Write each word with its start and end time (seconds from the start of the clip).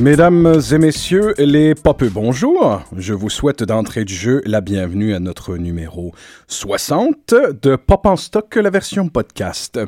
Mesdames 0.00 0.60
et 0.72 0.78
messieurs, 0.78 1.32
les 1.38 1.74
popeux, 1.74 2.10
bonjour. 2.10 2.82
Je 2.94 3.14
vous 3.14 3.30
souhaite 3.30 3.62
d'entrée 3.62 4.04
du 4.04 4.14
jeu 4.14 4.42
la 4.44 4.60
bienvenue 4.60 5.14
à 5.14 5.20
notre 5.20 5.56
numéro 5.56 6.12
60 6.48 7.34
de 7.62 7.76
Pop 7.76 8.04
en 8.04 8.16
stock, 8.16 8.54
la 8.56 8.68
version 8.68 9.08
podcast. 9.08 9.80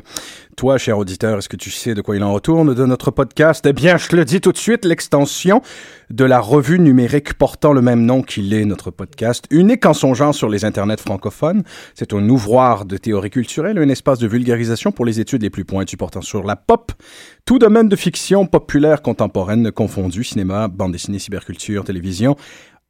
Toi, 0.59 0.77
cher 0.77 0.97
auditeur, 0.97 1.37
est-ce 1.37 1.47
que 1.47 1.55
tu 1.55 1.71
sais 1.71 1.93
de 1.93 2.01
quoi 2.01 2.17
il 2.17 2.23
en 2.25 2.33
retourne 2.33 2.75
de 2.75 2.85
notre 2.85 3.11
podcast? 3.11 3.65
Eh 3.65 3.71
bien, 3.71 3.95
je 3.95 4.09
te 4.09 4.15
le 4.17 4.25
dis 4.25 4.41
tout 4.41 4.51
de 4.51 4.57
suite, 4.57 4.83
l'extension 4.83 5.61
de 6.09 6.25
la 6.25 6.41
revue 6.41 6.79
numérique 6.79 7.35
portant 7.35 7.71
le 7.71 7.81
même 7.81 8.03
nom 8.03 8.21
qu'il 8.21 8.53
est 8.53 8.65
notre 8.65 8.91
podcast, 8.91 9.45
unique 9.51 9.85
en 9.85 9.93
son 9.93 10.13
genre 10.13 10.35
sur 10.35 10.49
les 10.49 10.65
internets 10.65 10.97
francophones. 10.97 11.63
C'est 11.95 12.11
un 12.11 12.27
ouvroir 12.27 12.83
de 12.83 12.97
théorie 12.97 13.29
culturelle, 13.29 13.77
un 13.77 13.87
espace 13.87 14.19
de 14.19 14.27
vulgarisation 14.27 14.91
pour 14.91 15.05
les 15.05 15.21
études 15.21 15.43
les 15.43 15.49
plus 15.49 15.63
pointues 15.63 15.95
portant 15.95 16.21
sur 16.21 16.43
la 16.43 16.57
pop, 16.57 16.91
tout 17.45 17.57
domaine 17.57 17.87
de 17.87 17.95
fiction 17.95 18.45
populaire 18.45 19.01
contemporaine 19.01 19.71
confondu, 19.71 20.25
cinéma, 20.25 20.67
bande 20.67 20.91
dessinée, 20.91 21.19
cyberculture, 21.19 21.85
télévision, 21.85 22.35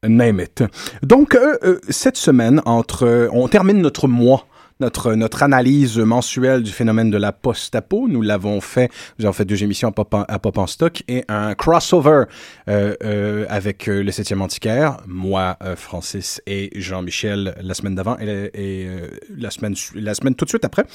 name 0.07 0.39
it. 0.39 0.63
Donc, 1.03 1.35
euh, 1.35 1.57
euh, 1.63 1.79
cette 1.89 2.17
semaine, 2.17 2.63
entre, 2.65 3.29
on 3.31 3.47
termine 3.47 3.79
notre 3.79 4.07
mois 4.07 4.47
notre, 4.79 5.13
notre 5.15 5.43
analyse 5.43 5.97
mensuelle 5.97 6.63
du 6.63 6.71
phénomène 6.71 7.09
de 7.09 7.17
la 7.17 7.33
post-apo. 7.33 8.07
Nous 8.07 8.21
l'avons 8.21 8.61
fait, 8.61 8.89
nous 9.17 9.25
avons 9.25 9.33
fait 9.33 9.45
deux 9.45 9.61
émissions 9.61 9.89
à 9.89 9.91
Pop 9.91 10.13
en, 10.13 10.23
à 10.23 10.39
Pop 10.39 10.57
en 10.57 10.67
stock 10.67 11.03
et 11.09 11.25
un 11.27 11.53
crossover 11.53 12.23
euh, 12.69 12.95
euh, 13.03 13.45
avec 13.49 13.89
euh, 13.89 14.01
le 14.01 14.11
7e 14.11 14.39
antiquaire, 14.39 14.97
moi, 15.05 15.57
euh, 15.63 15.75
Francis 15.75 16.41
et 16.47 16.69
Jean-Michel 16.75 17.55
la 17.61 17.73
semaine 17.73 17.95
d'avant 17.95 18.17
et, 18.21 18.51
et 18.53 18.87
euh, 18.87 19.07
la, 19.37 19.51
semaine, 19.51 19.75
la 19.95 20.13
semaine 20.13 20.35
tout 20.35 20.45
de 20.45 20.49
suite 20.49 20.65
après. 20.65 20.85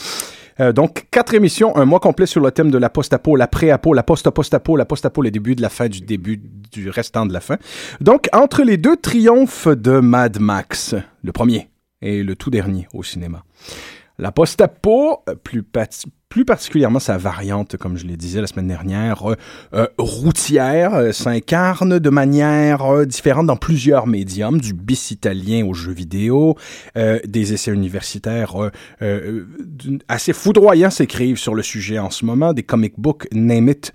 Donc, 0.72 1.06
quatre 1.10 1.34
émissions, 1.34 1.76
un 1.76 1.84
mois 1.84 1.98
complet 1.98 2.26
sur 2.26 2.40
le 2.40 2.52
thème 2.52 2.70
de 2.70 2.78
la 2.78 2.88
post-apo, 2.88 3.34
la 3.34 3.48
pré-apo, 3.48 3.92
la 3.92 4.04
post-post-apo, 4.04 4.76
la 4.76 4.84
post-apo, 4.84 5.20
le 5.20 5.32
début 5.32 5.56
de 5.56 5.62
la 5.62 5.68
fin 5.68 5.88
du 5.88 6.00
début 6.00 6.40
du 6.70 6.90
restant 6.90 7.26
de 7.26 7.32
la 7.32 7.40
fin. 7.40 7.56
Donc, 8.00 8.28
entre 8.32 8.62
les 8.62 8.76
deux 8.76 8.96
triomphes 8.96 9.66
de 9.66 9.98
Mad 9.98 10.38
Max, 10.38 10.94
le 11.24 11.32
premier 11.32 11.68
et 12.04 12.22
le 12.22 12.36
tout 12.36 12.50
dernier 12.50 12.86
au 12.92 13.02
cinéma. 13.02 13.44
La 14.18 14.30
post-apo, 14.30 15.24
plus, 15.42 15.64
plus 16.28 16.44
particulièrement 16.44 16.98
sa 16.98 17.16
variante, 17.16 17.76
comme 17.76 17.96
je 17.96 18.06
l'ai 18.06 18.16
disais 18.16 18.40
la 18.40 18.46
semaine 18.46 18.66
dernière, 18.66 19.30
euh, 19.30 19.36
euh, 19.72 19.86
routière, 19.98 20.94
euh, 20.94 21.12
s'incarne 21.12 21.98
de 21.98 22.10
manière 22.10 23.06
différente 23.06 23.46
dans 23.46 23.56
plusieurs 23.56 24.06
médiums, 24.06 24.60
du 24.60 24.74
bis 24.74 25.10
italien 25.10 25.64
aux 25.64 25.74
jeux 25.74 25.92
vidéo, 25.92 26.56
des 26.96 27.52
essais 27.52 27.70
universitaires 27.70 28.54
assez 30.08 30.32
foudroyants 30.32 30.90
s'écrivent 30.90 31.38
sur 31.38 31.54
le 31.54 31.62
sujet 31.62 31.98
en 31.98 32.10
ce 32.10 32.24
moment, 32.24 32.52
des 32.52 32.62
comic 32.62 32.94
books, 32.98 33.26
name 33.32 33.68
it. 33.68 33.92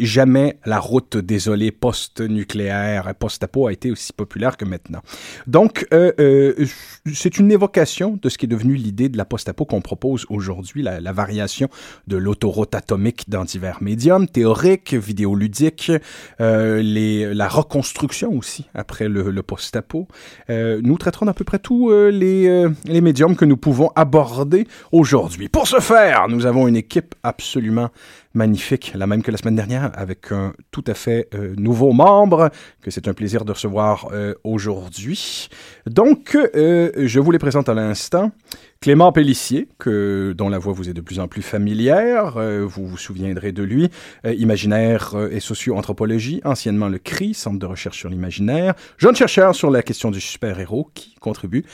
Jamais 0.00 0.58
la 0.64 0.78
route 0.78 1.16
désolée 1.16 1.72
post-nucléaire, 1.72 3.14
post-apo 3.18 3.66
a 3.66 3.72
été 3.72 3.90
aussi 3.90 4.12
populaire 4.12 4.56
que 4.56 4.64
maintenant. 4.64 5.00
Donc, 5.46 5.86
c'est 5.90 7.38
une 7.38 7.50
évocation 7.50 8.18
de 8.20 8.28
ce 8.28 8.38
qui 8.38 8.46
est 8.46 8.48
devenu 8.48 8.74
l'idée 8.74 9.08
de 9.08 9.16
la 9.16 9.24
post-apo 9.24 9.64
qu'on 9.64 9.80
propose 9.80 10.26
aujourd'hui, 10.28 10.82
la, 10.82 11.00
la 11.00 11.12
variation 11.28 11.68
de 12.06 12.16
l'autoroute 12.16 12.74
atomique 12.74 13.28
dans 13.28 13.44
divers 13.44 13.82
médiums, 13.82 14.26
théoriques, 14.26 14.94
vidéoludiques, 14.94 15.92
euh, 16.40 17.34
la 17.34 17.48
reconstruction 17.48 18.32
aussi 18.32 18.66
après 18.74 19.08
le, 19.08 19.30
le 19.30 19.42
post-apo. 19.42 20.08
Euh, 20.50 20.80
nous 20.82 20.96
traiterons 20.96 21.26
d'à 21.26 21.34
peu 21.34 21.44
près 21.44 21.58
tous 21.58 21.90
euh, 21.90 22.10
les, 22.10 22.48
euh, 22.48 22.70
les 22.84 23.00
médiums 23.00 23.36
que 23.36 23.44
nous 23.44 23.56
pouvons 23.56 23.90
aborder 23.94 24.66
aujourd'hui. 24.92 25.48
Pour 25.48 25.66
ce 25.68 25.80
faire, 25.80 26.28
nous 26.28 26.46
avons 26.46 26.66
une 26.66 26.76
équipe 26.76 27.14
absolument 27.22 27.90
magnifique, 28.34 28.92
la 28.94 29.06
même 29.06 29.22
que 29.22 29.30
la 29.30 29.36
semaine 29.36 29.56
dernière, 29.56 29.90
avec 29.94 30.32
un 30.32 30.52
tout 30.70 30.84
à 30.86 30.94
fait 30.94 31.28
nouveau 31.56 31.92
membre 31.92 32.50
que 32.82 32.90
c'est 32.90 33.08
un 33.08 33.14
plaisir 33.14 33.44
de 33.44 33.52
recevoir 33.52 34.08
aujourd'hui. 34.44 35.48
Donc, 35.86 36.36
je 36.54 37.18
vous 37.18 37.30
les 37.32 37.38
présente 37.38 37.68
à 37.68 37.74
l'instant. 37.74 38.30
Clément 38.80 39.10
Pellissier, 39.10 39.66
dont 39.84 40.48
la 40.48 40.58
voix 40.58 40.72
vous 40.72 40.88
est 40.88 40.92
de 40.92 41.00
plus 41.00 41.18
en 41.18 41.26
plus 41.26 41.42
familière, 41.42 42.36
euh, 42.36 42.64
vous 42.64 42.86
vous 42.86 42.96
souviendrez 42.96 43.50
de 43.50 43.64
lui, 43.64 43.90
euh, 44.24 44.32
imaginaire 44.34 45.16
euh, 45.16 45.30
et 45.32 45.40
socio-anthropologie, 45.40 46.40
anciennement 46.44 46.88
le 46.88 46.98
CRI, 46.98 47.34
Centre 47.34 47.58
de 47.58 47.66
recherche 47.66 47.98
sur 47.98 48.08
l'imaginaire, 48.08 48.74
jeune 48.96 49.16
chercheur 49.16 49.56
sur 49.56 49.72
la 49.72 49.82
question 49.82 50.12
du 50.12 50.20
super-héros 50.20 50.90
qui 50.94 51.16
contribue 51.16 51.64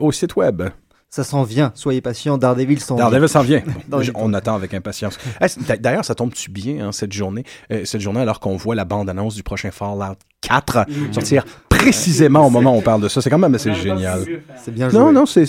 au 0.00 0.12
site 0.12 0.36
web. 0.36 0.62
Ça 1.10 1.24
s'en 1.24 1.42
vient, 1.42 1.72
soyez 1.74 2.00
patient, 2.00 2.38
Daredevil 2.38 2.80
s'en 2.80 2.94
vient. 2.94 3.04
Daredevil 3.04 3.28
s'en 3.28 3.42
vient. 3.42 3.62
On 4.14 4.32
attend 4.32 4.54
avec 4.54 4.74
impatience. 4.74 5.18
D'ailleurs, 5.80 6.04
ça 6.04 6.14
tombe-tu 6.14 6.50
bien, 6.50 6.86
hein, 6.86 6.92
cette 6.92 7.12
journée, 7.12 7.44
euh, 7.72 7.84
cette 7.84 8.00
journée 8.00 8.20
alors 8.20 8.38
qu'on 8.38 8.56
voit 8.56 8.76
la 8.76 8.84
bande-annonce 8.84 9.34
du 9.34 9.42
prochain 9.42 9.72
Fallout 9.72 10.16
4 10.42 10.86
sortir 11.12 11.44
précisément 11.68 12.46
au 12.46 12.50
moment 12.50 12.74
où 12.74 12.78
on 12.78 12.82
parle 12.82 13.02
de 13.02 13.08
ça. 13.08 13.20
C'est 13.20 13.30
quand 13.30 13.38
même 13.38 13.54
assez 13.54 13.74
génial. 13.74 14.24
C'est 14.62 14.72
bien 14.72 14.88
joué. 14.88 14.98
Non, 14.98 15.12
non, 15.12 15.26
c'est 15.26 15.44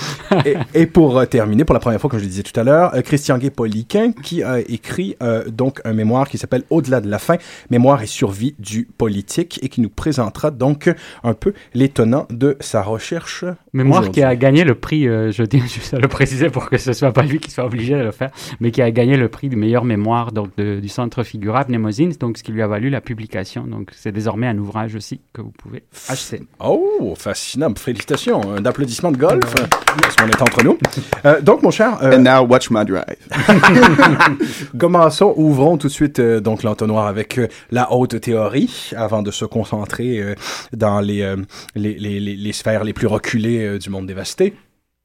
Et, 0.74 0.86
pour 0.86 1.27
terminer, 1.27 1.65
pour 1.65 1.74
la 1.74 1.80
première 1.80 2.00
fois, 2.00 2.09
comme 2.09 2.19
je 2.19 2.24
le 2.24 2.30
disais 2.30 2.44
tout 2.44 2.57
à 2.59 2.63
l'heure, 2.63 2.92
Christian 3.04 3.38
Gay-Poliquin, 3.38 4.12
qui 4.24 4.44
a 4.44 4.59
écrit 4.59 5.15
donc 5.51 5.81
un 5.86 5.94
mémoire 5.94 6.27
qui 6.27 6.38
s'appelle 6.38 6.63
Au-delà 6.69 7.01
de 7.01 7.09
la 7.09 7.19
fin, 7.19 7.36
mémoire 7.69 8.01
et 8.01 8.07
survie 8.07 8.56
du 8.59 8.88
politique, 8.98 9.59
et 9.62 9.69
qui 9.69 9.81
nous 9.81 9.89
présentera 9.89 10.46
donc 10.51 10.94
un 11.23 11.33
peu 11.33 11.53
l'étonnant 11.73 12.27
de 12.29 12.57
sa 12.59 12.81
recherche. 12.81 13.45
Mémoire 13.73 14.09
qui 14.11 14.23
a 14.23 14.35
gagné 14.35 14.63
le 14.63 14.75
prix, 14.75 15.07
euh, 15.07 15.31
je 15.31 15.44
tiens 15.44 15.65
juste 15.65 15.94
à 15.94 15.99
le 15.99 16.07
préciser 16.07 16.49
pour 16.49 16.69
que 16.69 16.77
ce 16.77 16.94
soit 16.94 17.11
pas 17.11 17.23
lui 17.23 17.39
qui 17.39 17.51
soit 17.51 17.65
obligé 17.65 17.94
de 17.94 18.03
le 18.03 18.11
faire, 18.11 18.31
mais 18.59 18.71
qui 18.71 18.81
a 18.81 18.91
gagné 18.91 19.17
le 19.17 19.29
prix 19.29 19.49
du 19.49 19.55
meilleur 19.55 19.83
mémoire 19.83 20.31
donc, 20.31 20.49
du 20.57 20.88
Centre 20.88 21.23
Figurable 21.23 21.71
Nemosine, 21.71 22.13
donc 22.19 22.38
ce 22.38 22.44
qui 22.44 22.51
lui 22.51 22.61
a 22.61 22.67
valu 22.67 22.89
la 22.89 23.01
publication. 23.01 23.65
Donc 23.65 23.91
c'est 23.94 24.11
désormais 24.11 24.47
un 24.47 24.57
ouvrage 24.57 24.95
aussi 24.95 25.21
que 25.33 25.41
vous 25.41 25.51
pouvez 25.51 25.83
acheter. 26.09 26.41
Oh, 26.59 27.13
fascinant. 27.17 27.73
Félicitations. 27.75 28.41
Un 28.53 28.65
applaudissement 28.65 29.11
de 29.11 29.17
golf, 29.17 29.53
parce 30.01 30.15
qu'on 30.15 30.27
est 30.27 30.41
entre 30.41 30.63
nous. 30.63 30.77
Euh, 31.25 31.41
donc, 31.41 31.63
mon 31.63 31.71
cher... 31.71 31.97
Euh, 32.01 32.17
And 32.17 32.23
now 32.23 32.45
watch 32.45 32.69
my 32.69 32.85
drive. 32.85 33.17
Commençons, 34.77 35.33
ouvrons 35.38 35.77
tout 35.77 35.88
de 35.88 35.91
suite 35.91 36.19
donc 36.19 36.63
l'entonnoir 36.63 37.07
avec 37.07 37.39
la 37.71 37.91
haute 37.94 38.19
théorie, 38.19 38.91
avant 38.95 39.21
de 39.21 39.31
se 39.31 39.45
concentrer 39.45 40.26
dans 40.74 41.00
les, 41.00 41.35
les, 41.75 41.94
les, 41.94 42.19
les, 42.19 42.53
sphères 42.53 42.83
les 42.83 42.94
plus 42.94 43.07
reculées 43.07 43.77
du 43.79 43.89
monde 43.89 44.07
dévasté. 44.07 44.56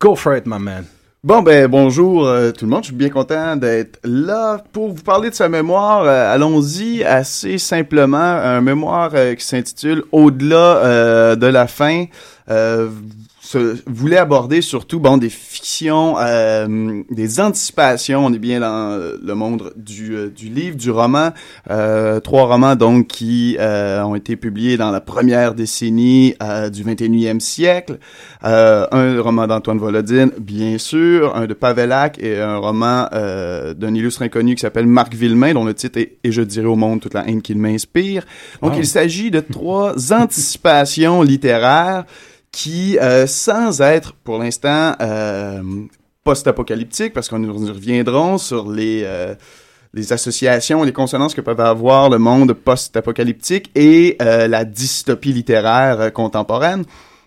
Go 0.01 0.17
for 0.17 0.37
it, 0.37 0.47
my 0.47 0.59
man. 0.59 0.85
Bon 1.25 1.41
ben 1.41 1.69
bonjour 1.69 2.29
tout 2.59 2.65
le 2.65 2.71
monde, 2.71 2.83
je 2.83 2.89
suis 2.89 2.97
bien 2.97 3.09
content 3.09 3.55
d'être 3.55 4.01
là 4.03 4.59
pour 4.73 4.89
vous 4.89 5.03
parler 5.05 5.31
de 5.31 5.35
sa 5.35 5.49
mémoire. 5.49 6.05
Allons-y 6.09 7.05
assez 7.05 7.59
simplement, 7.59 8.17
un 8.19 8.61
mémoire 8.61 9.13
qui 9.39 9.45
s'intitule 9.45 10.03
Au-delà 10.11 11.37
de 11.37 11.47
la 11.47 11.69
fin 11.69 12.07
voulait 13.87 14.17
aborder 14.17 14.61
surtout 14.61 15.01
bon 15.01 15.17
des 15.17 15.29
fictions, 15.29 16.17
euh, 16.19 17.03
des 17.11 17.41
anticipations. 17.41 18.25
On 18.25 18.33
est 18.33 18.39
bien 18.39 18.61
dans 18.61 18.99
le 19.23 19.35
monde 19.35 19.73
du, 19.77 20.15
euh, 20.15 20.29
du 20.29 20.49
livre, 20.49 20.77
du 20.77 20.91
roman. 20.91 21.31
Euh, 21.71 22.21
trois 22.21 22.47
romans 22.47 22.77
donc 22.77 23.09
qui 23.09 23.57
euh, 23.59 24.03
ont 24.03 24.15
été 24.15 24.37
publiés 24.37 24.77
dans 24.77 24.91
la 24.91 25.01
première 25.01 25.55
décennie 25.55 26.35
euh, 26.43 26.71
du 26.71 26.85
21e 26.85 27.41
siècle. 27.41 27.99
un 28.43 29.21
roman 29.21 29.47
d'Antoine 29.47 29.79
Volodine, 29.79 30.31
bien 30.39 30.79
sûr, 30.79 31.35
un 31.37 31.47
de 31.47 31.55
Pavelac 31.55 32.19
et 32.23 32.41
un 32.41 32.57
roman 32.57 33.09
d'un 33.13 33.95
illustre 33.95 34.23
inconnu 34.23 34.55
qui 34.55 34.61
s'appelle 34.63 34.87
Marc 34.87 35.15
Villemain, 35.15 35.55
dont 35.55 35.65
le 35.65 35.75
titre 35.75 35.99
est 35.99 36.17
Et 36.25 36.33
je 36.33 36.43
dirais 36.43 36.67
au 36.67 36.77
monde 36.77 37.01
toute 37.01 37.15
la 37.15 37.27
haine 37.29 37.43
qu'il 37.43 37.59
m'inspire. 37.59 38.25
Donc 38.63 38.73
il 38.77 38.87
s'agit 38.87 39.31
de 39.31 39.41
trois 39.41 40.13
anticipations 40.13 41.23
littéraires 41.23 42.05
qui, 42.53 42.99
euh, 42.99 43.27
sans 43.27 43.81
être 43.81 44.13
pour 44.13 44.39
l'instant 44.39 44.95
euh, 45.01 45.63
post-apocalyptique, 46.23 47.15
parce 47.15 47.29
qu'on 47.29 47.43
y 47.43 47.49
reviendront 47.49 48.39
sur 48.39 48.71
les, 48.71 49.03
euh, 49.05 49.35
les 49.95 50.13
associations, 50.13 50.85
les 50.85 50.93
consonances 50.93 51.35
que 51.35 51.41
peuvent 51.41 51.61
avoir 51.61 52.11
le 52.11 52.19
monde 52.19 52.53
post-apocalyptique 52.53 53.71
et 53.75 54.17
euh, 54.21 54.47
la 54.47 54.65
dystopie 54.65 55.33
littéraire 55.33 56.13
contemporaine. 56.13 56.85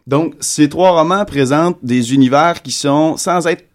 Donc, 0.08 0.36
ces 0.40 0.70
trois 0.70 0.92
romans 0.92 1.26
présentent 1.26 1.80
des 1.82 2.14
univers 2.14 2.62
qui 2.62 2.72
sont, 2.72 3.18
sans 3.18 3.48
être 3.48 3.66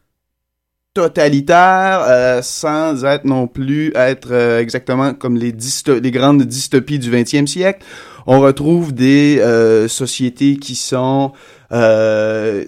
totalitaires, 0.94 2.43
sans 2.43 3.05
être 3.05 3.25
non 3.25 3.49
plus 3.49 3.93
être 3.94 4.32
exactement 4.32 5.14
comme 5.14 5.37
les, 5.37 5.52
les 5.52 6.11
grandes 6.11 6.43
dystopies 6.43 6.99
du 6.99 7.11
20e 7.12 7.47
siècle, 7.47 7.85
on 8.26 8.40
retrouve 8.40 8.93
des 8.93 9.38
euh, 9.40 9.88
sociétés 9.88 10.56
qui 10.56 10.75
sont 10.75 11.32
euh, 11.72 12.64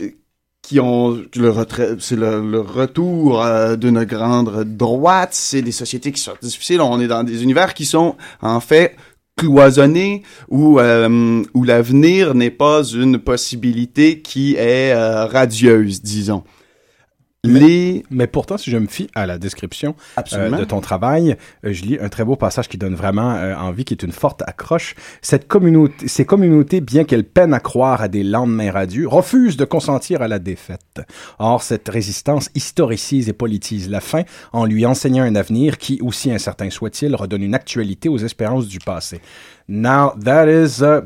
qui 0.63 0.79
ont 0.81 1.21
le 1.35 1.55
c'est 1.99 2.17
le, 2.17 2.61
retour 2.61 3.43
euh, 3.43 3.77
d'une 3.77 4.05
grande 4.05 4.65
droite, 4.65 5.31
c'est 5.33 5.63
des 5.63 5.73
sociétés 5.73 6.13
qui 6.13 6.21
sont 6.21 6.35
difficiles, 6.41 6.81
on 6.81 7.01
est 7.01 7.09
dans 7.09 7.25
des 7.25 7.43
univers 7.43 7.75
qui 7.75 7.85
sont 7.85 8.17
en 8.41 8.61
fait 8.61 8.97
cloisonnés 9.37 10.23
où 10.49 10.79
où 10.79 11.65
l'avenir 11.65 12.35
n'est 12.35 12.51
pas 12.51 12.83
une 12.85 13.19
possibilité 13.19 14.21
qui 14.21 14.55
est 14.57 14.95
radieuse, 14.95 16.03
disons. 16.03 16.45
Mais, 17.45 18.05
mais, 18.09 18.29
pourtant, 18.29 18.57
si 18.57 18.71
je 18.71 18.77
me 18.77 18.87
fie 18.87 19.09
à 19.17 19.27
la 19.27 19.37
description 19.37 19.97
euh, 20.33 20.51
de 20.51 20.63
ton 20.63 20.81
travail, 20.81 21.37
euh, 21.65 21.73
je 21.73 21.83
lis 21.83 21.99
un 22.01 22.09
très 22.09 22.25
beau 22.25 22.37
passage 22.37 22.69
qui 22.69 22.79
donne 22.79 22.95
vraiment 22.95 23.35
euh, 23.35 23.57
envie, 23.57 23.85
qui 23.85 23.95
est 23.95 24.05
une 24.05 24.13
forte 24.13 24.45
accroche. 24.47 24.95
Cette 25.23 25.49
communauté, 25.49 26.07
ces 26.07 26.25
communautés, 26.25 26.81
bien 26.81 27.03
qu'elles 27.03 27.25
peinent 27.25 27.53
à 27.53 27.59
croire 27.59 28.01
à 28.01 28.07
des 28.07 28.23
lendemains 28.23 28.71
radieux, 28.71 29.09
refusent 29.09 29.57
de 29.57 29.65
consentir 29.65 30.23
à 30.23 30.29
la 30.29 30.39
défaite. 30.39 31.01
Or, 31.41 31.65
cette 31.65 31.89
résistance 31.89 32.49
historicise 32.55 33.29
et 33.29 33.33
politise 33.33 33.91
la 33.91 34.01
fin 34.01 34.23
en 34.53 34.65
lui 34.65 34.87
enseignant 34.87 35.25
un 35.25 35.35
avenir 35.35 35.79
qui, 35.79 35.99
aussi 36.01 36.31
incertain 36.31 36.71
soit-il, 36.71 37.17
redonne 37.17 37.43
une 37.43 37.57
actualité 37.57 38.09
aux 38.09 38.19
espérances 38.19 38.69
du 38.69 38.79
passé. 38.79 39.21
Now, 39.67 40.13
that 40.25 40.47
is 40.47 40.85
a 40.85 41.03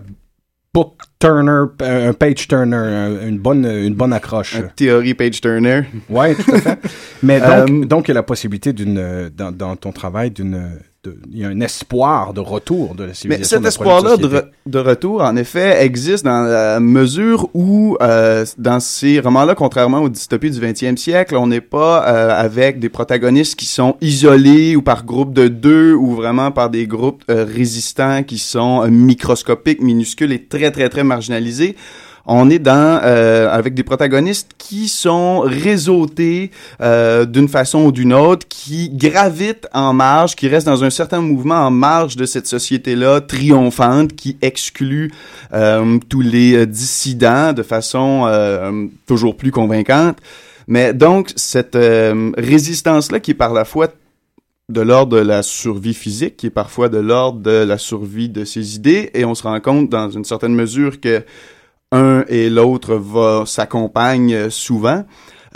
book 0.75 1.01
turner, 1.19 1.65
un 1.81 2.13
page 2.13 2.49
turner, 2.49 3.19
une 3.27 3.39
bonne, 3.39 3.65
une 3.65 3.95
bonne 3.95 4.13
accroche. 4.13 4.57
théorie 4.77 5.15
page 5.15 5.41
turner. 5.41 5.83
Ouais, 6.09 6.35
tout 6.35 6.55
à 6.55 6.61
fait. 6.61 6.79
Mais 7.23 7.41
donc, 7.67 7.71
euh, 7.71 7.85
donc 7.85 8.05
il 8.07 8.09
y 8.09 8.13
a 8.13 8.15
la 8.15 8.23
possibilité 8.23 8.73
d'une, 8.73 9.31
dans, 9.35 9.53
dans 9.53 9.77
ton 9.77 9.93
travail, 9.93 10.31
d'une 10.31 10.79
il 11.31 11.39
y 11.39 11.45
a 11.45 11.49
un 11.49 11.61
espoir 11.61 12.33
de 12.33 12.41
retour 12.41 12.95
de 12.95 13.05
la 13.05 13.15
civilisation. 13.15 13.61
Mais 13.61 13.65
cet 13.65 13.67
espoir-là 13.67 14.17
de, 14.17 14.79
retour, 14.79 15.23
en 15.23 15.37
effet, 15.37 15.85
existe 15.85 16.25
dans 16.25 16.43
la 16.43 16.81
mesure 16.81 17.49
où, 17.55 17.97
euh, 18.01 18.45
dans 18.59 18.81
ces 18.81 19.21
romans-là, 19.21 19.55
contrairement 19.55 20.01
aux 20.01 20.09
dystopies 20.09 20.51
du 20.51 20.61
20e 20.61 20.97
siècle, 20.97 21.37
on 21.37 21.47
n'est 21.47 21.61
pas 21.61 22.07
euh, 22.07 22.31
avec 22.31 22.79
des 22.79 22.89
protagonistes 22.89 23.57
qui 23.57 23.67
sont 23.67 23.97
isolés 24.01 24.77
ou 24.77 24.83
par 24.83 25.05
groupe 25.05 25.33
de 25.33 25.49
deux 25.49 25.95
ou 25.95 26.15
vraiment 26.15 26.51
par 26.51 26.71
des 26.71 26.87
groupes 26.87 27.23
euh, 27.31 27.45
résistants 27.45 28.23
qui 28.23 28.39
sont 28.39 28.87
microscopiques, 28.89 29.81
minuscules 29.81 30.33
et 30.33 30.45
très, 30.45 30.71
très, 30.71 30.89
très 30.89 31.05
marginalisés 31.07 31.77
on 32.27 32.51
est 32.51 32.59
dans 32.59 33.01
euh, 33.03 33.49
avec 33.51 33.75
des 33.75 33.85
protagonistes 33.85 34.51
qui 34.59 34.89
sont 34.89 35.41
réseautés 35.41 36.51
euh, 36.81 37.25
d'une 37.25 37.49
façon 37.49 37.85
ou 37.85 37.93
d'une 37.93 38.13
autre, 38.13 38.47
qui 38.49 38.91
gravitent 38.91 39.69
en 39.73 39.93
marge, 39.93 40.35
qui 40.35 40.49
restent 40.49 40.67
dans 40.67 40.83
un 40.83 40.91
certain 40.91 41.21
mouvement 41.21 41.67
en 41.67 41.71
marge 41.71 42.17
de 42.17 42.27
cette 42.27 42.49
société-là 42.49 43.21
triomphante, 43.21 44.15
qui 44.15 44.37
exclut 44.43 45.13
euh, 45.55 45.99
tous 46.09 46.21
les 46.21 46.67
dissidents 46.67 47.53
de 47.53 47.63
façon 47.63 48.27
toujours 49.07 49.37
plus 49.37 49.53
convaincante. 49.53 50.19
Mais 50.67 50.93
donc 50.93 51.31
cette 51.37 51.77
résistance-là 51.77 53.21
qui 53.21 53.31
est 53.33 53.35
par 53.35 53.53
la 53.53 53.65
fois 53.65 53.89
de 54.69 54.81
l'ordre 54.81 55.17
de 55.17 55.23
la 55.23 55.43
survie 55.43 55.95
physique, 55.95 56.37
qui 56.37 56.47
est 56.47 56.51
parfois 56.51 56.89
de 56.89 56.99
l'ordre 56.99 57.41
de 57.41 57.65
la 57.65 57.79
survie 57.79 58.29
de 58.29 58.45
ses 58.45 58.75
idées, 58.75 59.11
et 59.15 59.25
on 59.25 59.35
se 59.35 59.45
rend 59.45 59.61
compte 59.61 59.89
dans 59.89 60.11
une 60.11 60.25
certaine 60.25 60.55
mesure 60.55 61.01
que 61.01 61.25
un 61.93 62.25
et 62.29 62.51
l'autre 62.51 63.01
s'accompagnent 63.47 64.51
souvent. 64.51 65.05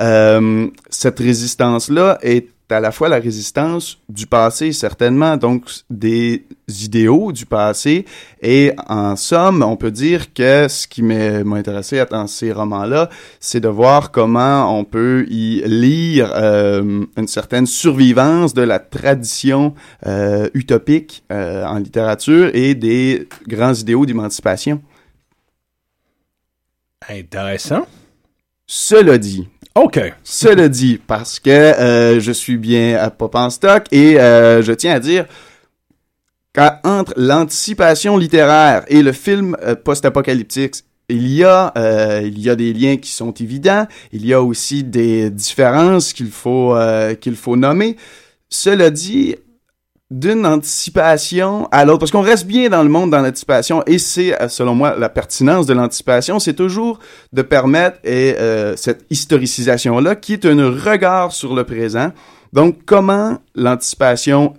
Euh, 0.00 0.68
cette 0.88 1.18
résistance-là 1.18 2.18
est 2.22 2.48
à 2.72 2.80
la 2.80 2.92
fois 2.92 3.08
la 3.08 3.18
résistance 3.18 3.98
du 4.08 4.26
passé, 4.26 4.72
certainement, 4.72 5.36
donc 5.36 5.64
des 5.88 6.44
idéaux 6.68 7.32
du 7.32 7.46
passé. 7.46 8.04
Et 8.42 8.72
en 8.88 9.16
somme, 9.16 9.62
on 9.62 9.76
peut 9.76 9.90
dire 9.90 10.32
que 10.32 10.68
ce 10.68 10.86
qui 10.86 11.02
m'a 11.02 11.56
intéressé 11.56 12.02
dans 12.10 12.26
ces 12.26 12.52
romans-là, 12.52 13.10
c'est 13.40 13.60
de 13.60 13.68
voir 13.68 14.10
comment 14.10 14.78
on 14.78 14.84
peut 14.84 15.26
y 15.28 15.62
lire 15.66 16.32
euh, 16.34 17.04
une 17.16 17.28
certaine 17.28 17.66
survivance 17.66 18.54
de 18.54 18.62
la 18.62 18.78
tradition 18.78 19.74
euh, 20.06 20.48
utopique 20.54 21.24
euh, 21.32 21.64
en 21.64 21.78
littérature 21.78 22.50
et 22.54 22.74
des 22.74 23.28
grands 23.46 23.74
idéaux 23.74 24.06
d'émancipation. 24.06 24.80
Intéressant. 27.08 27.86
Cela 28.66 29.18
dit, 29.18 29.48
OK. 29.74 30.00
Cela 30.24 30.68
dit, 30.68 31.00
parce 31.06 31.38
que 31.38 31.50
euh, 31.50 32.20
je 32.20 32.32
suis 32.32 32.56
bien 32.56 32.96
à 32.96 33.10
Pop 33.10 33.34
en 33.34 33.50
stock 33.50 33.84
et 33.92 34.18
euh, 34.18 34.62
je 34.62 34.72
tiens 34.72 34.94
à 34.94 35.00
dire 35.00 35.26
qu'entre 36.52 37.12
l'anticipation 37.16 38.16
littéraire 38.16 38.84
et 38.88 39.02
le 39.02 39.12
film 39.12 39.56
euh, 39.62 39.76
post-apocalyptique, 39.76 40.84
il 41.08 41.28
y, 41.28 41.42
a, 41.42 41.72
il 42.22 42.38
y 42.38 42.48
a 42.48 42.54
des 42.54 42.72
liens 42.72 42.96
qui 42.96 43.10
sont 43.10 43.32
évidents, 43.32 43.88
il 44.12 44.24
y 44.24 44.32
a 44.32 44.40
aussi 44.40 44.84
des 44.84 45.28
différences 45.28 46.12
qu'il 46.12 46.30
faut, 46.30 46.76
qu'il 47.20 47.34
faut 47.34 47.56
nommer. 47.56 47.96
Cela 48.48 48.90
dit, 48.90 49.34
d'une 50.10 50.44
anticipation 50.44 51.68
à 51.70 51.84
l'autre, 51.84 52.00
parce 52.00 52.10
qu'on 52.10 52.20
reste 52.20 52.46
bien 52.46 52.68
dans 52.68 52.82
le 52.82 52.88
monde 52.88 53.10
dans 53.10 53.20
l'anticipation, 53.20 53.82
et 53.86 53.98
c'est, 53.98 54.40
euh, 54.40 54.48
selon 54.48 54.74
moi, 54.74 54.96
la 54.98 55.08
pertinence 55.08 55.66
de 55.66 55.72
l'anticipation, 55.72 56.38
c'est 56.38 56.54
toujours 56.54 56.98
de 57.32 57.42
permettre 57.42 57.98
et, 58.02 58.36
euh, 58.38 58.76
cette 58.76 59.04
historicisation-là, 59.10 60.16
qui 60.16 60.32
est 60.32 60.46
un 60.46 60.70
regard 60.70 61.32
sur 61.32 61.54
le 61.54 61.64
présent. 61.64 62.12
Donc, 62.52 62.78
comment 62.84 63.38
l'anticipation 63.54 64.54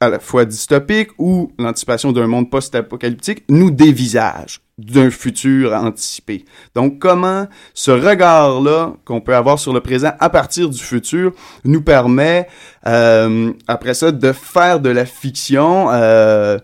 à 0.00 0.08
la 0.08 0.18
fois 0.18 0.44
dystopique 0.44 1.10
ou 1.18 1.52
l'anticipation 1.58 2.12
d'un 2.12 2.26
monde 2.26 2.50
post-apocalyptique 2.50 3.44
nous 3.48 3.70
dévisage 3.70 4.60
d'un 4.78 5.10
futur 5.10 5.74
anticipé. 5.74 6.44
Donc, 6.74 7.00
comment 7.00 7.48
ce 7.74 7.90
regard-là 7.90 8.94
qu'on 9.04 9.20
peut 9.20 9.34
avoir 9.34 9.58
sur 9.58 9.72
le 9.72 9.80
présent 9.80 10.12
à 10.20 10.30
partir 10.30 10.68
du 10.68 10.78
futur 10.78 11.32
nous 11.64 11.82
permet, 11.82 12.46
euh, 12.86 13.52
après 13.66 13.94
ça, 13.94 14.12
de 14.12 14.32
faire 14.32 14.78
de 14.78 14.88
la 14.88 15.04
fiction 15.04 15.88
euh, 15.90 16.58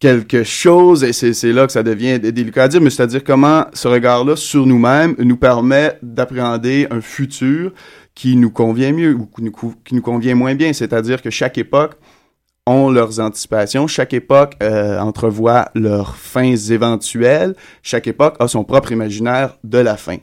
quelque 0.00 0.42
chose, 0.42 1.04
et 1.04 1.12
c'est 1.12 1.52
là 1.52 1.66
que 1.66 1.72
ça 1.72 1.84
devient 1.84 2.18
délicat 2.18 2.64
à 2.64 2.68
dire, 2.68 2.80
mais 2.80 2.90
c'est-à-dire 2.90 3.22
comment 3.22 3.66
ce 3.72 3.86
regard-là 3.86 4.34
sur 4.34 4.66
nous-mêmes 4.66 5.14
nous 5.18 5.36
permet 5.36 5.96
d'appréhender 6.02 6.88
un 6.90 7.00
futur 7.00 7.72
qui 8.14 8.36
nous 8.36 8.50
convient 8.50 8.92
mieux 8.92 9.14
ou 9.14 9.26
qui 9.26 9.42
nous, 9.42 9.74
qui 9.84 9.94
nous 9.94 10.02
convient 10.02 10.34
moins 10.34 10.54
bien. 10.54 10.72
C'est-à-dire 10.72 11.22
que 11.22 11.30
chaque 11.30 11.56
époque 11.56 11.94
ont 12.66 12.90
leurs 12.90 13.20
anticipations. 13.20 13.86
Chaque 13.86 14.14
époque 14.14 14.54
euh, 14.62 14.98
entrevoit 14.98 15.68
leurs 15.74 16.16
fins 16.16 16.56
éventuelles. 16.56 17.54
Chaque 17.82 18.06
époque 18.06 18.36
a 18.40 18.48
son 18.48 18.64
propre 18.64 18.92
imaginaire 18.92 19.58
de 19.64 19.78
la 19.78 19.96
fin. 19.96 20.16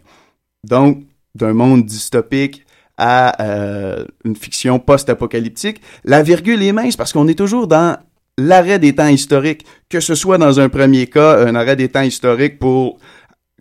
Donc, 0.64 1.04
d'un 1.36 1.54
monde 1.54 1.86
dystopique 1.86 2.66
à 2.98 3.42
euh, 3.42 4.06
une 4.26 4.36
fiction 4.36 4.80
post-apocalyptique, 4.80 5.82
la 6.04 6.22
virgule 6.24 6.62
est 6.62 6.72
mince 6.72 6.96
parce 6.96 7.14
qu'on 7.14 7.28
est 7.28 7.38
toujours 7.38 7.68
dans 7.68 7.98
l'arrêt 8.38 8.80
des 8.80 8.94
temps 8.94 9.08
historiques, 9.08 9.66
que 9.90 10.00
ce 10.00 10.16
soit 10.16 10.38
dans 10.38 10.60
un 10.60 10.70
premier 10.70 11.08
cas, 11.08 11.46
un 11.46 11.56
arrêt 11.56 11.76
des 11.76 11.90
temps 11.90 12.02
historiques 12.02 12.60
pour 12.60 13.00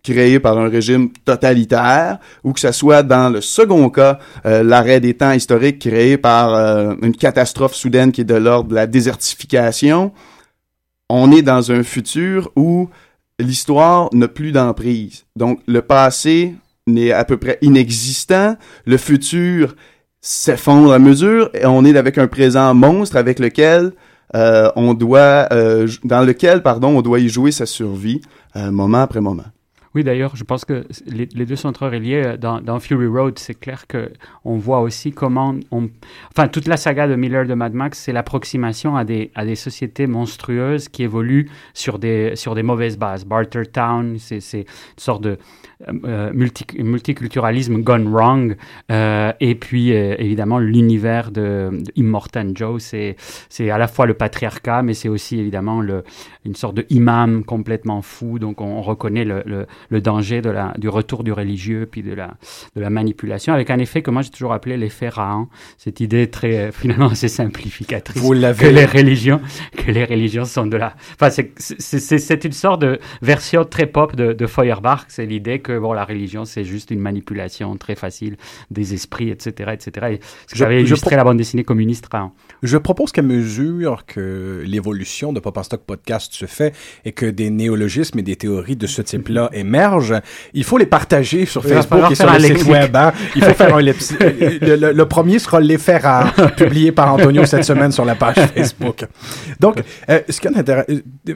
créé 0.02 0.40
par 0.40 0.58
un 0.58 0.68
régime 0.68 1.10
totalitaire, 1.24 2.18
ou 2.44 2.52
que 2.52 2.60
ce 2.60 2.72
soit 2.72 3.02
dans 3.02 3.30
le 3.30 3.40
second 3.40 3.90
cas, 3.90 4.18
euh, 4.46 4.62
l'arrêt 4.62 5.00
des 5.00 5.14
temps 5.14 5.32
historiques 5.32 5.78
créé 5.78 6.16
par 6.16 6.54
euh, 6.54 6.94
une 7.02 7.14
catastrophe 7.14 7.74
soudaine 7.74 8.12
qui 8.12 8.22
est 8.22 8.24
de 8.24 8.34
l'ordre 8.34 8.70
de 8.70 8.74
la 8.74 8.86
désertification, 8.86 10.12
on 11.08 11.32
est 11.32 11.42
dans 11.42 11.72
un 11.72 11.82
futur 11.82 12.50
où 12.56 12.88
l'histoire 13.38 14.08
n'a 14.12 14.28
plus 14.28 14.52
d'emprise. 14.52 15.24
Donc 15.36 15.60
le 15.66 15.82
passé 15.82 16.54
n'est 16.86 17.12
à 17.12 17.24
peu 17.24 17.36
près 17.36 17.58
inexistant, 17.62 18.56
le 18.86 18.96
futur 18.96 19.74
s'effondre 20.20 20.92
à 20.92 20.98
mesure, 20.98 21.50
et 21.54 21.66
on 21.66 21.84
est 21.84 21.96
avec 21.96 22.18
un 22.18 22.26
présent 22.26 22.74
monstre 22.74 23.16
avec 23.16 23.38
lequel 23.38 23.92
euh, 24.36 24.70
on 24.76 24.94
doit, 24.94 25.48
dans 26.04 26.22
lequel 26.22 26.62
pardon, 26.62 26.98
on 26.98 27.02
doit 27.02 27.18
y 27.18 27.28
jouer 27.28 27.50
sa 27.50 27.66
survie 27.66 28.20
moment 28.54 29.02
après 29.02 29.20
moment. 29.20 29.44
Oui, 29.94 30.04
d'ailleurs, 30.04 30.36
je 30.36 30.44
pense 30.44 30.64
que 30.64 30.86
les, 31.06 31.26
deux 31.26 31.56
sont 31.56 31.72
très 31.72 31.88
reliés. 31.88 32.36
Dans, 32.38 32.60
dans 32.60 32.78
Fury 32.78 33.08
Road, 33.08 33.38
c'est 33.40 33.58
clair 33.58 33.88
que 33.88 34.12
on 34.44 34.56
voit 34.56 34.80
aussi 34.80 35.10
comment 35.10 35.56
on... 35.72 35.88
Enfin, 36.30 36.46
toute 36.46 36.68
la 36.68 36.76
saga 36.76 37.08
de 37.08 37.16
Miller 37.16 37.44
de 37.44 37.54
Mad 37.54 37.74
Max, 37.74 37.98
c'est 37.98 38.12
l'approximation 38.12 38.96
à 38.96 39.04
des, 39.04 39.32
à 39.34 39.44
des 39.44 39.56
sociétés 39.56 40.06
monstrueuses 40.06 40.88
qui 40.88 41.02
évoluent 41.02 41.50
sur 41.74 41.98
des, 41.98 42.36
sur 42.36 42.54
des 42.54 42.62
mauvaises 42.62 42.96
bases. 42.96 43.24
Bartertown, 43.24 44.16
c'est 44.18 44.60
une 44.60 44.64
sorte 44.96 45.24
de 45.24 45.38
multi, 46.32 46.64
multiculturalisme 46.78 47.82
gone 47.82 48.08
wrong. 48.08 48.56
Euh, 48.90 49.32
et 49.40 49.54
puis, 49.54 49.94
euh, 49.94 50.14
évidemment, 50.18 50.58
l'univers 50.58 51.30
de, 51.30 51.70
de, 51.72 51.92
Immortan 51.96 52.52
Joe, 52.54 52.82
c'est 52.82 53.70
à 53.70 53.78
la 53.78 53.88
fois 53.88 54.06
le 54.06 54.14
patriarcat, 54.14 54.82
mais 54.82 54.94
c'est 54.94 55.08
aussi, 55.08 55.38
évidemment, 55.38 55.80
le, 55.80 56.04
une 56.44 56.54
sorte 56.54 56.74
de 56.74 56.86
imam 56.90 57.44
complètement 57.44 58.02
fou. 58.02 58.38
Donc, 58.38 58.60
on, 58.60 58.66
on 58.66 58.82
reconnaît 58.82 59.24
le, 59.24 59.42
le, 59.46 59.66
le, 59.88 60.00
danger 60.00 60.42
de 60.42 60.50
la, 60.50 60.74
du 60.78 60.88
retour 60.88 61.24
du 61.24 61.32
religieux, 61.32 61.88
puis 61.90 62.02
de 62.02 62.12
la, 62.12 62.34
de 62.76 62.80
la 62.80 62.90
manipulation, 62.90 63.52
avec 63.52 63.70
un 63.70 63.78
effet 63.78 64.02
que 64.02 64.10
moi, 64.10 64.22
j'ai 64.22 64.30
toujours 64.30 64.52
appelé 64.52 64.76
l'effet 64.76 65.08
Rahan. 65.08 65.48
Cette 65.78 66.00
idée 66.00 66.28
très, 66.28 66.72
finalement, 66.72 67.10
assez 67.10 67.28
simplificatrice. 67.28 68.22
Vous 68.22 68.32
que 68.32 68.66
les 68.66 68.84
religions, 68.86 69.40
que 69.76 69.90
les 69.90 70.04
religions 70.04 70.44
sont 70.44 70.66
de 70.66 70.76
la... 70.76 70.94
Enfin, 71.14 71.30
c'est 71.30 72.44
une 72.44 72.52
sorte 72.52 72.82
de 72.82 72.98
version 73.22 73.64
très 73.64 73.86
pop 73.86 74.14
de, 74.16 74.32
de 74.32 74.46
Feuerbach. 74.46 75.04
C'est 75.08 75.26
l'idée 75.26 75.60
que 75.60 75.69
que 75.70 75.78
bon, 75.78 75.92
la 75.92 76.04
religion, 76.04 76.44
c'est 76.44 76.64
juste 76.64 76.90
une 76.90 77.00
manipulation 77.00 77.76
très 77.76 77.94
facile 77.94 78.36
des 78.70 78.94
esprits, 78.94 79.30
etc. 79.30 79.70
etc. 79.72 80.06
Et 80.12 80.20
J'avais 80.52 80.82
illustré 80.82 81.16
la 81.16 81.24
bande 81.24 81.36
dessinée 81.36 81.64
communiste. 81.64 82.08
Hein. 82.12 82.32
Je 82.62 82.76
propose 82.76 83.12
qu'à 83.12 83.22
mesure 83.22 84.04
que 84.06 84.62
l'évolution 84.66 85.32
de 85.32 85.40
Pop 85.40 85.56
en 85.56 85.62
Stock 85.62 85.82
Podcast 85.82 86.32
se 86.32 86.46
fait 86.46 86.74
et 87.04 87.12
que 87.12 87.26
des 87.26 87.50
néologismes 87.50 88.18
et 88.18 88.22
des 88.22 88.36
théories 88.36 88.76
de 88.76 88.86
ce 88.86 89.02
type-là 89.02 89.50
émergent, 89.52 90.20
il 90.54 90.64
faut 90.64 90.78
les 90.78 90.86
partager 90.86 91.46
sur 91.46 91.64
Facebook 91.64 92.10
et 92.10 92.14
sur 92.14 92.30
le 92.30 92.38
site 92.40 92.64
web. 92.66 92.94
Hein. 92.96 93.12
Il 93.36 93.42
faut 93.42 93.54
faire 93.54 93.74
un 93.74 93.80
le, 93.82 94.76
le, 94.76 94.92
le, 94.92 95.06
premier 95.06 95.38
sera 95.38 95.60
l'effet 95.60 95.98
rare, 95.98 96.34
publié 96.56 96.92
par 96.92 97.12
Antonio 97.14 97.44
cette 97.46 97.64
semaine 97.64 97.92
sur 97.92 98.04
la 98.04 98.14
page 98.14 98.36
Facebook. 98.54 99.04
Donc, 99.58 99.82
euh, 100.08 100.20
ce 100.28 100.40
qui 100.40 100.46
est 100.46 100.56
intéress 100.56 100.86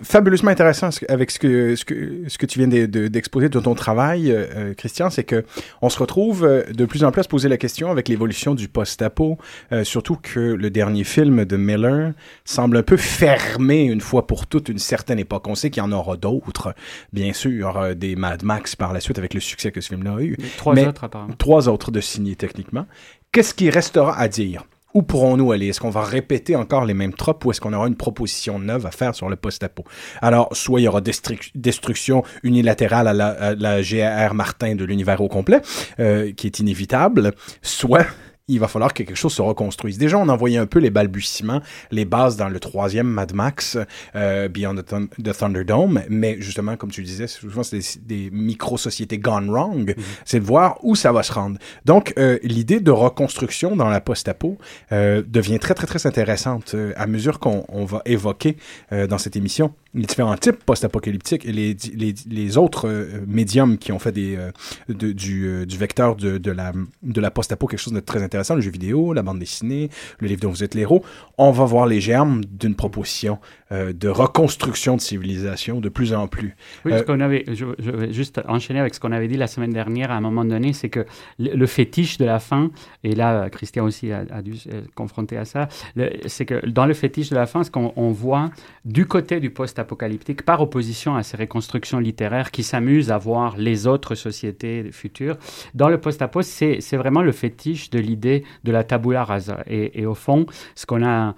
fabuleusement 0.02 0.50
intéressant 0.50 0.90
avec 1.08 1.30
ce 1.30 1.38
que, 1.38 1.76
ce 1.76 1.84
que, 1.84 2.22
ce 2.28 2.38
que 2.38 2.46
tu 2.46 2.58
viens 2.58 2.68
d'exposer 2.68 3.48
de, 3.48 3.58
de, 3.58 3.64
ton 3.64 3.74
travail, 3.74 4.30
euh, 4.30 4.74
Christian, 4.74 5.10
c'est 5.10 5.24
que 5.24 5.44
on 5.82 5.88
se 5.88 5.98
retrouve 5.98 6.44
euh, 6.44 6.62
de 6.72 6.84
plus 6.84 7.04
en 7.04 7.12
plus 7.12 7.20
à 7.20 7.22
se 7.24 7.28
poser 7.28 7.48
la 7.48 7.56
question 7.56 7.90
avec 7.90 8.08
l'évolution 8.08 8.54
du 8.54 8.68
post-apo, 8.68 9.38
euh, 9.72 9.84
surtout 9.84 10.16
que 10.16 10.40
le 10.40 10.70
dernier 10.70 11.04
film 11.04 11.13
de 11.22 11.56
Miller 11.56 12.12
semble 12.44 12.78
un 12.78 12.82
peu 12.82 12.96
fermer 12.96 13.84
une 13.84 14.00
fois 14.00 14.26
pour 14.26 14.46
toutes 14.46 14.68
une 14.68 14.78
certaine 14.78 15.18
époque. 15.18 15.46
On 15.46 15.54
sait 15.54 15.70
qu'il 15.70 15.82
y 15.82 15.86
en 15.86 15.92
aura 15.92 16.16
d'autres, 16.16 16.74
bien 17.12 17.32
sûr, 17.32 17.78
euh, 17.78 17.94
des 17.94 18.16
Mad 18.16 18.42
Max 18.42 18.74
par 18.74 18.92
la 18.92 19.00
suite 19.00 19.18
avec 19.18 19.34
le 19.34 19.40
succès 19.40 19.70
que 19.70 19.80
ce 19.80 19.88
film-là 19.88 20.16
a 20.16 20.22
eu. 20.22 20.36
Trois 20.56 20.74
Mais 20.74 20.86
autres, 20.86 21.04
apparemment. 21.04 21.34
Trois 21.38 21.68
autres 21.68 21.90
de 21.90 22.00
signés 22.00 22.34
techniquement. 22.34 22.86
Qu'est-ce 23.30 23.54
qui 23.54 23.70
restera 23.70 24.18
à 24.18 24.28
dire? 24.28 24.64
Où 24.92 25.02
pourrons-nous 25.02 25.50
aller? 25.50 25.68
Est-ce 25.68 25.80
qu'on 25.80 25.90
va 25.90 26.02
répéter 26.04 26.54
encore 26.54 26.84
les 26.84 26.94
mêmes 26.94 27.14
tropes 27.14 27.44
ou 27.44 27.50
est-ce 27.50 27.60
qu'on 27.60 27.72
aura 27.72 27.88
une 27.88 27.96
proposition 27.96 28.60
neuve 28.60 28.86
à 28.86 28.92
faire 28.92 29.14
sur 29.14 29.28
le 29.28 29.34
post-apo? 29.34 29.84
Alors, 30.20 30.48
soit 30.52 30.80
il 30.80 30.84
y 30.84 30.88
aura 30.88 31.00
destruction 31.00 32.22
unilatérale 32.44 33.08
à 33.08 33.12
la, 33.12 33.26
à 33.28 33.54
la 33.54 33.82
GR 33.82 34.34
Martin 34.34 34.76
de 34.76 34.84
l'univers 34.84 35.20
au 35.20 35.28
complet, 35.28 35.60
euh, 35.98 36.32
qui 36.32 36.46
est 36.46 36.60
inévitable, 36.60 37.32
soit 37.60 38.06
il 38.48 38.60
va 38.60 38.68
falloir 38.68 38.92
que 38.92 39.02
quelque 39.02 39.16
chose 39.16 39.32
se 39.32 39.40
reconstruise. 39.42 39.96
Déjà, 39.96 40.18
on 40.18 40.28
envoyait 40.28 40.58
un 40.58 40.66
peu 40.66 40.78
les 40.78 40.90
balbutiements, 40.90 41.62
les 41.90 42.04
bases 42.04 42.36
dans 42.36 42.50
le 42.50 42.60
troisième 42.60 43.06
Mad 43.06 43.32
Max, 43.32 43.78
euh, 44.14 44.48
Beyond 44.48 44.74
the, 44.76 44.84
Thun 44.84 45.06
the, 45.22 45.36
Thunderdome, 45.36 46.02
mais 46.10 46.36
justement, 46.40 46.76
comme 46.76 46.90
tu 46.90 47.02
disais, 47.02 47.26
souvent 47.26 47.62
c'est 47.62 47.78
des, 47.78 48.26
des 48.26 48.30
micro-sociétés 48.30 49.18
gone 49.18 49.48
wrong, 49.50 49.90
mm 49.90 49.92
-hmm. 49.92 50.04
c'est 50.26 50.40
de 50.40 50.44
voir 50.44 50.78
où 50.82 50.94
ça 50.94 51.10
va 51.12 51.22
se 51.22 51.32
rendre. 51.32 51.58
Donc, 51.86 52.12
euh, 52.18 52.38
l'idée 52.42 52.80
de 52.80 52.90
reconstruction 52.90 53.76
dans 53.76 53.88
la 53.88 54.00
post-apo 54.00 54.58
euh, 54.92 55.22
devient 55.26 55.58
très, 55.58 55.74
très, 55.74 55.86
très 55.86 56.06
intéressante 56.06 56.74
euh, 56.74 56.92
à 56.96 57.06
mesure 57.06 57.38
qu'on 57.38 57.84
va 57.86 58.02
évoquer 58.04 58.56
euh, 58.92 59.06
dans 59.06 59.18
cette 59.18 59.36
émission 59.36 59.72
les 59.94 60.06
différents 60.06 60.36
types 60.36 60.62
post-apocalyptiques 60.64 61.46
et 61.46 61.52
les, 61.52 61.76
les, 61.94 62.14
les 62.28 62.58
autres 62.58 62.88
euh, 62.88 63.20
médiums 63.26 63.78
qui 63.78 63.92
ont 63.92 63.98
fait 63.98 64.12
des, 64.12 64.36
euh, 64.36 64.50
de, 64.88 65.12
du, 65.12 65.46
euh, 65.46 65.66
du 65.66 65.78
vecteur 65.78 66.16
de, 66.16 66.38
de 66.38 66.50
la, 66.50 66.72
de 67.02 67.20
la 67.20 67.30
post-apo 67.30 67.66
quelque 67.68 67.78
chose 67.78 67.92
de 67.92 68.00
très 68.00 68.22
intéressant, 68.22 68.56
le 68.56 68.60
jeu 68.60 68.70
vidéo, 68.70 69.12
la 69.12 69.22
bande 69.22 69.38
dessinée, 69.38 69.90
le 70.18 70.28
livre 70.28 70.40
dont 70.40 70.50
vous 70.50 70.64
êtes 70.64 70.74
l'héros. 70.74 71.04
On 71.38 71.52
va 71.52 71.64
voir 71.64 71.86
les 71.86 72.00
germes 72.00 72.44
d'une 72.44 72.74
proposition 72.74 73.38
de 73.70 74.08
reconstruction 74.08 74.94
de 74.94 75.00
civilisation 75.00 75.80
de 75.80 75.88
plus 75.88 76.14
en 76.14 76.28
plus. 76.28 76.54
Oui, 76.84 76.92
ce 76.96 77.02
qu'on 77.02 77.18
avait, 77.18 77.44
je, 77.48 77.64
je, 77.78 77.90
vais 77.90 78.12
juste 78.12 78.40
enchaîner 78.46 78.78
avec 78.78 78.94
ce 78.94 79.00
qu'on 79.00 79.10
avait 79.10 79.26
dit 79.26 79.36
la 79.36 79.48
semaine 79.48 79.72
dernière 79.72 80.12
à 80.12 80.14
un 80.14 80.20
moment 80.20 80.44
donné, 80.44 80.72
c'est 80.72 80.90
que 80.90 81.06
le, 81.40 81.56
le, 81.56 81.66
fétiche 81.66 82.18
de 82.18 82.24
la 82.24 82.38
fin, 82.38 82.70
et 83.02 83.16
là 83.16 83.50
Christian 83.50 83.84
aussi 83.84 84.12
a, 84.12 84.24
a 84.30 84.42
dû 84.42 84.56
se 84.56 84.68
confronter 84.94 85.36
à 85.38 85.44
ça, 85.44 85.68
c'est 86.26 86.46
que 86.46 86.64
dans 86.66 86.86
le 86.86 86.94
fétiche 86.94 87.30
de 87.30 87.34
la 87.34 87.46
fin, 87.46 87.64
ce 87.64 87.70
qu'on 87.70 88.12
voit 88.12 88.50
du 88.84 89.06
côté 89.06 89.40
du 89.40 89.50
post-apo, 89.50 89.83
apocalyptique 89.84 90.42
par 90.42 90.60
opposition 90.60 91.14
à 91.14 91.22
ces 91.22 91.36
reconstructions 91.36 91.98
littéraires 91.98 92.50
qui 92.50 92.62
s'amusent 92.62 93.10
à 93.10 93.18
voir 93.18 93.56
les 93.56 93.86
autres 93.86 94.14
sociétés 94.14 94.90
futures. 94.92 95.36
Dans 95.74 95.88
le 95.88 95.98
post-apo, 95.98 96.42
c'est 96.42 96.96
vraiment 96.96 97.22
le 97.22 97.32
fétiche 97.32 97.90
de 97.90 97.98
l'idée 97.98 98.44
de 98.64 98.72
la 98.72 98.82
tabula 98.82 99.24
rasa. 99.24 99.62
Et, 99.66 100.00
et, 100.00 100.06
au 100.06 100.14
fond, 100.14 100.46
ce 100.74 100.86
qu'on 100.86 101.04
a 101.04 101.34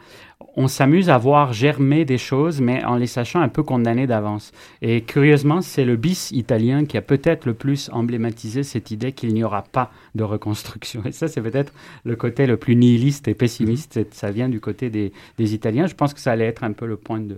on 0.59 0.69
s'amuse 0.69 1.11
à 1.11 1.19
voir 1.19 1.53
germer 1.53 2.05
des 2.05 2.19
choses, 2.19 2.61
mais 2.61 2.85
en 2.85 2.97
les 2.97 3.07
sachant 3.07 3.41
un 3.41 3.49
peu 3.49 3.63
condamnées 3.63 4.07
d'avance. 4.07 4.53
Et 4.81 5.03
curieusement, 5.03 5.61
c'est 5.61 5.85
le 5.85 5.97
bis 5.97 6.31
italien 6.31 6.85
qui 6.87 6.97
a 6.97 7.03
peut-être 7.03 7.47
le 7.47 7.55
plus 7.55 7.91
emblématisé 7.93 8.63
cette 8.63 8.91
idée 8.91 9.13
qu'il 9.13 9.33
n'y 9.35 9.45
aura 9.45 9.63
pas 9.63 9.91
de 10.15 10.25
reconstruction. 10.25 11.03
Et 11.05 11.13
ça, 11.13 11.29
c'est 11.29 11.43
peut-être 11.43 11.73
le 12.05 12.17
côté 12.17 12.47
le 12.47 12.57
plus 12.57 12.77
nihiliste 12.77 13.29
et 13.29 13.35
pessimiste. 13.35 14.01
Ça 14.13 14.31
vient 14.31 14.49
du 14.49 14.61
côté 14.61 14.91
des, 14.91 15.13
des 15.39 15.55
Italiens. 15.55 15.87
Je 15.87 15.95
pense 15.95 16.15
que 16.15 16.21
ça 16.21 16.33
allait 16.33 16.47
être 16.47 16.65
un 16.65 16.73
peu 16.73 16.87
le 16.87 16.97
point 16.97 17.21
de, 17.21 17.37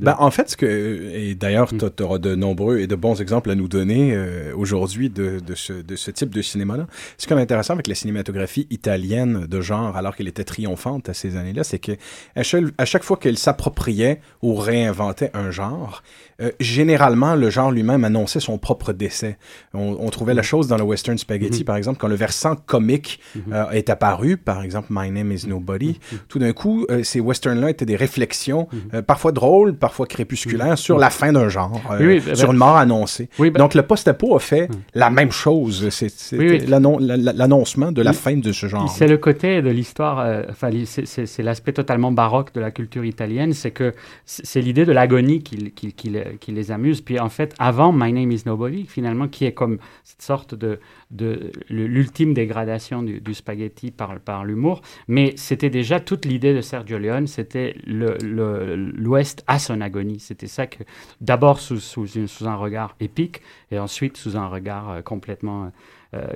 ben, 0.00 0.16
en 0.18 0.30
fait, 0.30 0.50
ce 0.50 0.56
que, 0.56 1.10
et 1.14 1.34
d'ailleurs, 1.34 1.72
mm. 1.72 1.90
tu 1.96 2.02
auras 2.02 2.18
de 2.18 2.34
nombreux 2.34 2.78
et 2.78 2.86
de 2.86 2.94
bons 2.94 3.20
exemples 3.20 3.50
à 3.50 3.54
nous 3.54 3.68
donner 3.68 4.14
euh, 4.14 4.52
aujourd'hui 4.56 5.10
de, 5.10 5.40
de, 5.40 5.54
ce, 5.54 5.72
de 5.72 5.96
ce 5.96 6.10
type 6.10 6.34
de 6.34 6.42
cinéma-là. 6.42 6.86
Ce 7.16 7.26
qui 7.26 7.32
est 7.32 7.36
intéressant 7.36 7.74
avec 7.74 7.86
la 7.86 7.94
cinématographie 7.94 8.66
italienne 8.70 9.46
de 9.46 9.60
genre, 9.60 9.96
alors 9.96 10.16
qu'elle 10.16 10.28
était 10.28 10.44
triomphante 10.44 11.08
à 11.08 11.14
ces 11.14 11.36
années-là, 11.36 11.64
c'est 11.64 11.78
que 11.78 11.92
à 12.34 12.42
chaque, 12.42 12.64
à 12.78 12.84
chaque 12.84 13.04
fois 13.04 13.16
qu'elle 13.16 13.38
s'appropriait 13.38 14.20
ou 14.42 14.54
réinventait 14.54 15.30
un 15.34 15.50
genre, 15.50 16.02
euh, 16.40 16.50
généralement, 16.60 17.34
le 17.34 17.50
genre 17.50 17.70
lui-même 17.70 18.04
annonçait 18.04 18.40
son 18.40 18.58
propre 18.58 18.92
décès. 18.92 19.38
On, 19.74 19.96
on 20.00 20.10
trouvait 20.10 20.34
la 20.34 20.42
mm. 20.42 20.44
chose 20.44 20.68
dans 20.68 20.76
le 20.76 20.84
western 20.84 21.18
spaghetti, 21.18 21.62
mm-hmm. 21.62 21.64
par 21.64 21.76
exemple, 21.76 21.98
quand 21.98 22.08
le 22.08 22.14
versant 22.14 22.56
comique 22.56 23.20
mm-hmm. 23.36 23.52
euh, 23.52 23.70
est 23.70 23.90
apparu, 23.90 24.36
par 24.36 24.62
exemple, 24.62 24.88
My 24.90 25.10
Name 25.10 25.32
is 25.32 25.46
Nobody. 25.46 25.92
Mm-hmm. 25.92 26.18
Tout 26.28 26.38
d'un 26.38 26.52
coup, 26.52 26.86
ces 27.02 27.20
westerns-là 27.20 27.70
étaient 27.70 27.86
des 27.86 27.96
réflexions, 27.96 28.68
parfois 29.06 29.32
drôles, 29.32 29.74
parfois 29.74 30.06
crépusculaire, 30.06 30.78
sur 30.78 30.98
la 30.98 31.10
fin 31.10 31.32
d'un 31.32 31.48
genre, 31.48 31.80
euh, 31.90 32.20
sur 32.34 32.48
ben- 32.48 32.52
une 32.52 32.58
mort 32.58 32.76
annoncée. 32.76 33.28
Ben- 33.38 33.52
Donc 33.52 33.74
le 33.74 33.82
post-apo 33.82 34.36
a 34.36 34.40
fait 34.40 34.68
la 34.94 35.10
même 35.10 35.32
chose. 35.32 35.88
C'est 35.90 36.32
l'annoncement 36.66 37.92
de 37.92 38.02
la 38.02 38.12
fin 38.12 38.36
de 38.36 38.52
ce 38.52 38.66
genre. 38.66 38.88
C'est 38.90 39.08
le 39.08 39.18
côté 39.18 39.62
de 39.62 39.70
l'histoire, 39.70 40.20
euh, 40.20 40.42
enfin, 40.50 40.70
c'est 40.84 41.42
l'aspect 41.42 41.72
totalement 41.72 42.12
baroque 42.12 42.52
de 42.54 42.60
la 42.60 42.70
culture 42.70 43.04
italienne, 43.04 43.52
c'est 43.52 43.70
que 43.70 43.94
c'est 44.24 44.60
l'idée 44.60 44.84
de 44.84 44.92
l'agonie 44.92 45.42
qui, 45.42 45.70
qui, 45.72 46.10
qui, 46.40 46.52
les 46.52 46.70
amuse. 46.70 47.00
Puis 47.00 47.18
en 47.18 47.28
fait, 47.28 47.54
avant 47.58 47.92
My 47.92 48.12
Name 48.12 48.30
is 48.32 48.42
Nobody, 48.46 48.86
finalement, 48.86 49.28
qui 49.28 49.44
est 49.44 49.52
comme 49.52 49.78
cette 50.04 50.22
sorte 50.22 50.54
de, 50.54 50.80
de 51.10 51.50
l'ultime 51.68 52.34
dégradation 52.34 53.02
du, 53.02 53.34
spaghetti 53.34 53.90
par, 53.90 54.18
par 54.20 54.44
l'humour, 54.44 54.82
mais 55.06 55.34
c'était 55.36 55.70
déjà 55.70 56.00
toute 56.00 56.24
l'idée 56.24 56.54
de 56.54 56.60
Sergio 56.60 56.98
Leone, 56.98 57.26
c'était 57.26 57.74
l'Ouest 57.86 59.44
à 59.46 59.58
son 59.58 59.80
agonie. 59.80 60.20
C'était 60.20 60.46
ça 60.46 60.66
que, 60.66 60.82
d'abord 61.20 61.60
sous, 61.60 61.80
sous, 61.80 62.06
sous, 62.06 62.46
un 62.46 62.56
regard 62.56 62.96
épique, 63.00 63.42
et 63.70 63.78
ensuite 63.78 64.16
sous 64.16 64.36
un 64.36 64.46
regard 64.48 64.90
euh, 64.90 65.02
complètement 65.02 65.64
euh, 65.64 65.68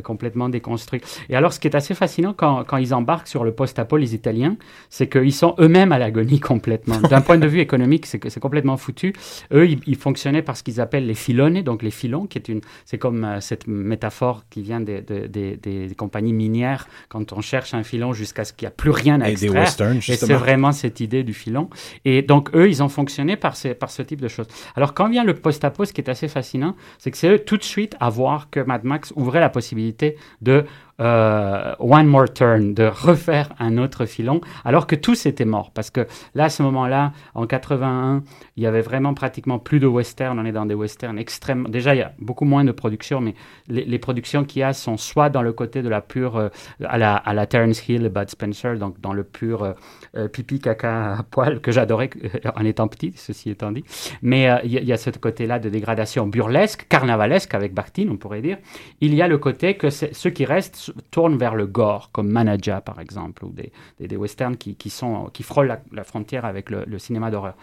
complètement 0.02 0.48
déconstruit. 0.48 1.00
Et 1.28 1.36
alors, 1.36 1.52
ce 1.52 1.60
qui 1.60 1.68
est 1.68 1.76
assez 1.76 1.94
fascinant 1.94 2.32
quand, 2.34 2.64
quand 2.64 2.76
ils 2.76 2.94
embarquent 2.94 3.28
sur 3.28 3.44
le 3.44 3.52
post-apo, 3.52 3.96
les 3.96 4.14
Italiens, 4.14 4.56
c'est 4.90 5.08
qu'ils 5.08 5.32
sont 5.32 5.54
eux-mêmes 5.58 5.92
à 5.92 5.98
l'agonie 5.98 6.40
complètement. 6.52 6.98
D'un 6.98 7.20
point 7.20 7.38
de 7.38 7.46
vue 7.46 7.60
économique, 7.60 8.06
c'est 8.06 8.22
c'est 8.28 8.40
complètement 8.40 8.76
foutu. 8.76 9.12
Eux, 9.52 9.68
ils, 9.68 9.96
fonctionnaient 9.96 10.42
par 10.42 10.56
ce 10.56 10.62
qu'ils 10.62 10.80
appellent 10.80 11.06
les 11.06 11.14
filone, 11.14 11.62
donc 11.62 11.82
les 11.82 11.90
filons, 11.90 12.26
qui 12.26 12.38
est 12.38 12.48
une, 12.48 12.60
c'est 12.84 12.98
comme 12.98 13.24
euh, 13.24 13.40
cette 13.40 13.66
métaphore 13.66 14.42
qui 14.50 14.62
vient 14.62 14.80
des, 14.80 15.00
des, 15.00 15.56
des, 15.56 15.94
compagnies 15.96 16.32
minières 16.32 16.88
quand 17.08 17.32
on 17.32 17.40
cherche 17.40 17.74
un 17.74 17.82
filon 17.82 18.12
jusqu'à 18.12 18.44
ce 18.44 18.52
qu'il 18.52 18.66
n'y 18.66 18.68
a 18.68 18.72
plus 18.72 18.90
rien 18.90 19.20
à 19.20 19.28
Et 19.28 19.32
extraire. 19.32 19.52
Des 19.52 19.58
westerns, 19.58 19.96
Et 19.98 20.16
c'est 20.16 20.34
vraiment 20.34 20.72
cette 20.72 21.00
idée 21.00 21.22
du 21.22 21.34
filon. 21.34 21.68
Et 22.04 22.22
donc, 22.22 22.54
eux, 22.54 22.68
ils 22.68 22.82
ont 22.82 22.88
fonctionné 22.88 23.36
par, 23.36 23.56
ces, 23.56 23.74
par 23.74 23.90
ce 23.90 24.02
type 24.02 24.20
de 24.20 24.28
choses. 24.28 24.46
Alors, 24.76 24.94
quand 24.94 25.08
vient 25.08 25.24
le 25.24 25.34
post-apo, 25.34 25.84
ce 25.84 25.92
qui 25.92 26.00
est 26.00 26.10
assez 26.10 26.28
fascinant, 26.28 26.76
c'est 26.98 27.10
que 27.10 27.16
c'est 27.16 27.28
eux 27.28 27.38
tout 27.38 27.56
de 27.56 27.64
suite 27.64 27.96
à 28.00 28.08
voir 28.08 28.50
que 28.50 28.60
Mad 28.60 28.84
Max 28.84 29.12
ouvrait 29.16 29.40
la 29.40 29.48
possibilité 29.48 29.61
possibilité 29.62 30.16
de 30.40 30.64
euh, 31.02 31.74
one 31.80 32.06
more 32.06 32.32
turn, 32.32 32.74
de 32.74 32.84
refaire 32.84 33.52
un 33.58 33.76
autre 33.76 34.06
filon, 34.06 34.40
alors 34.64 34.86
que 34.86 34.94
tous 34.94 35.26
étaient 35.26 35.44
morts. 35.44 35.72
Parce 35.72 35.90
que 35.90 36.06
là, 36.34 36.44
à 36.44 36.48
ce 36.48 36.62
moment-là, 36.62 37.12
en 37.34 37.46
81, 37.46 38.22
il 38.56 38.62
y 38.62 38.66
avait 38.66 38.82
vraiment 38.82 39.12
pratiquement 39.12 39.58
plus 39.58 39.80
de 39.80 39.86
western. 39.86 40.38
On 40.38 40.44
est 40.44 40.52
dans 40.52 40.66
des 40.66 40.74
westerns 40.74 41.18
extrêmement. 41.18 41.68
Déjà, 41.68 41.94
il 41.94 41.98
y 41.98 42.02
a 42.02 42.12
beaucoup 42.18 42.44
moins 42.44 42.64
de 42.64 42.72
productions, 42.72 43.20
mais 43.20 43.34
les, 43.68 43.98
productions 43.98 44.44
qu'il 44.44 44.60
y 44.60 44.62
a 44.62 44.72
sont 44.72 44.96
soit 44.96 45.28
dans 45.28 45.42
le 45.42 45.52
côté 45.52 45.82
de 45.82 45.88
la 45.88 46.00
pure, 46.00 46.36
euh, 46.36 46.48
à, 46.84 46.98
la, 46.98 47.16
à 47.16 47.34
la 47.34 47.46
Terence 47.46 47.88
Hill 47.88 48.08
Bud 48.08 48.30
Spencer, 48.30 48.78
donc 48.78 49.00
dans 49.00 49.12
le 49.12 49.24
pur 49.24 49.74
euh, 50.16 50.28
pipi 50.28 50.60
caca 50.60 51.14
à 51.18 51.22
poil 51.24 51.60
que 51.60 51.72
j'adorais 51.72 52.10
en 52.54 52.64
étant 52.64 52.86
petit, 52.86 53.12
ceci 53.16 53.50
étant 53.50 53.72
dit. 53.72 53.84
Mais 54.22 54.48
il 54.64 54.72
y, 54.72 54.92
a 54.92 54.96
ce 54.96 55.10
côté-là 55.10 55.58
de 55.58 55.68
dégradation 55.68 56.26
burlesque, 56.26 56.86
carnavalesque 56.88 57.54
avec 57.54 57.74
Bartine, 57.74 58.10
on 58.10 58.16
pourrait 58.16 58.42
dire. 58.42 58.58
Il 59.00 59.14
y 59.14 59.22
a 59.22 59.28
le 59.28 59.38
côté 59.38 59.74
que 59.74 59.90
ceux 59.90 60.30
qui 60.30 60.44
restent 60.44 60.91
tournent 61.10 61.36
vers 61.36 61.54
le 61.54 61.66
gore, 61.66 62.10
comme 62.12 62.28
Manaja 62.28 62.80
par 62.80 63.00
exemple, 63.00 63.44
ou 63.44 63.52
des, 63.52 63.72
des, 64.00 64.16
westerns 64.16 64.56
qui, 64.56 64.74
qui, 64.74 64.90
sont, 64.90 65.30
qui 65.32 65.42
frôlent 65.42 65.78
la, 65.92 66.04
frontière 66.04 66.44
avec 66.44 66.70
le, 66.70 66.98
cinéma 66.98 67.30
d'horreur. 67.30 67.54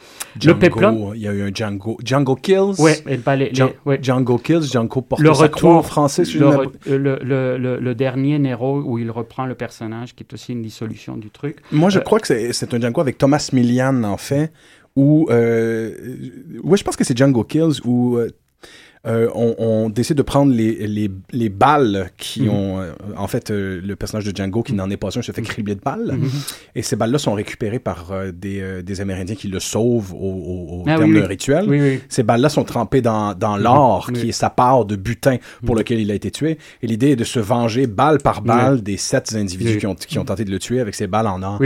Le 0.44 0.58
Peplum, 0.58 1.12
il 1.16 1.22
y 1.22 1.28
a 1.28 1.34
eu 1.34 1.42
un 1.44 1.52
Django, 1.54 1.98
Django 2.04 2.36
Kills. 2.36 2.80
Ouais, 2.80 2.98
les, 3.06 3.52
Django 4.02 4.38
Kills, 4.38 4.64
Django 4.64 5.02
porte 5.02 5.22
le 5.22 5.32
retour 5.32 5.72
en 5.72 5.84
français. 5.84 6.24
Le, 6.24 6.98
le, 6.98 7.20
le, 7.24 7.80
le, 7.80 7.96
dernier 7.96 8.40
Nero 8.40 8.82
où 8.82 8.98
il 8.98 9.12
reprend 9.12 9.46
le 9.46 9.56
personnage, 9.56 10.16
qui 10.16 10.24
est 10.24 10.34
aussi 10.34 10.54
une 10.54 10.62
dissolution 10.62 11.18
du 11.18 11.30
truc. 11.30 11.58
Moi, 11.72 11.90
je 11.90 12.00
euh, 12.00 12.02
crois 12.02 12.20
que 12.20 12.28
c'est 12.28 12.74
un 12.74 12.80
Django 12.80 13.02
avec 13.02 13.18
Thomas 13.18 13.50
Millian 13.54 14.04
en 14.04 14.18
fait. 14.18 14.52
Où, 14.96 15.28
euh, 15.30 15.94
ouais, 16.64 16.78
je 16.78 16.84
pense 16.84 16.96
que 16.96 17.04
c'est 17.04 17.18
Django 17.18 17.44
Kills 17.44 17.80
où 17.86 18.18
euh, 18.18 18.30
euh, 19.08 19.30
on, 19.34 19.90
décide 19.90 20.18
de 20.18 20.22
prendre 20.24 20.54
les, 20.54 20.86
les, 20.86 21.10
les 21.32 21.50
balles 21.50 22.10
qui 22.18 22.42
mhm. 22.44 22.50
ont... 22.50 22.82
Euh, 22.82 22.92
en 23.16 23.28
fait, 23.28 23.50
euh, 23.50 23.80
le 23.82 23.96
personnage 23.96 24.26
de 24.26 24.36
Django, 24.36 24.62
qui 24.62 24.74
n'en 24.74 24.90
est 24.90 24.98
pas 24.98 25.08
un, 25.18 25.22
se 25.22 25.32
fait 25.32 25.42
cribler 25.42 25.76
de 25.76 25.80
balles. 25.80 26.18
Mhm. 26.20 26.30
Et 26.76 26.82
ces 26.82 26.98
balles-là 26.98 27.18
sont 27.18 27.34
récupérées 27.34 27.80
par 27.80 28.12
des, 28.34 28.84
des, 28.84 29.02
Amérindiens 29.02 29.36
qui 29.36 29.48
le 29.48 29.60
sauvent 29.62 30.14
au, 30.14 30.18
au, 30.18 30.84
ah 30.86 30.98
terme 30.98 31.14
d'un 31.14 31.28
rituel. 31.28 32.02
Ces 32.10 32.24
balles-là 32.24 32.50
sont 32.50 32.66
trempées 32.66 33.02
dans, 33.02 33.34
dans 33.34 33.56
mhm. 33.56 33.64
l'or, 33.64 34.12
qui 34.14 34.30
est 34.30 34.34
sa 34.34 34.50
part 34.50 34.84
de 34.84 34.98
butin 34.98 35.38
pour 35.66 35.76
lequel 35.76 36.02
il 36.02 36.12
a 36.12 36.14
été 36.14 36.30
tué. 36.30 36.58
Et 36.82 36.88
l'idée 36.88 37.12
est 37.12 37.16
de 37.16 37.24
se 37.24 37.40
venger 37.40 37.88
balle 37.88 38.18
par 38.18 38.42
balle 38.42 38.84
des 38.84 38.98
sept 38.98 39.34
individus 39.34 39.78
qui 39.78 39.88
ont, 39.88 39.96
qui, 39.96 40.20
ont, 40.20 40.26
tenté 40.26 40.44
de 40.44 40.52
le 40.52 40.60
tuer 40.60 40.82
avec 40.82 40.96
ces 40.96 41.08
balles 41.08 41.28
en 41.28 41.42
or. 41.42 41.60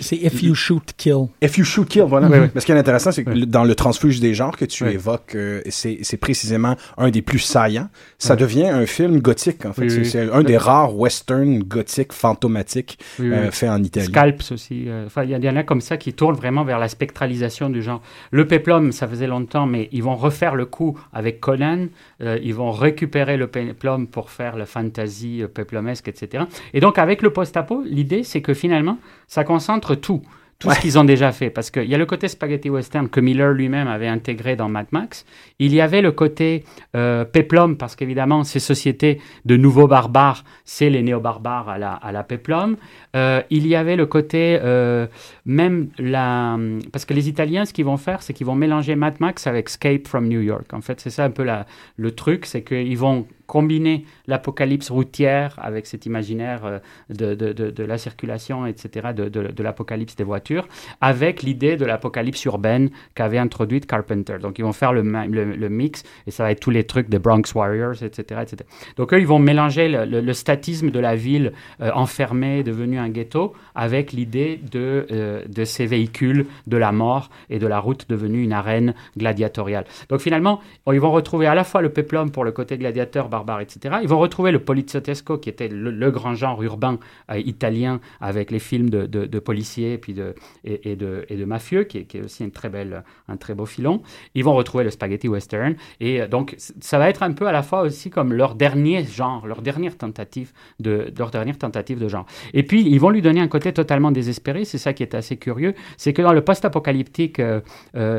c'est 0.00 0.16
If 0.16 0.42
You 0.42 0.54
Shoot 0.54 0.92
Kill. 0.98 1.28
If 1.42 1.56
You 1.56 1.64
Shoot 1.64 1.88
Kill, 1.88 2.02
voilà. 2.02 2.28
Mais 2.28 2.60
ce 2.60 2.66
qui 2.66 2.72
est 2.72 2.78
intéressant, 2.78 3.10
c'est 3.10 3.24
que 3.24 3.44
dans 3.44 3.64
le 3.64 3.74
transfuge 3.74 4.20
des 4.20 4.34
genres 4.34 4.56
que 4.56 4.66
tu 4.66 4.86
évoques, 4.86 5.36
c'est 5.70 6.16
précisément 6.18 6.57
un 6.64 7.10
des 7.10 7.22
plus 7.22 7.38
saillants. 7.38 7.88
Ça 8.18 8.36
devient 8.36 8.66
un 8.66 8.86
film 8.86 9.20
gothique, 9.20 9.64
en 9.64 9.72
fait. 9.72 10.04
c'est 10.04 10.30
un 10.30 10.42
des 10.42 10.56
rares 10.56 10.96
westerns 10.96 11.60
gothiques 11.60 12.12
fantomatiques 12.12 12.98
euh, 13.20 13.50
faits 13.50 13.70
en 13.70 13.82
Italie. 13.82 14.06
Scalps 14.06 14.52
aussi. 14.52 14.84
Euh, 14.88 15.06
enfin, 15.06 15.24
il 15.24 15.30
y, 15.30 15.48
en 15.48 15.56
a 15.56 15.62
comme 15.62 15.80
ça 15.80 15.96
qui 15.96 16.12
tournent 16.12 16.34
vraiment 16.34 16.64
vers 16.64 16.78
la 16.78 16.88
spectralisation 16.88 17.70
du 17.70 17.82
genre. 17.82 18.02
Le 18.30 18.46
peplum, 18.46 18.92
ça 18.92 19.06
faisait 19.06 19.26
longtemps, 19.26 19.66
mais 19.66 19.88
ils 19.92 20.02
vont 20.02 20.16
refaire 20.16 20.54
le 20.54 20.66
coup 20.66 20.98
avec 21.12 21.40
Conan. 21.40 21.86
Euh, 22.22 22.38
ils 22.42 22.54
vont 22.54 22.72
récupérer 22.72 23.36
le 23.36 23.46
peplum 23.46 24.06
pour 24.06 24.30
faire 24.30 24.56
la 24.56 24.66
fantasy 24.66 25.42
peplumesque, 25.52 26.08
etc. 26.08 26.44
Et 26.74 26.80
donc, 26.80 26.98
avec 26.98 27.22
le 27.22 27.30
post-apo, 27.30 27.82
l'idée, 27.84 28.22
c'est 28.22 28.42
que 28.42 28.54
finalement, 28.54 28.98
ça 29.26 29.44
concentre 29.44 29.94
tout 29.94 30.22
tout 30.58 30.70
ce 30.70 30.80
qu'ils 30.80 30.98
ont 30.98 31.04
déjà 31.04 31.30
fait. 31.32 31.50
Parce 31.50 31.70
qu'il 31.70 31.84
y 31.84 31.94
a 31.94 31.98
le 31.98 32.06
côté 32.06 32.26
spaghetti 32.28 32.68
western 32.68 33.08
que 33.08 33.20
Miller 33.20 33.52
lui-même 33.52 33.86
avait 33.86 34.08
intégré 34.08 34.56
dans 34.56 34.68
Mad 34.68 34.86
Max. 34.90 35.24
Il 35.58 35.72
y 35.72 35.80
avait 35.80 36.02
le 36.02 36.10
côté 36.12 36.64
euh, 36.96 37.24
peplum, 37.24 37.76
parce 37.76 37.94
qu'évidemment, 37.94 38.42
ces 38.44 38.58
sociétés 38.58 39.20
de 39.44 39.56
nouveaux 39.56 39.86
barbares, 39.86 40.44
c'est 40.64 40.90
les 40.90 41.02
néo-barbares 41.02 41.68
à 41.68 41.78
la, 41.78 41.92
à 41.92 42.10
la 42.10 42.24
peplum. 42.24 42.76
Euh, 43.14 43.40
il 43.50 43.66
y 43.66 43.76
avait 43.76 43.96
le 43.96 44.06
côté, 44.06 44.58
euh, 44.62 45.06
même 45.46 45.90
la... 45.98 46.58
Parce 46.92 47.04
que 47.04 47.14
les 47.14 47.28
Italiens, 47.28 47.64
ce 47.64 47.72
qu'ils 47.72 47.84
vont 47.84 47.96
faire, 47.96 48.22
c'est 48.22 48.32
qu'ils 48.32 48.46
vont 48.46 48.56
mélanger 48.56 48.96
Mad 48.96 49.20
Max 49.20 49.46
avec 49.46 49.68
Escape 49.68 50.08
from 50.08 50.26
New 50.26 50.40
York. 50.40 50.72
En 50.72 50.80
fait, 50.80 51.00
c'est 51.00 51.10
ça 51.10 51.24
un 51.24 51.30
peu 51.30 51.44
la, 51.44 51.66
le 51.96 52.10
truc, 52.10 52.46
c'est 52.46 52.62
qu'ils 52.62 52.98
vont 52.98 53.26
combiner 53.48 54.04
l'apocalypse 54.26 54.90
routière 54.90 55.58
avec 55.60 55.86
cet 55.86 56.06
imaginaire 56.06 56.64
euh, 56.64 56.78
de, 57.08 57.34
de, 57.34 57.84
la 57.84 57.98
circulation, 57.98 58.66
etc., 58.66 59.08
de, 59.16 59.62
l'apocalypse 59.62 60.14
des 60.14 60.22
voitures, 60.22 60.68
avec 61.00 61.42
l'idée 61.42 61.76
de 61.76 61.86
l'apocalypse 61.86 62.44
urbaine 62.44 62.90
qu'avait 63.14 63.38
introduite 63.38 63.86
Carpenter. 63.86 64.36
Donc 64.40 64.58
ils 64.58 64.64
vont 64.64 64.74
faire 64.74 64.92
le, 64.92 65.02
le, 65.02 65.68
mix, 65.68 66.04
et 66.26 66.30
ça 66.30 66.42
va 66.44 66.52
être 66.52 66.60
tous 66.60 66.70
les 66.70 66.84
trucs 66.84 67.08
des 67.08 67.18
Bronx 67.18 67.54
Warriors, 67.54 68.02
etc. 68.02 68.42
etc. 68.42 68.56
Donc 68.96 69.14
eux, 69.14 69.18
ils 69.18 69.26
vont 69.26 69.38
mélanger 69.38 69.88
le, 69.88 70.32
statisme 70.34 70.90
de 70.90 71.00
la 71.00 71.16
ville 71.16 71.52
euh, 71.80 71.90
enfermée, 71.94 72.62
devenue 72.62 72.98
un 72.98 73.08
ghetto, 73.08 73.54
avec 73.74 74.12
l'idée 74.12 74.60
de, 74.70 75.06
euh, 75.10 75.42
de 75.48 75.64
ces 75.64 75.86
véhicules 75.86 76.46
de 76.66 76.76
la 76.76 76.92
mort 76.92 77.30
et 77.48 77.58
de 77.58 77.66
la 77.66 77.80
route 77.80 78.06
devenue 78.10 78.42
une 78.42 78.52
arène 78.52 78.94
gladiatoriale. 79.16 79.86
Donc 80.10 80.20
finalement, 80.20 80.60
ils 80.92 81.00
vont 81.00 81.10
retrouver 81.10 81.46
à 81.46 81.54
la 81.54 81.64
fois 81.64 81.80
le 81.80 81.88
peplum 81.88 82.30
pour 82.30 82.44
le 82.44 82.52
côté 82.52 82.76
gladiateur 82.76 83.28
barbare, 83.38 83.60
etc. 83.60 83.96
Ils 84.02 84.08
vont 84.08 84.18
retrouver 84.18 84.50
le 84.52 84.58
poliziotesco, 84.58 85.38
qui 85.38 85.48
était 85.48 85.68
le, 85.68 86.10
grand 86.10 86.34
genre 86.34 86.62
urbain 86.62 86.98
euh, 87.30 87.38
italien 87.38 88.00
avec 88.20 88.50
les 88.50 88.58
films 88.58 88.90
de, 88.90 89.38
policiers 89.38 89.94
et, 89.94 89.98
puis 89.98 90.14
de, 90.14 90.34
et, 90.64 90.96
de, 90.96 91.24
et 91.28 91.36
de 91.36 91.44
mafieux, 91.44 91.84
qui, 91.84 91.98
est 91.98 92.22
aussi 92.22 92.44
une 92.44 92.50
très 92.50 92.68
belle, 92.68 93.04
un 93.28 93.36
très 93.36 93.54
beau 93.54 93.66
filon. 93.66 94.02
Ils 94.34 94.44
vont 94.44 94.54
retrouver 94.54 94.84
le 94.84 94.90
spaghetti 94.90 95.28
western. 95.28 95.74
Et 96.00 96.26
donc, 96.26 96.56
ça 96.80 96.98
va 96.98 97.08
être 97.08 97.22
un 97.22 97.32
peu 97.32 97.46
à 97.46 97.52
la 97.52 97.62
fois 97.62 97.82
aussi 97.82 98.10
comme 98.10 98.32
leur 98.32 98.54
dernier 98.54 99.04
genre, 99.04 99.46
leur 99.46 99.62
dernière 99.62 99.96
tentative 99.96 100.52
de, 100.80 101.12
leur 101.16 101.30
dernière 101.30 101.58
tentative 101.58 101.98
de 101.98 102.08
genre. 102.08 102.26
Et 102.54 102.62
puis, 102.62 102.82
ils 102.82 102.98
vont 102.98 103.10
lui 103.10 103.22
donner 103.22 103.40
un 103.40 103.48
côté 103.48 103.72
totalement 103.72 104.10
désespéré. 104.10 104.64
C'est 104.64 104.78
ça 104.78 104.92
qui 104.92 105.02
est 105.02 105.14
assez 105.14 105.36
curieux. 105.36 105.74
C'est 105.96 106.12
que 106.12 106.22
dans 106.22 106.32
le 106.32 106.42
post-apocalyptique 106.42 107.40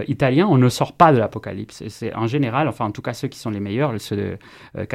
italien, 0.08 0.48
on 0.48 0.58
ne 0.58 0.70
sort 0.70 0.94
pas 0.94 1.12
de 1.12 1.18
l'apocalypse. 1.18 1.84
C'est 1.88 2.14
en 2.14 2.28
général, 2.28 2.68
enfin 2.68 2.86
en 2.86 2.92
tout 2.92 3.02
cas 3.02 3.14
ceux 3.14 3.28
qui 3.28 3.40
sont 3.40 3.50
les 3.50 3.60
meilleurs, 3.60 4.00
ceux 4.00 4.16
de 4.16 4.38
euh, 4.78 4.86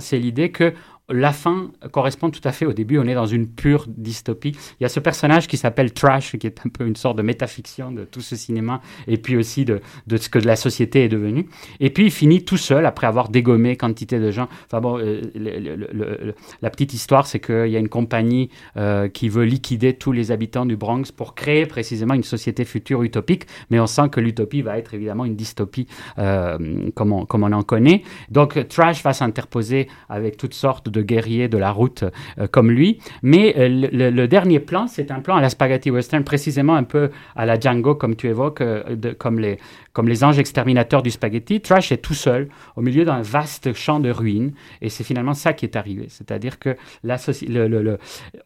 C'est 0.00 0.18
l'idée 0.18 0.50
que 0.50 0.74
la 1.08 1.32
fin 1.32 1.70
correspond 1.92 2.30
tout 2.30 2.40
à 2.44 2.52
fait 2.52 2.66
au 2.66 2.72
début. 2.72 2.98
On 2.98 3.04
est 3.04 3.14
dans 3.14 3.26
une 3.26 3.46
pure 3.46 3.86
dystopie. 3.88 4.56
Il 4.80 4.82
y 4.82 4.86
a 4.86 4.88
ce 4.88 4.98
personnage 4.98 5.46
qui 5.46 5.56
s'appelle 5.56 5.92
Trash, 5.92 6.36
qui 6.36 6.46
est 6.46 6.60
un 6.66 6.68
peu 6.68 6.86
une 6.86 6.96
sorte 6.96 7.16
de 7.16 7.22
métafiction 7.22 7.92
de 7.92 8.04
tout 8.04 8.20
ce 8.20 8.34
cinéma, 8.34 8.80
et 9.06 9.16
puis 9.16 9.36
aussi 9.36 9.64
de, 9.64 9.80
ce 10.08 10.28
que 10.28 10.38
la 10.38 10.56
société 10.56 11.04
est 11.04 11.08
devenue. 11.08 11.48
Et 11.78 11.90
puis 11.90 12.06
il 12.06 12.10
finit 12.10 12.44
tout 12.44 12.56
seul 12.56 12.86
après 12.86 13.06
avoir 13.06 13.28
dégommé 13.28 13.76
quantité 13.76 14.18
de 14.18 14.30
gens. 14.30 14.48
Enfin 14.66 14.80
bon, 14.80 14.98
euh, 14.98 16.32
la 16.60 16.70
petite 16.70 16.92
histoire, 16.92 17.26
c'est 17.26 17.40
qu'il 17.40 17.68
y 17.68 17.76
a 17.76 17.78
une 17.78 17.88
compagnie 17.88 18.50
euh, 18.76 19.08
qui 19.08 19.28
veut 19.28 19.44
liquider 19.44 19.94
tous 19.94 20.12
les 20.12 20.32
habitants 20.32 20.66
du 20.66 20.76
Bronx 20.76 21.12
pour 21.16 21.34
créer 21.34 21.66
précisément 21.66 22.14
une 22.14 22.24
société 22.24 22.64
future 22.64 23.02
utopique. 23.02 23.46
Mais 23.70 23.78
on 23.78 23.86
sent 23.86 24.08
que 24.10 24.20
l'utopie 24.20 24.62
va 24.62 24.76
être 24.78 24.94
évidemment 24.94 25.24
une 25.24 25.36
dystopie 25.36 25.86
euh, 26.18 26.90
comme, 26.94 27.12
on, 27.12 27.26
comme 27.26 27.44
on 27.44 27.52
en 27.52 27.62
connaît. 27.62 28.02
Donc 28.30 28.66
Trash 28.68 29.04
va 29.04 29.12
s'interposer 29.12 29.88
avec 30.08 30.36
toutes 30.36 30.54
sortes 30.54 30.88
de 30.96 31.02
guerriers 31.02 31.48
de 31.48 31.58
la 31.58 31.70
route 31.70 32.04
euh, 32.38 32.46
comme 32.48 32.70
lui. 32.70 32.98
Mais 33.22 33.54
euh, 33.58 33.68
le, 33.92 34.26
dernier 34.26 34.60
plan, 34.60 34.86
c'est 34.86 35.10
un 35.10 35.20
plan 35.20 35.36
à 35.36 35.40
la 35.40 35.50
spaghetti 35.50 35.90
western, 35.90 36.24
précisément 36.24 36.74
un 36.74 36.82
peu 36.84 37.10
à 37.36 37.46
la 37.46 37.58
Django, 37.60 37.94
comme 37.94 38.16
tu 38.16 38.28
évoques, 38.28 38.60
euh, 38.60 38.96
comme, 39.18 39.38
les, 39.38 39.58
comme 39.92 40.08
les 40.08 40.24
anges 40.24 40.38
exterminateurs 40.38 41.02
du 41.02 41.10
spaghetti. 41.10 41.60
Trash 41.60 41.92
est 41.92 41.98
tout 41.98 42.14
seul 42.14 42.48
au 42.76 42.80
milieu 42.80 43.04
d'un 43.04 43.20
vaste 43.22 43.74
champ 43.74 44.00
de 44.00 44.10
ruines. 44.10 44.52
Et 44.80 44.88
c'est 44.88 45.04
finalement 45.04 45.34
ça 45.34 45.52
qui 45.52 45.66
est 45.66 45.76
arrivé. 45.76 46.06
C'est-à-dire 46.08 46.58
que 46.58 46.76
la, 47.04 47.16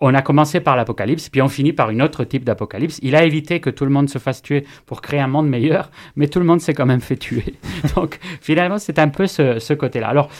on 0.00 0.14
a 0.14 0.22
commencé 0.22 0.60
par 0.60 0.76
l'apocalypse, 0.76 1.28
puis 1.28 1.40
on 1.40 1.48
finit 1.48 1.72
par 1.72 1.90
une 1.90 2.02
autre 2.02 2.24
type 2.24 2.44
d'apocalypse. 2.44 2.98
Il 3.02 3.14
a 3.14 3.24
évité 3.24 3.60
que 3.60 3.70
tout 3.70 3.84
le 3.84 3.90
monde 3.90 4.10
se 4.10 4.18
fasse 4.18 4.42
tuer 4.42 4.64
pour 4.86 5.00
créer 5.00 5.20
un 5.20 5.28
monde 5.28 5.48
meilleur, 5.48 5.90
mais 6.16 6.28
tout 6.28 6.40
le 6.40 6.44
monde 6.44 6.60
s'est 6.60 6.74
quand 6.74 6.86
même 6.86 7.00
fait 7.00 7.16
tuer. 7.16 7.54
Donc 7.94 8.18
finalement, 8.40 8.78
c'est 8.78 8.98
un 8.98 9.08
peu 9.08 9.26
ce, 9.26 9.58
ce 9.58 9.72
côté-là. 9.74 10.08
Alors, 10.08 10.30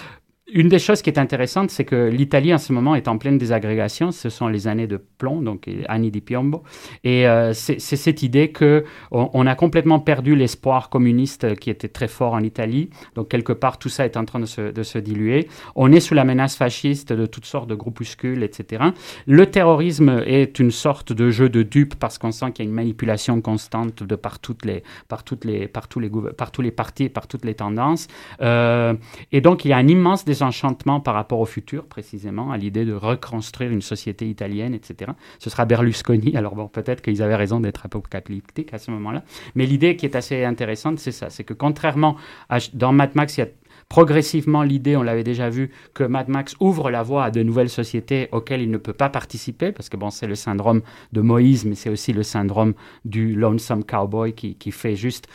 une 0.53 0.69
des 0.69 0.79
choses 0.79 1.03
qui 1.03 1.11
est 1.11 1.19
intéressante, 1.19 1.71
c'est 1.71 1.85
que 1.85 2.09
l'Italie 2.09 2.53
en 2.53 2.59
ce 2.59 2.73
moment 2.73 2.95
est 2.95 3.09
en 3.09 3.19
pleine 3.19 3.39
désagrégation. 3.39 4.13
Ce 4.13 4.29
sont 4.29 4.49
les 4.49 4.69
années 4.69 4.87
de 4.87 4.97
plomb, 4.97 5.43
donc 5.43 5.69
anni 5.89 6.11
di 6.11 6.21
piombo. 6.21 6.63
Et 7.05 7.27
euh, 7.27 7.53
c'est 7.53 7.79
cette 7.79 8.23
idée 8.23 8.51
que 8.51 8.85
on, 9.11 9.47
a 9.47 9.55
complètement 9.55 10.01
perdu 10.01 10.35
l'espoir 10.37 10.89
communiste 10.89 11.57
qui 11.57 11.71
était 11.71 11.89
très 11.89 12.09
fort 12.09 12.35
en 12.35 12.41
Italie. 12.41 12.91
Donc 13.15 13.29
quelque 13.29 13.53
part, 13.53 13.79
tout 13.79 13.89
ça 13.89 14.05
est 14.05 14.17
en 14.17 14.25
train 14.25 14.41
de 14.41 14.47
se, 14.47 14.99
diluer. 14.99 15.49
On 15.75 15.93
est 15.93 16.01
sous 16.01 16.15
la 16.15 16.25
menace 16.25 16.57
fasciste 16.57 17.13
de 17.13 17.27
toutes 17.27 17.47
sortes 17.47 17.69
de 17.69 17.75
groupuscules, 17.75 18.43
etc. 18.43 18.85
Le 19.27 19.47
terrorisme 19.47 20.23
est 20.27 20.59
une 20.59 20.71
sorte 20.71 21.13
de 21.13 21.31
jeu 21.31 21.49
de 21.49 21.63
dupe 21.63 21.95
parce 21.95 22.19
qu'on 22.19 22.33
sent 22.33 22.53
qu'il 22.53 22.65
y 22.65 22.69
a 22.69 22.71
une 22.71 22.75
manipulation 22.75 23.41
constante 23.41 24.03
de 24.03 24.15
par 24.17 24.39
toutes 24.39 24.65
les, 24.65 24.83
par 25.09 25.25
toutes 25.25 25.45
les, 25.45 25.69
par 25.69 25.89
tous 25.89 26.01
les, 26.01 26.11
par 26.37 26.51
tous 26.51 26.63
les 26.63 26.71
partis, 26.71 27.09
par 27.09 27.27
toutes 27.27 27.45
les 27.45 27.55
tendances. 27.55 28.09
Euh, 28.41 28.95
et 29.33 29.41
donc 29.41 29.65
il 29.65 29.69
y 29.69 29.73
a 29.73 29.77
un 29.77 29.89
immense 29.89 30.25
enchantement 30.43 31.01
par 31.01 31.15
rapport 31.15 31.41
au 31.41 31.47
futur, 31.47 31.87
précisément, 31.87 32.51
à 32.51 32.57
l'idée 32.57 32.85
de 32.85 32.93
reconstruire 32.93 33.71
une 33.71 33.83
société 33.83 34.29
italienne, 34.29 34.75
etc. 34.75 35.13
Ce 35.39 35.51
sera 35.51 35.65
Berlusconi. 35.65 36.37
Alors 36.37 36.55
bon, 36.55 36.69
peut-être 36.69 37.03
qu'ils 37.03 37.23
avaient 37.23 37.37
raison 37.37 37.61
d'être 37.61 37.87
apocalyptiques 37.87 38.75
à 38.75 38.79
ce 38.79 38.91
moment-là. 38.91 39.25
Mais 39.55 39.67
l'idée 39.67 39.97
qui 39.97 40.07
est 40.07 40.17
assez 40.17 40.45
intéressante, 40.45 40.99
c'est 40.99 41.13
ça. 41.13 41.31
C'est 41.31 41.45
que 41.45 41.55
contrairement 41.55 42.17
à, 42.49 42.59
dans 42.75 42.93
Mad 42.93 43.15
Max, 43.15 43.37
il 43.37 43.41
y 43.41 43.45
a 43.45 43.49
progressivement 43.89 44.63
l'idée, 44.63 44.97
on 44.97 45.03
l'avait 45.03 45.25
déjà 45.25 45.51
vu, 45.51 45.71
que 45.95 46.05
Mad 46.05 46.29
Max 46.29 46.55
ouvre 46.61 46.91
la 46.91 47.03
voie 47.03 47.25
à 47.25 47.31
de 47.31 47.43
nouvelles 47.43 47.69
sociétés 47.69 48.29
auxquelles 48.31 48.63
il 48.63 48.71
ne 48.71 48.79
peut 48.79 48.93
pas 48.93 49.11
participer, 49.11 49.73
parce 49.73 49.89
que 49.89 49.97
bon, 49.97 50.11
c'est 50.11 50.29
le 50.29 50.37
syndrome 50.37 50.83
de 51.13 51.21
Moïse, 51.21 51.65
mais 51.65 51.75
c'est 51.75 51.91
aussi 51.91 52.13
le 52.13 52.23
syndrome 52.23 52.75
du 53.05 53.35
lonesome 53.35 53.85
cowboy 53.85 54.33
qui 54.33 54.71
fait 54.71 54.95
juste 54.95 55.27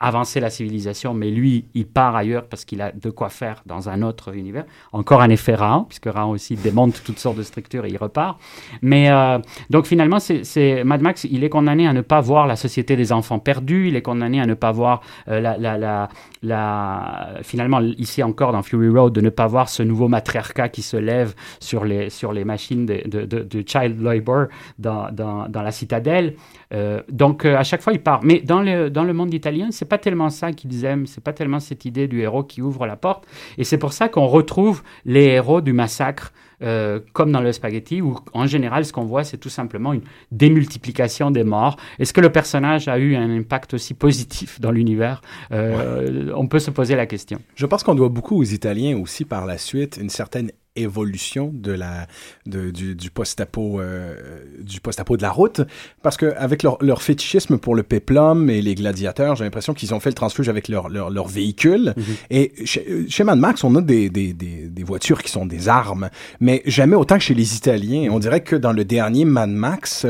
avancer 0.00 0.40
la 0.40 0.50
civilisation, 0.50 1.14
mais 1.14 1.30
lui, 1.30 1.66
il 1.74 1.86
part 1.86 2.16
ailleurs 2.16 2.46
parce 2.46 2.64
qu'il 2.64 2.82
a 2.82 2.92
de 2.92 3.10
quoi 3.10 3.28
faire 3.28 3.62
dans 3.66 3.88
un 3.88 4.02
autre 4.02 4.34
univers. 4.34 4.64
Encore 4.92 5.22
un 5.22 5.30
effet 5.30 5.54
Raon, 5.54 5.84
puisque 5.84 6.06
Raon 6.06 6.30
aussi 6.30 6.56
démonte 6.62 7.02
toutes 7.04 7.18
sortes 7.18 7.36
de 7.36 7.42
structures 7.42 7.84
et 7.84 7.90
il 7.90 7.96
repart. 7.96 8.38
Mais 8.82 9.10
euh, 9.10 9.38
donc 9.70 9.86
finalement, 9.86 10.18
c'est 10.18 10.84
Mad 10.84 11.00
Max, 11.00 11.24
il 11.24 11.44
est 11.44 11.48
condamné 11.48 11.86
à 11.86 11.92
ne 11.92 12.00
pas 12.00 12.20
voir 12.20 12.46
la 12.46 12.56
société 12.56 12.96
des 12.96 13.12
enfants 13.12 13.38
perdus, 13.38 13.88
il 13.88 13.96
est 13.96 14.02
condamné 14.02 14.40
à 14.40 14.46
ne 14.46 14.54
pas 14.54 14.72
voir 14.72 15.00
euh, 15.28 15.40
la, 15.40 15.56
la, 15.58 15.78
la, 15.78 16.08
la, 16.42 17.34
finalement, 17.42 17.80
ici 17.80 18.22
encore 18.22 18.52
dans 18.52 18.62
Fury 18.62 18.88
Road, 18.88 19.12
de 19.12 19.20
ne 19.20 19.30
pas 19.30 19.46
voir 19.46 19.68
ce 19.68 19.82
nouveau 19.82 20.08
matriarcat 20.08 20.68
qui 20.68 20.82
se 20.82 20.96
lève 20.96 21.34
sur 21.60 21.84
les, 21.84 22.10
sur 22.10 22.32
les 22.32 22.44
machines 22.44 22.86
de, 22.86 23.02
de, 23.06 23.24
de, 23.24 23.64
child 23.66 24.00
labor 24.00 24.46
dans, 24.78 25.10
dans, 25.12 25.48
dans 25.48 25.62
la 25.62 25.72
citadelle. 25.72 26.34
Euh, 26.74 27.00
donc 27.08 27.44
à 27.44 27.62
chaque 27.62 27.82
fois, 27.82 27.92
il 27.92 28.00
part. 28.00 28.20
Mais 28.22 28.40
dans 28.40 28.60
le, 28.60 28.90
dans 28.90 29.04
le 29.04 29.12
monde 29.12 29.32
italien, 29.32 29.68
c'est 29.70 29.88
pas 29.88 29.98
tellement 29.98 30.30
ça 30.30 30.52
qu'ils 30.52 30.84
aiment, 30.84 31.06
c'est 31.06 31.22
pas 31.22 31.32
tellement 31.32 31.60
cette 31.60 31.84
idée 31.84 32.08
du 32.08 32.20
héros 32.20 32.44
qui 32.44 32.60
ouvre 32.62 32.86
la 32.86 32.96
porte. 32.96 33.24
Et 33.58 33.64
c'est 33.64 33.78
pour 33.78 33.92
ça 33.92 34.08
qu'on 34.08 34.26
retrouve 34.26 34.82
les 35.04 35.24
héros 35.24 35.60
du 35.60 35.72
massacre 35.72 36.32
euh, 36.62 37.00
comme 37.12 37.32
dans 37.32 37.40
le 37.40 37.52
spaghetti, 37.52 38.00
où 38.00 38.16
en 38.32 38.46
général, 38.46 38.84
ce 38.84 38.92
qu'on 38.92 39.04
voit, 39.04 39.24
c'est 39.24 39.38
tout 39.38 39.48
simplement 39.48 39.92
une 39.92 40.02
démultiplication 40.30 41.30
des 41.30 41.44
morts. 41.44 41.76
Est-ce 41.98 42.12
que 42.12 42.20
le 42.20 42.30
personnage 42.30 42.88
a 42.88 42.98
eu 42.98 43.16
un 43.16 43.30
impact 43.30 43.74
aussi 43.74 43.92
positif 43.94 44.60
dans 44.60 44.70
l'univers? 44.70 45.20
Euh, 45.52 46.32
On 46.34 46.46
peut 46.46 46.60
se 46.60 46.70
poser 46.70 46.96
la 46.96 47.06
question. 47.06 47.38
Je 47.54 47.66
pense 47.66 47.82
qu'on 47.82 47.94
doit 47.94 48.08
beaucoup 48.08 48.38
aux 48.38 48.44
Italiens 48.44 48.96
aussi 48.98 49.24
par 49.24 49.46
la 49.46 49.58
suite 49.58 49.98
une 50.00 50.10
certaine 50.10 50.50
évolution 50.76 51.52
de 51.54 51.70
la 51.72 52.08
de, 52.46 52.70
du, 52.70 52.96
du 52.96 53.10
post-apo 53.10 53.80
euh, 53.80 54.16
du 54.60 54.80
post-apo 54.80 55.16
de 55.16 55.22
la 55.22 55.30
route. 55.30 55.60
Parce 56.02 56.16
que 56.16 56.34
avec 56.36 56.64
leur, 56.64 56.82
leur 56.82 57.00
fétichisme 57.00 57.58
pour 57.58 57.76
le 57.76 57.84
péplum 57.84 58.50
et 58.50 58.60
les 58.60 58.74
gladiateurs 58.74 59.36
j'ai 59.36 59.44
l'impression 59.44 59.72
qu'ils 59.72 59.94
ont 59.94 60.00
fait 60.00 60.10
le 60.10 60.14
transfuge 60.14 60.48
avec 60.48 60.68
leur 60.68 60.88
leur, 60.88 61.10
leur 61.10 61.28
véhicule. 61.28 61.94
Mhm. 61.96 62.04
et 62.30 62.52
chez, 62.64 63.06
chez, 63.08 63.24
Mad 63.24 63.38
Max 63.38 63.62
on 63.62 63.74
a 63.76 63.80
des, 63.80 64.10
des, 64.10 64.32
des, 64.32 64.68
des, 64.68 64.82
voitures 64.82 65.22
qui 65.22 65.30
sont 65.30 65.46
des 65.46 65.68
armes. 65.68 66.10
Mais 66.40 66.62
jamais 66.66 66.96
autant 66.96 67.18
que 67.18 67.22
chez 67.22 67.34
les 67.34 67.56
Italiens. 67.56 68.08
On 68.10 68.18
dirait 68.18 68.42
que 68.42 68.56
dans 68.56 68.72
le 68.72 68.84
dernier 68.84 69.24
Mad 69.24 69.50
Max 69.50 70.06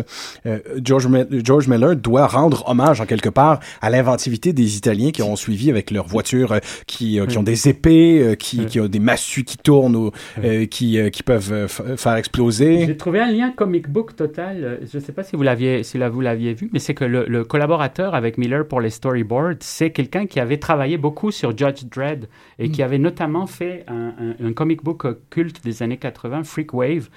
euh, 0.46 0.60
George, 0.82 1.08
George 1.30 1.68
Miller 1.68 1.94
doit 1.94 2.26
rendre 2.26 2.66
hommage 2.68 3.00
en 3.00 3.06
quelque 3.06 3.28
part 3.28 3.60
à 3.82 3.90
l'inventivité 3.90 4.54
des 4.54 4.76
Italiens 4.76 5.10
qui 5.10 5.22
ont 5.22 5.36
suivi 5.36 5.68
avec 5.68 5.90
leurs 5.90 6.06
voitures 6.06 6.52
euh, 6.52 6.58
qui, 6.86 7.20
qui 7.28 7.38
ont 7.38 7.42
des 7.42 7.68
épées 7.68 8.36
qui, 8.38 8.64
qui 8.66 8.80
ont 8.80 8.88
des 8.88 8.98
massues 8.98 9.44
qui 9.44 9.58
tournent 9.58 9.96
au, 9.96 10.12
euh, 10.54 10.66
qui, 10.66 10.98
euh, 10.98 11.10
qui 11.10 11.22
peuvent 11.22 11.52
euh, 11.52 11.68
faire 11.68 12.14
exploser. 12.14 12.86
J'ai 12.86 12.96
trouvé 12.96 13.20
un 13.20 13.30
lien 13.30 13.50
comic 13.50 13.88
book 13.88 14.16
total. 14.16 14.80
Je 14.90 14.98
ne 14.98 15.02
sais 15.02 15.12
pas 15.12 15.22
si 15.22 15.36
vous 15.36 15.42
l'aviez 15.42 15.82
si 15.82 15.98
vous 15.98 16.20
l'aviez 16.20 16.54
vu, 16.54 16.70
mais 16.72 16.78
c'est 16.78 16.94
que 16.94 17.04
le, 17.04 17.44
collaborateur 17.44 18.14
avec 18.14 18.38
Miller 18.38 18.66
pour 18.66 18.80
les 18.80 18.90
storyboards, 18.90 19.56
c'est 19.60 19.90
quelqu'un 19.90 20.26
qui 20.26 20.40
avait 20.40 20.56
travaillé 20.56 20.96
beaucoup 20.96 21.30
sur 21.30 21.56
Judge 21.56 21.84
Dredd 21.84 22.26
et 22.58 22.70
qui 22.70 22.80
mm. 22.80 22.84
avait 22.84 22.98
notamment 22.98 23.46
fait 23.46 23.84
un, 23.88 24.34
un, 24.42 24.52
comic 24.52 24.82
book 24.82 25.06
culte 25.30 25.62
des 25.64 25.82
années 25.82 25.96
80, 25.96 26.44
Freak 26.44 26.72
Wave, 26.72 27.08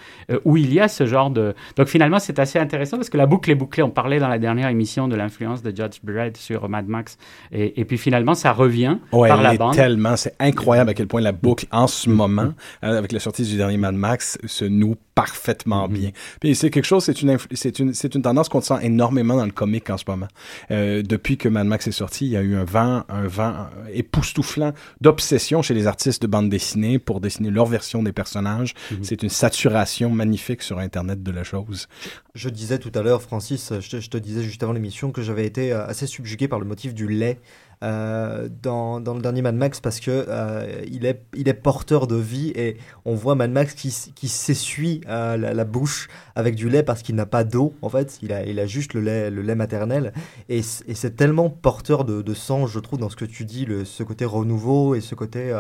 où 0.45 0.57
il 0.57 0.73
y 0.73 0.79
a 0.79 0.87
ce 0.87 1.05
genre 1.05 1.29
de. 1.29 1.53
Donc 1.75 1.87
finalement, 1.87 2.19
c'est 2.19 2.39
assez 2.39 2.59
intéressant 2.59 2.97
parce 2.97 3.09
que 3.09 3.17
la 3.17 3.25
boucle 3.25 3.49
est 3.51 3.55
bouclée. 3.55 3.83
On 3.83 3.89
parlait 3.89 4.19
dans 4.19 4.27
la 4.27 4.39
dernière 4.39 4.69
émission 4.69 5.07
de 5.07 5.15
l'influence 5.15 5.61
de 5.61 5.69
Judge 5.69 5.99
Dredd 6.03 6.37
sur 6.37 6.67
Mad 6.69 6.87
Max, 6.87 7.17
et, 7.51 7.79
et 7.79 7.85
puis 7.85 7.97
finalement, 7.97 8.33
ça 8.33 8.51
revient 8.51 8.97
par 9.11 9.41
la 9.41 9.55
bande. 9.55 9.75
Tellement, 9.75 10.15
c'est 10.17 10.35
incroyable 10.39 10.89
à 10.89 10.93
quel 10.93 11.07
point 11.07 11.21
la 11.21 11.31
boucle 11.31 11.65
en 11.71 11.87
ce 11.87 12.09
moment, 12.09 12.53
avec 12.81 13.11
la 13.11 13.19
sortie 13.27 13.43
du 13.43 13.57
dernier 13.57 13.75
Mad 13.75 13.95
Max 13.95 14.37
se 14.45 14.63
noue 14.63 14.95
parfaitement 15.15 15.87
mhm. 15.87 15.93
bien. 15.93 16.11
Puis 16.39 16.55
c'est 16.55 16.69
quelque 16.69 16.85
chose, 16.85 17.03
c'est 17.03 17.21
une, 17.21 17.37
c'est 17.53 17.79
une, 17.79 17.93
c'est 17.93 18.15
une 18.15 18.21
tendance 18.21 18.47
qu'on 18.47 18.61
sent 18.61 18.77
énormément 18.83 19.35
dans 19.35 19.45
le 19.45 19.51
comic 19.51 19.89
en 19.89 19.97
ce 19.97 20.05
moment. 20.07 20.27
Euh, 20.71 21.01
depuis 21.01 21.37
que 21.37 21.49
Mad 21.49 21.67
Max 21.67 21.87
est 21.87 21.91
sorti, 21.91 22.25
il 22.25 22.31
y 22.31 22.37
a 22.37 22.41
eu 22.41 22.55
un 22.55 22.63
vent, 22.63 23.03
un 23.09 23.27
vent 23.27 23.67
époustouflant 23.91 24.71
d'obsession 25.01 25.61
chez 25.61 25.73
les 25.73 25.87
artistes 25.87 26.21
de 26.21 26.27
bande 26.27 26.49
dessinée 26.49 26.99
pour 26.99 27.19
dessiner 27.19 27.49
leur 27.49 27.65
version 27.65 28.01
des 28.01 28.13
personnages. 28.13 28.73
Mhm. 28.91 28.99
C'est 29.01 29.23
une 29.23 29.29
saturation 29.29 30.09
magnifique 30.09 30.61
sur 30.61 30.79
Internet 30.79 31.21
de 31.21 31.31
la 31.31 31.43
chose. 31.43 31.87
Je 32.33 32.47
disais 32.47 32.79
tout 32.79 32.91
à 32.95 33.01
l'heure, 33.01 33.21
Francis, 33.21 33.73
je 33.81 33.99
je 33.99 34.09
te 34.09 34.17
disais 34.17 34.43
juste 34.43 34.63
avant 34.63 34.73
l'émission 34.73 35.11
que 35.11 35.21
j'avais 35.21 35.45
été 35.45 35.73
euh, 35.73 35.85
assez 35.85 36.07
subjugué 36.07 36.47
par 36.47 36.59
le 36.59 36.65
motif 36.65 36.93
du 36.93 37.07
lait 37.07 37.39
euh, 37.83 38.49
dans, 38.63 38.99
dans, 38.99 39.13
le 39.13 39.21
dernier 39.21 39.43
Mad 39.43 39.53
Max 39.53 39.79
parce 39.79 39.99
que 39.99 40.25
euh, 40.27 40.81
il, 40.89 41.05
est, 41.05 41.23
il 41.35 41.47
est 41.47 41.53
porteur 41.53 42.07
de 42.07 42.15
vie 42.15 42.51
et 42.55 42.77
on 43.05 43.13
voit 43.13 43.35
Mad 43.35 43.51
Max 43.51 43.75
qui, 43.75 43.95
qui 44.15 44.27
s'essuie 44.27 45.01
euh, 45.07 45.37
la, 45.37 45.63
bouche 45.63 46.07
avec 46.35 46.55
du 46.55 46.69
lait 46.69 46.81
parce 46.81 47.03
qu'il 47.03 47.13
n'a 47.13 47.27
pas 47.27 47.43
d'eau 47.43 47.75
en 47.83 47.89
fait 47.89 48.17
il 48.23 48.33
a, 48.33 48.43
il 48.45 48.59
a 48.59 48.65
juste 48.65 48.95
le 48.95 49.01
lait, 49.01 49.29
le 49.29 49.43
lait 49.43 49.53
maternel 49.53 50.11
et, 50.49 50.63
c'est 50.63 51.15
tellement 51.15 51.51
porteur 51.51 52.03
de, 52.03 52.23
de, 52.23 52.33
sang 52.33 52.65
je 52.65 52.79
trouve 52.79 52.97
dans 52.97 53.09
ce 53.09 53.15
que 53.15 53.25
tu 53.25 53.45
dis 53.45 53.65
le, 53.65 53.85
ce 53.85 54.01
côté 54.01 54.25
renouveau 54.25 54.95
et 54.95 55.01
ce 55.01 55.13
côté 55.13 55.55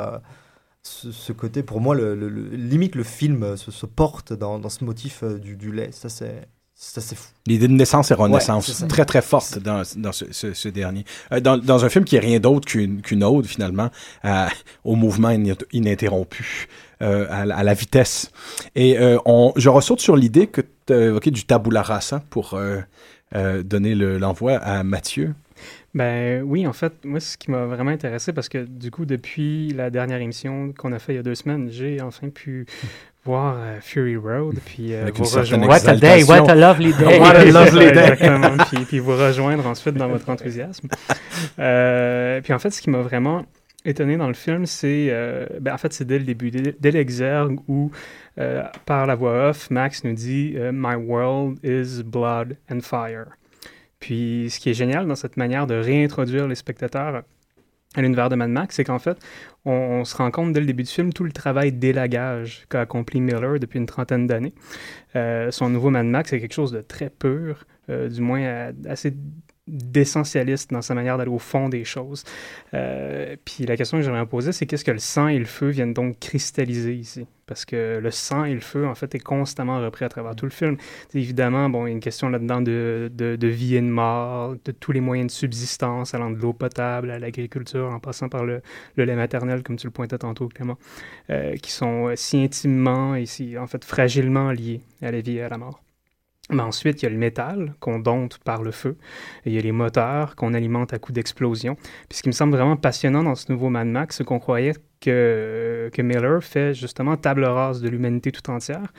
ce, 0.81 1.33
côté, 1.33 1.63
pour 1.63 1.81
moi, 1.81 1.97
limite 1.97 2.95
le 2.95 3.03
film 3.03 3.57
se, 3.57 3.85
porte 3.85 4.31
dans, 4.31 4.57
dans 4.57 4.69
ce 4.69 4.85
motif 4.85 5.21
du 5.25 5.73
lait. 5.73 5.89
Ça, 5.91 6.07
c'est 6.07 6.47
ça, 6.79 7.01
c'est 7.01 7.15
fou. 7.15 7.25
L'idée 7.47 7.67
de 7.67 7.73
naissance 7.73 8.11
et 8.11 8.13
renaissance, 8.13 8.85
très 8.87 9.03
très 9.03 9.23
forte 9.23 9.57
dans, 9.57 9.81
dans 9.95 10.11
ce, 10.11 10.25
ce- 10.31 10.53
ce 10.53 10.69
dernier. 10.69 11.05
Euh, 11.31 11.39
dans, 11.39 11.57
dans 11.57 11.83
un 11.83 11.89
film 11.89 12.05
qui 12.05 12.15
est 12.17 12.19
rien 12.19 12.39
d'autre 12.39 12.67
qu'une 12.67 13.01
qu'une 13.01 13.23
ode 13.23 13.47
finalement 13.47 13.89
euh, 14.25 14.45
au 14.83 14.95
mouvement 14.95 15.29
ininter- 15.31 15.65
ininterrompu, 15.73 16.67
euh, 17.01 17.25
à, 17.31 17.45
la- 17.47 17.57
à 17.57 17.63
la 17.63 17.73
vitesse. 17.73 18.31
Et 18.75 18.99
euh, 18.99 19.17
on, 19.25 19.53
je 19.55 19.69
ressorte 19.69 20.01
sur 20.01 20.15
l'idée 20.15 20.45
que 20.45 20.61
tu 20.85 20.93
as 20.93 21.05
évoqué 21.07 21.31
du 21.31 21.45
tabula 21.45 21.81
rasa 21.81 22.21
pour 22.29 22.53
euh, 22.53 22.79
euh, 23.35 23.63
donner 23.63 23.95
le- 23.95 24.19
l'envoi 24.19 24.57
à 24.57 24.83
Mathieu. 24.83 25.33
Ben 25.95 26.43
oui, 26.43 26.67
en 26.67 26.73
fait, 26.73 26.93
moi, 27.03 27.19
ce 27.19 27.37
qui 27.37 27.49
m'a 27.49 27.65
vraiment 27.65 27.89
intéressé, 27.89 28.31
parce 28.31 28.49
que 28.49 28.59
du 28.65 28.91
coup, 28.91 29.05
depuis 29.05 29.69
la 29.69 29.89
dernière 29.89 30.21
émission 30.21 30.71
qu'on 30.77 30.91
a 30.93 30.99
fait 30.99 31.13
il 31.13 31.15
y 31.15 31.19
a 31.19 31.23
deux 31.23 31.33
semaines, 31.33 31.69
j'ai 31.71 32.01
enfin 32.01 32.29
pu 32.29 32.67
voir 33.27 33.57
euh, 33.59 33.77
Fury 33.81 34.15
Road, 34.15 34.59
puis 34.65 34.93
euh, 34.93 35.11
vous 35.13 35.23
rejoindre. 35.25 35.67
What 35.67 35.87
a 35.87 35.95
day, 35.97 36.23
what 36.23 36.49
a 36.49 36.55
lovely 36.55 36.93
day. 36.99 37.19
What 37.19 37.35
a 37.35 37.45
lovely 37.45 37.91
day. 37.91 38.11
Exactement, 38.13 38.57
puis, 38.65 38.85
puis 38.85 38.99
vous 38.99 39.15
rejoindre 39.17 39.67
ensuite 39.67 39.95
dans 39.95 40.07
votre 40.07 40.29
enthousiasme. 40.29 40.87
Euh, 41.59 42.41
puis 42.41 42.53
en 42.53 42.59
fait, 42.59 42.69
ce 42.69 42.81
qui 42.81 42.89
m'a 42.89 43.01
vraiment 43.01 43.45
étonné 43.85 44.17
dans 44.17 44.27
le 44.27 44.33
film, 44.33 44.65
c'est, 44.65 45.07
euh, 45.09 45.45
ben, 45.59 45.73
en 45.73 45.77
fait, 45.77 45.93
c'est 45.93 46.05
dès 46.05 46.19
le 46.19 46.25
début, 46.25 46.51
dès, 46.51 46.75
dès 46.79 46.91
l'exergue 46.91 47.59
où, 47.67 47.91
euh, 48.39 48.63
par 48.85 49.05
la 49.05 49.15
voix 49.15 49.49
off, 49.49 49.69
Max 49.71 50.03
nous 50.03 50.13
dit 50.13 50.53
euh, 50.55 50.71
My 50.73 50.95
world 50.95 51.57
is 51.63 52.03
blood 52.03 52.57
and 52.69 52.81
fire. 52.81 53.27
Puis 53.99 54.47
ce 54.51 54.59
qui 54.59 54.69
est 54.69 54.73
génial 54.73 55.07
dans 55.07 55.15
cette 55.15 55.37
manière 55.37 55.65
de 55.65 55.75
réintroduire 55.75 56.47
les 56.47 56.55
spectateurs 56.55 57.23
à 57.97 58.01
l'univers 58.01 58.29
de 58.29 58.35
Mad 58.35 58.51
Max, 58.51 58.75
c'est 58.75 58.83
qu'en 58.83 58.99
fait, 58.99 59.17
on, 59.65 60.05
se 60.05 60.15
rend 60.15 60.29
compte 60.29 60.53
dès 60.53 60.59
le 60.59 60.67
début 60.67 60.83
du 60.83 60.89
film 60.89 61.11
tout 61.11 61.23
le 61.23 61.31
travail 61.31 61.71
d'élagage 61.71 62.65
qu'a 62.69 62.81
accompli 62.81 63.19
Miller 63.19 63.59
depuis 63.59 63.79
une 63.79 63.87
trentaine 63.87 64.27
d'années. 64.27 64.53
Euh, 65.15 65.49
son 65.49 65.69
nouveau 65.69 65.89
Mad 65.89 66.05
Max 66.05 66.31
est 66.31 66.39
quelque 66.39 66.53
chose 66.53 66.71
de 66.71 66.81
très 66.81 67.09
pur, 67.09 67.65
euh, 67.89 68.07
du 68.07 68.21
moins 68.21 68.41
euh, 68.41 68.71
assez 68.87 69.13
d'essentialiste 69.67 70.71
dans 70.71 70.83
sa 70.83 70.93
manière 70.93 71.17
d'aller 71.17 71.31
au 71.31 71.39
fond 71.39 71.67
des 71.67 71.83
choses. 71.83 72.23
Puis 72.71 73.65
la 73.65 73.75
question 73.75 73.97
que 73.97 74.03
j'aimerais 74.03 74.25
poser, 74.25 74.53
c'est 74.53 74.65
qu'est-ce 74.65 74.85
que 74.85 74.91
le 74.91 74.99
sang 74.99 75.27
et 75.27 75.39
le 75.39 75.45
feu 75.45 75.69
viennent 75.69 75.93
donc 75.93 76.19
cristalliser 76.19 76.93
ici? 76.93 77.27
Parce 77.47 77.63
que 77.63 77.99
le 77.99 78.11
sang 78.11 78.43
et 78.43 78.53
le 78.53 78.59
feu, 78.59 78.85
en 78.85 78.93
fait, 78.93 79.15
est 79.15 79.19
constamment 79.19 79.79
repris 79.79 80.03
à 80.03 80.09
travers 80.09 80.35
tout 80.35 80.45
le 80.45 80.51
film. 80.51 80.75
C'est 81.09 81.19
évidemment, 81.19 81.69
bon, 81.69 81.85
il 81.85 81.89
y 81.89 81.91
a 81.91 81.93
une 81.93 82.01
question 82.01 82.29
là-dedans 82.29 82.61
de, 82.61 83.09
de, 83.13 83.47
vie 83.47 83.75
et 83.75 83.81
de 83.81 83.87
mort, 83.87 84.55
de 84.65 84.71
tous 84.71 84.91
les 84.91 84.99
moyens 84.99 85.27
de 85.27 85.31
subsistance, 85.31 86.13
allant 86.13 86.29
de 86.29 86.35
l'eau 86.35 86.51
potable 86.51 87.09
à 87.09 87.19
l'agriculture, 87.19 87.89
en 87.89 87.99
passant 87.99 88.27
par 88.27 88.43
le, 88.43 88.61
le 88.97 89.05
lait 89.05 89.15
maternel, 89.15 89.63
comme 89.63 89.77
tu 89.77 89.87
le 89.87 89.91
pointais 89.91 90.17
tantôt, 90.17 90.49
Clément, 90.49 90.77
euh, 91.29 91.55
qui 91.55 91.71
sont 91.71 92.09
euh, 92.09 92.15
si 92.17 92.43
intimement 92.43 93.15
et 93.15 93.25
si, 93.25 93.57
en 93.57 93.65
fait, 93.65 93.85
fragilement 93.85 94.51
liés 94.51 94.81
à 95.01 95.11
la 95.11 95.21
vie 95.21 95.37
et 95.37 95.43
à 95.43 95.49
la 95.49 95.57
mort. 95.57 95.81
Mais 96.49 96.63
ensuite, 96.63 97.01
il 97.01 97.05
y 97.05 97.07
a 97.07 97.11
le 97.11 97.17
métal 97.17 97.75
qu'on 97.79 97.99
dompte 97.99 98.37
par 98.37 98.63
le 98.63 98.71
feu. 98.71 98.97
Et 99.45 99.49
il 99.49 99.53
y 99.53 99.57
a 99.57 99.61
les 99.61 99.73
moteurs 99.73 100.35
qu'on 100.35 100.53
alimente 100.53 100.93
à 100.93 100.99
coups 100.99 101.13
d'explosion. 101.15 101.75
Puis 102.07 102.17
ce 102.17 102.23
qui 102.23 102.29
me 102.29 102.33
semble 102.33 102.55
vraiment 102.55 102.77
passionnant 102.77 103.23
dans 103.23 103.35
ce 103.35 103.51
nouveau 103.51 103.69
Mad 103.69 103.87
Max, 103.87 104.17
c'est 104.17 104.23
qu'on 104.23 104.39
croyait 104.39 104.73
que, 104.99 105.89
que 105.93 106.01
Miller 106.01 106.43
fait 106.43 106.73
justement 106.73 107.17
table 107.17 107.45
rase 107.45 107.81
de 107.81 107.89
l'humanité 107.89 108.31
tout 108.31 108.49
entière, 108.49 108.91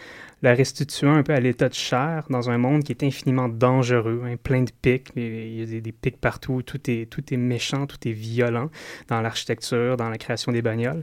la 0.43 0.55
restituant 0.55 1.15
un 1.15 1.23
peu 1.23 1.35
à 1.35 1.41
l'état 1.41 1.69
de 1.69 1.75
chair 1.75 2.25
dans 2.31 2.51
un 2.51 2.59
monde 2.59 2.85
qui 2.85 2.93
est 2.93 3.03
infiniment 3.03 3.49
dangereux, 3.49 4.23
hein, 4.25 4.37
plein 4.43 4.63
de 4.63 4.71
pics, 4.71 5.09
il 5.17 5.73
y 5.73 5.77
a 5.77 5.81
des, 5.81 5.93
pics 5.93 6.21
partout, 6.21 6.63
tout 6.63 6.91
est, 6.91 7.11
tout 7.11 7.23
est 7.33 7.37
méchant, 7.37 7.87
tout 7.87 7.99
est 8.07 8.13
violent 8.13 8.71
dans 9.09 9.21
l'architecture, 9.21 9.97
dans 9.97 10.09
la 10.09 10.19
création 10.19 10.53
des 10.53 10.63
bagnoles. 10.63 11.03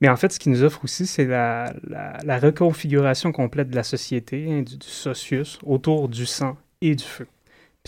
Mais 0.00 0.08
en 0.08 0.16
fait, 0.16 0.32
ce 0.32 0.38
qui 0.38 0.48
nous 0.48 0.62
offre 0.62 0.84
aussi, 0.84 1.06
c'est 1.06 1.24
la, 1.24 1.72
la, 1.82 2.38
reconfiguration 2.38 3.32
complète 3.32 3.70
de 3.70 3.76
la 3.76 3.82
société, 3.82 4.46
hein, 4.48 4.62
du 4.62 4.76
socius, 4.80 5.58
autour 5.64 6.08
du 6.08 6.24
sang 6.24 6.56
et 6.80 6.94
du 6.94 7.04
feu. 7.04 7.26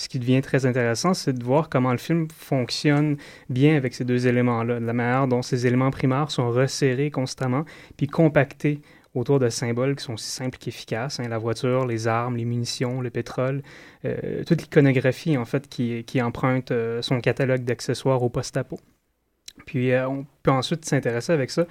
Ce 0.01 0.09
qui 0.09 0.19
devient 0.19 0.41
très 0.41 0.65
intéressant, 0.65 1.13
c'est 1.13 1.35
de 1.35 1.45
voir 1.45 1.69
comment 1.69 1.93
le 1.93 1.99
film 1.99 2.27
fonctionne 2.35 3.19
bien 3.51 3.77
avec 3.77 3.93
ces 3.93 4.03
deux 4.03 4.27
éléments-là, 4.27 4.81
la 4.81 4.93
manière 4.95 5.29
dont 5.29 5.43
ces 5.43 5.67
éléments 5.67 5.91
primaires 5.91 6.31
sont 6.31 6.49
resserrés 6.49 7.11
constamment, 7.11 7.67
puis 7.99 8.07
compactés 8.07 8.81
autour 9.15 9.39
de 9.39 9.51
symboles 9.51 9.97
qui 9.97 10.05
sont 10.05 10.15
aussi 10.15 10.31
simples 10.31 10.57
qu'efficaces, 10.57 11.21
hein, 11.21 11.29
la 11.29 11.37
voiture, 11.37 11.85
les 11.87 12.09
armes, 12.09 12.39
les 12.39 12.47
munitions, 12.47 13.03
le 13.03 13.11
pétrole, 13.11 13.63
euh, 14.07 14.43
toute 14.45 14.63
l'iconographie 14.63 15.37
en 15.37 15.45
fait 15.45 15.69
qui, 15.69 16.03
qui 16.05 16.23
emprunte 16.23 16.71
euh, 16.71 17.03
son 17.03 17.21
catalogue 17.21 17.65
d'accessoires 17.65 18.23
au 18.23 18.31
post-apo. 18.31 18.81
Puis 19.67 19.93
euh, 19.93 20.09
on 20.09 20.25
peut 20.43 20.51
ensuite 20.51 20.87
s'intéresser 20.87 21.35
avec 21.35 21.51
ça 21.51 21.67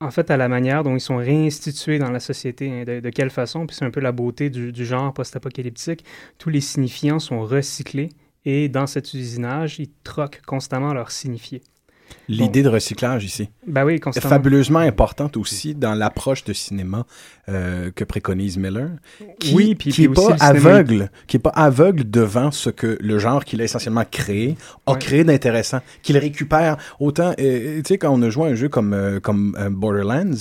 en 0.00 0.10
fait, 0.10 0.30
à 0.30 0.36
la 0.36 0.48
manière 0.48 0.84
dont 0.84 0.94
ils 0.94 1.00
sont 1.00 1.16
réinstitués 1.16 1.98
dans 1.98 2.10
la 2.10 2.20
société, 2.20 2.70
hein, 2.70 2.84
de, 2.84 3.10
quelle 3.10 3.30
façon, 3.30 3.66
puis 3.66 3.76
c'est 3.76 3.84
un 3.84 3.90
peu 3.90 4.00
la 4.00 4.12
beauté 4.12 4.48
du, 4.50 4.72
du 4.72 4.86
genre 4.86 5.12
post-apocalyptique, 5.12 6.04
tous 6.38 6.50
les 6.50 6.60
signifiants 6.60 7.18
sont 7.18 7.40
recyclés 7.40 8.10
et 8.44 8.68
dans 8.68 8.86
cet 8.86 9.12
usinage, 9.14 9.80
ils 9.80 9.90
troquent 10.04 10.40
constamment 10.46 10.94
leurs 10.94 11.10
signifiés. 11.10 11.62
L'idée 12.28 12.62
de 12.62 12.68
recyclage 12.68 13.24
ici. 13.24 13.48
Ben 13.66 13.84
oui, 13.84 13.94
est 13.94 13.98
constamment. 14.00 14.28
fabuleusement 14.28 14.78
importante 14.80 15.36
aussi 15.38 15.74
dans 15.74 15.94
l'approche 15.94 16.44
de 16.44 16.52
cinéma 16.52 17.06
euh, 17.48 17.90
que 17.94 18.04
préconise 18.04 18.58
Miller, 18.58 18.90
qui, 19.40 19.54
Oui, 19.54 19.74
puis- 19.74 19.90
qui 19.90 20.02
puis 20.02 20.04
est 20.04 20.08
aussi 20.18 20.28
pas 20.28 20.36
cinéma- 20.36 20.44
aveugle, 20.68 21.10
qui 21.26 21.38
est 21.38 21.40
pas 21.40 21.48
aveugle 21.50 22.08
devant 22.10 22.50
ce 22.50 22.68
que 22.68 22.98
le 23.00 23.18
genre 23.18 23.42
qu'il 23.46 23.60
a 23.62 23.64
essentiellement 23.64 24.04
créé 24.10 24.56
a 24.86 24.92
Ouais. 24.92 24.98
créé 24.98 25.24
d'intéressant, 25.24 25.78
qu'il 26.02 26.18
récupère 26.18 26.76
autant. 27.00 27.32
euh, 27.40 27.76
tu 27.78 27.82
sais, 27.86 27.96
quand 27.98 28.10
on 28.12 28.20
a 28.20 28.28
joué 28.28 28.48
à 28.48 28.50
un 28.50 28.54
jeu 28.54 28.68
comme 28.68 28.92
euh, 28.92 29.20
comme 29.20 29.56
Borderlands, 29.70 30.32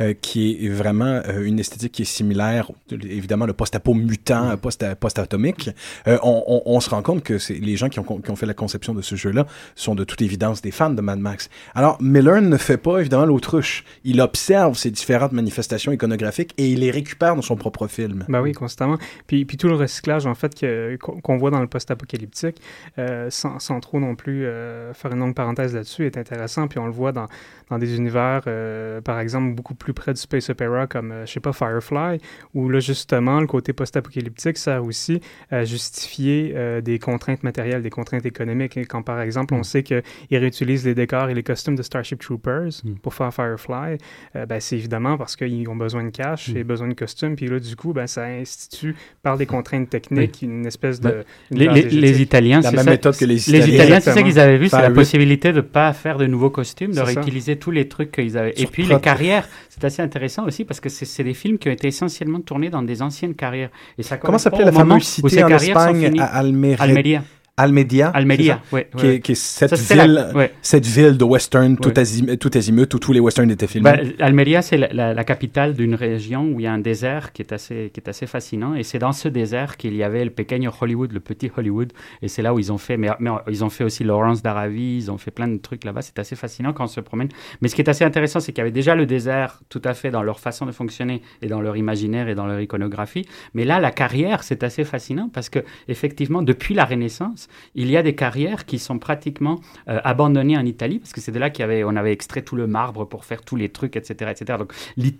Ouais. 0.00 0.14
qui 0.22 0.64
est 0.64 0.68
vraiment 0.70 1.20
une 1.42 1.58
esthétique 1.60 1.92
qui 1.92 2.02
est 2.02 2.06
similaire, 2.06 2.70
évidemment 2.90 3.44
le 3.44 3.52
post-apo 3.52 3.92
mutant, 3.92 4.56
post- 4.56 4.94
post-atomique, 4.94 5.70
euh, 6.06 6.18
on, 6.22 6.42
on- 6.46 6.62
on 6.64 6.80
se 6.80 6.88
rend 6.90 7.02
compte 7.02 7.22
que 7.22 7.38
c'est 7.38 7.54
les 7.54 7.76
gens 7.76 7.88
qui 7.90 7.98
ont, 7.98 8.04
qui 8.04 8.30
ont 8.30 8.36
fait 8.36 8.46
la 8.46 8.54
conception 8.54 8.94
de 8.94 9.02
ce 9.02 9.14
jeu-là 9.16 9.46
sont 9.74 9.94
de 9.94 10.04
toute 10.04 10.22
évidence 10.22 10.62
des 10.62 10.70
fans 10.70 10.90
de 10.98 11.02
Mad 11.02 11.18
Max. 11.18 11.48
Alors 11.74 11.96
Miller 12.02 12.42
ne 12.42 12.56
fait 12.56 12.76
pas 12.76 12.98
évidemment 12.98 13.24
l'autruche. 13.24 13.84
Il 14.04 14.20
observe 14.20 14.76
ces 14.76 14.90
différentes 14.90 15.32
manifestations 15.32 15.92
iconographiques 15.92 16.52
et 16.58 16.68
il 16.68 16.80
les 16.80 16.90
récupère 16.90 17.36
dans 17.36 17.42
son 17.42 17.56
propre 17.56 17.86
film. 17.86 18.24
Ben 18.28 18.42
oui, 18.42 18.52
constamment. 18.52 18.98
Puis, 19.26 19.44
puis 19.44 19.56
tout 19.56 19.68
le 19.68 19.74
recyclage, 19.74 20.26
en 20.26 20.34
fait, 20.34 20.52
qu'on 20.60 21.20
qu'on 21.20 21.36
voit 21.36 21.50
dans 21.50 21.60
le 21.60 21.66
post-apocalyptique, 21.66 22.60
euh, 22.98 23.30
sans, 23.30 23.58
sans 23.58 23.80
trop 23.80 24.00
non 24.00 24.16
plus 24.16 24.44
euh, 24.46 24.92
faire 24.94 25.12
une 25.12 25.20
longue 25.20 25.34
parenthèse 25.34 25.74
là-dessus, 25.74 26.06
est 26.06 26.18
intéressant. 26.18 26.66
Puis 26.68 26.78
on 26.78 26.86
le 26.86 26.92
voit 26.92 27.12
dans, 27.12 27.26
dans 27.70 27.78
des 27.78 27.96
univers, 27.96 28.42
euh, 28.46 29.00
par 29.00 29.20
exemple, 29.20 29.54
beaucoup 29.54 29.74
plus 29.74 29.92
près 29.92 30.14
du 30.14 30.20
space 30.20 30.50
opera, 30.50 30.86
comme, 30.86 31.12
euh, 31.12 31.26
je 31.26 31.32
sais 31.32 31.40
pas, 31.40 31.52
Firefly, 31.52 32.20
où 32.54 32.68
là, 32.68 32.80
justement, 32.80 33.40
le 33.40 33.46
côté 33.46 33.72
post-apocalyptique 33.72 34.58
sert 34.58 34.84
aussi 34.84 35.20
à 35.50 35.64
justifier 35.64 36.54
euh, 36.56 36.80
des 36.80 36.98
contraintes 36.98 37.42
matérielles, 37.42 37.82
des 37.82 37.90
contraintes 37.90 38.26
économiques. 38.26 38.76
Et 38.76 38.84
quand, 38.84 39.02
par 39.02 39.20
exemple, 39.20 39.54
on 39.54 39.62
sait 39.62 39.82
qu'ils 39.82 40.02
réutilisent 40.30 40.87
les 40.88 40.94
décors 40.94 41.28
et 41.30 41.34
les 41.34 41.42
costumes 41.42 41.76
de 41.76 41.82
Starship 41.82 42.18
Troopers 42.20 42.70
pour 43.02 43.14
faire 43.14 43.32
Firefly, 43.32 43.98
euh, 44.36 44.46
ben, 44.46 44.60
c'est 44.60 44.76
évidemment 44.76 45.16
parce 45.16 45.36
qu'ils 45.36 45.68
ont 45.68 45.76
besoin 45.76 46.04
de 46.04 46.10
cash 46.10 46.48
et 46.50 46.64
besoin 46.64 46.88
de 46.88 46.94
costumes. 46.94 47.36
Puis 47.36 47.46
là, 47.46 47.60
du 47.60 47.76
coup, 47.76 47.92
ben, 47.92 48.06
ça 48.06 48.24
institue, 48.24 48.96
par 49.22 49.36
des 49.36 49.46
contraintes 49.46 49.90
techniques, 49.90 50.42
une 50.42 50.66
espèce 50.66 51.00
de... 51.00 51.08
Ben, 51.08 51.24
une 51.50 51.58
les, 51.72 52.22
Italiens, 52.22 52.60
La 52.60 52.70
c'est 52.70 52.76
même 52.76 52.84
ça- 52.84 52.90
méthode 52.90 53.16
que 53.16 53.24
les 53.24 53.34
Les 53.34 53.48
Italiens. 53.48 53.74
Italiens, 53.74 54.00
c'est 54.00 54.12
ça 54.12 54.22
qu'ils 54.22 54.38
avaient 54.38 54.58
vu, 54.58 54.68
c'est 54.68 54.80
la 54.82 54.90
possibilité 54.90 55.50
de 55.52 55.56
ne 55.56 55.60
pas 55.62 55.92
faire 55.92 56.18
de 56.18 56.26
nouveaux 56.26 56.50
costumes, 56.50 56.90
de 56.90 56.96
ça. 56.96 57.04
réutiliser 57.04 57.56
tous 57.56 57.70
les 57.70 57.88
trucs 57.88 58.12
qu'ils 58.12 58.36
avaient. 58.36 58.54
Et 58.56 58.66
puis 58.66 58.84
les 58.84 59.00
carrières, 59.00 59.48
c'est 59.68 59.84
assez 59.84 60.02
intéressant 60.02 60.46
aussi 60.46 60.64
parce 60.64 60.80
que 60.80 60.88
c'est 60.88 61.24
des 61.24 61.34
films 61.34 61.58
qui 61.58 61.68
ont 61.68 61.72
été 61.72 61.88
essentiellement 61.88 62.40
tournés 62.40 62.70
dans 62.70 62.82
des 62.82 63.02
anciennes 63.02 63.34
carrières. 63.34 63.70
Et 63.98 64.02
ça 64.02 64.16
Comment 64.16 64.38
s'appelait 64.38 64.64
la 64.64 64.72
fameuse 64.72 65.02
cité 65.04 65.44
en 65.44 65.48
Espagne 65.48 66.18
à 66.18 66.24
Almeria? 66.38 67.22
Almeria. 67.58 68.08
Almedia. 68.08 68.10
Almeria, 68.14 68.60
oui. 68.72 68.80
Qui, 68.96 69.06
est, 69.06 69.20
qui 69.20 69.32
est 69.32 69.34
cette 69.34 69.70
Ça, 69.70 69.76
c'est 69.76 69.94
la- 69.96 70.04
ville, 70.06 70.26
ouais. 70.34 70.52
cette 70.62 70.86
ville 70.86 71.16
de 71.18 71.24
western 71.24 71.76
tout, 71.76 71.88
Ouais. 71.88 71.98
azim, 71.98 72.36
tout 72.36 72.50
azimut 72.54 72.92
où 72.94 72.98
tous 72.98 73.12
les 73.12 73.20
westerns 73.20 73.50
étaient 73.50 73.66
filmés. 73.66 73.90
Ben, 73.92 74.12
Almeria, 74.20 74.62
c'est 74.62 74.76
la, 74.76 74.88
la- 74.92 75.14
la 75.14 75.24
capitale 75.24 75.74
d'une 75.74 75.94
région 75.94 76.44
où 76.52 76.60
il 76.60 76.64
y 76.64 76.66
a 76.66 76.72
un 76.72 76.78
désert 76.78 77.32
qui 77.32 77.42
est 77.42 77.52
assez, 77.52 77.90
qui 77.92 78.00
est 78.00 78.08
assez 78.08 78.26
fascinant. 78.26 78.74
Et 78.74 78.82
c'est 78.82 78.98
dans 78.98 79.12
ce 79.12 79.28
désert 79.28 79.76
qu'il 79.76 79.94
y 79.94 80.02
avait 80.02 80.24
le 80.24 80.30
Pequeño 80.30 80.70
Hollywood, 80.80 81.12
le 81.12 81.20
petit 81.20 81.50
Hollywood. 81.56 81.92
Et 82.22 82.28
c'est 82.28 82.42
là 82.42 82.54
où 82.54 82.58
ils 82.58 82.72
ont 82.72 82.78
fait, 82.78 82.96
mais, 82.96 83.08
mais 83.20 83.30
ils 83.48 83.64
ont 83.64 83.70
fait 83.70 83.84
aussi 83.84 84.04
Lawrence 84.04 84.42
d'Arabie, 84.42 84.96
ils 84.96 85.10
ont 85.10 85.18
fait 85.18 85.30
plein 85.30 85.48
de 85.48 85.56
trucs 85.58 85.84
là-bas. 85.84 86.02
C'est 86.02 86.18
assez 86.18 86.36
fascinant 86.36 86.72
quand 86.72 86.84
on 86.84 86.88
se 86.88 87.00
promène. 87.00 87.28
Mais 87.60 87.68
ce 87.68 87.74
qui 87.74 87.82
est 87.82 87.88
assez 87.88 88.04
intéressant, 88.04 88.40
c'est 88.40 88.52
qu'il 88.52 88.58
y 88.60 88.62
avait 88.62 88.70
déjà 88.70 88.94
le 88.94 89.06
désert 89.06 89.60
tout 89.68 89.82
à 89.84 89.94
fait 89.94 90.10
dans 90.10 90.22
leur 90.22 90.38
façon 90.40 90.66
de 90.66 90.72
fonctionner 90.72 91.22
et 91.42 91.46
dans 91.48 91.60
leur 91.60 91.76
imaginaire 91.76 92.28
et 92.28 92.34
dans 92.34 92.46
leur 92.46 92.60
iconographie. 92.60 93.26
Mais 93.54 93.64
là, 93.64 93.80
la 93.80 93.90
carrière, 93.90 94.42
c'est 94.42 94.62
assez 94.62 94.84
fascinant 94.84 95.28
parce 95.32 95.48
que, 95.48 95.60
effectivement, 95.88 96.42
depuis 96.42 96.74
la 96.74 96.84
Renaissance, 96.84 97.47
France, 97.48 97.70
il 97.74 97.90
y 97.90 97.96
a 97.96 98.02
des 98.02 98.14
carrières 98.14 98.64
qui 98.64 98.78
sont 98.78 98.98
pratiquement 98.98 99.60
euh, 99.88 100.00
abandonnées 100.04 100.56
en 100.56 100.64
Italie, 100.64 100.98
parce 100.98 101.12
que 101.12 101.20
c'est 101.20 101.32
de 101.32 101.38
là 101.38 101.50
qu'on 101.50 101.64
avait, 101.64 101.84
on 101.84 101.96
avait 101.96 102.12
extrait 102.12 102.42
tout 102.42 102.56
le 102.56 102.66
marbre 102.66 103.04
pour 103.04 103.24
faire 103.24 103.42
tous 103.42 103.56
les 103.56 103.68
trucs, 103.68 103.96
etc. 103.96 104.30
etc. 104.30 104.58
Donc, 104.58 104.72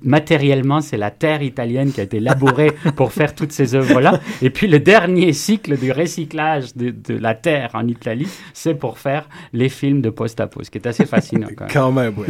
matériellement, 0.02 0.80
c'est 0.80 0.96
la 0.96 1.10
terre 1.10 1.42
italienne 1.42 1.92
qui 1.92 2.00
a 2.00 2.04
été 2.04 2.20
labourée 2.20 2.72
pour 2.96 3.12
faire 3.12 3.34
toutes 3.34 3.52
ces 3.52 3.74
œuvres-là. 3.74 4.20
Et 4.42 4.50
puis, 4.50 4.66
le 4.66 4.80
dernier 4.80 5.32
cycle 5.32 5.76
du 5.78 5.92
recyclage 5.92 6.74
de, 6.74 6.90
de 6.90 7.18
la 7.18 7.34
terre 7.34 7.70
en 7.74 7.86
Italie, 7.86 8.28
c'est 8.52 8.74
pour 8.74 8.98
faire 8.98 9.28
les 9.52 9.68
films 9.68 10.00
de 10.00 10.10
post-apo, 10.10 10.62
ce 10.62 10.70
qui 10.70 10.78
est 10.78 10.86
assez 10.86 11.06
fascinant. 11.06 11.48
Quand 11.72 11.92
même, 11.92 12.14
oui. 12.16 12.26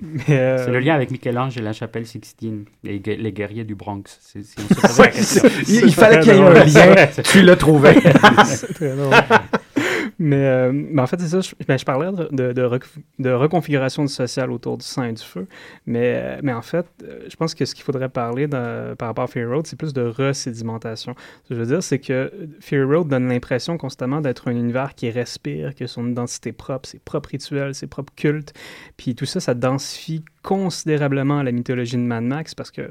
C'est 0.26 0.70
le 0.70 0.80
lien 0.80 0.94
avec 0.94 1.10
Michel-Ange 1.10 1.56
et 1.58 1.62
la 1.62 1.72
chapelle 1.72 2.06
Sixtine, 2.06 2.64
et 2.84 2.98
les 2.98 3.32
guerriers 3.32 3.64
du 3.64 3.74
Bronx. 3.74 4.02
il, 4.34 5.92
fallait 5.92 6.20
qu'il 6.20 6.34
y 6.34 6.36
ait 6.36 6.40
un 6.40 6.64
lien, 6.64 7.06
tu 7.24 7.42
l'as 7.42 7.56
trouvé. 7.56 7.94
Mais, 10.22 10.46
euh, 10.46 10.70
mais, 10.72 11.02
en 11.02 11.06
fait, 11.08 11.20
c'est 11.20 11.28
ça. 11.28 11.40
Je, 11.40 11.52
ben, 11.66 11.76
je 11.76 11.84
parlais 11.84 12.12
de, 12.12 12.52
de, 12.52 12.78
de, 13.18 13.30
reconfiguration 13.32 14.04
du 14.04 14.12
social 14.12 14.52
autour 14.52 14.78
du 14.78 14.84
sang 14.84 15.02
et 15.02 15.12
du 15.12 15.22
feu. 15.22 15.48
Mais, 15.84 16.14
euh, 16.14 16.40
mais 16.44 16.52
en 16.52 16.62
fait, 16.62 16.86
euh, 17.02 17.26
je 17.28 17.34
pense 17.34 17.56
que 17.56 17.64
ce 17.64 17.74
qu'il 17.74 17.82
faudrait 17.82 18.08
parler 18.08 18.46
par 18.46 19.08
rapport 19.08 19.24
à 19.24 19.26
Fury 19.26 19.46
Road, 19.46 19.66
c'est 19.66 19.76
plus 19.76 19.92
de 19.92 20.02
resédimentation. 20.02 21.16
Ce 21.42 21.48
que 21.48 21.54
je 21.56 21.60
veux 21.60 21.66
dire, 21.66 21.82
c'est 21.82 21.98
que 21.98 22.32
Fury 22.60 22.84
Road 22.84 23.08
donne 23.08 23.28
l'impression 23.28 23.76
constamment 23.76 24.20
d'être 24.20 24.46
un 24.46 24.52
univers 24.52 24.94
qui 24.94 25.10
respire, 25.10 25.74
qui 25.74 25.82
a 25.82 25.88
son 25.88 26.08
identité 26.08 26.52
propre, 26.52 26.88
ses 26.88 27.00
propres 27.00 27.30
rituels, 27.30 27.74
ses 27.74 27.88
propres 27.88 28.14
cultes. 28.14 28.54
Puis 28.96 29.16
tout 29.16 29.26
ça, 29.26 29.40
ça 29.40 29.54
densifie 29.54 30.24
considérablement 30.42 31.42
la 31.42 31.52
mythologie 31.52 31.96
de 31.96 32.02
Mad 32.02 32.24
Max 32.24 32.54
parce 32.54 32.70
que 32.70 32.82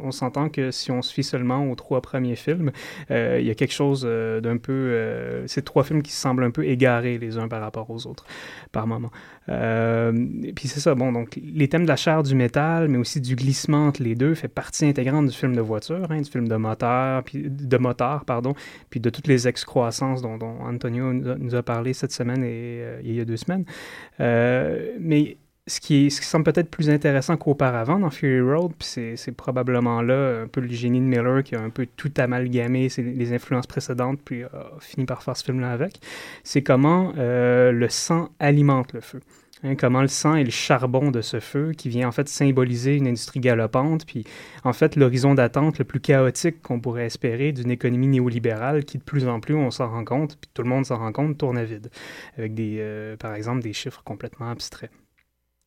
on, 0.00 0.10
s'entend 0.10 0.48
que 0.48 0.70
si 0.70 0.90
on 0.90 1.02
se 1.02 1.12
fie 1.12 1.24
seulement 1.24 1.70
aux 1.70 1.74
trois 1.74 2.00
premiers 2.00 2.36
films, 2.36 2.70
il 3.10 3.42
y 3.42 3.50
a 3.50 3.54
quelque 3.54 3.72
chose 3.72 4.02
d'un 4.02 4.56
peu... 4.56 5.42
ces 5.46 5.62
trois 5.62 5.84
films 5.84 6.02
qui 6.02 6.12
semblent 6.12 6.44
un 6.44 6.50
peu 6.50 6.64
égarés 6.64 7.18
les 7.18 7.38
uns 7.38 7.48
par 7.48 7.60
rapport 7.60 7.90
aux 7.90 8.06
autres 8.06 8.24
par 8.72 8.86
moment. 8.86 9.10
Euh, 9.48 10.12
puis 10.54 10.68
c'est 10.68 10.80
ça, 10.80 10.94
bon, 10.94 11.12
donc 11.12 11.38
les 11.42 11.68
thèmes 11.68 11.84
de 11.84 11.88
la 11.88 11.96
chair 11.96 12.22
du 12.22 12.34
métal, 12.34 12.88
mais 12.88 12.98
aussi 12.98 13.20
du 13.20 13.36
glissement 13.36 13.88
entre 13.88 14.02
les 14.02 14.14
deux, 14.14 14.34
fait 14.34 14.48
partie 14.48 14.86
intégrante 14.86 15.26
du 15.26 15.36
film 15.36 15.54
de 15.54 15.60
voiture, 15.60 16.06
hein, 16.10 16.20
du 16.20 16.30
film 16.30 16.48
de 16.48 16.56
moteur, 16.56 17.22
puis 17.24 17.44
de 17.48 17.76
moteur, 17.76 18.24
pardon, 18.24 18.54
puis 18.90 19.00
de 19.00 19.10
toutes 19.10 19.26
les 19.26 19.46
excroissances 19.48 20.22
dont, 20.22 20.38
Antonio 20.60 21.12
nous 21.12 21.54
a, 21.54 21.62
parlé 21.62 21.92
cette 21.92 22.12
semaine 22.12 22.42
et 22.42 22.80
euh, 22.82 23.00
il 23.04 23.14
y 23.14 23.20
a 23.20 23.24
deux 23.24 23.36
semaines. 23.36 23.64
Euh, 24.20 24.96
mais 25.00 25.36
ce 25.66 25.80
qui, 25.80 26.08
qui 26.08 26.26
semble 26.26 26.44
peut-être 26.44 26.70
plus 26.70 26.90
intéressant 26.90 27.36
qu'auparavant 27.36 27.98
dans 27.98 28.10
Fury 28.10 28.40
Road, 28.40 28.72
puis 28.78 29.16
c'est 29.16 29.32
probablement 29.32 30.02
là 30.02 30.42
un 30.42 30.46
peu 30.46 30.60
le 30.60 30.68
génie 30.68 31.00
de 31.00 31.06
Miller 31.06 31.42
qui 31.42 31.54
a 31.54 31.60
un 31.60 31.70
peu 31.70 31.86
tout 31.86 32.12
amalgamé 32.18 32.88
les 32.98 33.32
influences 33.32 33.66
précédentes, 33.66 34.20
puis 34.22 34.42
a 34.44 34.72
fini 34.80 35.06
par 35.06 35.22
faire 35.22 35.36
ce 35.36 35.44
film-là 35.44 35.72
avec, 35.72 36.00
c'est 36.42 36.62
comment 36.62 37.14
euh, 37.16 37.72
le 37.72 37.88
sang 37.88 38.30
alimente 38.38 38.92
le 38.92 39.00
feu. 39.00 39.20
Hein, 39.62 39.76
comment 39.76 40.02
le 40.02 40.08
sang 40.08 40.34
est 40.34 40.44
le 40.44 40.50
charbon 40.50 41.10
de 41.10 41.22
ce 41.22 41.40
feu 41.40 41.72
qui 41.72 41.88
vient 41.88 42.08
en 42.08 42.12
fait 42.12 42.28
symboliser 42.28 42.96
une 42.96 43.06
industrie 43.06 43.40
galopante, 43.40 44.04
puis 44.04 44.24
en 44.64 44.74
fait 44.74 44.96
l'horizon 44.96 45.34
d'attente 45.34 45.78
le 45.78 45.86
plus 45.86 46.00
chaotique 46.00 46.60
qu'on 46.60 46.78
pourrait 46.80 47.06
espérer 47.06 47.52
d'une 47.52 47.70
économie 47.70 48.08
néolibérale 48.08 48.84
qui 48.84 48.98
de 48.98 49.02
plus 49.02 49.26
en 49.26 49.40
plus, 49.40 49.54
on 49.54 49.70
s'en 49.70 49.88
rend 49.88 50.04
compte, 50.04 50.36
puis 50.38 50.50
tout 50.52 50.62
le 50.62 50.68
monde 50.68 50.84
s'en 50.84 50.98
rend 50.98 51.12
compte, 51.12 51.38
tourne 51.38 51.56
à 51.56 51.64
vide, 51.64 51.88
avec 52.36 52.52
des, 52.52 52.76
euh, 52.80 53.16
par 53.16 53.34
exemple 53.34 53.62
des 53.62 53.72
chiffres 53.72 54.02
complètement 54.04 54.50
abstraits. 54.50 54.90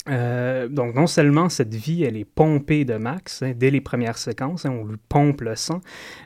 Euh, 0.10 0.67
donc, 0.67 0.96
non 0.96 1.08
seulement 1.08 1.50
cette 1.50 1.74
vie, 1.74 2.04
elle 2.04 2.17
est 2.17 2.26
pompée 2.26 2.86
de 2.86 2.96
max 2.96 3.41
hein, 3.41 3.54
dès 3.56 3.70
les 3.70 3.82
premières 3.82 4.17
séquences, 4.17 4.65
hein, 4.65 4.72
on 4.72 4.86
lui 4.86 4.98
pompe 5.10 5.41
le 5.41 5.56
sang, 5.56 5.82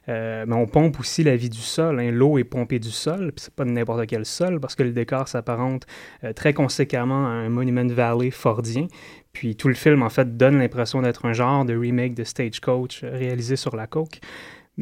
euh, 0.09 0.45
mais 0.47 0.55
on 0.55 0.67
pompe 0.67 0.99
aussi 0.99 1.23
la 1.23 1.35
vie 1.35 1.49
du 1.49 1.59
sol. 1.59 1.99
Hein. 1.99 2.11
L'eau 2.11 2.37
est 2.37 2.43
pompée 2.43 2.79
du 2.79 2.91
sol, 2.91 3.31
puis 3.31 3.45
c'est 3.45 3.53
pas 3.53 3.65
de 3.65 3.71
n'importe 3.71 4.05
quel 4.07 4.25
sol, 4.25 4.59
parce 4.59 4.75
que 4.75 4.83
le 4.83 4.91
décor 4.91 5.27
s'apparente 5.27 5.85
euh, 6.23 6.33
très 6.33 6.53
conséquemment 6.53 7.25
à 7.25 7.29
un 7.29 7.49
Monument 7.49 7.87
Valley 7.87 8.31
fordien. 8.31 8.87
Puis 9.33 9.55
tout 9.55 9.69
le 9.69 9.73
film, 9.73 10.03
en 10.03 10.09
fait, 10.09 10.37
donne 10.37 10.59
l'impression 10.59 11.01
d'être 11.01 11.25
un 11.25 11.33
genre 11.33 11.65
de 11.65 11.75
remake 11.75 12.13
de 12.13 12.23
Stagecoach 12.23 13.03
réalisé 13.03 13.55
sur 13.55 13.75
la 13.75 13.87
coke. 13.87 14.19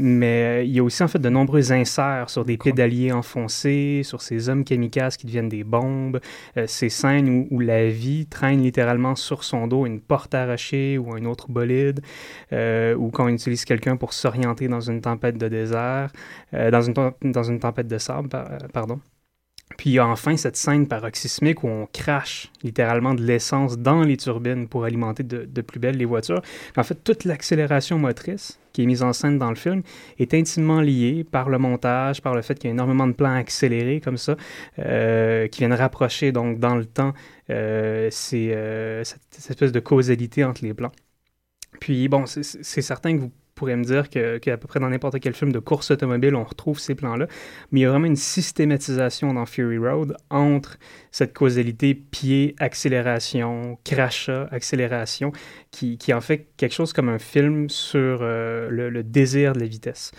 Mais 0.02 0.62
euh, 0.62 0.64
il 0.64 0.72
y 0.72 0.80
a 0.80 0.84
aussi 0.84 1.04
en 1.04 1.10
fait 1.10 1.20
de 1.20 1.28
nombreux 1.28 1.74
inserts 1.74 2.30
sur 2.30 2.46
des 2.46 2.58
pédaliers 2.58 3.12
enfoncés, 3.12 4.00
sur 4.06 4.22
ces 4.22 4.48
hommes 4.48 4.64
kamikazes 4.64 5.18
qui 5.18 5.26
deviennent 5.26 5.50
des 5.50 5.66
bombes, 5.66 6.22
euh, 6.56 6.68
ces 6.68 6.88
scènes 6.88 7.48
où, 7.52 7.60
la 7.60 7.90
vie 7.90 8.26
traîne 8.26 8.64
littéralement 8.64 9.16
sur 9.18 9.44
son 9.44 9.68
dos 9.68 9.86
une 9.86 10.00
porte 10.00 10.34
arrachée 10.34 10.98
ou 10.98 11.14
un 11.14 11.26
autre 11.26 11.52
bolide, 11.52 12.00
euh, 12.54 12.96
ou 12.96 13.10
quand 13.10 13.26
on 13.26 13.30
utilise 13.30 13.66
quelqu'un 13.66 13.98
pour 13.98 14.14
s'orienter 14.14 14.70
dans 14.70 14.80
une 14.80 15.02
tempête 15.02 15.38
de 15.38 15.50
désert, 15.50 16.14
dans, 16.54 16.82
une, 16.82 16.94
dans 17.22 17.44
une 17.44 17.60
tempête 17.60 17.88
de 17.88 17.98
sable, 17.98 18.30
pardon. 18.72 19.02
Puis 19.78 19.92
il 19.92 19.94
y 19.94 20.00
a 20.00 20.08
enfin 20.08 20.36
cette 20.36 20.58
scène 20.58 20.88
paroxysmique 20.88 21.64
où 21.64 21.68
on 21.68 21.88
crache 21.92 22.52
littéralement 22.64 23.14
de 23.14 23.24
l'essence 23.24 23.78
dans 23.78 24.02
les 24.02 24.18
turbines 24.18 24.68
pour 24.68 24.84
alimenter 24.84 25.24
de, 25.24 25.62
plus 25.62 25.80
belle 25.80 25.96
les 25.96 26.06
voitures. 26.06 26.42
en 26.76 26.84
fait, 26.84 27.04
toute 27.04 27.24
l'accélération 27.24 27.98
motrice 27.98 28.60
qui 28.74 28.84
est 28.84 28.86
mise 28.86 29.04
en 29.04 29.14
scène 29.14 29.40
dans 29.40 29.50
le 29.50 29.56
film 29.56 29.82
est 30.18 30.34
intimement 30.34 30.82
liée 30.82 31.26
par 31.30 31.50
le 31.50 31.58
montage, 31.58 32.22
par 32.22 32.36
le 32.36 32.42
fait 32.42 32.56
qu'il 32.58 32.70
y 32.70 32.72
a 32.72 32.74
énormément 32.74 33.08
de 33.08 33.14
plans 33.14 33.36
accélérés 33.36 34.02
comme 34.02 34.18
ça, 34.18 34.36
euh, 34.80 35.48
qui 35.48 35.60
viennent 35.60 35.74
rapprocher 35.74 36.32
donc 36.32 36.60
dans 36.60 36.76
le 36.76 36.86
temps 36.86 37.14
euh, 37.50 38.10
euh, 38.34 39.04
cette, 39.04 39.22
cette, 39.32 39.52
espèce 39.52 39.72
de 39.72 39.80
causalité 39.80 40.44
entre 40.44 40.64
les 40.64 40.74
plans. 40.74 40.92
Puis 41.80 42.08
bon, 42.10 42.26
c'est 42.26 42.82
certain 42.82 43.16
que 43.16 43.22
vous 43.22 43.32
pourrait 43.60 43.76
me 43.76 43.84
dire 43.84 44.10
qu'à 44.10 44.58
peu 44.58 44.68
près 44.68 44.80
dans 44.80 44.90
n'importe 44.90 45.20
quel 45.20 45.34
film 45.34 45.52
de 45.52 45.60
course 45.60 45.92
automobile, 45.92 46.34
on 46.34 46.46
retrouve 46.46 46.80
ces 46.80 46.96
plans-là. 46.96 47.28
Mais 47.72 47.82
il 47.82 47.84
y 47.84 47.86
a 47.86 47.90
vraiment 47.90 48.06
une 48.06 48.16
systématisation 48.16 49.34
dans 49.34 49.46
Fury 49.46 49.78
Road 49.78 50.16
entre 50.30 50.78
cette 51.12 51.34
causalité 51.34 51.94
pied, 51.94 52.56
accélération, 52.60 53.78
crachat, 53.84 54.48
accélération, 54.52 55.34
qui, 55.72 55.98
qui, 55.98 56.14
en 56.14 56.22
fait 56.22 56.48
quelque 56.56 56.74
chose 56.74 56.94
comme 56.94 57.10
un 57.10 57.20
film 57.20 57.70
sur 57.70 58.20
euh, 58.22 58.70
le, 58.70 59.04
désir 59.04 59.52
de 59.52 59.60
la 59.60 59.68
vitesse. 59.68 60.12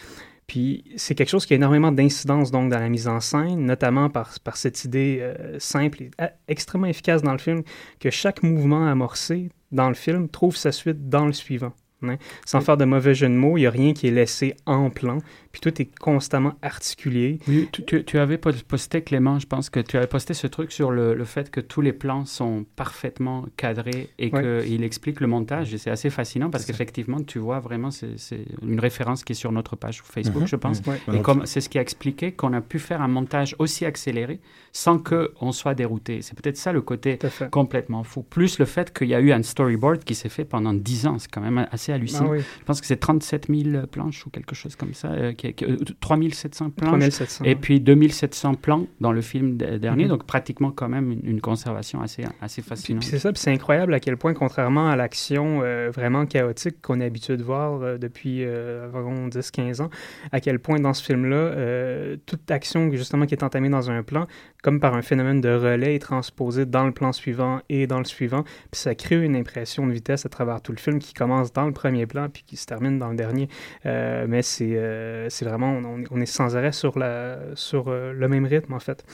Puis 0.47 0.85
c'est 0.97 1.15
quelque 1.15 1.31
chose 1.31 1.47
qui 1.47 1.55
a 1.55 1.57
énormément 1.57 1.93
d'incidence 1.93 2.51
donc 2.51 2.71
dans 2.71 2.79
la 2.79 2.91
mise 2.91 3.09
en 3.09 3.21
scène, 3.21 3.65
notamment 3.65 4.11
par, 4.11 4.39
par 4.45 4.59
cette 4.59 4.85
idée 4.85 5.21
euh, 5.23 5.59
simple 5.59 6.03
et 6.03 6.11
extrêmement 6.47 6.89
efficace 6.89 7.23
dans 7.23 7.33
le 7.33 7.39
film 7.39 7.63
que 8.01 8.11
chaque 8.11 8.43
mouvement 8.43 8.87
amorcé 8.87 9.49
dans 9.73 9.89
le 9.89 9.95
film 9.95 10.29
trouve 10.29 10.57
sa 10.57 10.73
suite 10.73 11.09
dans 11.09 11.25
le 11.25 11.33
suivant. 11.33 11.73
Hein. 12.03 12.17
Sans 12.45 12.61
faire 12.61 12.77
de 12.77 12.85
mauvais 12.85 13.15
jeu 13.15 13.29
de 13.29 13.35
mots, 13.35 13.57
il 13.57 13.63
n'y 13.63 13.67
a 13.67 13.71
rien 13.71 13.93
qui 13.93 14.09
est 14.09 14.13
laissé 14.13 14.55
en 14.67 14.91
plan. 14.91 15.19
Puis 15.53 15.61
tout 15.61 15.83
est 15.83 15.91
constamment 15.99 16.55
articulé. 16.63 17.41
tu, 17.73 18.19
avais 18.19 18.39
posté, 18.39 19.03
Clément, 19.03 19.39
je 19.39 19.47
pense 19.47 19.69
que 19.69 19.81
tu 19.81 19.97
avais 19.97 20.07
posté 20.07 20.33
ce 20.33 20.47
truc 20.47 20.71
sur 20.71 20.91
le, 20.91 21.25
fait 21.25 21.51
que 21.51 21.61
tous 21.61 21.81
les 21.81 21.93
plans 21.93 22.25
sont 22.25 22.65
parfaitement 22.77 23.47
cadrés 23.57 24.11
et 24.19 24.31
qu'il 24.31 24.85
explique 24.85 25.21
le 25.21 25.27
montage. 25.27 25.75
Et 25.75 25.79
c'est 25.79 25.91
assez 25.91 26.11
fascinant 26.11 26.51
parce 26.51 26.65
qu'effectivement, 26.65 27.23
tu 27.23 27.39
vois 27.39 27.61
vraiment, 27.61 27.91
c'est 27.91 28.45
une 28.63 28.81
référence 28.81 29.25
qui 29.25 29.33
est 29.33 29.37
sur 29.37 29.53
notre 29.53 29.77
page 29.77 30.03
Facebook, 30.05 30.43
mhm. 30.43 30.49
je 30.49 30.57
pense. 30.57 30.83
Et 31.13 31.21
comme 31.21 31.47
c'est 31.47 31.61
ce 31.61 31.69
qui 31.69 31.79
a 31.79 31.83
expliqué 31.83 32.33
qu'on 32.33 32.53
a 32.53 32.61
pu 32.61 32.79
faire 32.79 33.03
un 33.03 33.09
montage 33.09 33.57
aussi 33.59 33.85
accéléré 33.85 34.41
sans 34.73 34.99
qu'on 34.99 35.53
soit 35.53 35.75
dérouté. 35.75 36.23
C'est 36.23 36.41
peut-être 36.41 36.57
ça 36.57 36.73
le 36.73 36.81
côté 36.81 37.19
complètement 37.51 38.05
fou. 38.05 38.23
Plus 38.23 38.59
le 38.59 38.65
fait 38.65 38.97
qu'il 38.97 39.09
y 39.09 39.15
a 39.15 39.21
eu 39.21 39.33
un 39.33 39.43
storyboard 39.43 40.05
qui 40.05 40.15
s'est 40.15 40.29
fait 40.29 40.45
pendant 40.45 40.73
10 40.73 41.07
ans, 41.07 41.19
c'est 41.19 41.31
quand 41.31 41.41
même 41.41 41.67
assez 41.71 41.93
hallucinant. 41.93 42.33
Ah 42.33 42.39
je 42.39 42.65
pense 42.65 42.81
que 42.81 42.87
c'est 42.87 42.99
37 42.99 43.49
000 43.49 43.87
planches 43.87 44.27
ou 44.27 44.31
quelque 44.31 44.55
chose 44.55 44.77
comme 44.77 44.95
ça, 44.95 45.09
euh, 45.09 45.33
qui, 45.41 45.55
3700 46.01 46.67
euh, 46.67 46.69
planches. 46.71 46.91
3700, 46.91 47.45
et 47.45 47.55
puis 47.55 47.81
2700 47.81 48.55
plans 48.55 48.87
dans 49.01 49.13
le 49.13 49.21
film 49.21 49.57
dernier, 49.57 50.05
mhm. 50.05 50.11
donc 50.11 50.25
pratiquement 50.25 50.71
quand 50.71 50.89
même 50.89 51.19
une, 51.25 51.41
conservation 51.41 52.03
assez, 52.03 52.25
assez 52.41 52.63
fascinante. 52.63 53.03
c'est 53.03 53.19
ça, 53.19 53.31
c'est 53.35 53.51
incroyable 53.51 53.95
à 53.95 54.01
quel 54.01 54.17
point, 54.17 54.35
contrairement 54.35 54.89
à 54.89 54.97
l'action 54.97 55.61
euh, 55.63 55.91
vraiment 55.91 56.27
chaotique 56.27 56.83
qu'on 56.83 57.01
est 57.01 57.07
habitué 57.07 57.37
de 57.37 57.43
voir 57.43 57.99
depuis 57.99 58.45
environ 58.45 59.29
10-15 59.29 59.83
ans, 59.83 59.91
à 60.33 60.41
quel 60.41 60.59
point 60.59 60.79
dans 60.79 60.93
ce 60.93 61.03
film-là, 61.03 62.17
toute 62.27 62.51
action 62.51 62.91
justement 62.93 63.27
qui 63.27 63.35
est 63.35 63.43
entamée 63.43 63.69
dans 63.71 63.91
un 63.91 64.03
plan 64.03 64.27
comme 64.63 64.81
par 64.81 64.95
un 64.95 65.03
phénomène 65.03 65.41
de 65.41 65.51
relais, 65.51 65.95
est 65.95 66.01
transposé 66.01 66.67
dans 66.67 66.85
le 66.85 66.93
plan 66.93 67.13
suivant 67.13 67.61
et 67.69 67.87
dans 67.87 67.99
le 67.99 68.05
suivant. 68.05 68.43
Puis 68.71 68.81
ça 68.81 68.95
crée 68.95 69.23
une 69.23 69.37
impression 69.37 69.87
de 69.87 69.93
vitesse 69.93 70.27
à 70.27 70.29
travers 70.29 70.61
tout 70.61 70.73
le 70.73 70.79
film 70.79 70.99
qui 70.99 71.15
commence 71.15 71.53
dans 71.53 71.67
le 71.67 71.73
premier 71.73 72.07
plan 72.07 72.29
puis 72.29 72.43
qui 72.47 72.57
se 72.57 72.67
termine 72.67 72.99
dans 72.99 73.09
le 73.09 73.17
dernier. 73.17 73.49
Euh, 73.87 74.27
mais 74.29 74.43
c'est 74.43 74.73
euh, 74.75 75.29
vraiment, 75.43 75.81
on, 76.11 76.21
est 76.21 76.27
sans 76.27 76.57
arrêt 76.57 76.73
sur, 76.73 76.99
la, 76.99 77.39
sur 77.55 77.89
euh, 77.89 78.13
le 78.13 78.29
même 78.29 78.47
rythme 78.47 78.73
en 78.73 78.81
fait. 78.81 79.05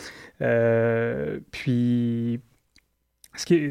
puis, 1.51 2.41
ce 3.37 3.45
qui, 3.45 3.71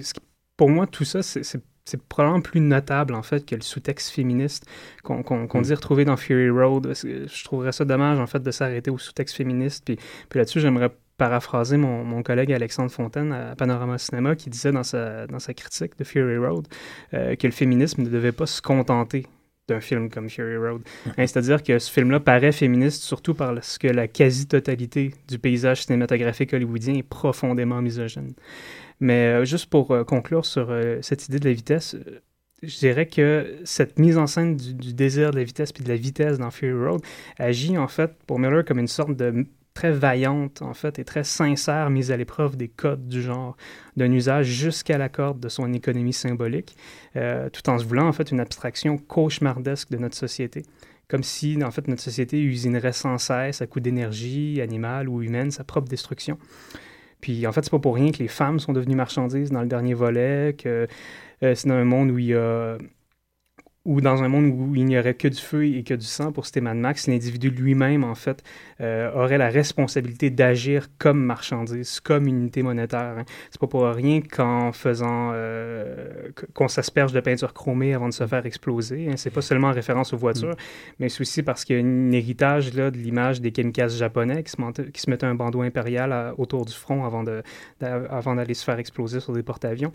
pour 0.57 0.69
moi, 0.69 0.87
tout 0.87 1.05
ça, 1.05 1.21
c'est 1.23 1.61
c'est 1.85 2.01
probablement 2.01 2.41
plus 2.41 2.61
notable 2.61 3.13
en 3.13 3.21
fait 3.21 3.45
que 3.45 3.55
le 3.55 3.61
sous-texte 3.61 4.09
féministe 4.09 4.65
qu'on 5.03 5.19
mm. 5.21 5.61
dit 5.61 5.73
retrouver 5.73 6.03
dans 6.03 6.17
Fury 6.17 6.49
Road. 6.49 6.93
Je 6.95 7.43
trouverais 7.43 7.71
ça 7.71 7.85
dommage 7.85 8.19
en 8.19 8.25
fait 8.25 8.41
de 8.41 8.51
s'arrêter 8.51 8.89
au 8.89 8.97
sous-texte 8.97 9.35
féministe. 9.35 9.85
Puis, 9.85 9.97
puis 10.27 10.39
là-dessus, 10.39 10.59
j'aimerais 10.59 10.89
paraphraser 11.17 11.77
mon, 11.77 12.03
mon, 12.03 12.23
collègue 12.23 12.51
Alexandre 12.51 12.91
Fontaine 12.91 13.31
à 13.31 13.55
Panorama 13.55 13.97
Cinéma 13.97 14.35
qui 14.35 14.49
disait 14.49 14.71
dans 14.71 14.83
sa, 14.83 15.27
dans 15.27 15.39
sa 15.39 15.53
critique 15.53 15.97
de 15.97 16.03
Fury 16.03 16.37
Road 16.37 16.67
euh, 17.13 17.35
que 17.35 17.47
le 17.47 17.53
féminisme 17.53 18.03
ne 18.03 18.09
devait 18.09 18.31
pas 18.31 18.45
se 18.45 18.61
contenter 18.61 19.25
d'un 19.67 19.79
film 19.79 20.09
comme 20.09 20.29
Fury 20.29 20.57
Road. 20.57 20.81
Hein, 21.07 21.25
C'est-à-dire 21.25 21.63
que 21.63 21.79
ce 21.79 21.91
film-là 21.91 22.19
paraît 22.19 22.51
féministe 22.51 23.01
surtout 23.01 23.33
parce 23.33 23.77
que 23.77 23.87
la 23.87 24.07
quasi-totalité 24.07 25.13
du 25.27 25.39
paysage 25.39 25.85
cinématographique 25.85 26.53
hollywoodien 26.53 26.95
est 26.95 27.03
profondément 27.03 27.81
misogyne. 27.81 28.33
Mais 28.99 29.27
euh, 29.27 29.45
juste 29.45 29.67
pour 29.67 29.91
euh, 29.91 30.03
conclure 30.03 30.45
sur 30.45 30.71
cette 31.01 31.27
idée 31.27 31.39
de 31.39 31.47
la 31.47 31.53
vitesse, 31.53 31.95
je 32.61 32.77
dirais 32.77 33.07
que 33.07 33.55
cette 33.63 33.99
mise 33.99 34.17
en 34.17 34.27
scène 34.27 34.55
du, 34.57 34.73
du 34.73 34.93
désir 34.93 35.31
de 35.31 35.37
la 35.37 35.43
vitesse 35.43 35.71
puis 35.71 35.83
de 35.83 35.89
la 35.89 35.97
vitesse 35.97 36.37
dans 36.37 36.51
Fury 36.51 36.73
Road 36.73 37.01
agit 37.37 37.77
en 37.77 37.87
fait 37.87 38.11
pour 38.27 38.39
Miller 38.39 38.65
comme 38.65 38.79
une 38.79 38.87
sorte 38.87 39.15
de 39.15 39.45
très 39.75 39.91
vaillante 39.91 40.63
en 40.63 40.73
fait 40.73 40.97
et 40.97 41.03
très 41.03 41.23
sincère 41.23 41.91
mise 41.91 42.09
à 42.09 42.17
l'épreuve 42.17 42.55
des 42.55 42.69
codes 42.69 43.07
du 43.07 43.21
genre 43.21 43.55
d'un 43.97 44.11
usage 44.11 44.47
jusqu'à 44.47 44.97
la 44.97 45.09
corde 45.09 45.39
de 45.39 45.49
son 45.49 45.71
économie 45.73 46.13
symbolique 46.13 46.75
euh, 47.17 47.49
tout 47.49 47.69
en 47.69 47.77
se 47.77 47.85
voulant 47.85 48.07
en 48.07 48.13
fait 48.13 48.31
une 48.31 48.39
abstraction 48.39 48.97
cauchemardesque 48.97 49.91
de 49.91 49.97
notre 49.97 50.15
société. 50.15 50.63
Comme 51.07 51.21
si 51.21 51.59
en 51.63 51.69
fait 51.69 51.87
notre 51.87 52.01
société 52.01 52.41
usinerait 52.41 52.93
sans 52.93 53.19
cesse 53.19 53.61
à 53.61 53.67
coup 53.67 53.79
d'énergie 53.79 54.59
animale 54.61 55.07
ou 55.07 55.21
humaine 55.21 55.51
sa 55.51 55.63
propre 55.63 55.87
destruction. 55.87 56.39
Puis 57.21 57.45
en 57.45 57.51
fait, 57.51 57.63
c'est 57.63 57.71
pas 57.71 57.79
pour 57.79 57.95
rien 57.95 58.11
que 58.11 58.19
les 58.19 58.27
femmes 58.27 58.59
sont 58.59 58.73
devenues 58.73 58.95
marchandises 58.95 59.51
dans 59.51 59.61
le 59.61 59.67
dernier 59.67 59.93
volet, 59.93 60.55
que 60.57 60.87
euh, 61.43 61.55
c'est 61.55 61.67
dans 61.67 61.75
un 61.75 61.83
monde 61.83 62.11
où 62.11 62.17
il 62.17 62.25
y 62.25 62.33
a 62.33 62.77
ou 63.85 64.01
dans 64.01 64.23
un 64.23 64.27
monde 64.27 64.45
où 64.47 64.75
il 64.75 64.85
n'y 64.85 64.97
aurait 64.97 65.13
que 65.13 65.27
du 65.27 65.37
feu 65.39 65.65
et 65.65 65.83
que 65.83 65.93
du 65.93 66.05
sang 66.05 66.31
pour 66.31 66.45
Mad 66.61 66.77
Max, 66.77 67.07
l'individu 67.07 67.49
lui-même, 67.49 68.03
en 68.03 68.15
fait, 68.15 68.43
euh, 68.81 69.11
aurait 69.13 69.37
la 69.37 69.49
responsabilité 69.49 70.29
d'agir 70.31 70.87
comme 70.97 71.23
marchandise, 71.23 71.99
comme 71.99 72.25
unité 72.27 72.63
monétaire. 72.63 73.15
Hein. 73.19 73.25
C'est 73.51 73.61
pas 73.61 73.67
pour 73.67 73.83
rien 73.85 74.21
qu'en 74.21 74.71
faisant 74.71 75.31
euh, 75.33 76.29
qu- 76.35 76.45
qu'on 76.53 76.67
s'asperge 76.67 77.13
de 77.13 77.19
peinture 77.19 77.53
chromée 77.53 77.93
avant 77.93 78.09
de 78.09 78.13
se 78.13 78.25
faire 78.25 78.45
exploser. 78.45 79.07
Hein. 79.09 79.13
C'est 79.17 79.29
pas 79.29 79.41
seulement 79.41 79.67
en 79.67 79.73
référence 79.73 80.13
aux 80.13 80.17
voitures, 80.17 80.55
mais 80.99 81.09
c'est 81.09 81.21
aussi 81.21 81.43
parce 81.43 81.63
qu'il 81.63 81.75
y 81.77 81.79
a 81.79 81.83
un 81.83 82.11
héritage 82.11 82.73
là, 82.73 82.89
de 82.91 82.97
l'image 82.97 83.39
des 83.41 83.51
kamikazes 83.51 83.97
japonais 83.97 84.43
qui 84.43 84.51
se, 84.51 84.59
montaient- 84.59 84.89
qui 84.91 85.01
se 85.01 85.09
mettaient 85.09 85.25
un 85.27 85.35
bandeau 85.35 85.61
impérial 85.61 86.11
à- 86.11 86.33
autour 86.37 86.65
du 86.65 86.73
front 86.73 87.05
avant 87.05 87.23
de- 87.23 87.43
avant 87.81 88.35
d'aller 88.35 88.53
se 88.55 88.63
faire 88.63 88.79
exploser 88.79 89.19
sur 89.19 89.33
des 89.33 89.43
porte-avions. 89.43 89.91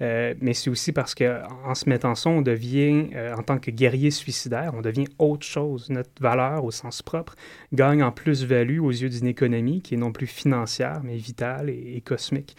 Euh, 0.00 0.34
mais 0.40 0.54
c'est 0.54 0.70
aussi 0.70 0.92
parce 0.92 1.14
qu'en 1.14 1.42
en 1.66 1.74
se 1.74 1.88
mettant 1.88 2.14
ça, 2.14 2.30
on 2.30 2.42
devient, 2.42 3.08
en 3.32 3.42
tant 3.42 3.58
que 3.58 3.70
guerrier 3.70 4.10
suicidaire, 4.10 4.72
on 4.74 4.80
devient 4.82 5.06
autre 5.18 5.46
chose. 5.46 5.88
Notre 5.90 6.10
valeur, 6.20 6.64
au 6.64 6.70
sens 6.70 7.02
propre, 7.02 7.34
gagne 7.72 8.02
en 8.02 8.12
plus-value 8.12 8.80
aux 8.80 8.90
yeux 8.90 9.08
d'une 9.08 9.26
économie 9.26 9.82
qui 9.82 9.94
est 9.94 9.98
non 9.98 10.12
plus 10.12 10.26
financière, 10.26 11.00
mais 11.02 11.16
vitale 11.16 11.70
et, 11.70 11.94
et 11.96 12.00
cosmique. 12.00 12.56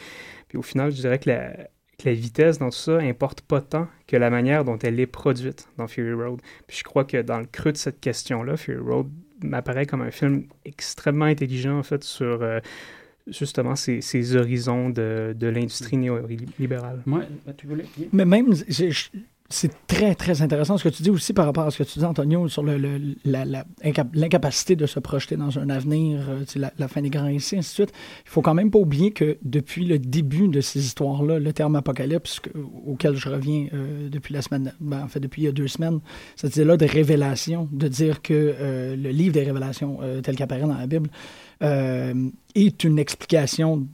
Puis 0.48 0.58
au 0.58 0.62
final, 0.62 0.92
je 0.92 0.98
dirais 0.98 1.20
que 1.20 1.30
la, 1.30 1.52
que 1.98 2.10
la 2.10 2.14
vitesse 2.14 2.58
dans 2.60 2.70
tout 2.70 2.78
ça 2.78 2.98
importe 2.98 3.42
pas 3.42 3.62
tant 3.62 3.88
que 4.08 4.18
la 4.18 4.30
manière 4.30 4.64
dont 4.66 4.78
elle 4.80 5.00
est 5.00 5.08
produite 5.08 5.68
dans 5.78 5.88
Fury 5.88 6.14
Road. 6.14 6.42
Puis 6.68 6.78
je 6.78 6.84
crois 6.84 7.06
que 7.06 7.22
dans 7.22 7.40
le 7.40 7.46
creux 7.46 7.72
de 7.72 7.78
cette 7.78 8.00
question-là, 8.00 8.58
Fury 8.58 8.80
Road 8.80 9.08
m'apparaît 9.44 9.86
comme 9.86 10.02
un 10.02 10.12
film 10.12 10.46
extrêmement 10.66 11.26
intelligent, 11.26 11.78
en 11.78 11.84
fait, 11.84 12.04
sur... 12.04 12.42
euh, 12.42 12.60
justement 13.28 13.78
ces, 13.78 14.02
ces 14.02 14.36
horizons 14.36 14.90
de, 14.90 15.34
de 15.34 15.48
l'industrie 15.48 15.96
néolibérale. 15.96 17.02
Moi, 17.06 17.22
tu 17.56 17.68
voulais 17.68 17.86
Mais 18.12 18.26
même, 18.26 18.54
je- 18.68 19.08
c'est 19.54 19.72
très, 19.88 20.16
très 20.16 20.42
intéressant 20.42 20.78
ce 20.78 20.84
que 20.84 20.90
tu 20.90 21.04
dis 21.04 21.10
aussi 21.12 21.32
par 21.34 21.46
rapport 21.46 21.66
à 21.66 21.72
ce 21.72 21.78
que 21.78 21.84
tu 21.84 22.00
dis, 22.00 22.06
Antonio, 22.06 22.48
sur 22.48 22.64
le- 22.64 22.78
la- 23.24 23.46
la 23.46 23.66
l'incapacité 24.14 24.76
de 24.76 24.86
se 24.86 25.00
projeter 25.00 25.36
dans 25.36 25.58
un 25.60 25.70
avenir, 25.70 26.26
euh, 26.30 26.44
la, 26.78 26.88
fin 26.88 27.02
des 27.02 27.10
grands 27.10 27.26
récits, 27.26 27.58
ainsi 27.58 27.70
de 27.70 27.74
suite. 27.86 27.94
Il 28.26 28.30
faut 28.30 28.42
quand 28.42 28.54
même 28.54 28.72
pas 28.72 28.80
oublier 28.80 29.12
que 29.12 29.38
depuis 29.44 29.86
le 29.86 30.00
début 30.00 30.48
de 30.48 30.60
ces 30.62 30.84
histoires-là, 30.86 31.40
le 31.40 31.54
terme 31.54 31.76
apocalypse, 31.76 32.40
que- 32.40 32.50
auquel 32.86 33.16
je 33.16 33.30
reviens 33.30 33.68
euh, 33.74 34.10
depuis 34.10 34.34
la 34.34 34.42
semaine, 34.42 34.74
ben, 34.80 35.04
en 35.04 35.08
fait, 35.08 35.20
depuis 35.20 35.44
il 35.44 35.46
y 35.46 35.48
a 35.48 35.52
deux 35.52 35.68
semaines, 35.68 36.00
cette 36.36 36.56
idée-là 36.56 36.76
de 36.78 36.86
révélation, 36.86 37.70
de 37.72 37.88
dire 37.88 38.22
que 38.22 38.34
euh, 38.34 38.96
le 38.96 39.10
livre 39.10 39.34
des 39.34 39.44
révélations, 39.44 40.00
tel 40.24 40.36
qu'apparaît 40.36 40.62
dans 40.62 40.78
la 40.78 40.88
Bible, 40.88 41.10
est 42.56 42.84
une 42.84 43.00
explication 43.00 43.88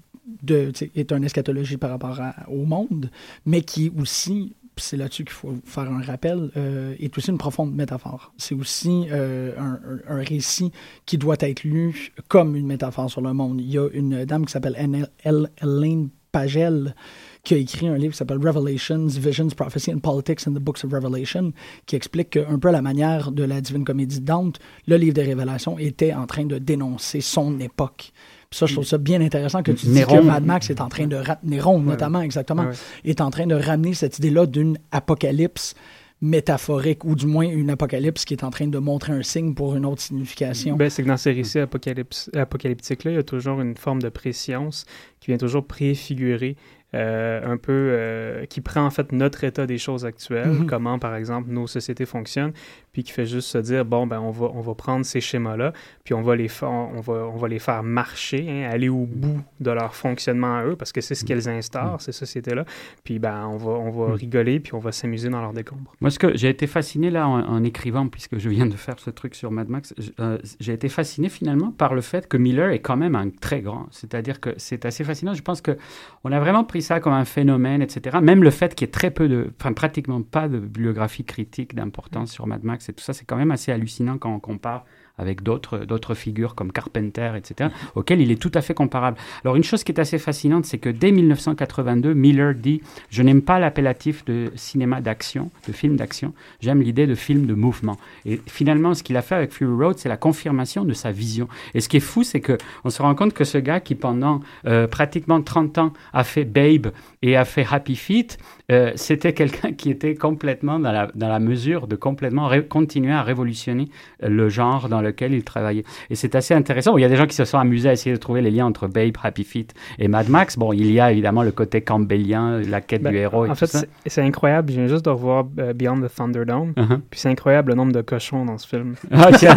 de, 0.43 0.71
est 0.95 1.11
une 1.11 1.23
eschatologie 1.23 1.77
par 1.77 1.89
rapport 1.91 2.19
à- 2.21 2.47
au 2.49 2.65
monde, 2.65 3.09
mais 3.45 3.61
qui 3.61 3.91
aussi, 3.99 4.37
puis 4.41 4.53
c'est 4.79 4.97
là-dessus 4.97 5.23
qu'il 5.23 5.33
faut 5.33 5.55
faire 5.65 5.89
un 5.91 6.01
rappel, 6.01 6.51
euh, 6.57 6.95
est 6.99 7.17
aussi 7.17 7.29
une 7.29 7.37
profonde 7.37 7.73
métaphore. 7.73 8.33
C'est 8.37 8.55
aussi 8.55 9.05
euh, 9.11 9.53
un, 9.57 9.79
un- 10.07 10.23
récit 10.23 10.71
qui 11.05 11.17
doit 11.17 11.37
être 11.39 11.63
lu 11.63 12.11
comme 12.27 12.55
une 12.55 12.67
métaphore 12.67 13.09
sur 13.09 13.21
le 13.21 13.33
monde. 13.33 13.61
Il 13.61 13.69
y 13.69 13.77
a 13.77 13.87
une 13.93 14.25
dame 14.25 14.45
qui 14.45 14.51
s'appelle 14.51 14.75
Elaine 15.23 16.09
Pagel 16.31 16.95
qui 17.43 17.53
a 17.53 17.57
écrit 17.57 17.87
un 17.87 17.97
livre 17.97 18.11
qui 18.11 18.17
s'appelle 18.17 18.37
Revelations, 18.37 19.07
Visions, 19.07 19.49
Prophecy 19.55 19.93
and 19.93 19.99
Politics 19.99 20.47
in 20.47 20.51
the 20.51 20.59
Books 20.59 20.83
of 20.83 20.91
Revelation, 20.91 21.53
qui 21.85 21.95
explique 21.95 22.37
un 22.37 22.59
peu 22.59 22.69
à 22.69 22.71
la 22.71 22.81
manière 22.81 23.31
de 23.31 23.43
la 23.43 23.61
divine 23.61 23.85
comédie 23.85 24.19
de 24.19 24.25
Dante, 24.25 24.59
le 24.87 24.97
livre 24.97 25.13
des 25.13 25.23
révélations 25.23 25.79
était 25.79 26.13
en 26.13 26.25
train 26.25 26.45
de 26.45 26.57
dénoncer 26.57 27.21
son 27.21 27.59
époque. 27.59 28.11
Puis 28.49 28.57
ça, 28.57 28.65
je 28.65 28.73
trouve 28.73 28.85
ça 28.85 28.97
bien 28.97 29.21
intéressant 29.21 29.61
que 29.61 29.71
tu 29.71 29.85
dis 29.85 29.91
Néron. 29.91 30.17
que 30.17 30.23
Mad 30.23 30.43
Max 30.43 30.69
est 30.69 30.81
en 30.81 30.89
train 30.89 31.05
de... 31.05 31.21
Néron, 31.43 31.79
notamment, 31.79 32.21
exactement, 32.21 32.63
Ouais, 32.63 32.73
est 33.05 33.21
en 33.21 33.29
train 33.29 33.45
de 33.45 33.55
ramener 33.55 33.93
cette 33.93 34.17
idée-là 34.17 34.47
d'une 34.47 34.79
apocalypse 34.91 35.75
métaphorique, 36.21 37.05
ou 37.05 37.15
du 37.15 37.27
moins 37.27 37.45
une 37.45 37.69
apocalypse 37.69 38.25
qui 38.25 38.33
est 38.33 38.43
en 38.43 38.49
train 38.49 38.67
de 38.67 38.77
montrer 38.77 39.13
un 39.13 39.23
signe 39.23 39.53
pour 39.53 39.75
une 39.75 39.85
autre 39.85 40.01
signification. 40.01 40.75
Ben, 40.75 40.89
c'est 40.89 41.03
que 41.03 41.07
dans 41.07 41.17
ces 41.17 41.31
récits 41.31 41.59
apocalyptiques-là, 41.59 43.11
il 43.11 43.15
y 43.15 43.19
a 43.19 43.23
toujours 43.23 43.61
une 43.61 43.77
forme 43.77 44.01
de 44.01 44.09
préscience 44.09 44.85
qui 45.21 45.31
vient 45.31 45.37
toujours 45.37 45.65
préfigurer 45.65 46.57
un 46.93 47.57
peu, 47.57 47.71
euh, 47.71 48.45
qui 48.45 48.61
prend 48.61 48.83
en 48.85 48.89
fait 48.89 49.11
notre 49.11 49.43
état 49.43 49.65
des 49.67 49.77
choses 49.77 50.05
actuelles, 50.05 50.49
Mhm. 50.49 50.65
comment 50.65 50.97
par 50.99 51.15
exemple 51.15 51.49
nos 51.51 51.67
sociétés 51.67 52.05
fonctionnent, 52.05 52.53
puis 52.91 53.03
qui 53.03 53.11
fait 53.11 53.27
juste 53.27 53.47
se 53.49 53.57
dire, 53.59 53.85
bon, 53.85 54.07
ben 54.07 54.19
on 54.19 54.31
va, 54.31 54.47
on 54.53 54.61
va 54.61 54.73
prendre 54.73 55.05
ces 55.05 55.21
schémas-là, 55.21 55.73
puis 56.03 56.13
on 56.15 56.21
va 56.23 56.35
les, 56.35 56.47
on 56.63 56.99
va, 57.01 57.13
on 57.13 57.35
va 57.37 57.47
les 57.47 57.59
faire 57.59 57.83
marcher, 57.83 58.47
hein, 58.49 58.69
aller 58.71 58.89
au 58.89 59.05
bout 59.05 59.39
de 59.59 59.69
leur 59.71 59.93
fonctionnement 59.93 60.55
à 60.57 60.65
eux, 60.65 60.75
parce 60.75 60.91
que 60.91 61.01
c'est 61.01 61.13
ce 61.15 61.23
qu'elles 61.23 61.47
instaurent, 61.47 62.01
ces 62.01 62.11
sociétés-là, 62.11 62.65
puis 63.03 63.19
ben 63.19 63.45
on 63.47 63.57
va, 63.57 63.71
on 63.71 63.91
va 63.91 64.07
Mhm. 64.07 64.13
rigoler, 64.13 64.59
puis 64.59 64.73
on 64.73 64.79
va 64.79 64.91
s'amuser 64.91 65.29
dans 65.29 65.41
leur 65.41 65.53
décombre. 65.53 65.93
Moi, 66.01 66.09
ce 66.09 66.17
que 66.17 66.35
j'ai 66.35 66.49
été 66.49 66.65
fasciné 66.65 67.11
là 67.11 67.27
en, 67.27 67.39
en 67.47 67.63
écrivant, 67.63 68.07
puisque 68.07 68.39
je 68.39 68.49
viens 68.49 68.65
de 68.65 68.73
faire 68.75 68.97
ce 68.97 69.11
truc 69.11 69.35
sur 69.35 69.51
Mad 69.51 69.69
Max, 69.69 69.93
euh, 70.19 70.39
j'ai 70.59 70.73
été 70.73 70.89
fasciné 70.89 71.29
finalement 71.29 71.71
par 71.71 71.93
le 71.93 72.01
fait 72.01 72.27
que 72.27 72.37
Miller 72.37 72.71
est 72.71 72.79
quand 72.79 72.97
même 72.97 73.15
un 73.15 73.29
très 73.29 73.61
grand. 73.61 73.85
C'est-à-dire 73.91 74.39
que 74.39 74.49
c'est 74.57 74.85
assez 74.85 75.03
fascinant. 75.03 75.33
Je 75.35 75.43
pense 75.43 75.61
que 75.61 75.77
on 76.23 76.31
a 76.31 76.39
vraiment 76.39 76.63
pris 76.63 76.78
ça 76.81 76.99
comme 76.99 77.13
un 77.13 77.25
phénomène, 77.25 77.81
etc. 77.81 78.17
Même 78.21 78.43
le 78.43 78.49
fait 78.51 78.75
qu'il 78.75 78.87
y 78.87 78.89
ait 78.89 78.91
très 78.91 79.11
peu 79.11 79.27
de, 79.27 79.51
enfin 79.59 79.73
pratiquement 79.73 80.21
pas 80.21 80.47
de 80.47 80.59
bibliographie 80.59 81.25
critique 81.25 81.75
d'importance 81.75 82.31
sur 82.31 82.47
Mad 82.47 82.63
Max 82.63 82.89
et 82.89 82.93
tout 82.93 83.03
ça, 83.03 83.13
c'est 83.13 83.25
quand 83.25 83.37
même 83.37 83.51
assez 83.51 83.71
hallucinant 83.71 84.17
quand 84.17 84.33
on 84.33 84.39
compare 84.39 84.85
avec 85.19 85.43
d'autres 85.43 86.13
figures 86.15 86.55
comme 86.55 86.71
Carpenter, 86.71 87.31
etc., 87.35 87.69
auxquelles 87.95 88.21
il 88.21 88.31
est 88.31 88.41
tout 88.41 88.51
à 88.53 88.61
fait 88.61 88.73
comparable. 88.73 89.17
Alors 89.43 89.55
une 89.55 89.63
chose 89.63 89.83
qui 89.83 89.91
est 89.91 89.99
assez 89.99 90.17
fascinante, 90.17 90.65
c'est 90.65 90.77
que 90.77 90.89
dès 90.89 91.11
1982, 91.11 92.13
Miller 92.13 92.55
dit 92.55 92.81
«Je 93.09 93.21
n'aime 93.21 93.41
pas 93.41 93.59
l'appellatif 93.59 94.25
de 94.25 94.51
cinéma 94.55 95.01
d'action, 95.01 95.51
de 95.67 95.73
film 95.73 95.95
d'action, 95.95 96.33
j'aime 96.61 96.81
l'idée 96.81 97.07
de 97.07 97.15
film 97.15 97.45
de 97.45 97.53
mouvement». 97.53 97.97
Et 98.25 98.41
finalement, 98.47 98.93
ce 98.93 99.03
qu'il 99.03 99.17
a 99.17 99.21
fait 99.21 99.35
avec 99.35 99.51
Fury 99.51 99.83
Road, 99.83 99.97
c'est 99.97 100.09
la 100.09 100.17
confirmation 100.17 100.85
de 100.85 100.93
sa 100.93 101.11
vision. 101.11 101.47
Et 101.73 101.81
ce 101.81 101.89
qui 101.89 101.97
est 101.97 102.01
fou, 102.01 102.23
c'est 102.23 102.41
que 102.41 102.57
on 102.83 102.89
se 102.89 103.01
rend 103.01 103.15
compte 103.15 103.33
que 103.33 103.43
ce 103.43 103.57
gars 103.57 103.79
qui, 103.79 103.95
pendant 103.95 104.41
euh, 104.65 104.87
pratiquement 104.87 105.41
30 105.41 105.77
ans, 105.77 105.93
a 106.13 106.23
fait 106.23 106.45
Babe 106.45 106.91
et 107.21 107.35
a 107.35 107.45
fait 107.45 107.65
Happy 107.69 107.95
Feet, 107.95 108.37
euh, 108.71 108.91
c'était 108.95 109.33
quelqu'un 109.33 109.71
qui 109.73 109.89
était 109.89 110.15
complètement 110.15 110.79
dans 110.79 110.91
la, 110.91 111.07
dans 111.15 111.27
la 111.29 111.39
mesure 111.39 111.87
de 111.87 111.95
complètement 111.95 112.49
continuer 112.67 113.11
à 113.13 113.23
révolutionner 113.23 113.87
euh, 114.23 114.29
le 114.29 114.49
genre 114.49 114.89
dans 114.89 115.01
lequel 115.01 115.33
il 115.33 115.43
travaillait. 115.43 115.83
Et 116.09 116.15
c'est 116.15 116.35
assez 116.35 116.53
intéressant. 116.53 116.97
Il 116.97 117.01
y 117.01 117.05
a 117.05 117.09
des 117.09 117.15
gens 117.15 117.25
qui 117.27 117.35
se 117.35 117.45
sont 117.45 117.57
amusés 117.57 117.89
à 117.89 117.93
essayer 117.93 118.13
de 118.15 118.19
trouver 118.19 118.41
les 118.41 118.51
liens 118.51 118.65
entre 118.65 118.87
Babe, 118.87 119.13
Happy 119.23 119.43
Feet 119.43 119.73
et 119.97 120.07
Mad 120.07 120.29
Max. 120.29 120.57
Bon, 120.57 120.73
il 120.73 120.91
y 120.91 120.99
a 120.99 121.11
évidemment 121.11 121.43
le 121.43 121.51
côté 121.51 121.81
campbellien, 121.81 122.61
la 122.61 122.81
quête 122.81 123.01
Ben, 123.03 123.11
du 123.11 123.17
héros 123.17 123.45
et 123.45 123.49
en 123.49 123.53
tout 123.53 123.59
fait, 123.59 123.67
ça. 123.67 123.81
c'est- 124.05 124.21
incroyable. 124.21 124.71
Je 124.71 124.79
viens 124.79 124.87
juste 124.87 125.05
de 125.05 125.09
revoir 125.09 125.45
euh, 125.59 125.73
Beyond 125.73 126.01
the 126.01 126.13
Thunderdome. 126.13 126.73
Uh-huh. 126.77 126.99
Puis 127.09 127.19
c'est 127.21 127.29
incroyable 127.29 127.69
le 127.71 127.75
nombre 127.75 127.93
de 127.93 128.01
cochons 128.01 128.45
dans 128.45 128.57
ce 128.57 128.67
film. 128.67 128.95
Ah, 129.11 129.31
tiens, 129.37 129.55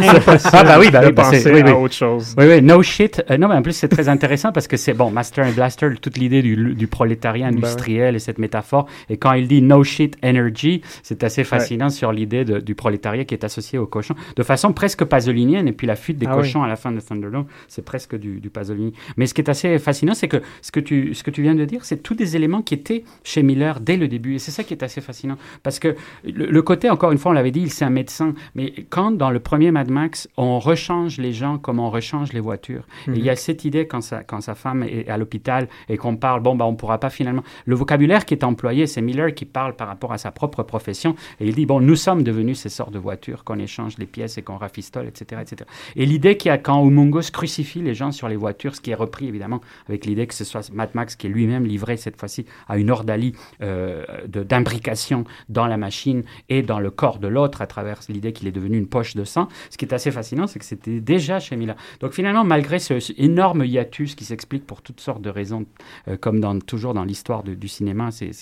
ah, 0.52 0.64
bah 0.64 0.76
oui, 0.78 0.90
bah 0.90 1.00
de 1.00 1.06
oui, 1.06 1.12
bah 1.12 1.24
c'est- 1.24 1.36
penser 1.38 1.52
oui, 1.52 1.62
oui. 1.64 1.70
à 1.70 1.76
autre 1.78 1.94
chose. 1.94 2.34
Oui, 2.38 2.44
oui, 2.48 2.62
no 2.62 2.82
shit. 2.82 3.22
Euh, 3.30 3.36
non, 3.38 3.48
mais 3.48 3.54
en 3.54 3.62
plus, 3.62 3.72
c'est 3.72 3.88
très 3.88 4.08
intéressant 4.08 4.52
parce 4.52 4.66
que 4.66 4.76
c'est, 4.76 4.92
bon, 4.94 5.10
Master 5.10 5.46
and 5.46 5.52
Blaster, 5.52 5.88
toute 6.00 6.16
l'idée 6.18 6.42
du, 6.42 6.74
du 6.74 6.86
prolétariat 6.86 7.48
Ben 7.50 7.56
industriel 7.56 8.14
et 8.16 8.18
cette 8.18 8.38
métaphore. 8.38 8.86
Et 9.08 9.16
quand 9.16 9.32
il 9.32 9.48
dit 9.48 9.62
no 9.62 9.84
shit 9.84 10.16
energy, 10.24 10.82
c'est 11.02 11.24
assez 11.24 11.44
fascinant 11.44 11.90
sur 11.90 12.12
l'idée 12.12 12.44
du 12.44 12.74
prolétariat 12.74 13.24
qui 13.24 13.34
est 13.34 13.44
associé 13.44 13.78
au 13.78 13.86
cochon. 13.86 14.14
De 14.36 14.42
façon 14.42 14.72
presque 14.72 15.04
pasolinienne, 15.04 15.68
et 15.68 15.72
puis 15.72 15.86
la 15.86 15.96
fuite 15.96 16.18
des 16.18 16.26
Ah 16.26 16.36
oui. 16.36 16.42
cochons 16.42 16.62
à 16.62 16.68
la 16.68 16.76
fin 16.76 16.92
de 16.92 17.00
Thunderdome, 17.00 17.46
c'est 17.68 17.84
presque 17.84 18.16
du, 18.16 18.40
du 18.40 18.50
Pasolini. 18.50 18.92
Mais 19.16 19.26
ce 19.26 19.34
qui 19.34 19.40
est 19.40 19.50
assez 19.50 19.78
fascinant, 19.78 20.14
c'est 20.14 20.28
que 20.28 20.42
ce 20.60 20.70
que 20.72 20.80
tu, 20.80 21.14
ce 21.14 21.22
que 21.22 21.30
tu 21.30 21.42
viens 21.42 21.54
de 21.54 21.64
dire, 21.64 21.84
c'est 21.84 22.02
tous 22.02 22.14
des 22.14 22.36
éléments 22.36 22.62
qui 22.62 22.74
étaient 22.74 23.04
chez 23.24 23.42
Miller 23.42 23.80
dès 23.80 23.96
le 23.96 24.08
début. 24.08 24.34
Et 24.34 24.38
c'est 24.38 24.50
ça 24.50 24.64
qui 24.64 24.74
est 24.74 24.82
assez 24.82 25.00
fascinant. 25.00 25.36
Parce 25.62 25.78
que 25.78 25.94
le, 26.24 26.46
le 26.46 26.62
côté, 26.62 26.90
encore 26.90 27.12
une 27.12 27.18
fois, 27.18 27.30
on 27.30 27.34
l'avait 27.34 27.50
dit, 27.50 27.60
il 27.60 27.70
c'est 27.70 27.84
un 27.84 27.90
médecin. 27.90 28.34
Mais 28.54 28.72
quand 28.90 29.10
dans 29.12 29.30
le 29.30 29.40
premier 29.40 29.70
Mad 29.70 29.90
Max, 29.90 30.28
on 30.36 30.58
rechange 30.58 31.18
les 31.18 31.32
gens 31.32 31.58
comme 31.58 31.78
on 31.78 31.90
rechange 31.90 32.32
les 32.32 32.40
voitures, 32.40 32.86
il 33.08 33.22
y 33.22 33.30
a 33.30 33.36
cette 33.36 33.64
idée 33.64 33.86
quand 33.86 34.00
sa, 34.00 34.22
quand 34.22 34.40
sa 34.40 34.54
femme 34.54 34.82
est 34.82 35.08
à 35.08 35.16
l'hôpital 35.16 35.68
et 35.88 35.96
qu'on 35.96 36.16
parle, 36.16 36.40
bon, 36.42 36.54
bah, 36.54 36.64
on 36.66 36.74
pourra 36.74 36.98
pas 36.98 37.10
finalement. 37.10 37.42
Le 37.66 37.74
vocabulaire 37.74 38.24
qui 38.24 38.34
est 38.34 38.44
employé, 38.44 38.86
c'est 38.92 39.02
Miller 39.02 39.34
qui 39.34 39.44
parle 39.44 39.74
par 39.74 39.88
rapport 39.88 40.12
à 40.12 40.18
sa 40.18 40.30
propre 40.30 40.62
profession. 40.62 41.14
Et 41.40 41.48
il 41.48 41.54
dit, 41.54 41.66
bon, 41.66 41.80
nous 41.80 41.96
sommes 41.96 42.22
devenus 42.22 42.60
ces 42.60 42.68
sortes 42.68 42.92
de 42.92 42.98
voitures 42.98 43.44
qu'on 43.44 43.58
échange 43.58 43.98
les 43.98 44.06
pièces 44.06 44.38
et 44.38 44.42
qu'on 44.42 44.56
rafistole, 44.56 45.08
etc. 45.08 45.42
etc. 45.42 45.68
Et 45.96 46.06
l'idée 46.06 46.36
qu'il 46.36 46.48
y 46.48 46.52
a 46.52 46.58
quand 46.58 46.86
Humongous 46.86 47.30
crucifie 47.32 47.80
les 47.80 47.94
gens 47.94 48.12
sur 48.12 48.28
les 48.28 48.36
voitures, 48.36 48.74
ce 48.74 48.80
qui 48.80 48.90
est 48.90 48.94
repris 48.94 49.26
évidemment 49.28 49.60
avec 49.88 50.06
l'idée 50.06 50.26
que 50.26 50.34
ce 50.34 50.44
soit 50.44 50.70
Mad 50.72 50.90
Max 50.94 51.16
qui 51.16 51.26
est 51.26 51.30
lui-même 51.30 51.64
livré 51.64 51.96
cette 51.96 52.18
fois-ci 52.18 52.46
à 52.68 52.76
une 52.76 52.90
ordalie 52.90 53.32
euh, 53.62 54.04
d'imbrication 54.26 55.24
dans 55.48 55.66
la 55.66 55.76
machine 55.76 56.22
et 56.48 56.62
dans 56.62 56.80
le 56.80 56.90
corps 56.90 57.18
de 57.18 57.28
l'autre 57.28 57.62
à 57.62 57.66
travers 57.66 58.00
l'idée 58.08 58.32
qu'il 58.32 58.48
est 58.48 58.52
devenu 58.52 58.76
une 58.76 58.86
poche 58.86 59.14
de 59.14 59.24
sang. 59.24 59.48
Ce 59.70 59.76
qui 59.76 59.84
est 59.84 59.94
assez 59.94 60.10
fascinant, 60.10 60.46
c'est 60.46 60.58
que 60.58 60.64
c'était 60.64 61.00
déjà 61.00 61.40
chez 61.40 61.56
Miller. 61.56 61.76
Donc 62.00 62.12
finalement, 62.12 62.44
malgré 62.44 62.78
ce, 62.78 62.94
énorme 63.20 63.64
hiatus 63.64 64.14
qui 64.14 64.24
s'explique 64.24 64.66
pour 64.66 64.82
toutes 64.82 65.00
sortes 65.00 65.22
de 65.22 65.30
raisons, 65.30 65.66
euh, 66.08 66.16
comme 66.16 66.40
dans, 66.40 66.58
toujours 66.58 66.94
dans 66.94 67.04
l'histoire 67.04 67.42
du 67.42 67.68
cinéma, 67.68 68.10
c'est 68.10 68.32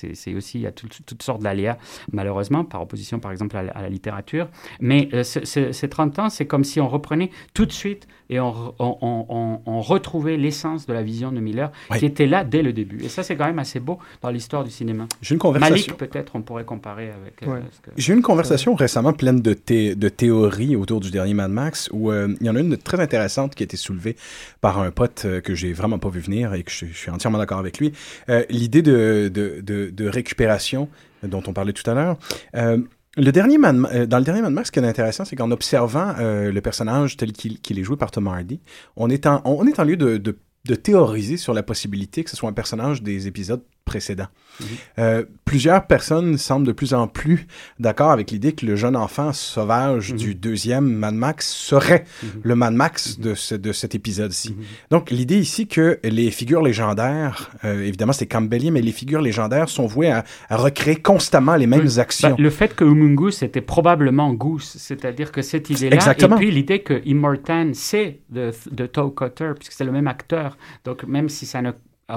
aussi, 0.41 0.59
il 0.59 0.63
y 0.63 0.67
a 0.67 0.73
tout- 0.73 0.89
toutes 1.07 1.23
sortes 1.23 1.43
d'aléas, 1.43 1.77
malheureusement, 2.13 2.65
par 2.65 2.83
opposition 2.83 3.19
par 3.21 3.31
exemple 3.33 3.57
à, 3.57 3.63
la- 3.63 3.73
à 3.73 3.83
la 3.83 3.89
littérature. 3.89 4.49
Mais 4.81 5.09
euh, 5.15 5.23
ce- 5.23 5.45
ce- 5.45 5.73
ces 5.73 5.89
30 5.89 6.19
ans, 6.19 6.29
c'est 6.29 6.47
comme 6.47 6.65
si 6.65 6.81
on 6.81 6.89
reprenait 6.89 7.31
tout 7.55 7.67
de 7.67 7.73
suite 7.73 8.09
et 8.29 8.39
on, 8.41 8.51
re- 8.53 8.75
on, 8.79 8.97
on- 9.01 9.27
on- 9.29 9.61
on 9.67 9.81
retrouvait 9.81 10.37
l'essence 10.37 10.87
de 10.87 10.93
la 10.93 11.03
vision 11.03 11.33
de 11.33 11.41
Miller 11.41 11.71
Ouais. 11.91 11.99
qui 11.99 12.07
était 12.07 12.27
là 12.27 12.45
dès 12.45 12.63
le 12.63 12.73
début. 12.73 13.03
Et 13.05 13.09
ça, 13.09 13.23
c'est 13.23 13.37
quand 13.37 13.47
même 13.47 13.59
assez 13.59 13.81
beau 13.81 13.99
dans 14.23 14.31
l'histoire 14.31 14.63
du 14.65 14.71
cinéma. 14.71 15.07
J'ai 15.23 15.35
une 15.35 15.41
conversation. 15.41 15.75
Malik, 15.75 15.97
peut-être, 15.97 16.33
on 16.37 16.43
pourrait 16.43 16.65
comparer 16.65 17.11
avec. 17.11 17.43
euh, 17.43 17.47
Ouais. 17.55 17.61
ce 17.73 17.81
que- 17.81 17.91
J'ai 17.97 18.13
eu 18.13 18.17
une 18.17 18.23
conversation 18.23 18.75
récemment 18.75 19.13
pleine 19.13 19.41
de, 19.43 19.53
thé- 19.55 19.95
de 19.97 20.09
théories 20.09 20.77
autour 20.77 21.01
du 21.01 21.11
dernier 21.11 21.35
Mad 21.35 21.51
Max 21.51 21.89
où 21.93 22.11
euh, 22.11 22.35
il 22.41 22.47
y 22.47 22.51
en 22.51 22.57
a 22.57 22.61
une 22.61 22.77
très 22.77 23.01
intéressante 23.01 23.55
qui 23.55 23.63
a 23.63 23.65
été 23.65 23.77
soulevée 23.77 24.17
par 24.61 24.79
un 24.79 24.91
pote 24.91 25.27
que 25.45 25.55
j'ai 25.55 25.73
vraiment 25.73 25.99
pas 25.99 26.09
vu 26.09 26.21
venir 26.21 26.55
et 26.55 26.63
que 26.63 26.71
je, 26.71 26.87
je 26.87 26.97
suis 26.97 27.11
entièrement 27.11 27.39
d'accord 27.39 27.59
avec 27.59 27.79
lui. 27.79 27.93
Euh, 28.29 28.45
L'idée 28.49 28.83
de, 28.83 29.31
de, 29.33 29.61
de, 29.61 29.91
de 29.91 30.09
récupération 30.21 30.89
dont 31.23 31.43
on 31.47 31.53
parlait 31.53 31.73
tout 31.73 31.89
à 31.91 31.95
l'heure. 31.95 32.17
Euh, 32.55 32.79
le 33.17 33.33
dernier 33.33 33.57
euh, 33.57 34.07
dans 34.07 34.19
le 34.19 34.25
dernier 34.25 34.43
Mad 34.43 34.65
ce 34.65 34.71
qui 34.71 34.79
est 34.79 34.85
intéressant, 34.87 35.25
c'est 35.25 35.37
qu'en 35.37 35.51
observant 35.51 36.15
euh, 36.19 36.53
le 36.53 36.61
personnage 36.61 37.17
tel 37.17 37.33
qu'il 37.33 37.79
est 37.79 37.83
joué 37.83 37.97
par 37.97 38.11
Tom 38.11 38.29
Hardy, 38.29 38.61
on 38.97 39.11
est 39.11 39.27
en, 39.27 39.43
on 39.45 39.67
est 39.67 39.79
en 39.81 39.85
lieu 39.85 39.97
de, 39.97 40.17
de 40.19 40.75
théoriser 40.75 41.37
sur 41.37 41.55
la 41.55 41.63
possibilité 41.63 42.23
que 42.25 42.31
ce 42.31 42.37
soit 42.37 42.49
un 42.49 42.55
personnage 42.55 43.03
des 43.03 43.27
épisodes 43.27 43.63
précédents. 43.91 44.29
Euh, 44.99 45.25
plusieurs 45.45 45.87
personnes 45.87 46.37
semblent 46.37 46.67
de 46.67 46.73
plus 46.73 46.93
en 46.93 47.09
plus 47.09 47.47
d'accord 47.79 48.11
avec 48.11 48.31
l'idée 48.31 48.53
que 48.53 48.67
le 48.67 48.77
jeune 48.77 48.95
enfant 48.95 49.33
sauvage 49.33 50.15
du 50.15 50.35
deuxième 50.35 50.87
Mad 50.87 51.15
Max 51.15 51.49
serait 51.51 52.05
le 52.43 52.55
Mad 52.55 52.75
Max 52.75 53.19
de, 53.19 53.35
ce- 53.35 53.55
de 53.57 53.73
cet 53.73 53.95
épisode-ci. 53.95 54.55
Donc, 54.91 55.11
l'idée 55.11 55.39
ici 55.39 55.67
que 55.67 55.99
les 56.05 56.31
figures 56.31 56.63
légendaires, 56.63 57.51
euh, 57.65 57.83
évidemment 57.83 58.13
c'est 58.13 58.27
Campbellien, 58.27 58.71
mais 58.71 58.83
les 58.83 58.93
figures 58.93 59.23
légendaires 59.23 59.69
sont 59.71 59.87
vouées 59.87 60.11
à, 60.11 60.25
à 60.51 60.57
recréer 60.57 60.97
constamment 60.97 61.57
les 61.57 61.67
mêmes 61.67 61.89
actions. 61.99 62.31
Bah, 62.31 62.37
le 62.39 62.51
fait 62.51 62.75
que 62.77 62.85
Humungus 62.85 63.43
était 63.43 63.63
probablement 63.63 64.33
Goose, 64.35 64.75
c'est-à-dire 64.79 65.33
que 65.33 65.43
cette 65.43 65.71
idée-là, 65.71 65.97
Exactement. 65.97 66.37
et 66.37 66.39
puis 66.41 66.51
l'idée 66.51 66.81
que 66.81 67.01
Immortan, 67.07 67.71
c'est 67.73 68.21
de, 68.31 68.51
de 68.71 68.87
Toe 68.87 69.15
Cutter, 69.17 69.53
puisque 69.59 69.73
c'est 69.73 69.85
le 69.85 69.93
même 69.93 70.07
acteur. 70.07 70.59
Donc, 70.85 71.05
même 71.05 71.29
si 71.31 71.47
ça 71.47 71.61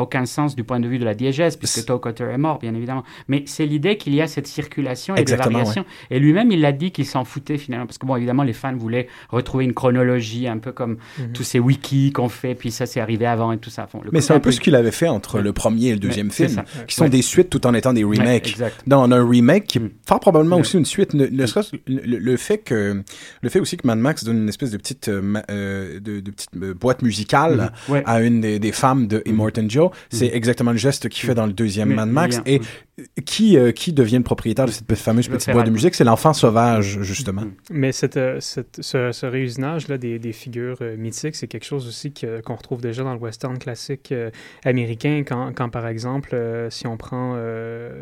aucun 0.02 0.26
sens 0.26 0.56
du 0.56 0.64
point 0.64 0.80
de 0.80 0.88
vue 0.88 0.98
de 1.00 1.06
la 1.06 1.14
diégèse, 1.14 1.56
puisque 1.58 1.86
Toe 1.86 2.00
Cutter 2.02 2.26
est 2.26 2.38
mort, 2.38 2.60
bien 2.60 2.74
évidemment. 2.74 3.04
Mais 3.28 3.44
c'est 3.46 3.66
l'idée 3.66 3.98
qu'il 3.98 4.16
y 4.16 4.22
a 4.22 4.28
cette 4.28 4.48
circulation 4.48 5.16
et 5.16 5.20
Exactement, 5.22 5.50
des 5.50 5.54
variations. 5.66 5.86
Et 6.10 6.20
lui-même, 6.20 6.52
il 6.52 6.62
l'a 6.62 6.72
dit 6.72 6.92
qu'il 6.92 7.06
s'en 7.06 7.24
foutait 7.26 7.58
finalement, 7.58 7.86
parce 7.86 7.98
que, 7.98 8.06
bon, 8.06 8.16
évidemment, 8.16 8.44
les 8.44 8.54
fans 8.54 8.76
voulaient 8.76 9.08
retrouver 9.30 9.66
une 9.66 9.74
chronologie, 9.74 10.48
un 10.48 10.58
peu 10.58 10.72
comme 10.72 10.98
Mhm. 11.20 11.34
tous 11.34 11.44
ces 11.44 11.60
wikis 11.60 12.12
qu'on 12.12 12.30
fait, 12.30 12.56
puis 12.56 12.72
ça, 12.72 12.86
c'est 12.86 13.00
arrivé 13.00 13.26
avant 13.26 13.52
et 13.52 13.58
tout 13.58 13.70
ça. 13.70 13.88
Bon, 13.94 14.02
Mais 14.12 14.22
c'est 14.22 14.34
un 14.34 14.40
peu 14.40 14.52
ce 14.52 14.60
qu'il 14.60 14.76
avait 14.76 14.92
fait 14.92 15.08
entre 15.08 15.40
le 15.40 15.54
premier 15.54 15.88
et 15.90 15.94
le 15.94 16.00
deuxième 16.00 16.32
film, 16.32 16.64
qui 16.88 16.96
sont 16.96 17.08
des 17.10 17.22
suites 17.22 17.50
tout 17.50 17.66
en 17.68 17.74
étant 17.74 17.94
des 17.94 18.04
remakes. 18.04 18.48
exact. 18.50 18.82
Dans 18.88 19.04
un 19.12 19.28
remake 19.28 19.66
qui 19.68 19.78
est 19.78 19.82
Mm. 19.82 19.90
fort 20.08 20.20
probablement 20.20 20.58
aussi 20.58 20.78
une 20.78 20.86
suite, 20.86 21.14
ne, 21.14 21.26
ne 21.28 21.46
serait-ce 21.46 21.72
que 21.72 21.78
le, 21.88 22.38
fait 22.38 22.58
que 22.60 23.04
le 23.42 23.50
fait 23.50 23.60
aussi 23.60 23.78
que 23.78 23.86
Mad 23.88 23.98
Max 24.00 24.24
donne 24.24 24.38
une 24.44 24.50
espèce 24.50 24.72
de 24.72 24.78
petite 24.78 25.10
euh, 25.10 25.42
euh, 25.52 26.00
de, 26.00 26.20
de 26.20 26.32
petite 26.32 26.50
euh, 26.62 26.74
boîte 26.74 27.02
musicale. 27.02 27.72
Ouais. 27.90 28.04
à 28.06 28.22
une 28.22 28.42
des, 28.42 28.60
des 28.60 28.72
femmes 28.72 29.08
de 29.08 29.22
Immortan 29.26 29.66
Joe, 29.68 29.83
c'est 30.10 30.28
exactement 30.34 30.72
le 30.72 30.78
geste 30.78 31.10
qu'il 31.10 31.26
fait 31.26 31.36
dans 31.36 31.46
le 31.46 31.54
deuxième 31.54 31.94
Mad 31.94 32.10
Max 32.10 32.40
y 32.46 32.52
et 32.56 32.60
a- 32.60 32.93
qui 33.26 33.58
euh, 33.58 33.72
qui 33.72 33.92
devient 33.92 34.18
le 34.18 34.24
propriétaire 34.24 34.66
de 34.68 34.72
cette 34.72 34.94
fameuse 34.96 35.28
petite 35.28 35.50
boîte 35.54 35.66
de 35.66 35.72
musique, 35.72 35.96
c'est 35.96 36.04
l'enfant 36.04 36.32
sauvage 36.34 37.00
justement. 37.02 37.46
Mais 37.72 37.92
cette, 37.92 38.18
euh, 38.18 38.40
cette- 38.40 38.84
ce, 38.84 39.12
ce 39.12 39.26
réusinage-là 39.26 39.98
des, 39.98 40.20
des 40.20 40.32
figures 40.32 40.78
euh, 40.82 40.96
mythiques, 40.96 41.36
c'est 41.36 41.48
quelque 41.48 41.66
chose 41.66 41.88
aussi 41.88 42.14
que- 42.14 42.42
qu'on 42.42 42.54
retrouve 42.56 42.82
déjà 42.82 43.04
dans 43.04 43.14
le 43.14 43.20
western 43.20 43.58
classique 43.58 44.12
euh, 44.12 44.30
américain, 44.64 45.24
quand, 45.28 45.54
quand, 45.56 45.70
par 45.70 45.88
exemple, 45.88 46.38
si 46.70 46.86
on 46.86 46.98
prend 46.98 47.36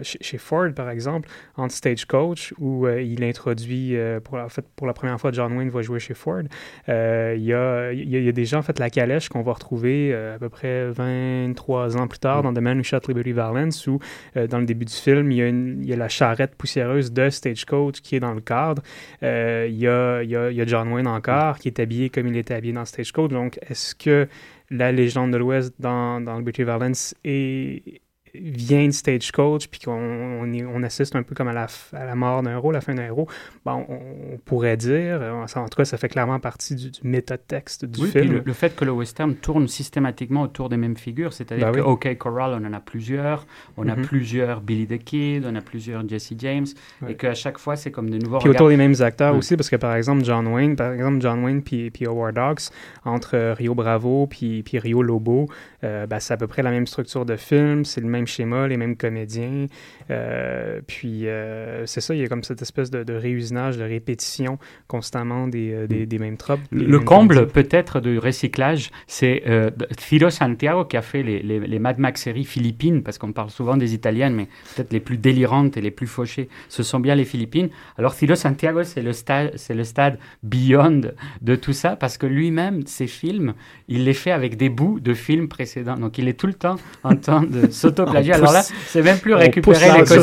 chez, 0.01 0.17
chez 0.21 0.37
Ford, 0.37 0.67
par 0.75 0.89
exemple, 0.89 1.29
entre 1.55 1.73
Stagecoach, 1.73 2.53
où 2.59 2.85
il 2.87 3.23
introduit, 3.23 3.95
pour, 4.23 4.37
la, 4.37 4.45
en 4.45 4.49
fait, 4.49 4.65
pour 4.75 4.87
la 4.87 4.93
première 4.93 5.19
fois, 5.19 5.31
John 5.31 5.53
Wayne 5.57 5.69
va 5.69 5.81
jouer 5.81 5.99
chez 5.99 6.13
Ford, 6.13 6.41
il 6.87 6.93
y, 6.93 7.53
a, 7.53 7.93
y 7.93 8.15
a- 8.17 8.19
y 8.19 8.27
a 8.27 8.31
déjà, 8.31 8.57
en 8.57 8.61
fait, 8.61 8.77
la 8.79 8.89
calèche 8.89 9.29
qu'on 9.29 9.41
va 9.41 9.53
retrouver 9.53 10.13
à 10.13 10.37
peu 10.37 10.49
près 10.49 10.89
23 10.91 11.97
ans 11.97 12.07
plus 12.07 12.19
tard 12.19 12.43
dans 12.43 12.53
The 12.53 12.59
Man 12.59 12.77
Who 12.79 12.83
Shot 12.83 12.99
Liberty 13.07 13.31
Valance, 13.31 13.87
où, 13.87 13.99
dans 14.35 14.59
le 14.59 14.65
début 14.65 14.80
du 14.85 14.93
film, 14.93 15.31
il 15.31 15.85
y, 15.85 15.93
a 15.93 15.95
la 15.95 16.09
charrette 16.09 16.55
poussiéreuse 16.55 17.11
de 17.11 17.29
Stagecoach 17.29 18.01
qui 18.01 18.15
est 18.15 18.19
dans 18.19 18.33
le 18.33 18.41
cadre. 18.41 18.81
Euh, 19.23 19.67
il, 19.69 19.77
y 19.77 19.87
a, 19.87 20.65
John 20.65 20.91
Wayne 20.91 21.07
encore 21.07 21.59
qui 21.59 21.67
est 21.67 21.79
habillé 21.79 22.09
comme 22.09 22.27
il 22.27 22.37
était 22.37 22.53
habillé 22.53 22.73
dans 22.73 22.85
Stagecoach. 22.85 23.31
Donc, 23.31 23.59
est-ce 23.69 23.95
que 23.95 24.27
la 24.69 24.91
légende 24.91 25.31
de 25.31 25.37
l'Ouest 25.37 25.73
dans, 25.79 26.21
dans 26.21 26.37
Liberty 26.37 26.63
Valance 26.63 27.15
est, 27.23 28.01
vient 28.33 28.85
de 28.87 28.91
Stagecoach, 28.91 29.67
puis 29.67 29.79
qu'on 29.81 29.91
on, 29.93 30.83
assiste 30.83 31.15
un 31.15 31.23
peu 31.23 31.35
comme 31.35 31.47
à 31.49 31.53
la, 31.53 31.67
à 31.93 32.05
la 32.05 32.15
mort 32.15 32.41
d'un 32.43 32.51
héros, 32.51 32.71
la 32.71 32.81
fin 32.81 32.93
d'un 32.93 33.05
héros, 33.05 33.27
bon, 33.65 33.85
on, 33.89 33.99
on 34.33 34.37
pourrait 34.37 34.77
dire, 34.77 35.19
euh, 35.21 35.43
en 35.43 35.45
tout 35.67 35.75
cas, 35.77 35.85
ça 35.85 35.97
fait 35.97 36.09
clairement 36.09 36.39
partie 36.39 36.75
du, 36.75 36.91
du 36.91 36.99
métatexte 37.03 37.85
du 37.85 38.01
Oui, 38.01 38.09
puis 38.11 38.21
film. 38.21 38.33
le, 38.35 38.43
le 38.45 38.53
fait 38.53 38.75
que 38.75 38.85
le 38.85 38.91
western 38.91 39.35
tourne 39.35 39.67
systématiquement 39.67 40.41
autour 40.43 40.69
des 40.69 40.77
mêmes 40.77 40.97
figures, 40.97 41.33
c'est-à-dire 41.33 41.67
Ben 41.67 41.73
que 41.73 41.81
oui. 41.81 41.85
OK 41.87 42.17
Corral, 42.17 42.57
on 42.61 42.65
en 42.65 42.73
a 42.73 42.79
plusieurs, 42.79 43.45
on 43.77 43.87
a 43.87 43.95
Mhm. 43.95 44.03
plusieurs 44.05 44.61
Billy 44.61 44.87
the 44.87 45.03
Kid, 45.03 45.45
on 45.45 45.55
a 45.55 45.61
plusieurs 45.61 46.07
Jesse 46.07 46.33
James, 46.37 46.65
et 47.07 47.15
qu'à 47.15 47.33
chaque 47.33 47.57
fois, 47.57 47.75
c'est 47.75 47.91
comme 47.91 48.09
de 48.09 48.17
nouveaux 48.17 48.39
Puis 48.39 48.49
autour 48.49 48.69
des 48.69 48.77
mêmes 48.77 48.95
acteurs 49.01 49.35
aussi, 49.35 49.55
parce 49.57 49.69
que 49.69 49.75
par 49.75 49.95
exemple, 49.95 50.23
John 50.23 50.47
Wayne, 50.47 50.75
par 50.75 50.93
exemple, 50.93 51.19
John 51.21 51.43
Wayne 51.43 51.61
puis, 51.61 51.91
puis 51.91 52.07
Howard 52.07 52.37
Hawks, 52.37 52.61
entre 53.05 53.53
Rio 53.57 53.75
Bravo 53.75 54.27
puis, 54.27 54.63
puis 54.63 54.79
Rio 54.79 55.01
Lobo, 55.03 55.47
euh, 55.83 56.05
ben, 56.07 56.19
c'est 56.19 56.33
à 56.33 56.37
peu 56.37 56.47
près 56.47 56.61
la 56.61 56.71
même 56.71 56.87
structure 56.87 57.25
de 57.25 57.35
film, 57.35 57.85
c'est 57.85 58.01
le 58.01 58.07
même 58.07 58.20
schéma, 58.27 58.67
les 58.67 58.77
mêmes 58.77 58.95
comédiens. 58.97 59.67
euh, 60.09 60.81
puis 60.85 61.27
euh, 61.27 61.85
c'est 61.85 62.01
ça, 62.01 62.13
il 62.13 62.21
y 62.21 62.23
a 62.23 62.27
comme 62.27 62.43
cette 62.43 62.61
espèce 62.61 62.91
de, 62.91 63.03
de 63.03 63.13
réusinage, 63.13 63.77
de 63.77 63.83
répétition 63.83 64.59
constamment 64.87 65.47
des, 65.47 65.71
euh, 65.73 65.87
des, 65.87 66.05
des 66.05 66.19
mêmes 66.19 66.37
tropes. 66.37 66.59
des 66.71 66.83
Le 66.83 66.97
mêmes 66.97 67.05
comble 67.05 67.47
peut-être 67.47 67.99
du 67.99 68.17
recyclage, 68.19 68.91
c'est 69.07 69.43
euh, 69.47 69.69
Ciro 69.97 70.29
Santiago 70.29 70.85
qui 70.85 70.97
a 70.97 71.01
fait 71.01 71.23
les, 71.23 71.41
les, 71.41 71.59
les 71.59 71.79
Mad 71.79 71.97
Max 71.99 72.21
séries 72.21 72.45
philippines, 72.45 73.03
parce 73.03 73.17
qu'on 73.17 73.31
parle 73.31 73.49
souvent 73.49 73.77
des 73.77 73.93
italiennes, 73.93 74.35
mais 74.35 74.47
peut-être 74.75 74.93
les 74.93 74.99
plus 74.99 75.17
délirantes 75.17 75.77
et 75.77 75.81
les 75.81 75.91
plus 75.91 76.07
fauchées, 76.07 76.49
ce 76.69 76.83
sont 76.83 76.99
bien 76.99 77.15
les 77.15 77.25
Philippines. 77.25 77.69
Alors 77.97 78.13
Ciro 78.13 78.35
Santiago, 78.35 78.83
c'est 78.83 79.01
le, 79.01 79.13
stade, 79.13 79.53
c'est 79.55 79.73
le 79.73 79.83
stade 79.83 80.17
beyond 80.43 81.01
de 81.41 81.55
tout 81.55 81.73
ça, 81.73 81.95
parce 81.95 82.17
que 82.17 82.25
lui-même, 82.25 82.85
ses 82.85 83.07
films, 83.07 83.53
il 83.87 84.03
les 84.05 84.13
fait 84.13 84.31
avec 84.31 84.57
des 84.57 84.69
bouts 84.69 84.99
de 84.99 85.13
films 85.13 85.47
précédents. 85.47 85.97
Donc 85.97 86.17
il 86.17 86.27
est 86.27 86.39
tout 86.39 86.47
le 86.47 86.53
temps 86.53 86.75
en 87.03 87.15
train 87.15 87.43
de 87.43 87.69
s'autoplagier. 87.71 88.10
Alors 88.15 88.51
là, 88.53 88.61
c'est 88.87 89.01
même 89.01 89.17
plus 89.19 89.33
récupérer 89.33 89.91
les 89.99 89.99
costumes. 90.05 90.21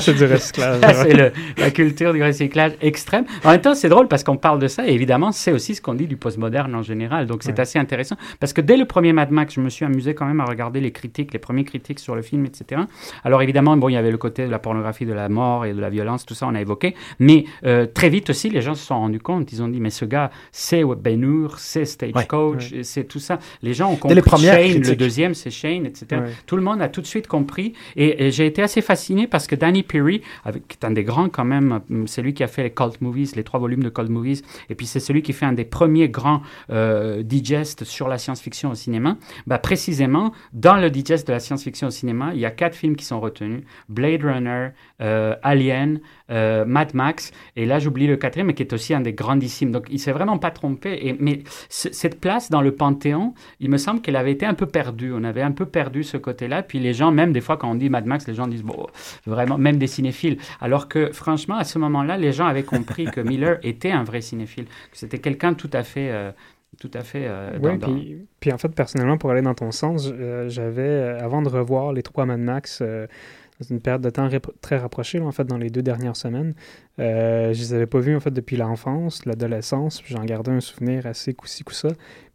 C'est 0.00 0.14
du 0.14 0.24
recyclage. 0.24 0.80
C'est 1.02 1.32
la 1.58 1.70
culture 1.70 2.12
du 2.12 2.22
recyclage 2.22 2.72
extrême. 2.80 3.24
En 3.44 3.50
même 3.50 3.60
temps, 3.60 3.74
c'est 3.74 3.88
drôle 3.88 4.08
parce 4.08 4.24
qu'on 4.24 4.36
parle 4.36 4.58
de 4.58 4.68
ça 4.68 4.86
et 4.86 4.92
évidemment, 4.92 5.32
c'est 5.32 5.52
aussi 5.52 5.74
ce 5.74 5.80
qu'on 5.82 5.94
dit 5.94 6.06
du 6.06 6.16
postmoderne 6.16 6.74
en 6.74 6.82
général. 6.82 7.26
Donc, 7.26 7.42
c'est 7.42 7.52
Ouais. 7.52 7.60
assez 7.60 7.78
intéressant 7.78 8.16
parce 8.38 8.52
que 8.52 8.60
dès 8.60 8.76
le 8.76 8.84
premier 8.84 9.12
Mad 9.12 9.30
Max, 9.30 9.54
je 9.54 9.60
me 9.60 9.68
suis 9.68 9.84
amusé 9.84 10.14
quand 10.14 10.26
même 10.26 10.40
à 10.40 10.44
regarder 10.44 10.80
les 10.80 10.92
critiques, 10.92 11.32
les 11.32 11.38
premiers 11.38 11.64
critiques 11.64 11.98
sur 11.98 12.14
le 12.14 12.22
film, 12.22 12.46
etc. 12.46 12.82
Alors, 13.24 13.42
évidemment, 13.42 13.76
bon, 13.76 13.88
il 13.88 13.94
y 13.94 13.96
avait 13.96 14.10
le 14.10 14.18
côté 14.18 14.46
de 14.46 14.50
la 14.50 14.58
pornographie, 14.58 15.06
de 15.06 15.12
la 15.12 15.28
mort 15.28 15.64
et 15.66 15.72
de 15.72 15.80
la 15.80 15.90
violence, 15.90 16.24
tout 16.26 16.34
ça, 16.34 16.46
on 16.46 16.54
a 16.54 16.60
évoqué. 16.60 16.94
Mais 17.18 17.44
euh, 17.66 17.86
très 17.86 18.08
vite 18.08 18.30
aussi, 18.30 18.50
les 18.50 18.60
gens 18.62 18.74
se 18.74 18.84
sont 18.86 18.98
rendus 18.98 19.20
compte. 19.20 19.52
Ils 19.52 19.62
ont 19.62 19.68
dit, 19.68 19.80
mais 19.80 19.90
ce 19.90 20.04
gars, 20.04 20.30
c'est 20.52 20.82
Ben 21.02 21.22
Hur, 21.22 21.58
c'est 21.58 21.84
Stagecoach, 21.84 22.74
c'est 22.82 23.04
tout 23.04 23.18
ça. 23.18 23.38
Les 23.62 23.74
gens 23.74 23.90
ont 23.90 23.96
compris 23.96 24.14
les 24.14 24.22
premières 24.22 24.54
Shane, 24.54 24.82
le 24.82 24.96
deuxième, 24.96 25.34
c'est 25.34 25.50
Shane, 25.50 25.86
etc. 25.86 26.22
Tout 26.46 26.56
le 26.56 26.62
monde 26.62 26.80
a 26.82 26.88
tout 26.88 27.00
de 27.00 27.06
suite 27.06 27.19
compris. 27.26 27.74
Et, 27.96 28.30
j'ai 28.30 28.46
été 28.46 28.62
assez 28.62 28.80
fasciné 28.82 29.26
parce 29.26 29.46
que 29.46 29.54
Danny 29.54 29.82
Peary, 29.82 30.22
qui 30.68 30.76
est 30.80 30.84
un 30.84 30.90
des 30.90 31.04
grands 31.04 31.28
quand 31.28 31.44
même, 31.44 31.80
hum, 31.90 32.06
c'est 32.06 32.22
lui 32.22 32.34
qui 32.34 32.42
a 32.42 32.46
fait 32.48 32.62
les 32.62 32.70
cult 32.70 33.00
movies, 33.00 33.34
les 33.34 33.44
trois 33.44 33.60
volumes 33.60 33.82
de 33.82 33.88
cult 33.88 34.08
movies, 34.08 34.42
et 34.68 34.74
puis 34.74 34.86
c'est 34.86 35.00
celui 35.00 35.22
qui 35.22 35.32
fait 35.32 35.46
un 35.46 35.52
des 35.52 35.64
premiers 35.64 36.08
grands 36.08 36.42
euh, 36.70 37.22
digest 37.22 37.84
sur 37.84 38.08
la 38.08 38.18
science-fiction 38.18 38.70
au 38.70 38.74
cinéma. 38.74 39.16
Bah, 39.46 39.58
précisément, 39.58 40.32
dans 40.52 40.76
le 40.76 40.90
digest 40.90 41.26
de 41.26 41.32
la 41.32 41.40
science-fiction 41.40 41.88
au 41.88 41.90
cinéma, 41.90 42.30
il 42.34 42.40
y 42.40 42.46
a 42.46 42.50
quatre 42.50 42.74
films 42.74 42.96
qui 42.96 43.04
sont 43.04 43.20
retenus 43.20 43.62
Blade 43.88 44.22
Runner, 44.22 44.68
euh, 45.00 45.34
Alien, 45.42 46.00
euh, 46.30 46.64
Mad 46.64 46.94
Max, 46.94 47.32
et 47.56 47.66
là 47.66 47.78
j'oublie 47.78 48.06
le 48.06 48.16
quatrième, 48.16 48.48
mais 48.48 48.54
qui 48.54 48.62
est 48.62 48.72
aussi 48.72 48.94
un 48.94 49.00
des 49.00 49.12
grandissimes. 49.12 49.72
Donc 49.72 49.86
il 49.90 49.98
s'est 49.98 50.12
vraiment 50.12 50.38
pas 50.38 50.50
trompé. 50.50 50.98
Et, 51.02 51.16
mais 51.18 51.42
cette 51.68 52.20
place 52.20 52.50
dans 52.50 52.60
le 52.60 52.72
Panthéon, 52.72 53.34
il 53.60 53.70
me 53.70 53.76
semble 53.76 54.00
qu'elle 54.00 54.16
avait 54.16 54.32
été 54.32 54.46
un 54.46 54.54
peu 54.54 54.66
perdue. 54.66 55.12
On 55.12 55.24
avait 55.24 55.42
un 55.42 55.52
peu 55.52 55.66
perdu 55.66 56.02
ce 56.02 56.16
côté-là. 56.16 56.62
Puis 56.62 56.78
les 56.78 56.94
gens, 56.94 57.09
même 57.12 57.32
des 57.32 57.40
fois 57.40 57.56
quand 57.56 57.70
on 57.70 57.74
dit 57.74 57.88
Mad 57.90 58.06
Max, 58.06 58.26
les 58.26 58.34
gens 58.34 58.46
disent 58.46 58.62
bon, 58.62 58.86
vraiment, 59.26 59.58
même 59.58 59.78
des 59.78 59.86
cinéphiles. 59.86 60.38
Alors 60.60 60.88
que 60.88 61.12
franchement, 61.12 61.56
à 61.56 61.64
ce 61.64 61.78
moment-là, 61.78 62.16
les 62.16 62.32
gens 62.32 62.46
avaient 62.46 62.62
compris 62.62 63.04
que 63.06 63.20
Miller 63.20 63.58
était 63.62 63.90
un 63.90 64.04
vrai 64.04 64.20
cinéphile, 64.20 64.64
que 64.66 64.96
c'était 64.98 65.18
quelqu'un 65.18 65.54
tout 65.54 65.70
à 65.72 65.82
fait. 65.82 66.10
euh, 66.10 66.32
tout 66.78 66.90
à 66.94 67.00
fait. 67.02 67.24
euh, 67.26 67.58
Oui, 67.60 67.76
dans- 67.78 67.88
puis, 67.92 68.16
puis 68.38 68.52
en 68.52 68.56
fait, 68.58 68.68
personnellement, 68.68 69.18
pour 69.18 69.30
aller 69.32 69.42
dans 69.42 69.54
ton 69.54 69.72
sens, 69.72 70.08
euh, 70.12 70.48
j'avais, 70.48 70.82
euh, 70.82 71.18
avant 71.20 71.42
de 71.42 71.48
revoir 71.48 71.92
les 71.92 72.02
trois 72.02 72.26
Mad 72.26 72.38
Max, 72.40 72.80
dans 72.80 73.66
une 73.68 73.80
période 73.80 74.00
de 74.00 74.08
temps 74.08 74.28
très 74.62 74.78
rapprochée, 74.78 75.18
là, 75.18 75.26
en 75.26 75.32
fait, 75.32 75.44
dans 75.44 75.58
les 75.58 75.68
deux 75.68 75.82
dernières 75.82 76.16
semaines, 76.16 76.54
je 76.98 77.48
les 77.50 77.74
avais 77.74 77.86
pas 77.86 77.98
vus, 77.98 78.16
en 78.16 78.20
fait, 78.20 78.30
depuis 78.30 78.56
l'enfance, 78.56 79.26
l'adolescence, 79.26 80.02
j'en 80.06 80.24
gardais 80.24 80.52
un 80.52 80.60
souvenir 80.60 81.06
assez 81.06 81.34
coup-ci, 81.34 81.64
coup-ça, 81.64 81.88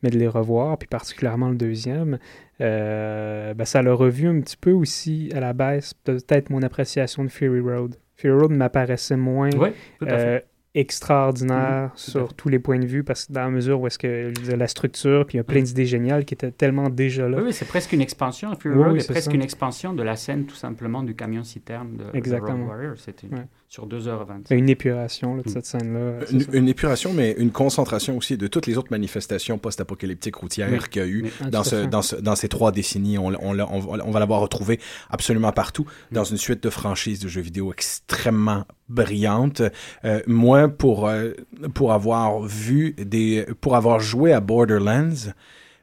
mais 0.04 0.10
de 0.10 0.18
les 0.20 0.28
revoir, 0.28 0.78
puis 0.78 0.88
particulièrement 0.88 1.50
le 1.50 1.56
deuxième, 1.56 2.20
ben, 2.60 3.66
ça 3.66 3.82
l'a 3.82 3.94
revu 3.94 4.28
un 4.28 4.40
petit 4.42 4.58
peu 4.58 4.72
aussi 4.72 5.30
à 5.36 5.40
la 5.40 5.54
baisse, 5.54 5.94
peut-être 5.94 6.50
mon 6.50 6.62
appréciation 6.62 7.24
de 7.24 7.30
Fury 7.30 7.60
Road. 7.60 7.96
Fury 8.16 8.40
Road 8.40 8.52
m'apparaissait 8.52 9.18
moins 9.18 9.50
Oui, 9.58 9.70
tout 10.00 10.06
à 10.06 10.12
euh, 10.12 10.38
fait. 10.40 10.46
extraordinaire 10.74 11.84
Mhm, 11.84 11.92
sur 11.96 12.34
tous 12.34 12.50
les 12.50 12.60
points 12.60 12.80
de 12.80 12.86
vue 12.86 13.04
parce 13.04 13.26
que 13.26 13.34
dans 13.34 13.42
la 13.42 13.50
mesure 13.50 13.80
où 13.82 13.88
est-ce 13.88 14.00
que 14.00 14.32
je 14.44 14.52
la 14.54 14.68
structure 14.68 15.26
puis 15.26 15.36
il 15.36 15.38
y 15.38 15.42
a 15.42 15.44
plein 15.44 15.62
d'idées 15.62 15.86
géniales 15.86 16.24
qui 16.26 16.34
étaient 16.34 16.52
tellement 16.52 16.90
déjà 16.90 17.28
là 17.28 17.38
Oui, 17.38 17.44
oui, 17.48 17.54
c'est 17.54 17.68
presque 17.68 17.92
une 17.94 18.02
expansion. 18.02 18.56
Fury 18.56 18.76
Oui, 18.76 18.84
Road 18.84 18.94
oui, 18.94 19.00
est 19.00 19.08
presque 19.10 19.30
ça. 19.32 19.36
une 19.36 19.42
expansion 19.42 19.94
de 19.94 20.04
la 20.04 20.16
scène, 20.16 20.46
tout 20.46 20.56
simplement, 20.56 21.04
du 21.04 21.16
camion 21.16 21.44
citerne 21.44 21.98
de. 21.98 22.04
Road 22.40 22.60
Warrior. 22.68 22.94
C'était 22.98 23.28
Ouais. 23.28 23.46
Sur 23.68 23.88
2h20. 23.88 24.54
une 24.56 24.70
épuration 24.70 25.36
là, 25.36 25.44
de 25.44 25.50
Mm. 25.50 25.52
cette 25.54 25.66
scène 25.66 25.94
là 25.94 26.26
Une, 26.32 26.46
une 26.54 26.68
épuration, 26.70 27.14
mais 27.14 27.36
une 27.38 27.52
concentration 27.52 28.16
aussi 28.18 28.38
de 28.38 28.48
toutes 28.48 28.68
les 28.68 28.78
autres 28.78 28.88
manifestations 28.92 29.58
post-apocalyptiques 29.58 30.36
routières 30.36 30.70
Oui. 30.72 30.80
qu'il 30.90 31.02
y 31.02 31.06
a 31.06 31.08
eu 31.08 31.24
Oui. 31.24 31.32
Ah, 31.42 31.50
dans, 31.50 31.62
tout 31.64 31.68
à 31.68 31.70
ce, 31.72 31.76
fait. 31.82 31.88
dans, 31.88 32.02
ce- 32.02 32.16
dans 32.16 32.36
ces 32.36 32.48
trois 32.48 32.72
décennies. 32.72 33.18
On, 33.18 33.34
on, 33.42 33.54
l'a- 33.54 33.68
on 33.72 33.80
va- 33.80 34.06
on 34.06 34.12
va 34.12 34.20
l'avoir 34.20 34.40
retrouvé 34.42 34.80
absolument 35.10 35.52
partout 35.52 35.86
dans 36.12 36.24
une 36.24 36.38
suite 36.38 36.64
de 36.64 36.70
franchises 36.70 37.20
de 37.20 37.28
jeux 37.28 37.42
vidéo 37.42 37.72
extrêmement 37.74 38.66
brillantes. 38.88 39.62
Euh, 40.06 40.22
moi, 40.28 40.68
pour, 40.70 41.08
euh, 41.08 41.32
pour 41.74 41.92
avoir 41.92 42.42
vu 42.44 42.94
des, 42.98 43.46
pour 43.62 43.76
avoir 43.76 44.00
joué 44.00 44.32
à 44.32 44.40
Borderlands, 44.40 45.32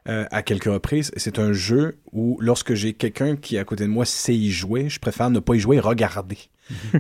euh, 0.09 0.25
à 0.31 0.43
quelques 0.43 0.65
reprises. 0.65 1.11
C'est 1.17 1.39
un 1.39 1.53
jeu 1.53 1.99
où, 2.13 2.39
lorsque 2.41 2.75
j'ai 2.75 2.93
quelqu'un 2.93 3.37
qui 3.37 3.57
est 3.57 3.59
à 3.59 3.65
côté 3.65 3.85
de 3.85 3.91
moi 3.91 4.05
sait 4.05 4.35
y 4.35 4.51
jouer, 4.51 4.89
je 4.89 4.99
préfère 4.99 5.31
ne 5.31 5.39
pas 5.39 5.55
y 5.55 5.61
jouer 5.61 5.77
et 5.77 5.81
regarder. 5.81 6.39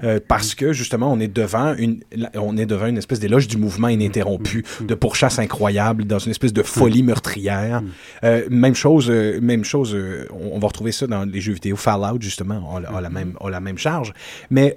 Euh, 0.02 0.20
parce 0.26 0.54
que, 0.54 0.72
justement, 0.72 1.12
on 1.12 1.20
est 1.20 1.28
devant 1.28 1.74
une, 1.74 2.02
on 2.34 2.56
est 2.56 2.66
devant 2.66 2.86
une 2.86 2.98
espèce 2.98 3.20
d'éloge 3.20 3.48
du 3.48 3.56
mouvement 3.56 3.88
ininterrompu, 3.88 4.64
de 4.80 4.94
pourchasse 4.94 5.38
incroyable, 5.38 6.04
dans 6.04 6.18
une 6.18 6.30
espèce 6.30 6.52
de 6.52 6.62
folie 6.62 7.02
meurtrière. 7.02 7.82
Euh, 8.24 8.46
même 8.50 8.74
chose, 8.74 9.10
euh, 9.10 9.40
même 9.40 9.64
chose 9.64 9.96
on, 10.30 10.58
va 10.58 10.66
retrouver 10.66 10.92
ça 10.92 11.06
dans 11.06 11.24
les 11.24 11.40
jeux 11.40 11.54
vidéo. 11.54 11.76
Fallout, 11.76 12.20
justement, 12.20 12.76
a, 12.76 13.00
la, 13.00 13.10
même, 13.10 13.36
a 13.40 13.50
la 13.50 13.60
même 13.60 13.78
charge. 13.78 14.12
Mais 14.50 14.74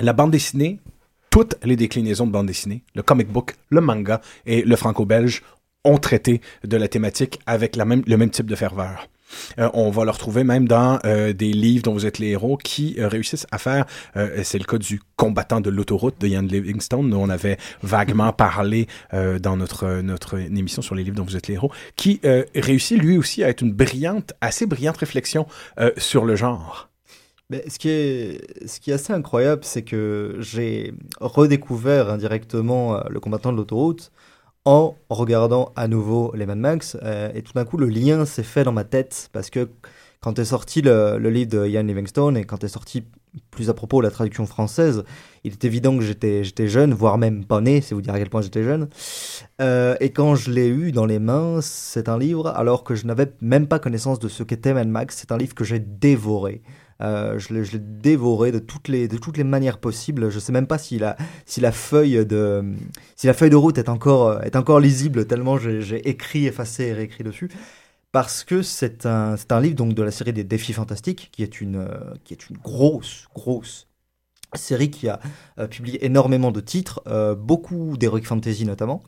la 0.00 0.12
bande 0.12 0.30
dessinée, 0.30 0.80
toutes 1.30 1.56
les 1.62 1.76
déclinaisons 1.76 2.26
de 2.26 2.32
bande 2.32 2.46
dessinée, 2.46 2.84
le 2.94 3.02
comic 3.02 3.28
book, 3.28 3.54
le 3.70 3.80
manga 3.80 4.20
et 4.46 4.62
le 4.62 4.76
franco-belge 4.76 5.42
ont 5.84 5.98
traité 5.98 6.40
de 6.64 6.76
la 6.76 6.88
thématique 6.88 7.40
avec 7.46 7.76
la 7.76 7.84
même, 7.84 8.02
le 8.06 8.16
même 8.16 8.30
type 8.30 8.46
de 8.46 8.56
ferveur. 8.56 9.08
Euh, 9.58 9.68
on 9.74 9.90
va 9.90 10.04
le 10.04 10.10
retrouver 10.10 10.44
même 10.44 10.68
dans 10.68 10.98
euh, 11.04 11.32
des 11.32 11.52
livres 11.52 11.82
dont 11.82 11.92
vous 11.92 12.06
êtes 12.06 12.18
les 12.18 12.28
héros 12.28 12.56
qui 12.56 12.96
euh, 12.98 13.08
réussissent 13.08 13.46
à 13.50 13.58
faire, 13.58 13.86
c'est 14.42 14.58
le 14.58 14.64
cas 14.64 14.78
du 14.78 15.00
combattant 15.16 15.60
de 15.60 15.70
l'autoroute 15.70 16.20
de 16.20 16.28
Ian 16.28 16.42
Livingstone, 16.42 17.10
dont 17.10 17.22
on 17.22 17.28
avait 17.28 17.58
vaguement 17.82 18.32
parlé 18.32 18.86
euh, 19.14 19.38
dans 19.38 19.56
notre, 19.56 20.00
notre 20.00 20.38
émission 20.38 20.82
sur 20.82 20.94
les 20.94 21.04
livres 21.04 21.16
dont 21.16 21.24
vous 21.24 21.36
êtes 21.36 21.48
les 21.48 21.54
héros, 21.54 21.70
qui 21.96 22.20
réussit 22.54 22.98
lui 22.98 23.16
aussi 23.16 23.42
à 23.42 23.48
être 23.48 23.62
une 23.62 23.72
brillante, 23.72 24.32
assez 24.40 24.66
brillante 24.66 24.96
réflexion 24.98 25.46
sur 25.96 26.24
le 26.24 26.36
genre. 26.36 26.88
Mais 27.50 27.64
ce 27.68 27.78
qui 27.78 27.88
est, 27.88 28.68
ce 28.68 28.80
qui 28.80 28.90
est 28.90 28.94
assez 28.94 29.12
incroyable, 29.12 29.62
c'est 29.64 29.82
que 29.82 30.36
j'ai 30.38 30.94
redécouvert 31.20 32.10
indirectement 32.10 33.02
le 33.08 33.20
combattant 33.20 33.52
de 33.52 33.58
l'autoroute 33.58 34.10
en 34.64 34.94
regardant 35.08 35.72
à 35.76 35.88
nouveau 35.88 36.32
les 36.34 36.46
Mad 36.46 36.58
Max. 36.58 36.96
euh, 37.02 37.32
et 37.34 37.42
tout 37.42 37.52
d'un 37.52 37.64
coup, 37.64 37.76
le 37.76 37.86
lien 37.86 38.24
s'est 38.24 38.42
fait 38.42 38.64
dans 38.64 38.72
ma 38.72 38.84
tête 38.84 39.28
parce 39.32 39.50
que 39.50 39.68
quand 40.20 40.38
est 40.38 40.44
sorti 40.44 40.82
le, 40.82 41.18
livre 41.18 41.50
de 41.50 41.66
Ian 41.66 41.82
Livingstone 41.82 42.36
et 42.36 42.44
quand 42.44 42.62
est 42.62 42.68
sorti 42.68 43.04
plus 43.50 43.70
à 43.70 43.74
propos 43.74 44.00
la 44.00 44.10
traduction 44.10 44.46
française, 44.46 45.04
il 45.42 45.52
est 45.52 45.64
évident 45.64 45.96
que 45.96 46.04
j'étais 46.04 46.44
j'étais 46.44 46.68
jeune, 46.68 46.92
voire 46.92 47.16
même 47.18 47.44
pas 47.44 47.60
né, 47.60 47.80
c'est 47.80 47.94
vous 47.94 48.02
dire 48.02 48.14
à 48.14 48.18
quel 48.18 48.28
point 48.28 48.42
j'étais 48.42 48.62
jeune. 48.62 48.88
Euh, 49.60 49.96
et 50.00 50.10
quand 50.10 50.34
je 50.34 50.50
l'ai 50.50 50.68
eu 50.68 50.92
dans 50.92 51.06
les 51.06 51.18
mains, 51.18 51.60
c'est 51.60 52.08
un 52.08 52.18
livre, 52.18 52.48
alors 52.48 52.84
que 52.84 52.94
je 52.94 53.06
n'avais 53.06 53.32
même 53.40 53.66
pas 53.66 53.78
connaissance 53.78 54.18
de 54.18 54.28
ce 54.28 54.42
qu'était 54.42 54.74
Mad 54.74 54.86
Max, 54.86 55.16
c'est 55.18 55.32
un 55.32 55.38
livre 55.38 55.54
que 55.54 55.64
j'ai 55.64 55.80
dévoré. 55.80 56.62
Euh, 57.02 57.38
je 57.38 57.52
l'ai 57.52 57.78
dévoré 57.78 58.52
de 58.52 58.58
toutes 58.58 58.88
les 58.88 59.08
de 59.08 59.16
toutes 59.16 59.36
les 59.36 59.44
manières 59.44 59.78
possibles. 59.78 60.30
Je 60.30 60.38
sais 60.38 60.52
même 60.52 60.66
pas 60.66 60.78
si 60.78 60.98
la 60.98 61.16
si 61.46 61.60
la 61.60 61.72
feuille 61.72 62.24
de 62.24 62.64
si 63.16 63.26
la 63.26 63.34
feuille 63.34 63.50
de 63.50 63.56
route 63.56 63.78
est 63.78 63.88
encore 63.88 64.42
est 64.42 64.56
encore 64.56 64.80
lisible 64.80 65.26
tellement 65.26 65.58
j'ai 65.58 66.08
écrit, 66.08 66.46
effacé 66.46 66.84
et 66.84 66.92
réécrit 66.92 67.24
dessus. 67.24 67.50
Parce 68.12 68.44
que 68.44 68.62
c'est 68.62 69.06
un 69.06 69.36
un 69.50 69.60
livre 69.60 69.74
donc 69.74 69.94
de 69.94 70.02
la 70.02 70.10
série 70.10 70.32
des 70.32 70.44
défis 70.44 70.74
fantastiques 70.74 71.30
qui 71.32 71.42
est 71.42 71.60
une 71.60 71.76
euh, 71.76 72.14
qui 72.24 72.34
est 72.34 72.48
une 72.48 72.58
grosse 72.58 73.28
grosse 73.34 73.88
série 74.54 74.90
qui 74.90 75.08
a 75.08 75.20
euh, 75.58 75.66
publié 75.66 76.04
énormément 76.04 76.50
de 76.50 76.60
titres, 76.60 77.02
euh, 77.06 77.34
beaucoup 77.34 77.96
d'heroic 77.96 78.22
fantasy 78.22 78.64
notamment, 78.64 79.02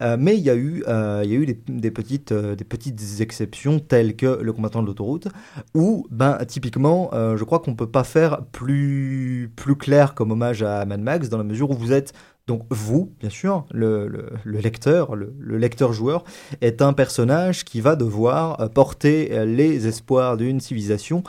Euh, 0.00 0.16
mais 0.18 0.36
il 0.36 0.42
y 0.42 0.50
a 0.50 0.54
eu, 0.54 0.84
euh, 0.88 1.22
il 1.24 1.30
y 1.30 1.34
a 1.34 1.38
eu 1.38 1.46
des, 1.46 1.90
petites, 1.90 2.32
des 2.32 2.64
petites 2.64 3.20
exceptions 3.20 3.78
telles 3.80 4.16
que 4.16 4.40
le 4.40 4.52
combattant 4.52 4.82
de 4.82 4.86
l'autoroute, 4.86 5.28
où 5.74 6.06
ben 6.10 6.38
typiquement, 6.46 7.10
je 7.12 7.44
crois 7.44 7.58
qu'on 7.60 7.74
peut 7.74 7.90
pas 7.90 8.04
faire 8.04 8.44
plus 8.52 9.52
plus 9.56 9.76
clair 9.76 10.14
comme 10.14 10.30
hommage 10.32 10.62
à 10.62 10.84
Mad 10.84 11.00
Max 11.00 11.28
dans 11.28 11.38
la 11.38 11.44
mesure 11.44 11.70
où 11.70 11.74
vous 11.74 11.92
êtes 11.92 12.12
donc 12.48 12.62
vous, 12.70 13.12
bien 13.20 13.30
sûr, 13.30 13.64
le, 13.72 14.08
le, 14.08 14.30
le 14.42 14.58
lecteur, 14.58 15.14
le, 15.14 15.32
le 15.38 15.58
lecteur-joueur, 15.58 16.24
est 16.60 16.82
un 16.82 16.92
personnage 16.92 17.64
qui 17.64 17.80
va 17.80 17.94
devoir 17.94 18.68
porter 18.70 19.46
les 19.46 19.86
espoirs 19.86 20.36
d'une 20.36 20.58
civilisation 20.58 21.22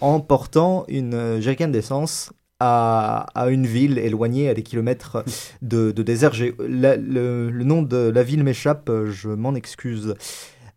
en 0.00 0.18
portant 0.20 0.84
une 0.88 1.40
jerrycan 1.40 1.68
d'essence 1.68 2.32
à, 2.60 3.26
à 3.34 3.48
une 3.50 3.66
ville 3.66 3.98
éloignée 3.98 4.48
à 4.48 4.54
des 4.54 4.62
kilomètres 4.62 5.24
de, 5.62 5.90
de 5.92 6.02
désert. 6.02 6.32
La- 6.68 6.96
le, 6.96 7.50
le 7.50 7.64
nom 7.64 7.82
de 7.82 7.96
la 8.14 8.22
ville 8.22 8.42
m'échappe, 8.44 8.90
je 9.10 9.28
m'en 9.28 9.54
excuse. 9.54 10.14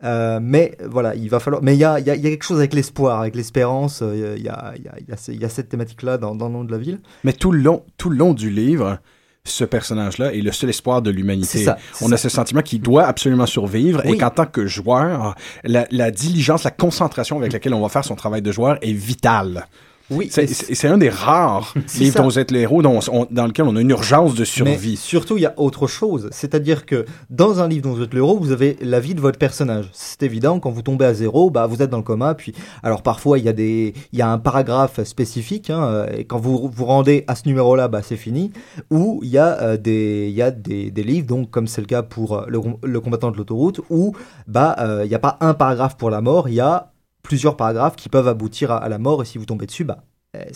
Euh, 0.03 0.39
mais 0.41 0.77
voilà, 0.85 1.13
il 1.15 1.29
va 1.29 1.39
falloir. 1.39 1.61
Mais 1.61 1.75
il 1.75 1.79
y 1.79 1.83
a, 1.83 1.99
il 1.99 2.05
y 2.07 2.09
a- 2.09 2.15
il 2.15 2.21
y 2.23 2.27
a 2.27 2.29
quelque 2.29 2.43
chose 2.45 2.59
avec 2.59 2.73
l'espoir, 2.73 3.19
avec 3.21 3.35
l'espérance. 3.35 4.01
Il 4.01 4.41
y 4.41 4.47
a, 4.47 4.73
y, 4.77 5.33
y, 5.33 5.49
cette 5.49 5.69
thématique-là 5.69 6.17
dans, 6.17 6.35
dans 6.35 6.47
le 6.47 6.53
nom 6.53 6.63
de 6.63 6.71
la 6.71 6.77
ville. 6.77 6.99
Mais 7.23 7.33
tout 7.33 7.51
le 7.51 7.59
long, 7.61 7.83
tout 7.97 8.09
le 8.09 8.15
long 8.17 8.33
du 8.33 8.49
livre, 8.49 8.99
ce 9.43 9.63
personnage-là 9.65 10.33
est 10.33 10.41
le 10.41 10.51
seul 10.53 10.69
espoir 10.69 11.01
de 11.01 11.11
l'humanité. 11.11 11.63
ça, 11.65 11.77
On 12.01 12.11
a 12.11 12.17
ce 12.17 12.29
sentiment 12.29 12.61
qu'il 12.61 12.81
doit 12.81 13.05
absolument 13.05 13.45
survivre 13.45 14.05
et 14.05 14.17
qu'en 14.17 14.29
tant 14.29 14.45
que 14.45 14.67
joueur, 14.67 15.35
la, 15.63 15.85
la 15.91 16.11
diligence, 16.11 16.63
la 16.63 16.71
concentration 16.71 17.37
avec 17.37 17.51
laquelle 17.51 17.73
on 17.73 17.81
va 17.81 17.89
faire 17.89 18.05
son 18.05 18.15
travail 18.15 18.41
de 18.41 18.51
joueur 18.51 18.77
est 18.81 18.93
vitale. 18.93 19.65
Oui, 20.11 20.29
C'est- 20.31 20.87
un 20.87 20.97
des 20.97 21.09
rares 21.09 21.73
livres 21.99 22.17
dont 22.17 22.23
vous 22.23 22.39
êtes 22.39 22.51
le 22.51 22.59
héros, 22.59 22.81
dont 22.81 22.99
on- 23.11 23.27
dans 23.29 23.45
lequel 23.45 23.65
on 23.65 23.75
a 23.75 23.81
une 23.81 23.89
urgence 23.91 24.33
de 24.33 24.39
Mais 24.39 24.45
survie. 24.45 24.95
surtout, 24.97 25.37
il 25.37 25.41
y 25.41 25.45
a 25.45 25.53
autre 25.57 25.85
chose. 25.87 26.29
C'est-à-dire 26.31 26.85
que 26.85 27.05
dans 27.29 27.59
un 27.59 27.67
livre 27.67 27.83
dont 27.83 27.93
vous 27.93 28.01
êtes 28.03 28.13
le 28.13 28.19
héros, 28.19 28.37
vous 28.39 28.51
avez 28.51 28.77
la 28.81 28.99
vie 28.99 29.13
de 29.13 29.21
votre 29.21 29.37
personnage. 29.37 29.89
C'est 29.93 30.23
évident, 30.23 30.59
quand 30.59 30.71
vous 30.71 30.81
tombez 30.81 31.05
à 31.05 31.13
zéro, 31.13 31.49
bah, 31.51 31.67
vous 31.67 31.81
êtes 31.81 31.89
dans 31.91 31.97
le 31.97 32.03
coma. 32.03 32.33
Puis, 32.33 32.53
alors 32.81 33.03
parfois, 33.03 33.37
il 33.37 33.45
y 33.45 33.49
a, 33.49 33.53
des, 33.53 33.93
il 34.11 34.19
y 34.19 34.21
a 34.21 34.29
un 34.31 34.37
paragraphe 34.39 35.03
spécifique. 35.03 35.69
Hein, 35.69 36.07
et 36.15 36.25
quand 36.25 36.39
vous 36.39 36.69
vous 36.73 36.85
rendez 36.85 37.23
à 37.27 37.35
ce 37.35 37.47
numéro-là, 37.47 37.87
bah, 37.87 38.01
c'est 38.03 38.17
fini. 38.17 38.51
Ou 38.89 39.19
il 39.23 39.29
y 39.29 39.37
a, 39.37 39.59
euh, 39.61 39.77
des, 39.77 40.27
il 40.29 40.35
y 40.35 40.41
a 40.41 40.51
des, 40.51 40.89
des 40.91 41.03
livres, 41.03 41.27
donc, 41.27 41.51
comme 41.51 41.67
c'est 41.67 41.81
le 41.81 41.87
cas 41.87 42.01
pour 42.03 42.33
euh, 42.37 42.45
le, 42.47 42.59
le 42.83 42.99
combattant 42.99 43.31
de 43.31 43.37
l'autoroute, 43.37 43.81
où 43.89 44.13
bah, 44.47 44.75
euh, 44.79 45.01
il 45.05 45.09
n'y 45.09 45.15
a 45.15 45.19
pas 45.19 45.37
un 45.41 45.53
paragraphe 45.53 45.97
pour 45.97 46.09
la 46.09 46.21
mort, 46.21 46.49
il 46.49 46.55
y 46.55 46.59
a 46.61 46.91
plusieurs 47.29 47.55
paragraphes 47.55 47.95
qui 47.95 48.09
peuvent 48.09 48.27
aboutir 48.27 48.71
à, 48.71 48.77
à 48.77 48.89
la 48.89 48.97
mort. 48.97 49.21
Et 49.21 49.25
si 49.25 49.37
vous 49.37 49.45
tombez 49.45 49.65
dessus, 49.67 49.85
bah, 49.85 50.03
eh, 50.37 50.51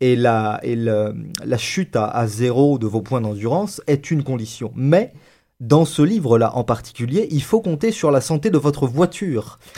et 0.00 0.16
la, 0.16 0.58
et 0.62 0.74
la 0.76 1.58
chute 1.58 1.94
à, 1.96 2.06
à 2.06 2.26
zéro 2.26 2.78
de 2.78 2.86
vos 2.86 3.02
points 3.02 3.20
d'endurance 3.20 3.82
est 3.86 4.10
une 4.10 4.22
condition. 4.22 4.72
Mais 4.74 5.12
dans 5.60 5.84
ce 5.84 6.02
livre-là 6.02 6.54
en 6.56 6.64
particulier, 6.64 7.28
il 7.30 7.42
faut 7.42 7.60
compter 7.60 7.90
sur 7.92 8.10
la 8.10 8.20
santé 8.20 8.50
de 8.50 8.58
votre 8.58 8.86
voiture. 8.86 9.58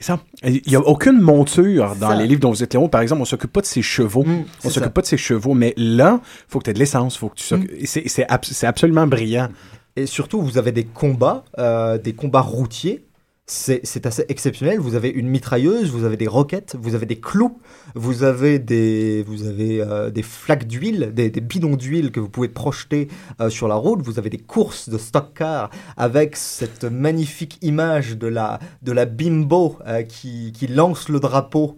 Ça, 0.00 0.18
il 0.42 0.60
n'y 0.66 0.74
a 0.76 0.80
aucune 0.80 1.20
monture 1.20 1.94
dans 1.96 2.08
Ça. 2.10 2.16
les 2.16 2.26
livres 2.26 2.40
dont 2.40 2.50
vous 2.50 2.62
êtes 2.64 2.74
héros. 2.74 2.88
Par 2.88 3.00
exemple, 3.00 3.22
on 3.22 3.24
s'occupe 3.24 3.52
pas 3.52 3.60
de 3.62 3.66
ses 3.66 3.80
chevaux. 3.80 4.24
Mm, 4.24 4.44
on 4.64 4.68
s'occupe 4.70 4.92
pas 4.92 5.00
de 5.02 5.06
ses 5.06 5.16
chevaux. 5.16 5.54
Mais 5.54 5.72
là, 5.78 6.20
faut 6.48 6.58
que 6.58 6.64
tu 6.64 6.70
aies 6.70 6.74
de 6.74 6.78
l'essence. 6.80 7.16
Faut 7.16 7.28
que 7.28 7.36
tu 7.36 7.44
s'occupes- 7.44 7.70
et 7.78 7.86
c'est- 7.86 8.06
c'est 8.08 8.66
absolument 8.66 9.06
brillant. 9.06 9.48
Et 9.96 10.06
surtout, 10.06 10.42
vous 10.42 10.58
avez 10.58 10.72
des 10.72 10.84
combats, 10.84 11.44
euh, 11.58 11.96
des 11.96 12.12
combats 12.12 12.40
routiers. 12.42 13.04
C'est 13.46 14.06
assez 14.06 14.24
exceptionnel. 14.30 14.80
Vous 14.80 14.94
avez 14.94 15.10
une 15.10 15.28
mitrailleuse, 15.28 15.90
vous 15.90 16.04
avez 16.04 16.16
des 16.16 16.26
roquettes, 16.26 16.76
vous 16.80 16.94
avez 16.94 17.04
des 17.04 17.20
clous, 17.20 17.60
vous 17.94 18.22
avez 18.22 18.58
des, 18.58 19.22
vous 19.22 19.46
avez 19.46 19.82
euh, 19.82 20.08
des 20.08 20.22
flaques 20.22 20.66
d'huile, 20.66 21.12
des, 21.12 21.28
bidons 21.28 21.76
d'huile 21.76 22.10
que 22.10 22.20
vous 22.20 22.30
pouvez 22.30 22.48
projeter 22.48 23.08
euh, 23.42 23.50
sur 23.50 23.68
la 23.68 23.74
route. 23.74 24.00
Vous 24.00 24.18
avez 24.18 24.30
des 24.30 24.38
courses 24.38 24.88
de 24.88 24.96
stock 24.96 25.34
car 25.34 25.68
avec 25.98 26.36
cette 26.36 26.84
magnifique 26.84 27.58
image 27.60 28.16
de 28.16 28.28
la, 28.28 28.60
de 28.80 28.92
la 28.92 29.04
bimbo 29.04 29.76
euh, 29.86 30.04
qui, 30.04 30.52
qui 30.52 30.66
lance 30.66 31.10
le 31.10 31.20
drapeau. 31.20 31.76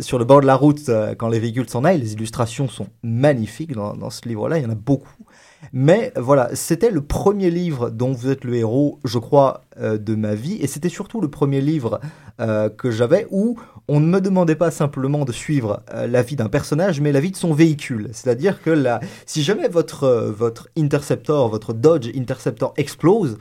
sur 0.00 0.18
le 0.18 0.24
bord 0.24 0.40
de 0.40 0.46
la 0.46 0.54
route 0.54 0.88
quand 1.18 1.28
les 1.30 1.40
véhicules 1.40 1.68
s'en 1.68 1.82
aillent, 1.82 2.00
les 2.00 2.12
illustrations 2.12 2.68
sont 2.68 2.86
magnifiques 3.02 3.72
dans 3.72 4.10
ce 4.10 4.28
livre-là, 4.28 4.58
il 4.58 4.64
y 4.64 4.66
en 4.66 4.70
a 4.70 4.76
beaucoup. 4.76 5.24
Mais 5.72 6.12
voilà, 6.16 6.50
c'était 6.54 6.90
le 6.90 7.00
premier 7.00 7.50
livre 7.50 7.90
dont 7.90 8.12
vous 8.12 8.30
êtes 8.30 8.44
le 8.44 8.54
héros, 8.54 8.98
je 9.04 9.18
crois, 9.18 9.64
euh, 9.80 9.98
de 9.98 10.14
ma 10.14 10.34
vie. 10.34 10.56
Et 10.60 10.66
c'était 10.66 10.88
surtout 10.88 11.20
le 11.20 11.28
premier 11.28 11.60
livre 11.60 12.00
euh, 12.40 12.68
que 12.68 12.90
j'avais 12.90 13.26
où 13.30 13.58
on 13.88 14.00
ne 14.00 14.06
me 14.06 14.20
demandait 14.20 14.54
pas 14.54 14.70
simplement 14.70 15.24
de 15.24 15.32
suivre 15.32 15.82
euh, 15.92 16.06
la 16.06 16.22
vie 16.22 16.36
d'un 16.36 16.48
personnage, 16.48 17.00
mais 17.00 17.12
la 17.12 17.20
vie 17.20 17.30
de 17.30 17.36
son 17.36 17.52
véhicule. 17.52 18.10
C'est-à-dire 18.12 18.62
que 18.62 18.84
si 19.26 19.42
jamais 19.42 19.68
votre, 19.68 20.32
votre 20.36 20.68
Interceptor, 20.76 21.48
votre 21.48 21.72
Dodge 21.72 22.08
Interceptor 22.16 22.72
explose, 22.76 23.38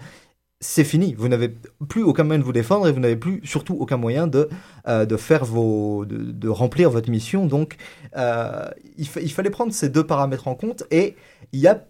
c'est 0.59 0.85
fini. 0.85 1.13
Vous 1.17 1.27
n'avez 1.27 1.53
plus 1.89 2.03
aucun 2.03 2.23
moyen 2.23 2.39
de 2.39 2.45
vous 2.45 2.53
défendre 2.53 2.87
et 2.87 2.91
vous 2.91 3.01
n'avez 3.01 3.17
plus 3.17 3.41
surtout 3.43 3.75
aucun 3.79 3.97
moyen 3.97 4.27
de, 4.27 4.49
de 4.87 5.17
faire 5.17 5.43
vos, 5.43 6.05
de, 6.05 6.47
remplir 6.47 6.89
votre 6.89 7.09
mission. 7.09 7.45
Donc, 7.47 7.75
il, 8.15 9.07
il 9.21 9.31
fallait 9.31 9.49
prendre 9.49 9.73
ces 9.73 9.89
deux 9.89 10.05
paramètres 10.05 10.47
en 10.47 10.55
compte 10.55 10.85
et 10.89 11.17
il 11.51 11.59
y 11.59 11.67
a, 11.67 11.83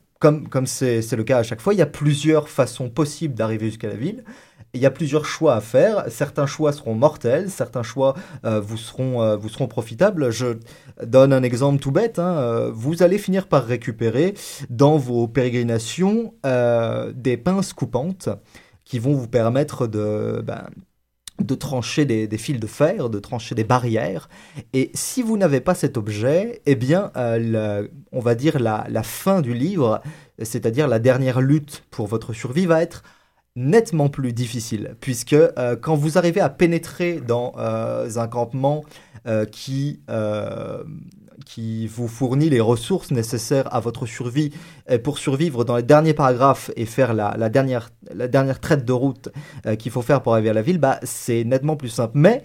comme 0.50 0.66
c'est 0.68 1.16
le 1.16 1.24
cas 1.24 1.40
à 1.40 1.44
chaque 1.44 1.62
fois, 1.62 1.74
il 1.74 1.78
y 1.78 1.82
a 1.82 1.86
plusieurs 1.88 2.50
façons 2.50 2.90
possibles 2.90 3.34
d'arriver 3.36 3.68
jusqu'à 3.68 3.90
la 3.90 3.96
ville. 3.96 4.24
Il 4.76 4.82
y 4.82 4.88
a 4.88 4.92
plusieurs 4.92 5.26
choix 5.26 5.54
à 5.56 5.62
faire. 5.62 6.06
Certains 6.10 6.48
choix 6.48 6.72
seront 6.72 6.96
mortels, 6.96 7.52
certains 7.52 7.84
choix 7.84 8.16
euh, 8.44 8.60
vous 8.60 8.78
seront 8.78 9.22
euh, 9.22 9.36
vous 9.36 9.50
seront 9.50 9.68
profitables. 9.68 10.32
Je 10.32 10.58
donne 11.04 11.32
un 11.32 11.44
exemple 11.44 11.80
tout 11.80 11.92
bête. 11.92 12.18
hein. 12.18 12.38
Euh, 12.40 12.72
Vous 12.74 13.04
allez 13.04 13.20
finir 13.20 13.48
par 13.48 13.66
récupérer 13.66 14.34
dans 14.72 14.98
vos 14.98 15.28
pérégrinations 15.28 16.34
des 17.16 17.38
pinces 17.38 17.74
coupantes 17.74 18.30
qui 18.84 18.98
vont 19.00 19.14
vous 19.14 19.28
permettre 19.28 19.86
de 19.88 20.42
ben, 20.44 20.66
de 21.42 21.56
trancher 21.56 22.06
des, 22.06 22.38
fils 22.38 22.60
de 22.60 22.68
fer, 22.68 23.10
de 23.10 23.20
trancher 23.20 23.56
des 23.56 23.64
barrières. 23.64 24.30
Et 24.74 24.92
si 24.94 25.22
vous 25.22 25.38
n'avez 25.38 25.62
pas 25.62 25.74
cet 25.74 25.98
objet, 25.98 26.62
eh 26.66 26.76
bien, 26.76 27.12
euh, 27.18 27.88
on 28.12 28.20
va 28.20 28.36
dire 28.36 28.60
la, 28.60 29.04
fin 29.04 29.42
du 29.42 29.54
livre, 29.54 30.02
c'est-à-dire 30.42 30.88
la 30.88 31.00
dernière 31.00 31.42
lutte 31.42 31.84
pour 31.90 32.08
votre 32.08 32.34
survie, 32.34 32.66
va 32.66 32.82
être 32.82 33.04
nettement 33.56 34.10
plus 34.10 34.34
difficile, 34.34 34.96
puisque 35.00 35.34
euh, 35.34 35.76
quand 35.76 35.96
vous 35.96 36.18
arrivez 36.18 36.42
à 36.42 36.50
pénétrer 36.50 37.20
dans 37.20 37.54
euh, 37.58 38.10
un 38.16 38.28
campement 38.28 38.84
qui, 39.52 40.02
qui 41.46 41.88
vous 41.88 42.08
fournit 42.08 42.50
les 42.50 42.60
ressources 42.60 43.12
nécessaires 43.12 43.74
à 43.74 43.80
votre 43.80 44.06
survie 44.06 44.52
et 44.90 45.00
pour 45.00 45.18
survivre 45.18 45.64
dans 45.64 45.76
les 45.76 45.84
derniers 45.84 46.14
paragraphes 46.14 46.72
et 46.76 46.86
faire 46.86 47.14
la, 47.14 47.50
dernière, 47.50 47.90
la 48.14 48.28
dernière 48.28 48.60
traite 48.60 48.86
de 48.86 48.94
route 48.94 49.30
euh, 49.66 49.76
qu'il 49.76 49.92
faut 49.92 50.02
faire 50.02 50.22
pour 50.22 50.34
arriver 50.34 50.50
à 50.50 50.54
la 50.54 50.62
ville, 50.62 50.78
bah, 50.78 51.00
c'est 51.04 51.44
nettement 51.44 51.76
plus 51.76 51.90
simple. 51.90 52.14
Mais 52.16 52.44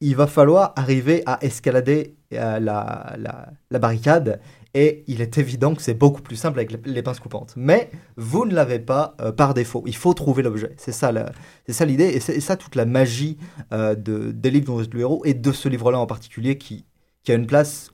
il 0.00 0.16
va 0.16 0.26
falloir 0.26 0.72
arriver 0.76 1.22
à 1.26 1.38
escalader 1.42 2.16
euh, 2.32 2.58
la, 2.58 3.16
la, 3.70 3.78
barricade 3.78 4.40
et 4.74 5.04
il 5.06 5.20
est 5.20 5.38
évident 5.38 5.74
que 5.74 5.82
c'est 5.82 5.94
beaucoup 5.94 6.22
plus 6.22 6.36
simple 6.36 6.58
avec 6.58 6.76
les, 6.84 7.02
pinces 7.02 7.20
coupantes. 7.20 7.54
Mais 7.56 7.90
vous 8.16 8.44
ne 8.44 8.54
l'avez 8.54 8.78
pas 8.78 9.14
euh, 9.20 9.32
par 9.32 9.54
défaut. 9.54 9.84
Il 9.86 9.96
faut 9.96 10.12
trouver 10.12 10.42
l'objet. 10.42 10.74
C'est 10.76 10.92
ça, 10.92 11.12
c'est 11.66 11.72
ça 11.72 11.84
l'idée 11.84 12.08
et 12.08 12.20
c'est 12.20 12.40
ça 12.40 12.56
toute 12.56 12.74
la 12.74 12.84
magie 12.84 13.38
euh, 13.72 13.94
de, 13.94 14.32
des 14.32 14.50
livres 14.50 14.66
dont 14.66 14.74
vous 14.74 14.82
êtes 14.82 14.92
le 14.92 15.00
héros 15.00 15.22
et 15.24 15.34
de 15.34 15.52
ce 15.52 15.68
livre-là 15.68 15.98
en 15.98 16.06
particulier 16.06 16.58
qui, 16.58 16.84
qui 17.22 17.32
a 17.32 17.36
une 17.36 17.46
place 17.46 17.90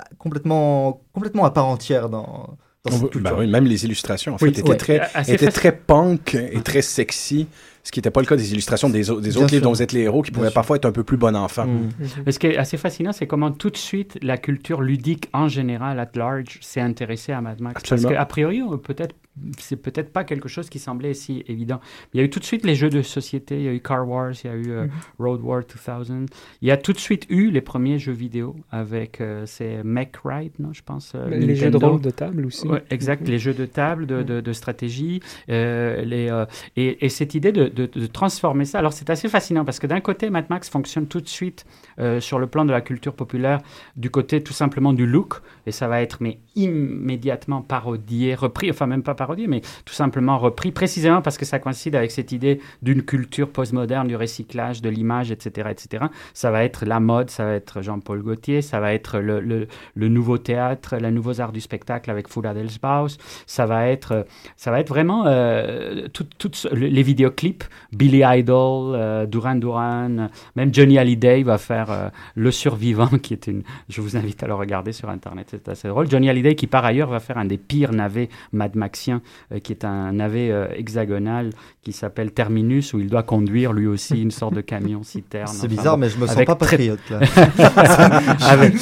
bah, 0.00 0.08
complètement, 0.18 1.02
complètement 1.12 1.44
à 1.44 1.50
part 1.50 1.66
entière 1.66 2.08
dans, 2.08 2.56
dans 2.84 2.92
cette 2.92 3.10
culture. 3.10 3.36
oui, 3.38 3.46
même 3.46 3.64
les 3.66 3.84
illustrations, 3.84 4.34
en 4.34 4.38
fait, 4.38 4.46
Oui, 4.46 4.50
étaient, 4.52 4.62
ouais. 4.68 4.76
très, 4.76 5.00
étaient 5.28 5.50
très 5.50 5.72
punk 5.72 6.34
et 6.34 6.60
très 6.62 6.82
sexy, 6.82 7.46
ce 7.82 7.90
qui 7.92 7.98
n'était 7.98 8.10
pas 8.10 8.20
le 8.20 8.26
cas 8.26 8.36
des 8.36 8.52
illustrations 8.52 8.88
des, 8.90 9.10
autres 9.10 9.30
sûr. 9.30 9.46
livres 9.46 9.62
dont 9.64 9.72
vous 9.72 9.82
êtes 9.82 9.92
les 9.92 10.00
héros, 10.02 10.22
qui 10.22 10.30
pouvaient 10.30 10.50
parfois 10.50 10.76
être 10.76 10.84
un 10.86 10.92
peu 10.92 11.04
plus 11.04 11.16
bon 11.16 11.34
enfant. 11.36 11.66
Mm. 11.66 11.88
Mais 12.26 12.32
Ce 12.32 12.38
qui 12.38 12.46
est 12.48 12.56
assez 12.56 12.76
fascinant, 12.76 13.12
c'est 13.12 13.26
comment 13.26 13.50
tout 13.50 13.70
de 13.70 13.76
suite 13.76 14.18
la 14.22 14.36
culture 14.36 14.80
ludique 14.82 15.28
en 15.32 15.48
général, 15.48 15.98
at 15.98 16.10
large, 16.14 16.58
s'est 16.60 16.80
intéressée 16.80 17.32
à 17.32 17.40
Mad 17.40 17.60
Max. 17.60 17.76
Absolument. 17.80 18.08
Parce 18.08 18.18
qu'a 18.18 18.26
priori, 18.26 18.62
peut-être, 18.82 19.14
c'est 19.58 19.76
peut-être 19.76 20.12
pas 20.12 20.24
quelque 20.24 20.48
chose 20.48 20.68
qui 20.68 20.78
semblait 20.78 21.14
si 21.14 21.42
évident. 21.46 21.80
Il 22.12 22.18
y 22.18 22.20
a 22.20 22.24
eu 22.24 22.30
tout 22.30 22.40
de 22.40 22.44
suite 22.44 22.64
les 22.66 22.74
jeux 22.74 22.90
de 22.90 23.00
société, 23.00 23.56
il 23.56 23.62
y 23.62 23.68
a 23.68 23.72
eu 23.72 23.80
Car 23.80 24.06
Wars, 24.06 24.32
il 24.44 24.46
y 24.46 24.50
a 24.50 24.56
eu 24.56 24.70
euh, 24.70 24.84
Mhm. 24.84 24.90
Road 25.18 25.40
War 25.42 25.62
2000. 25.62 26.26
Il 26.62 26.68
y 26.68 26.70
a 26.70 26.76
tout 26.76 26.92
de 26.92 26.98
suite 26.98 27.26
eu 27.30 27.50
les 27.50 27.60
premiers 27.62 27.98
jeux 27.98 28.12
vidéo 28.12 28.56
avec, 28.70 29.20
euh, 29.20 29.44
c'est 29.46 29.82
Mech 29.84 30.10
Ride, 30.24 30.52
non, 30.58 30.72
je 30.72 30.82
pense. 30.82 31.12
euh, 31.14 31.28
Les 31.30 31.54
jeux 31.56 31.70
de 31.70 31.76
rôle 31.76 32.00
de 32.00 32.10
table 32.10 32.44
aussi. 32.46 32.66
Ouais, 32.66 32.82
exact, 32.90 33.22
Mhm. 33.22 33.28
les 33.30 33.38
jeux 33.38 33.54
de 33.54 33.64
table, 33.66 34.06
de, 34.06 34.22
de, 34.22 34.40
de 34.40 34.52
stratégie, 34.52 35.20
euh, 35.48 36.02
les, 36.04 36.28
euh, 36.30 36.44
et, 36.76 37.04
et 37.06 37.08
cette 37.08 37.34
idée 37.34 37.52
de, 37.52 37.68
de, 37.74 38.06
transformer 38.06 38.64
ça. 38.64 38.78
Alors 38.78 38.92
c'est 38.92 39.10
assez 39.10 39.28
fascinant 39.28 39.64
parce 39.64 39.78
que 39.78 39.86
d'un 39.86 40.00
côté, 40.00 40.30
Mad 40.30 40.46
Max 40.50 40.68
fonctionne 40.68 41.06
tout 41.06 41.20
de 41.20 41.28
suite 41.28 41.64
euh, 41.98 42.20
sur 42.20 42.38
le 42.38 42.46
plan 42.46 42.64
de 42.64 42.72
la 42.72 42.80
culture 42.80 43.14
populaire, 43.14 43.60
du 43.96 44.10
côté 44.10 44.42
tout 44.42 44.52
simplement 44.52 44.92
du 44.92 45.06
look, 45.06 45.40
et 45.66 45.72
ça 45.72 45.88
va 45.88 46.02
être 46.02 46.18
mais 46.20 46.38
immédiatement 46.56 47.62
parodié, 47.62 48.34
repris, 48.34 48.70
enfin 48.70 48.86
même 48.86 49.02
pas 49.02 49.14
parodié, 49.14 49.46
mais 49.46 49.60
tout 49.84 49.94
simplement 49.94 50.38
repris, 50.38 50.72
précisément 50.72 51.22
parce 51.22 51.38
que 51.38 51.44
ça 51.44 51.58
coïncide 51.58 51.94
avec 51.94 52.10
cette 52.10 52.32
idée 52.32 52.60
d'une 52.82 53.02
culture 53.02 53.48
postmoderne, 53.50 54.08
du 54.08 54.16
recyclage, 54.16 54.82
de 54.82 54.88
l'image, 54.88 55.30
etc., 55.30 55.68
etc. 55.70 56.04
Ça 56.34 56.50
va 56.50 56.64
être 56.64 56.84
la 56.84 57.00
mode, 57.00 57.30
ça 57.30 57.44
va 57.44 57.52
être 57.54 57.82
Jean-Paul 57.82 58.22
Gaultier, 58.22 58.62
ça 58.62 58.80
va 58.80 58.92
être 58.92 59.18
le, 59.18 59.40
le, 59.40 60.08
nouveau 60.08 60.38
théâtre, 60.38 60.96
les 60.96 61.10
nouveaux 61.10 61.40
arts 61.40 61.52
du 61.52 61.60
spectacle 61.60 62.10
avec 62.10 62.28
Fuller 62.28 62.52
Delsbaus, 62.54 63.16
ça 63.46 63.66
va 63.66 63.86
être, 63.88 64.12
euh, 64.12 64.22
ça 64.56 64.70
va 64.70 64.80
être 64.80 64.88
vraiment 64.88 65.24
euh, 65.26 66.08
tout- 66.12 66.26
tout 66.38 66.50
les 66.72 67.02
vidéoclips, 67.02 67.59
Billy 67.92 68.22
Idol, 68.24 68.94
euh, 68.94 69.26
Duran 69.26 69.56
Duran, 69.56 70.28
même 70.56 70.74
Johnny 70.74 70.98
Hallyday 70.98 71.42
va 71.42 71.58
faire 71.58 71.90
euh, 71.90 72.08
Le 72.34 72.50
Survivant, 72.50 73.08
qui 73.22 73.32
est 73.34 73.46
une, 73.46 73.62
je 73.88 74.00
vous 74.00 74.16
invite 74.16 74.42
à 74.42 74.46
le 74.46 74.54
regarder 74.54 74.92
sur 74.92 75.08
Internet, 75.10 75.48
c'est 75.50 75.68
assez 75.68 75.88
drôle. 75.88 76.10
Johnny 76.10 76.28
Hallyday 76.28 76.54
qui 76.54 76.66
par 76.66 76.84
ailleurs 76.84 77.08
va 77.10 77.20
faire 77.20 77.38
un 77.38 77.44
des 77.44 77.58
pires 77.58 77.92
navets 77.92 78.28
Mad 78.52 78.74
Maxiens, 78.76 79.22
euh, 79.52 79.58
qui 79.58 79.72
est 79.72 79.84
un 79.84 80.12
navet 80.12 80.52
hexagonal 80.76 81.50
qui 81.82 81.92
s'appelle 81.92 82.32
Terminus, 82.32 82.92
où 82.94 83.00
il 83.00 83.08
doit 83.08 83.22
conduire 83.22 83.72
lui 83.72 83.86
aussi 83.86 84.20
une 84.20 84.30
sorte 84.30 84.54
de 84.54 84.60
camion 84.60 85.02
citerne. 85.02 85.48
C'est 85.48 85.68
bizarre, 85.68 85.96
mais 85.98 86.08
je 86.08 86.18
me 86.18 86.26
sens 86.26 86.36
pas 86.44 86.54
très- 86.54 86.76
patriote, 86.76 87.00
là. 87.10 87.20
avec, 88.48 88.74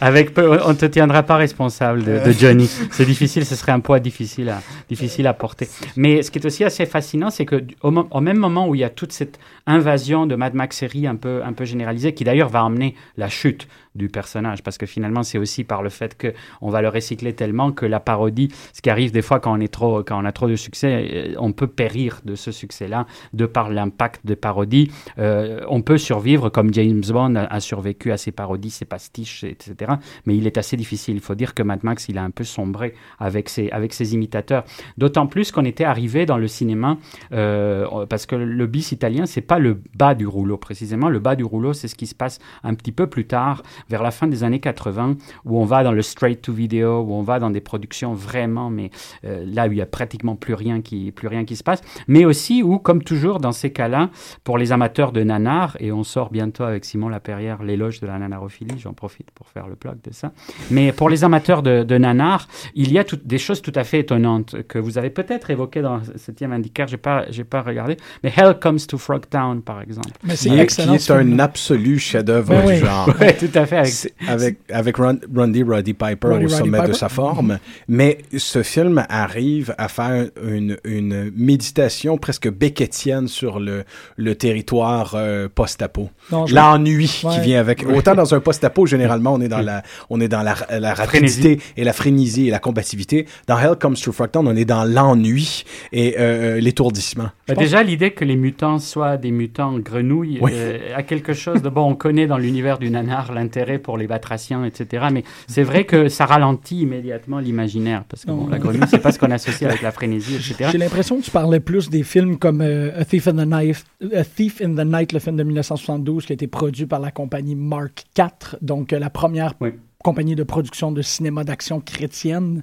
avec 0.00 0.34
peu- 0.34 0.58
on 0.66 0.74
te 0.74 0.86
tiendra 0.86 1.22
pas 1.22 1.36
responsable 1.36 2.04
de, 2.04 2.24
de 2.24 2.32
Johnny. 2.32 2.68
C'est 2.90 3.04
difficile, 3.06 3.44
ce 3.44 3.54
serait 3.56 3.72
un 3.72 3.80
poids 3.80 4.00
difficile 4.00 4.48
à, 4.50 4.60
difficile 4.88 5.26
à 5.26 5.34
porter. 5.34 5.68
Mais 5.96 6.22
ce 6.22 6.30
qui 6.30 6.38
est 6.38 6.46
aussi 6.46 6.64
assez 6.64 6.86
fascinant, 6.86 7.30
c'est 7.30 7.44
que 7.46 7.62
au, 7.82 7.90
au 8.14 8.20
même 8.20 8.38
moment 8.38 8.68
où 8.68 8.74
il 8.74 8.78
y 8.78 8.84
a 8.84 8.90
toute 8.90 9.12
cette 9.12 9.38
invasion 9.66 10.26
de 10.26 10.34
Mad 10.34 10.54
Max 10.54 10.76
série 10.76 11.06
un 11.06 11.16
peu, 11.16 11.42
un 11.44 11.52
peu 11.52 11.64
généralisée, 11.64 12.14
qui 12.14 12.24
d'ailleurs 12.24 12.48
va 12.48 12.64
emmener 12.64 12.94
la 13.16 13.28
chute 13.28 13.68
du 13.94 14.08
personnage, 14.08 14.62
parce 14.62 14.76
que 14.76 14.86
finalement 14.86 15.22
c'est 15.22 15.38
aussi 15.38 15.62
par 15.62 15.82
le 15.82 15.88
fait 15.88 16.16
que 16.16 16.34
on 16.60 16.70
va 16.70 16.82
le 16.82 16.88
recycler 16.88 17.32
tellement 17.32 17.70
que 17.70 17.86
la 17.86 18.00
parodie, 18.00 18.48
ce 18.72 18.82
qui 18.82 18.90
arrive 18.90 19.12
des 19.12 19.22
fois 19.22 19.38
quand 19.38 19.56
on 19.56 19.60
est 19.60 19.72
trop, 19.72 20.02
quand 20.02 20.20
on 20.20 20.24
a 20.24 20.32
trop 20.32 20.48
de 20.48 20.56
succès, 20.56 21.08
euh, 21.12 21.34
on 21.38 21.52
peut 21.52 21.68
périr 21.68 22.20
de 22.24 22.34
ce 22.34 22.50
succès-là 22.50 23.06
de 23.32 23.46
par 23.46 23.70
l'impact 23.70 24.26
des 24.26 24.36
parodies. 24.36 24.90
Euh, 25.18 25.60
on 25.68 25.82
peut 25.82 25.98
survivre 25.98 26.48
comme 26.48 26.74
James 26.74 27.04
Bond 27.08 27.36
a, 27.36 27.44
a 27.44 27.60
survécu 27.60 28.10
à 28.10 28.16
ses 28.16 28.32
parodies, 28.32 28.70
ses 28.70 28.84
pastiches, 28.84 29.44
etc. 29.44 29.92
Mais 30.26 30.36
il 30.36 30.46
est 30.46 30.58
assez 30.58 30.76
difficile. 30.76 31.14
Il 31.14 31.20
faut 31.20 31.36
dire 31.36 31.54
que 31.54 31.62
Mad 31.62 31.84
Max, 31.84 32.08
il 32.08 32.18
a 32.18 32.24
un 32.24 32.30
peu 32.30 32.44
sombré 32.44 32.94
avec 33.20 33.48
ses, 33.48 33.70
avec 33.70 33.92
ses 33.92 34.14
imitateurs. 34.14 34.64
D'autant 34.98 35.26
plus 35.26 35.52
qu'on 35.52 35.64
était 35.64 35.84
arrivé 35.84 36.26
dans 36.26 36.38
le 36.38 36.48
cinéma, 36.48 36.98
euh, 37.32 38.06
parce 38.06 38.26
que 38.26 38.34
le 38.34 38.66
bis 38.66 38.92
italien, 38.92 39.26
c'est 39.26 39.40
pas 39.40 39.53
le 39.58 39.80
bas 39.96 40.14
du 40.14 40.26
rouleau 40.26 40.56
précisément. 40.56 41.08
Le 41.08 41.18
bas 41.18 41.36
du 41.36 41.44
rouleau, 41.44 41.72
c'est 41.72 41.88
ce 41.88 41.94
qui 41.94 42.06
se 42.06 42.14
passe 42.14 42.38
un 42.62 42.74
petit 42.74 42.92
peu 42.92 43.06
plus 43.06 43.26
tard, 43.26 43.62
vers 43.88 44.02
la 44.02 44.10
fin 44.10 44.26
des 44.26 44.44
années 44.44 44.60
80, 44.60 45.16
où 45.44 45.58
on 45.58 45.64
va 45.64 45.82
dans 45.82 45.92
le 45.92 46.02
straight-to-video, 46.02 47.00
où 47.00 47.12
on 47.12 47.22
va 47.22 47.38
dans 47.38 47.50
des 47.50 47.60
productions 47.60 48.14
vraiment, 48.14 48.70
mais 48.70 48.90
euh, 49.24 49.44
là 49.46 49.68
où 49.68 49.72
il 49.72 49.78
y 49.78 49.82
a 49.82 49.86
pratiquement 49.86 50.36
plus 50.36 50.54
rien 50.54 50.80
qui, 50.80 51.12
plus 51.12 51.28
rien 51.28 51.44
qui 51.44 51.56
se 51.56 51.64
passe, 51.64 51.82
mais 52.08 52.24
aussi 52.24 52.62
où, 52.62 52.78
comme 52.78 53.02
toujours 53.02 53.40
dans 53.40 53.52
ces 53.52 53.72
cas-là, 53.72 54.10
pour 54.42 54.58
les 54.58 54.72
amateurs 54.72 55.12
de 55.12 55.22
nanar, 55.22 55.76
et 55.80 55.92
on 55.92 56.04
sort 56.04 56.30
bientôt 56.30 56.64
avec 56.64 56.84
Simon 56.84 57.08
Laperrière 57.08 57.62
l'éloge 57.62 58.00
de 58.00 58.06
la 58.06 58.18
nanarophilie, 58.18 58.78
j'en 58.78 58.92
profite 58.92 59.30
pour 59.30 59.48
faire 59.48 59.68
le 59.68 59.76
plug 59.76 59.96
de 60.02 60.12
ça, 60.12 60.32
mais 60.70 60.92
pour 60.92 61.08
les 61.08 61.24
amateurs 61.24 61.62
de, 61.62 61.98
nanar, 61.98 62.48
il 62.74 62.92
y 62.92 62.98
a 62.98 63.04
des 63.24 63.38
choses 63.38 63.62
tout 63.62 63.72
à 63.74 63.84
fait 63.84 64.00
étonnantes 64.00 64.62
que 64.68 64.78
vous 64.78 64.98
avez 64.98 65.10
peut-être 65.10 65.50
évoquées 65.50 65.82
dans 65.82 65.98
le 65.98 66.02
septième 66.16 66.52
indicateur, 66.52 66.88
j'ai 66.88 66.96
pas, 66.96 67.24
j'ai 67.30 67.44
pas 67.44 67.62
regardé, 67.62 67.96
mais 68.22 68.32
Hell 68.36 68.58
Comes 68.60 68.80
to 68.80 68.98
Frogtown, 68.98 69.43
par 69.64 69.80
exemple. 69.82 70.10
Mais 70.22 70.36
c'est 70.36 70.48
Qui 70.50 70.56
est, 70.56 70.60
excellent. 70.60 70.90
qui 70.92 70.96
est 70.96 70.98
ce 71.00 71.12
un 71.12 71.38
absolu 71.38 71.98
chef-d'œuvre 71.98 72.48
Ben 72.48 72.66
du 72.66 72.76
genre. 72.84 73.08
Ouais, 73.20 73.36
tout 73.36 73.50
à 73.54 73.66
fait. 73.66 73.76
Avec, 73.78 74.14
Avec, 74.28 74.58
avec 74.70 74.96
Rundy 74.96 75.62
Roddy 75.62 75.94
Piper 75.94 76.28
Roddy 76.28 76.44
au 76.46 76.48
Roddy 76.48 76.54
sommet 76.54 76.78
de 76.78 76.82
Piper. 76.84 76.96
sa 76.98 77.08
forme. 77.08 77.58
Mais 77.88 78.18
ce 78.36 78.62
film 78.62 79.04
arrive 79.08 79.74
à 79.78 79.88
faire 79.88 80.26
une, 80.46 80.76
une 80.84 81.30
méditation 81.36 82.18
presque 82.18 82.50
béckettienne 82.50 83.28
sur 83.28 83.60
le, 83.60 83.84
le 84.16 84.34
territoire 84.34 85.14
euh, 85.16 85.48
post-apo. 85.54 86.10
L'ennui 86.50 87.06
qui 87.08 87.40
vient 87.40 87.60
avec. 87.60 87.84
Autant 87.88 88.14
dans 88.14 88.34
un 88.34 88.40
post-apo, 88.40 88.86
généralement, 88.86 89.34
on 89.34 89.40
est 89.40 89.48
dans 89.48 89.60
la, 89.60 89.82
on 90.10 90.20
est 90.20 90.28
dans 90.28 90.42
la, 90.42 90.54
la 90.78 90.94
rapidité 90.94 91.60
et 91.76 91.84
la 91.84 91.92
frénésie 91.92 92.48
et 92.48 92.50
la 92.50 92.58
combativité. 92.58 93.26
Dans 93.46 93.58
Hell 93.58 93.76
Comes 93.80 93.96
to 93.96 94.12
Frogtown, 94.12 94.46
on 94.48 94.56
est 94.56 94.64
dans 94.64 94.84
l'ennui 94.84 95.64
et 95.92 96.16
euh, 96.18 96.60
l'étourdissement. 96.60 97.30
Bah, 97.48 97.54
déjà, 97.54 97.82
l'idée 97.82 98.12
que 98.12 98.24
les 98.24 98.36
mutants 98.36 98.78
soient 98.78 99.16
des 99.16 99.30
mutants 99.34 99.78
grenouilles 99.78 100.38
Oui. 100.40 100.52
euh, 100.54 100.78
a 100.96 101.02
quelque 101.02 101.32
chose 101.34 101.60
de 101.60 101.68
bon. 101.68 101.82
On 101.90 101.94
connaît 101.94 102.26
dans 102.26 102.38
l'univers 102.38 102.78
du 102.78 102.90
nanar 102.90 103.32
l'intérêt 103.32 103.78
pour 103.78 103.98
les 103.98 104.06
batraciens, 104.06 104.64
etc. 104.64 105.06
Mais 105.12 105.24
c'est 105.46 105.62
vrai 105.62 105.84
que 105.84 106.08
ça 106.08 106.24
ralentit 106.26 106.80
immédiatement 106.80 107.38
l'imaginaire 107.40 108.04
parce 108.08 108.24
que 108.24 108.30
bon, 108.30 108.46
la 108.48 108.58
grenouille, 108.58 108.88
c'est 108.88 108.98
pas 108.98 109.12
ce 109.12 109.18
qu'on 109.18 109.30
associe 109.30 109.68
avec 109.68 109.82
la 109.82 109.90
frénésie, 109.92 110.36
etc. 110.36 110.70
J'ai 110.72 110.78
l'impression 110.78 111.18
que 111.18 111.22
tu 111.24 111.30
parlais 111.30 111.60
plus 111.60 111.90
des 111.90 112.02
films 112.02 112.38
comme 112.38 112.60
euh, 112.62 112.98
A, 113.00 113.04
Thief 113.04 113.28
in 113.28 113.34
the 113.34 113.46
Night, 113.46 113.84
A 114.14 114.24
Thief 114.24 114.62
in 114.62 114.74
the 114.74 114.86
Night, 114.86 115.12
le 115.12 115.18
film 115.18 115.36
de 115.36 115.42
1972 115.42 116.26
qui 116.26 116.32
a 116.32 116.34
été 116.34 116.46
produit 116.46 116.86
par 116.86 117.00
la 117.00 117.10
compagnie 117.10 117.54
Mark 117.56 118.04
IV, 118.16 118.56
donc 118.62 118.92
euh, 118.92 118.98
la 118.98 119.10
première 119.10 119.54
Oui. 119.60 119.70
Compagnie 120.04 120.36
de 120.36 120.42
production 120.42 120.92
de 120.92 121.00
cinéma 121.00 121.44
d'action 121.44 121.80
chrétienne, 121.80 122.62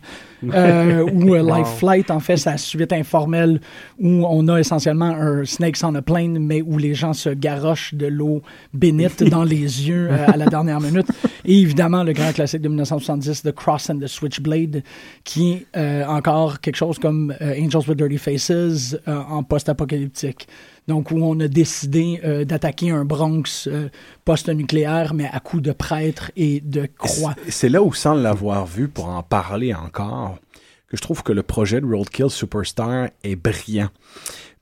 euh, 0.53 1.03
où 1.11 1.33
euh, 1.33 1.41
Life 1.41 1.79
Flight, 1.79 2.11
en 2.11 2.19
fait, 2.19 2.37
sa 2.37 2.55
suite 2.57 2.93
informelle 2.93 3.59
où 3.99 4.25
on 4.29 4.47
a 4.47 4.59
essentiellement 4.59 5.07
un 5.07 5.43
Snakes 5.43 5.83
on 5.83 5.95
a 5.95 6.03
Plane, 6.03 6.37
mais 6.37 6.61
où 6.61 6.77
les 6.77 6.93
gens 6.93 7.13
se 7.13 7.29
garochent 7.29 7.95
de 7.95 8.05
l'eau 8.05 8.43
bénite 8.73 9.23
dans 9.29 9.43
les 9.43 9.87
yeux 9.87 10.07
euh, 10.11 10.27
à 10.27 10.37
la 10.37 10.45
dernière 10.45 10.79
minute. 10.79 11.07
Et 11.43 11.59
évidemment, 11.59 12.03
le 12.03 12.13
grand 12.13 12.31
classique 12.31 12.61
de 12.61 12.69
1970, 12.69 13.41
The 13.41 13.51
Cross 13.51 13.89
and 13.89 13.97
the 13.97 14.07
Switchblade, 14.07 14.83
qui 15.23 15.53
est 15.53 15.65
euh, 15.75 16.05
encore 16.05 16.61
quelque 16.61 16.75
chose 16.75 16.99
comme 16.99 17.33
Angels 17.41 17.87
with 17.87 17.97
Dirty 17.97 18.19
Faces 18.19 18.99
en 19.07 19.41
post-apocalyptique. 19.41 20.47
Donc, 20.88 21.11
où 21.11 21.17
on 21.23 21.39
a 21.39 21.47
décidé 21.47 22.19
euh, 22.23 22.43
d'attaquer 22.43 22.89
un 22.89 23.05
Bronx 23.05 23.67
euh, 23.67 23.89
post-nucléaire, 24.25 25.13
mais 25.13 25.29
à 25.32 25.39
coups 25.39 25.61
de 25.63 25.71
prêtres 25.71 26.32
et 26.36 26.59
de 26.61 26.88
croix. 26.97 27.36
C'est- 27.47 27.69
là 27.69 27.82
où, 27.84 27.93
sans 27.93 28.13
l'avoir 28.15 28.65
vu, 28.65 28.88
pour 28.88 29.07
en 29.09 29.21
parler 29.23 29.73
encore, 29.73 30.39
que 30.88 30.97
je 30.97 31.01
trouve 31.01 31.21
que 31.23 31.32
le 31.34 31.43
projet 31.43 31.79
de 31.82 31.86
Roadkill 31.86 32.29
Superstar 32.29 33.09
est 33.23 33.36
brillant. 33.36 33.89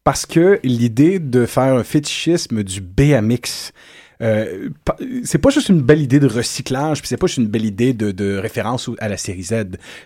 Parce 0.03 0.25
que 0.25 0.59
l'idée 0.63 1.19
de 1.19 1.45
faire 1.45 1.75
un 1.75 1.83
fétichisme 1.83 2.63
du 2.63 2.81
BMX, 2.81 3.71
euh, 4.21 4.69
c'est 5.23 5.37
pas 5.37 5.49
juste 5.49 5.69
une 5.69 5.81
belle 5.81 6.01
idée 6.01 6.19
de 6.19 6.27
recyclage, 6.27 6.99
puis 6.99 7.07
c'est 7.07 7.17
pas 7.17 7.27
juste 7.27 7.37
une 7.37 7.47
belle 7.47 7.65
idée 7.65 7.93
de, 7.93 8.11
de 8.11 8.37
référence 8.37 8.89
à 8.99 9.07
la 9.07 9.15
série 9.17 9.43
Z. 9.43 9.53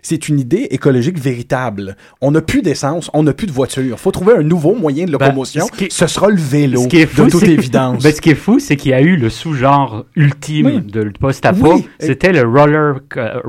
C'est 0.01 0.29
une 0.29 0.39
idée 0.39 0.67
écologique 0.69 1.17
véritable. 1.17 1.95
On 2.21 2.31
n'a 2.31 2.41
plus 2.41 2.61
d'essence, 2.61 3.09
on 3.13 3.23
n'a 3.23 3.33
plus 3.33 3.47
de 3.47 3.51
voiture. 3.51 3.99
Faut 3.99 4.11
trouver 4.11 4.33
un 4.37 4.43
nouveau 4.43 4.75
moyen 4.75 5.05
de 5.05 5.11
Ben, 5.17 5.25
locomotion. 5.27 5.65
ce 5.89 6.07
sera 6.07 6.29
le 6.29 6.35
vélo, 6.37 6.83
Ce 6.83 6.87
qui 6.87 6.97
est 6.97 7.05
fou, 7.07 7.25
de 7.25 7.29
toute 7.31 7.43
évidence. 7.43 8.03
Ben, 8.03 8.13
ce 8.13 8.21
qui 8.21 8.29
est 8.29 8.35
fou, 8.35 8.59
c'est 8.59 8.75
qu'il 8.75 8.91
y 8.91 8.93
a 8.93 9.01
eu 9.01 9.15
le 9.15 9.29
sous-genre 9.29 10.05
ultime 10.15 10.65
Oui. 10.67 10.81
de 10.81 11.11
post-apo. 11.19 11.73
Oui. 11.75 11.87
C'était 11.99 12.31
le 12.33 12.41
roller. 12.41 12.99
euh, 13.17 13.41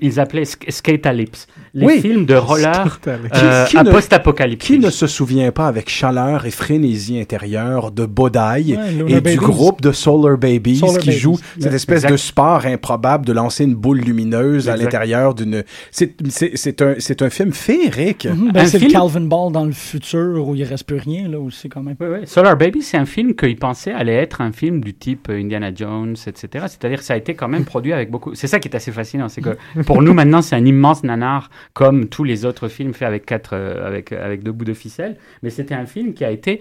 ils 0.00 0.20
appelaient 0.20 0.42
sk- 0.42 0.70
Skate-Alypse. 0.70 1.46
Les 1.76 1.86
Oui. 1.86 2.00
films 2.00 2.24
de 2.24 2.34
roller 2.36 2.98
euh, 3.08 3.64
Qui- 3.64 3.70
qui 3.72 3.76
à 3.78 3.82
ne- 3.82 3.90
post-apocalyptique. 3.90 4.66
Qui 4.76 4.78
ne 4.78 4.90
se 4.90 5.06
souvient 5.08 5.50
pas 5.50 5.66
avec 5.66 5.88
chaleur 5.90 6.46
et 6.46 6.52
frénésie 6.52 7.18
intérieure 7.18 7.90
de 7.90 8.06
Bodai 8.06 8.38
Ouais, 8.38 8.74
et 9.08 9.14
Babies. 9.14 9.32
du 9.32 9.38
groupe 9.38 9.80
de 9.82 9.90
Solar 9.90 10.38
Babies 10.38 10.76
Solar 10.76 10.98
qui 10.98 11.08
Babies. 11.08 11.18
joue 11.18 11.36
cette 11.58 11.72
espèce 11.74 11.96
Exact. 12.04 12.12
de 12.12 12.16
sport 12.16 12.64
improbable 12.66 13.26
de 13.26 13.32
lancer 13.32 13.64
une 13.64 13.74
boule 13.74 13.98
lumineuse 14.00 14.68
à 14.68 14.76
l'intérieur 14.76 15.34
d'une... 15.34 15.64
C'est 15.90 17.22
un, 17.22 17.30
film 17.30 17.52
féerique. 17.52 18.26
Mhm, 18.26 18.52
ben, 18.52 18.66
c'est 18.66 18.78
film- 18.78 18.92
Calvin 18.92 19.22
Ball 19.22 19.50
dans 19.52 19.64
le 19.64 19.72
futur 19.72 20.46
où 20.48 20.54
il 20.54 20.62
reste 20.64 20.84
plus 20.86 20.98
rien, 20.98 21.26
là 21.28 21.40
aussi, 21.40 21.68
quand 21.68 21.82
même. 21.82 21.96
Oui, 22.00 22.06
oui. 22.10 22.18
Solar 22.26 22.56
Baby, 22.56 22.82
c'est 22.82 22.96
un 22.96 23.06
film 23.06 23.34
qu'ils 23.34 23.56
pensaient 23.56 23.92
allait 23.92 24.14
être 24.14 24.40
un 24.40 24.52
film 24.52 24.80
du 24.82 24.94
type 24.94 25.28
euh, 25.30 25.40
Indiana 25.40 25.70
Jones, 25.74 26.14
etc. 26.26 26.66
C'est-à-dire 26.68 26.98
que 26.98 27.04
ça 27.04 27.14
a 27.14 27.16
été 27.16 27.34
quand 27.34 27.48
même 27.48 27.64
produit 27.64 27.92
avec 27.92 28.10
beaucoup. 28.10 28.34
C'est 28.34 28.46
ça 28.46 28.60
qui 28.60 28.68
est 28.68 28.76
assez 28.76 28.92
fascinant, 28.92 29.28
c'est 29.28 29.40
que 29.40 29.56
pour 29.86 30.02
nous 30.02 30.14
maintenant, 30.14 30.42
c'est 30.42 30.54
un 30.56 30.64
immense 30.64 31.02
nanar 31.02 31.50
comme 31.72 32.08
tous 32.08 32.24
les 32.24 32.44
autres 32.44 32.68
films 32.68 32.94
faits 32.94 33.08
avec 33.08 33.26
quatre, 33.26 33.54
euh, 33.54 33.86
avec 33.86 34.12
avec 34.12 34.42
deux 34.42 34.52
bouts 34.52 34.64
de 34.64 34.74
ficelle. 34.74 35.16
Mais 35.42 35.50
c'était 35.50 35.74
un 35.74 35.86
film 35.86 36.14
qui 36.14 36.24
a 36.24 36.30
été 36.30 36.60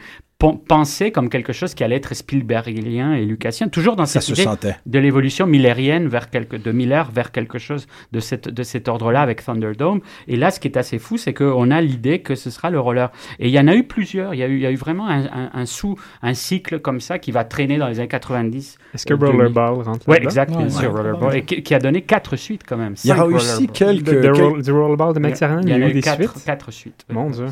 pensé 0.52 1.12
comme 1.12 1.30
quelque 1.30 1.54
chose 1.54 1.74
qui 1.74 1.84
allait 1.84 1.96
être 1.96 2.14
Spielbergien 2.14 3.14
et 3.14 3.26
Lucasien, 3.26 3.68
toujours 3.70 3.96
dans 3.96 4.06
cette 4.06 4.28
idée 4.30 4.44
de 4.86 5.00
l'évolution 5.00 5.46
millérienne 5.48 6.08
vers 6.08 6.30
quelque, 6.30 6.56
de 6.58 6.72
Miller 6.72 7.10
vers 7.12 7.32
quelque 7.32 7.58
chose 7.60 7.88
de, 8.12 8.20
cette, 8.20 8.50
de 8.50 8.64
cet 8.64 8.88
ordre-là 8.88 9.22
avec 9.22 9.44
Thunderdome. 9.44 10.02
Et 10.28 10.36
là, 10.36 10.52
ce 10.52 10.60
qui 10.60 10.68
est 10.68 10.78
assez 10.78 11.00
fou, 11.00 11.18
c'est 11.18 11.34
qu'on 11.34 11.72
a 11.72 11.82
l'idée 11.82 12.20
que 12.20 12.36
ce 12.36 12.50
sera 12.50 12.70
le 12.70 12.80
roller. 12.80 13.12
Et 13.40 13.48
il 13.48 13.54
y 13.54 13.60
en 13.60 13.68
a 13.68 13.76
eu 13.76 13.84
plusieurs. 13.84 14.34
Il 14.34 14.40
y 14.40 14.44
a 14.44 14.48
eu, 14.48 14.56
il 14.56 14.62
y 14.62 14.66
a 14.66 14.72
eu 14.72 14.76
vraiment 14.76 15.08
un, 15.08 15.24
un, 15.26 15.50
un 15.54 15.66
sous, 15.66 15.98
un 16.22 16.34
cycle 16.34 16.80
comme 16.80 17.00
ça 17.00 17.20
qui 17.20 17.32
va 17.32 17.44
traîner 17.44 17.78
dans 17.78 17.88
les 17.88 18.00
années 18.00 18.08
90. 18.08 18.78
Est-ce 18.94 19.06
que 19.06 19.14
Euh, 19.14 19.18
2000. 19.18 19.36
Rollerball 19.36 19.82
rentre 19.84 20.00
Oui, 20.08 20.18
exact, 20.22 20.50
bien 20.52 20.64
Ouais, 20.64 20.70
sûr, 20.70 20.94
ouais. 20.94 21.00
Rollerball. 21.02 21.36
Et 21.38 21.44
qui, 21.44 21.64
qui 21.64 21.74
a 21.74 21.80
donné 21.80 22.02
quatre 22.02 22.36
suites 22.36 22.64
quand 22.68 22.78
même. 22.78 22.96
Il 23.04 23.10
y 23.10 23.14
aura 23.14 23.24
Cinq 23.26 23.36
aussi 23.36 23.68
quelques... 23.68 24.22
Du 24.64 24.72
Rollerball 24.72 25.14
de 25.14 25.20
Max 25.20 25.42
Herman, 25.42 25.64
il 25.66 25.70
y 25.70 25.74
a 25.74 25.78
eu 25.90 25.94
des 25.94 26.02
quatre, 26.02 26.18
suites. 26.32 26.46
quatre 26.46 26.72
suites. 26.72 27.06
Mon 27.12 27.30
Dieu. 27.30 27.46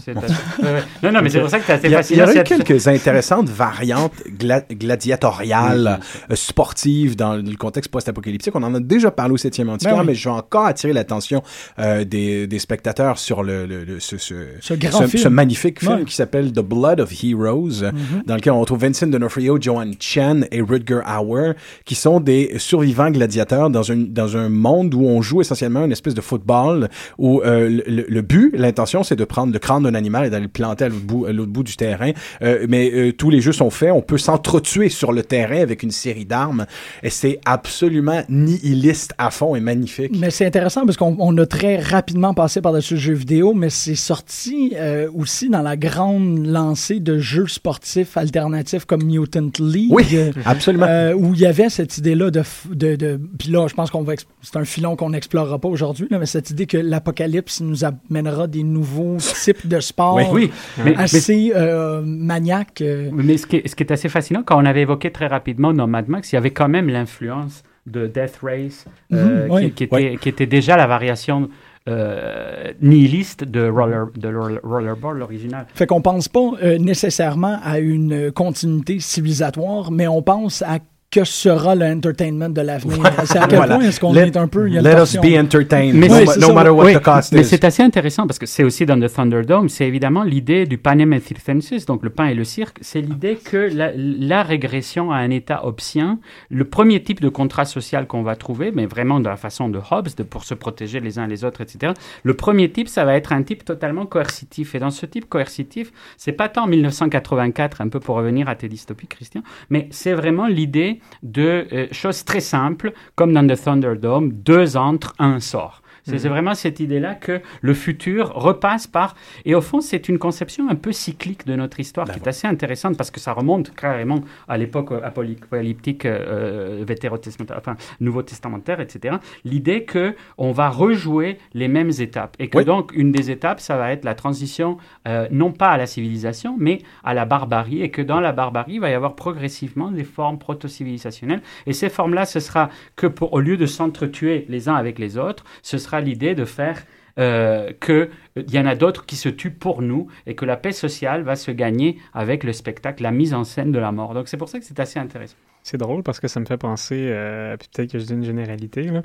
Non, 1.03 1.11
non, 1.11 1.21
mais 1.21 1.29
c'est 1.29 1.39
pour 1.39 1.49
ça 1.49 1.59
que 1.59 1.65
c'est 1.65 1.73
assez 1.73 1.87
Il 1.87 1.91
y, 1.91 1.95
a, 1.95 2.01
il 2.09 2.17
y 2.17 2.21
aurait 2.21 2.31
eu 2.31 2.35
cette- 2.47 2.80
intéressantes 2.87 3.49
variantes 3.49 4.13
gla- 4.37 4.63
gladiatoriales, 4.71 5.99
Oui, 6.01 6.17
euh, 6.31 6.35
sportives 6.35 7.15
dans 7.15 7.35
le 7.35 7.55
contexte 7.55 7.91
post-apocalyptique. 7.91 8.55
On 8.55 8.63
en 8.63 8.73
a 8.75 8.79
déjà 8.79 9.11
parlé 9.11 9.33
au 9.33 9.37
7e 9.37 9.69
antiquaire, 9.69 9.95
Ben 9.95 10.01
oui. 10.01 10.07
mais 10.07 10.15
je 10.15 10.29
vais 10.29 10.35
encore 10.35 10.65
attirer 10.65 10.93
l'attention 10.93 11.43
euh, 11.79 12.03
des, 12.03 12.47
des 12.47 12.59
spectateurs 12.59 13.19
sur 13.19 13.43
le, 13.43 13.65
le- 13.65 13.83
le- 13.83 13.99
ce, 13.99 14.17
ce, 14.17 14.33
Ce 14.59 14.73
grand 14.73 14.99
ce- 15.01 15.07
film. 15.07 15.23
ce 15.23 15.27
magnifique 15.29 15.79
film 15.79 16.05
qui 16.05 16.15
s'appelle 16.15 16.51
The 16.51 16.59
Blood 16.61 16.99
of 17.01 17.11
Heroes, 17.23 17.91
dans 18.25 18.35
lequel 18.35 18.53
on 18.53 18.59
retrouve 18.61 18.79
Vincent 18.81 19.07
D'Onofrio, 19.07 19.57
Joanne 19.59 19.93
Chen 19.99 20.47
et 20.51 20.61
Rutger 20.61 21.01
Hauer, 21.07 21.53
qui 21.85 21.95
sont 21.95 22.19
des 22.19 22.53
survivants 22.57 23.11
gladiateurs 23.11 23.69
dans 23.69 23.91
un, 23.91 23.97
dans 23.97 24.37
un 24.37 24.49
monde 24.49 24.93
où 24.93 25.03
on 25.05 25.21
joue 25.21 25.41
essentiellement 25.41 25.85
une 25.85 25.91
espèce 25.91 26.13
de 26.13 26.21
football, 26.21 26.89
où 27.17 27.41
euh, 27.41 27.81
le, 27.87 28.21
but, 28.21 28.53
l'intention, 28.55 29.03
c'est 29.03 29.15
de 29.15 29.25
prendre 29.25 29.51
le 29.53 29.59
crâne 29.59 29.83
d'un 29.83 29.95
animal 29.95 30.25
et 30.25 30.29
d'aller 30.29 30.43
le 30.43 30.49
planter 30.49 30.85
à 30.85 30.89
l'autre 30.89 31.51
bout, 31.51 31.63
du 31.63 31.75
terrain. 31.75 32.11
Euh, 32.41 32.65
mais 32.71 32.89
euh, 32.93 33.11
tous 33.11 33.29
les 33.29 33.41
jeux 33.41 33.51
sont 33.51 33.69
faits, 33.69 33.91
on 33.91 34.01
peut 34.01 34.17
s'entretuer 34.17 34.87
sur 34.87 35.11
le 35.11 35.23
terrain 35.23 35.59
avec 35.61 35.83
une 35.83 35.91
série 35.91 36.23
d'armes, 36.25 36.65
et 37.03 37.09
c'est 37.09 37.39
absolument 37.45 38.21
nihiliste 38.29 39.13
à 39.17 39.29
fond 39.29 39.55
et 39.55 39.59
magnifique. 39.59 40.13
Mais 40.17 40.31
c'est 40.31 40.45
intéressant 40.45 40.85
parce 40.85 40.95
qu'on 40.97 41.15
on 41.19 41.37
a 41.37 41.45
très 41.45 41.77
rapidement 41.79 42.33
passé 42.33 42.61
par-dessus 42.61 42.93
le 42.95 42.99
jeu 43.01 43.13
vidéo, 43.13 43.53
mais 43.53 43.69
c'est 43.69 43.95
sorti 43.95 44.73
euh, 44.77 45.09
aussi 45.13 45.49
dans 45.49 45.61
la 45.61 45.75
grande 45.75 46.45
lancée 46.45 46.99
de 47.01 47.17
jeux 47.19 47.47
sportifs 47.47 48.15
alternatifs 48.15 48.85
comme 48.85 49.03
Mutant 49.03 49.51
League. 49.59 49.91
Oui, 49.91 50.05
absolument. 50.45 50.85
euh, 50.87 51.13
où 51.13 51.33
il 51.33 51.41
y 51.41 51.45
avait 51.45 51.69
cette 51.69 51.97
idée-là 51.97 52.31
de, 52.31 52.41
de, 52.71 52.95
de 52.95 53.19
puis 53.37 53.49
là 53.49 53.67
je 53.67 53.73
pense 53.73 53.89
qu'on 53.91 54.03
va 54.03 54.13
c'est 54.41 54.55
un 54.57 54.63
filon 54.65 54.95
qu'on 54.95 55.09
n'explorera 55.09 55.59
pas 55.59 55.67
aujourd'hui 55.67 56.07
mais 56.09 56.25
cette 56.25 56.49
idée 56.51 56.65
que 56.67 56.77
l'apocalypse 56.77 57.59
nous 57.61 57.79
amènera 57.83 58.47
des 58.47 58.63
nouveaux 58.63 59.17
types 59.43 59.67
de 59.67 59.79
sports 59.79 60.15
Oui, 60.31 60.51
Oui, 60.85 60.93
assez 60.97 61.51
euh, 61.55 62.01
maniaques 62.05 62.60
euh, 62.81 63.09
Mais 63.13 63.37
ce 63.37 63.45
qui, 63.47 63.57
est, 63.57 63.67
ce 63.67 63.75
qui 63.75 63.83
est 63.83 63.91
assez 63.91 64.09
fascinant, 64.09 64.43
quand 64.45 64.61
on 64.61 64.65
avait 64.65 64.81
évoqué 64.81 65.11
très 65.11 65.27
rapidement 65.27 65.73
dans 65.73 65.87
Mad 65.87 66.07
Max, 66.09 66.31
il 66.31 66.35
y 66.35 66.37
avait 66.37 66.51
quand 66.51 66.69
même 66.69 66.87
l'influence 66.89 67.63
de 67.87 68.07
Death 68.07 68.39
Race, 68.43 68.85
euh, 69.11 69.45
Mhm, 69.47 69.51
oui. 69.51 69.61
qui, 69.71 69.73
qui 69.73 69.83
était, 69.85 70.17
qui 70.17 70.29
était 70.29 70.45
déjà 70.45 70.77
la 70.77 70.87
variation 70.87 71.49
euh, 71.89 72.71
nihiliste 72.81 73.43
de, 73.43 73.67
roller, 73.67 74.07
de 74.15 74.27
roller- 74.29 74.59
Rollerball, 74.63 75.17
l'original. 75.17 75.65
Fait 75.73 75.87
qu'on 75.87 76.01
pense 76.01 76.27
pas 76.27 76.51
euh, 76.61 76.77
nécessairement 76.77 77.57
à 77.63 77.79
une 77.79 78.31
continuité 78.31 78.99
civilisatoire, 78.99 79.91
mais 79.91 80.07
on 80.07 80.21
pense 80.21 80.61
à 80.61 80.77
que 81.11 81.25
sera 81.25 81.75
l'entertainment 81.75 82.47
de 82.49 82.61
l'avenir. 82.61 83.03
C'est 83.25 83.37
à 83.37 83.45
quel 83.45 83.57
Voilà. 83.57 83.75
point 83.75 83.83
est-ce 83.85 83.99
qu'on 83.99 84.13
Let- 84.13 84.27
est 84.27 84.37
un 84.37 84.47
peu... 84.47 84.67
il 84.69 84.75
y 84.75 84.77
a 84.77 84.79
une 84.79 84.87
let 84.87 85.01
us 85.03 85.17
be 85.17 85.37
entertained, 85.37 85.93
Mais 85.93 86.07
no, 86.07 86.53
matter 86.53 86.69
what 86.69 86.85
oui, 86.85 86.93
the 86.95 86.99
cost 87.01 87.33
mais 87.33 87.41
is. 87.41 87.45
c'est 87.45 87.65
assez 87.65 87.83
intéressant 87.83 88.25
parce 88.27 88.39
que 88.39 88.45
c'est 88.45 88.63
aussi 88.63 88.85
dans 88.85 88.97
The 88.97 89.13
Thunderdome, 89.13 89.67
c'est 89.67 89.85
évidemment 89.85 90.23
l'idée 90.23 90.65
du 90.65 90.77
panem 90.77 91.11
et 91.11 91.19
circenses, 91.19 91.85
donc 91.85 92.01
le 92.03 92.11
pain 92.11 92.27
et 92.27 92.33
le 92.33 92.45
cirque, 92.45 92.77
c'est 92.79 93.01
l'idée 93.01 93.35
que 93.35 93.57
la, 93.75 93.91
la 93.93 94.41
régression 94.41 95.11
à 95.11 95.17
un 95.17 95.31
état 95.31 95.65
obscien, 95.65 96.19
le 96.49 96.63
premier 96.63 97.03
type 97.03 97.19
de 97.19 97.27
contrat 97.27 97.65
social 97.65 98.07
qu'on 98.07 98.23
va 98.23 98.37
trouver, 98.37 98.71
mais 98.71 98.85
vraiment 98.85 99.19
de 99.19 99.27
la 99.27 99.35
façon 99.35 99.67
de 99.67 99.81
Hobbes, 99.91 100.07
de, 100.15 100.23
pour 100.23 100.45
se 100.45 100.53
protéger 100.53 101.01
les 101.01 101.19
uns 101.19 101.27
les 101.27 101.43
autres, 101.43 101.59
etc. 101.59 101.91
Le 102.23 102.33
premier 102.35 102.71
type, 102.71 102.87
ça 102.87 103.03
va 103.03 103.15
être 103.15 103.33
un 103.33 103.43
type 103.43 103.65
totalement 103.65 104.05
coercitif. 104.05 104.75
Et 104.75 104.79
dans 104.79 104.91
ce 104.91 105.05
type 105.05 105.27
coercitif, 105.27 105.91
c'est 106.15 106.31
pas 106.31 106.47
tant 106.47 106.67
1984, 106.67 107.81
un 107.81 107.89
peu 107.89 107.99
pour 107.99 108.15
revenir 108.15 108.47
à 108.47 108.55
tes 108.55 108.69
dystopies, 108.69 109.07
Christian, 109.07 109.41
mais 109.69 109.89
c'est 109.91 110.13
vraiment 110.13 110.47
l'idée 110.47 110.99
de 111.23 111.67
euh, 111.71 111.87
choses 111.91 112.23
très 112.23 112.39
simples, 112.39 112.93
comme 113.15 113.33
dans 113.33 113.45
The 113.45 113.61
Thunderdome, 113.61 114.31
deux 114.31 114.77
entrent, 114.77 115.13
un 115.19 115.39
sort. 115.39 115.81
C'est 116.05 116.23
Mhm. 116.23 116.29
vraiment 116.31 116.53
cette 116.55 116.79
idée-là 116.79 117.15
que 117.15 117.41
le 117.61 117.73
futur 117.73 118.33
repasse 118.33 118.87
par... 118.87 119.15
Et 119.45 119.55
au 119.55 119.61
fond, 119.61 119.81
c'est 119.81 120.09
une 120.09 120.17
conception 120.17 120.69
un 120.69 120.75
peu 120.75 120.91
cyclique 120.91 121.45
de 121.45 121.55
notre 121.55 121.79
histoire 121.79 122.09
qui 122.09 122.19
est 122.19 122.27
assez 122.27 122.47
intéressante 122.47 122.97
parce 122.97 123.11
que 123.11 123.19
ça 123.19 123.33
remonte 123.33 123.73
carrément 123.75 124.21
à 124.47 124.57
l'époque 124.57 124.91
euh, 124.91 125.01
apocalyptique 125.03 126.05
euh, 126.05 126.83
vétérotestamentaire, 126.87 127.57
enfin, 127.57 127.75
nouveau-testamentaire, 127.99 128.79
etc. 128.79 129.15
L'idée 129.45 129.83
que 129.83 130.15
on 130.37 130.51
va 130.51 130.69
rejouer 130.69 131.37
les 131.53 131.67
mêmes 131.67 131.91
étapes 131.99 132.35
et 132.39 132.47
que 132.49 132.57
Oui. 132.59 132.65
donc 132.65 132.91
une 132.93 133.11
des 133.11 133.31
étapes, 133.31 133.59
ça 133.59 133.77
va 133.77 133.91
être 133.91 134.03
la 134.05 134.15
transition 134.15 134.77
euh, 135.07 135.27
non 135.31 135.51
pas 135.51 135.69
à 135.69 135.77
la 135.77 135.85
civilisation, 135.85 136.55
mais 136.59 136.79
à 137.03 137.13
la 137.13 137.25
barbarie 137.25 137.81
et 137.81 137.89
que 137.91 138.01
dans 138.01 138.19
la 138.19 138.31
barbarie, 138.31 138.73
il 138.73 138.79
va 138.79 138.89
y 138.89 138.93
avoir 138.93 139.15
progressivement 139.15 139.91
des 139.91 140.03
formes 140.03 140.39
proto-civilisationnelles 140.39 141.41
et 141.67 141.73
ces 141.73 141.89
formes-là, 141.89 142.25
ce 142.25 142.39
sera 142.39 142.69
que 142.95 143.07
pour, 143.07 143.33
au 143.33 143.39
lieu 143.39 143.57
de 143.57 143.65
s'entretuer 143.65 144.45
les 144.49 144.69
uns 144.69 144.75
avec 144.75 144.99
les 144.99 145.17
autres, 145.17 145.43
ce 145.61 145.77
sera 145.77 145.90
l'idée 145.99 146.35
de 146.35 146.45
faire 146.45 146.83
euh, 147.19 147.71
qu'il 147.81 148.09
y 148.49 148.59
en 148.59 148.65
a 148.65 148.75
d'autres 148.75 149.05
qui 149.05 149.15
se 149.15 149.27
tuent 149.29 149.51
pour 149.51 149.81
nous 149.81 150.07
et 150.25 150.35
que 150.35 150.45
la 150.45 150.55
paix 150.55 150.71
sociale 150.71 151.23
va 151.23 151.35
se 151.35 151.51
gagner 151.51 151.97
avec 152.13 152.43
le 152.43 152.53
spectacle, 152.53 153.03
la 153.03 153.11
mise 153.11 153.33
en 153.33 153.43
scène 153.43 153.71
de 153.71 153.79
la 153.79 153.91
mort. 153.91 154.13
Donc 154.13 154.27
c'est 154.27 154.37
pour 154.37 154.49
ça 154.49 154.59
que 154.59 154.65
c'est 154.65 154.79
assez 154.79 154.99
intéressant. 154.99 155.35
C'est 155.63 155.77
drôle 155.77 156.03
parce 156.03 156.19
que 156.19 156.27
ça 156.27 156.39
me 156.39 156.45
fait 156.45 156.57
penser, 156.57 157.07
euh, 157.09 157.55
peut-être 157.57 157.91
que 157.91 157.99
je 157.99 158.05
dis 158.05 158.13
une 158.13 158.23
généralité, 158.23 158.83
là, 158.83 159.01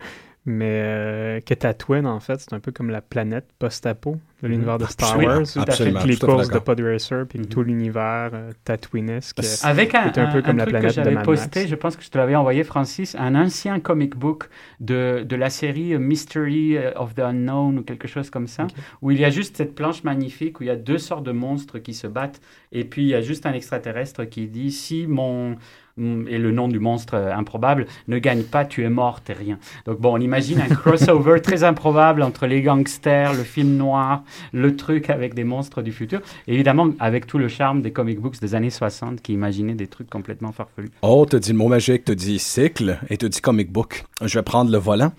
mais 0.47 0.81
euh, 0.85 1.41
que 1.41 1.55
Tatooine, 1.55 2.07
en 2.07 2.21
fait, 2.21 2.41
c'est 2.41 2.53
un 2.53 2.61
peu 2.61 2.71
comme 2.71 2.89
la 2.89 3.01
planète 3.01 3.47
post-apo 3.59 4.17
de 4.43 4.49
l'univers 4.49 4.79
de 4.79 4.85
Star 4.85 5.19
Wars. 5.19 5.41
les 5.41 5.47
tout 5.47 5.61
à 5.67 5.73
fait 5.73 5.93
courses 6.21 6.51
de. 6.51 6.59
Pod 6.61 6.81
Racer, 6.81 7.27
puis 7.29 7.41
tout 7.41 7.65
l'univers 7.65 8.31
euh, 8.33 8.53
Tatooinesque. 8.65 9.41
Avec 9.65 9.97
un, 9.97 10.07
est 10.07 10.19
un 10.19 10.33
peu 10.33 10.43
comme 10.43 10.61
un 10.61 10.65
la 10.65 10.67
truc 10.67 10.77
que 10.77 10.81
planète 10.81 10.99
de 10.99 11.03
j'avais 11.03 11.23
posté, 11.25 11.61
Max. 11.61 11.71
je 11.71 11.75
pense 11.75 11.97
que 11.97 12.05
je 12.05 12.11
te 12.11 12.17
l'avais 12.17 12.37
envoyé, 12.37 12.63
Francis, 12.63 13.17
un 13.19 13.35
ancien 13.35 13.81
comic 13.81 14.17
book 14.17 14.49
de, 14.79 15.25
de 15.29 15.37
la 15.37 15.51
série 15.51 15.95
euh, 15.95 15.99
Mystery 15.99 16.79
of 16.95 17.17
the 17.17 17.21
Unknown 17.21 17.81
ou 17.81 17.83
quelque 17.83 18.07
chose 18.07 18.31
comme 18.31 18.47
ça, 18.47 18.69
où 19.03 19.11
il 19.11 19.19
y 19.19 19.25
a 19.25 19.31
juste 19.31 19.57
cette 19.57 19.75
planche 19.75 20.05
magnifique 20.05 20.61
où 20.61 20.63
il 20.63 20.67
y 20.67 20.71
a 20.71 20.77
deux 20.77 20.99
sortes 20.99 21.25
de 21.25 21.33
monstres 21.33 21.81
qui 21.81 21.93
se 21.93 22.07
battent, 22.07 22.41
et 22.71 22.85
puis 22.85 23.03
il 23.03 23.09
y 23.09 23.15
a 23.15 23.21
juste 23.21 23.47
un 23.47 23.53
extraterrestre 23.53 24.25
qui 24.25 24.47
dit 24.47 24.71
si 24.71 25.09
mon 25.09 25.57
et 25.99 26.39
le 26.39 26.53
nom 26.53 26.69
du 26.69 26.79
monstre 26.79 27.15
euh, 27.15 27.33
improbable 27.33 27.87
ne 28.09 28.19
gagne 28.19 28.43
pas, 28.43 28.65
tu 28.65 28.85
es 28.85 28.91
mort, 28.91 29.23
t'es 29.23 29.33
rien. 29.33 29.59
Donc 29.87 30.01
bon, 30.01 30.15
on 30.15 30.21
imagine 30.21 30.61
un 30.61 30.69
crossover 30.75 31.41
très 31.41 31.65
improbable 31.65 32.23
entre 32.23 32.47
les 32.47 32.61
gangsters, 32.61 33.33
le 33.33 33.43
film 33.43 33.77
noir, 33.77 34.23
le 34.53 34.77
truc 34.77 35.09
avec 35.09 35.35
des 35.35 35.45
monstres 35.45 35.81
du 35.81 35.93
futur, 35.93 36.21
évidemment 36.47 36.91
avec 36.99 37.27
tout 37.27 37.39
le 37.39 37.49
charme 37.49 37.81
des 37.81 37.93
comic 37.93 38.21
books 38.21 38.41
des 38.41 38.55
années 38.55 38.71
60 38.71 39.23
qui 39.23 39.33
imaginaient 39.33 39.75
des 39.75 39.87
trucs 39.87 40.11
complètement 40.11 40.53
farfelus. 40.53 40.91
Oh, 41.03 41.25
te 41.25 41.37
dit 41.37 41.53
le 41.53 41.59
mot 41.59 41.69
magique, 41.69 42.05
te 42.05 42.13
dit 42.13 42.39
cycle 42.39 42.99
et 43.09 43.17
te 43.17 43.27
dit 43.27 43.41
comic 43.41 43.73
book. 43.73 44.05
Je 44.23 44.39
vais 44.39 44.43
prendre 44.43 44.71
le 44.71 44.79
volant 44.79 45.13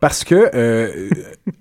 parce 0.00 0.24
que 0.24 0.50
euh, 0.54 1.08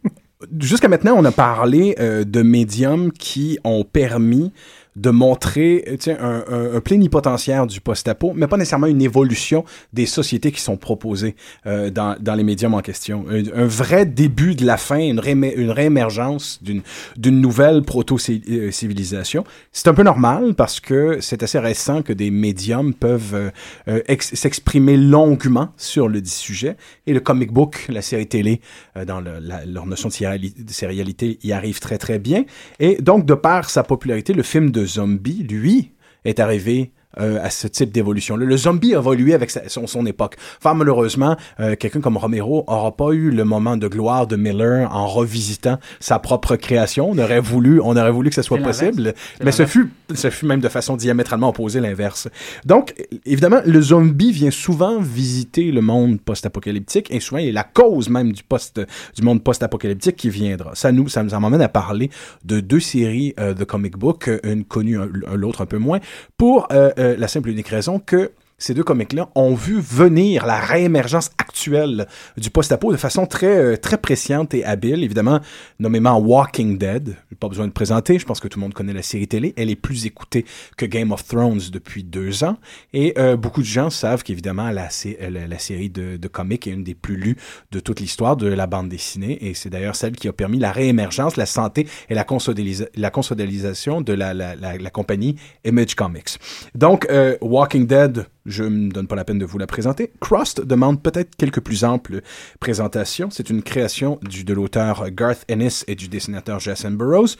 jusqu'à 0.60 0.88
maintenant, 0.88 1.14
on 1.16 1.26
a 1.26 1.32
parlé 1.32 1.96
euh, 2.00 2.24
de 2.24 2.42
médiums 2.42 3.12
qui 3.12 3.60
ont 3.64 3.84
permis 3.84 4.52
de 4.96 5.10
montrer 5.10 5.98
un, 6.08 6.44
un, 6.48 6.76
un 6.76 6.80
plénipotentiaire 6.82 7.66
du 7.68 7.82
post-apo, 7.82 8.34
mais 8.36 8.48
pas 8.48 8.58
nécessairement 8.58 8.88
une 8.88 9.02
évolution 9.02 9.66
des 9.92 10.06
sociétés 10.06 10.52
qui 10.52 10.62
sont 10.62 10.78
proposées 10.78 11.36
euh, 11.66 11.90
dans, 11.90 12.16
dans 12.20 12.36
les 12.36 12.44
médiums 12.44 12.74
en 12.74 12.82
question. 12.82 13.26
Un, 13.30 13.66
vrai 13.66 14.06
début 14.06 14.56
de 14.56 14.66
la 14.66 14.78
fin, 14.78 14.98
une, 15.00 15.20
réémer- 15.20 15.56
une 15.56 15.72
réémergence 15.72 16.60
d'une 16.64 17.42
nouvelle 17.42 17.82
proto-civilisation. 17.84 19.44
C'est 19.72 19.88
un 19.88 19.94
peu 19.94 20.04
normal 20.04 20.54
parce 20.56 20.80
que 20.80 21.20
c'est 21.22 21.44
assez 21.44 21.60
récent 21.60 22.02
que 22.02 22.14
des 22.14 22.32
médiums 22.32 22.94
peuvent 22.94 23.34
euh, 23.36 23.50
euh, 23.88 24.02
ex- 24.08 24.34
s'exprimer 24.36 24.98
longuement 24.98 25.70
sur 25.78 26.08
le 26.08 26.24
sujet. 26.24 26.76
Et 27.08 27.14
le 27.14 27.20
comic 27.20 27.52
book, 27.52 27.86
la 27.90 28.02
série 28.02 28.28
télé, 28.28 28.62
euh, 28.98 29.06
dans 29.06 29.20
le- 29.22 29.40
la- 29.42 29.66
leur 29.66 29.86
notion 29.86 30.10
de 30.10 30.14
de 30.14 30.72
sérialité, 30.72 31.40
y 31.44 31.52
arrive 31.52 31.80
très 31.80 31.98
très 31.98 32.20
bien. 32.20 32.46
Et 32.80 32.98
donc, 33.02 33.26
de 33.26 33.34
par 33.34 33.70
sa 33.70 33.84
popularité, 33.84 34.34
le 34.34 34.44
film 34.44 34.70
de 34.72 34.83
zombie, 34.86 35.44
lui, 35.44 35.92
est 36.26 36.40
arrivé 36.40 36.92
euh, 37.20 37.40
à 37.44 37.50
ce 37.50 37.68
type 37.68 37.92
d'évolution. 37.92 38.36
Le, 38.36 38.58
zombie 38.58 38.96
a 38.96 39.00
évolué 39.00 39.34
avec 39.34 39.50
sa- 39.50 39.68
son, 39.70 39.88
son 39.88 40.06
époque. 40.06 40.36
Enfin, 40.60 40.74
malheureusement, 40.74 41.36
euh, 41.60 41.76
quelqu'un 41.76 42.02
comme 42.02 42.18
Romero 42.18 42.64
aura 42.68 42.96
pas 42.96 43.12
eu 43.12 43.30
le 43.32 43.44
moment 43.44 43.78
de 43.78 43.88
gloire 43.88 44.28
de 44.28 44.36
Miller 44.36 44.90
en 44.96 45.08
revisitant 45.08 45.78
sa 46.00 46.20
propre 46.20 46.56
création. 46.56 47.10
On 47.12 47.18
aurait 47.18 47.40
voulu, 47.40 47.80
on 47.82 47.96
aurait 47.98 48.12
voulu 48.12 48.30
que 48.30 48.36
ça 48.36 48.44
soit 48.44 48.58
possible, 48.60 49.14
mais 49.44 49.52
ce 49.52 49.66
fut, 49.66 49.92
ce 50.14 50.30
fut 50.30 50.46
même 50.46 50.60
de 50.62 50.70
façon 50.70 50.96
diamétralement 50.96 51.50
opposée 51.50 51.80
l'inverse. 51.80 52.28
Donc, 52.66 52.94
évidemment, 53.26 53.62
le 53.66 53.82
zombie 53.82 54.32
vient 54.32 54.52
souvent 54.52 55.00
visiter 55.00 55.72
le 55.72 55.82
monde 55.82 56.22
post-apocalyptique 56.22 57.10
et 57.12 57.20
souvent 57.20 57.40
il 57.40 57.48
est 57.50 57.52
la 57.52 57.64
cause 57.64 58.10
même 58.10 58.32
du 58.32 58.44
post, 58.44 58.82
du 59.16 59.22
monde 59.22 59.44
post-apocalyptique 59.44 60.16
qui 60.16 60.30
viendra. 60.30 60.72
Ça 60.76 60.92
nous, 60.92 61.08
ça 61.10 61.24
nous 61.24 61.34
emmène 61.34 61.62
à 61.62 61.70
parler 61.70 62.10
de 62.46 62.60
deux 62.60 62.80
séries 62.80 63.34
euh, 63.40 63.54
de 63.54 63.64
comic 63.64 63.98
book, 63.98 64.30
une 64.44 64.64
connue, 64.64 64.98
l'autre 65.34 65.62
un 65.62 65.66
peu 65.66 65.78
moins, 65.78 66.00
pour 66.38 66.68
euh, 66.72 66.92
la 67.04 67.28
simple 67.28 67.50
et 67.50 67.52
unique 67.52 67.68
raison 67.68 68.00
que 68.00 68.32
ces 68.64 68.74
deux 68.74 68.84
comics-là 68.86 69.28
ont 69.36 69.56
vu 69.56 69.82
venir 69.82 70.46
la 70.46 70.58
réémergence 70.58 71.32
actuelle 71.38 72.08
du 72.38 72.50
post-apo 72.50 72.94
de 72.94 72.98
façon 72.98 73.26
très, 73.26 73.58
euh, 73.58 73.76
très 73.76 73.98
presciente 73.98 74.54
et 74.54 74.64
habile. 74.64 75.04
Évidemment, 75.04 75.42
nommément 75.80 76.18
Walking 76.18 76.78
Dead. 76.78 77.18
Pas 77.42 77.50
besoin 77.50 77.68
de 77.68 77.74
présenter. 77.74 78.18
Je 78.20 78.26
pense 78.26 78.40
que 78.40 78.48
tout 78.48 78.60
le 78.60 78.64
monde 78.64 78.74
connaît 78.74 78.94
la 78.94 79.02
série 79.02 79.28
télé. 79.28 79.54
Elle 79.58 79.70
est 79.70 79.76
plus 79.76 80.06
écoutée 80.06 80.46
que 80.78 80.86
Game 80.86 81.12
of 81.12 81.26
Thrones 81.28 81.60
depuis 81.74 82.06
deux 82.06 82.46
ans. 82.46 82.56
Et 82.94 83.14
euh, 83.18 83.36
beaucoup 83.36 83.60
de 83.60 83.66
gens 83.68 83.90
savent 83.90 84.24
qu'évidemment, 84.24 84.70
la, 84.72 84.90
sé- 84.90 85.18
la, 85.20 85.46
la 85.46 85.60
série 85.60 85.90
de, 85.90 86.18
comics 86.30 86.66
est 86.66 86.72
une 86.72 86.86
des 86.86 86.96
plus 86.96 87.18
lues 87.18 87.36
de 87.74 87.82
toute 87.82 88.00
l'histoire 88.00 88.38
de 88.38 88.48
la 88.48 88.66
bande 88.66 88.88
dessinée. 88.88 89.46
Et 89.46 89.56
c'est 89.56 89.70
d'ailleurs 89.70 89.98
celle 89.98 90.14
qui 90.14 90.30
a 90.30 90.34
permis 90.34 90.58
la 90.60 90.72
réémergence, 90.72 91.36
la 91.36 91.46
santé 91.46 91.86
et 92.10 92.14
la, 92.14 92.24
consolidisa- 92.24 92.88
la 92.96 93.10
consolidation 93.10 94.00
de 94.00 94.14
la, 94.14 94.34
la 94.34 94.90
compagnie 94.90 95.36
Image 95.66 95.96
Comics. 95.96 96.40
Donc, 96.76 97.08
euh, 97.10 97.36
Walking 97.42 97.88
Dead, 97.88 98.26
je 98.46 98.64
me 98.64 98.92
donne 98.92 99.08
pas 99.08 99.16
la 99.16 99.26
peine 99.26 99.40
de 99.40 99.46
vous 99.46 99.58
la 99.58 99.68
présenter. 99.68 100.12
Crust 100.20 100.62
demande 100.62 101.02
peut-être 101.02 101.36
quelques 101.36 101.62
plus 101.62 101.84
amples 101.84 102.22
présentations. 102.60 103.30
C'est 103.30 103.50
une 103.50 103.64
création 103.64 104.20
de 104.22 104.54
l'auteur 104.54 105.10
Garth 105.12 105.46
Ennis 105.48 105.84
et 105.88 105.96
du 105.96 106.08
dessinateur 106.08 106.60
Jason 106.60 106.92
Burroughs. 106.92 107.38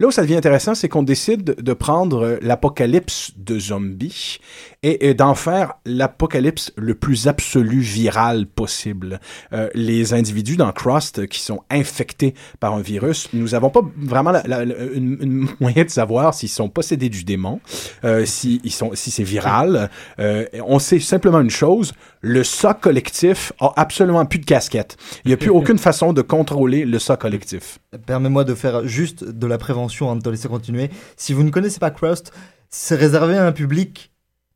Là 0.00 0.06
où 0.06 0.10
ça 0.10 0.22
devient 0.22 0.36
intéressant, 0.36 0.74
c'est 0.74 0.88
qu'on 0.88 1.02
décide 1.02 1.44
de 1.44 1.72
prendre 1.74 2.38
l'apocalypse 2.40 3.32
de 3.36 3.58
zombies 3.58 4.38
et, 4.82 5.08
et 5.10 5.14
d'en 5.14 5.34
faire 5.34 5.74
l'apocalypse 5.84 6.72
le 6.76 6.94
plus 6.94 7.28
absolu 7.28 7.80
viral 7.80 8.46
possible. 8.46 9.20
Euh, 9.52 9.68
les 9.74 10.14
individus 10.14 10.56
dans 10.56 10.72
Crust 10.72 11.26
qui 11.26 11.40
sont 11.40 11.60
infectés 11.70 12.34
par 12.60 12.74
un 12.74 12.80
virus, 12.80 13.28
nous 13.34 13.48
n'avons 13.48 13.70
pas 13.70 13.82
vraiment 13.98 14.30
la, 14.30 14.42
la- 14.46 14.64
la- 14.64 14.84
une, 14.94 15.18
une 15.20 15.48
moyen 15.60 15.84
de 15.84 15.90
savoir 15.90 16.32
s'ils 16.34 16.48
sont 16.48 16.68
possédés 16.70 17.08
du 17.10 17.24
démon, 17.24 17.60
euh, 18.04 18.24
si, 18.24 18.60
ils 18.64 18.72
sont, 18.72 18.90
si 18.94 19.10
c'est 19.10 19.22
viral. 19.22 19.90
Euh, 20.18 20.46
on 20.66 20.78
sait 20.78 20.98
simplement 21.00 21.40
une 21.40 21.50
chose, 21.50 21.92
le 22.22 22.42
ça 22.42 22.72
collectif 22.74 23.52
a 23.60 23.72
absolument 23.76 24.24
plus 24.24 24.38
de 24.38 24.46
casquette. 24.46 24.96
Il 25.24 25.28
n'y 25.28 25.34
a 25.34 25.36
plus 25.36 25.50
aucune 25.60 25.78
façon 25.78 26.12
de 26.12 26.22
contrôler 26.22 26.84
le 26.86 26.98
ça 26.98 27.16
collectif. 27.16 27.78
Permets-moi 28.06 28.44
de 28.44 28.54
faire 28.54 28.86
juste 28.86 29.24
de 29.24 29.46
la 29.46 29.58
prévention 29.58 30.06
avant 30.06 30.16
de 30.16 30.22
te 30.22 30.28
laisser 30.30 30.48
continuer. 30.48 30.90
Si 31.16 31.32
vous 31.34 31.42
ne 31.42 31.50
connaissez 31.50 31.80
pas 31.80 31.90
Crust, 31.90 32.32
c'est 32.70 32.94
réservé 32.94 33.36
à 33.36 33.46
un 33.46 33.52
public 33.52 34.10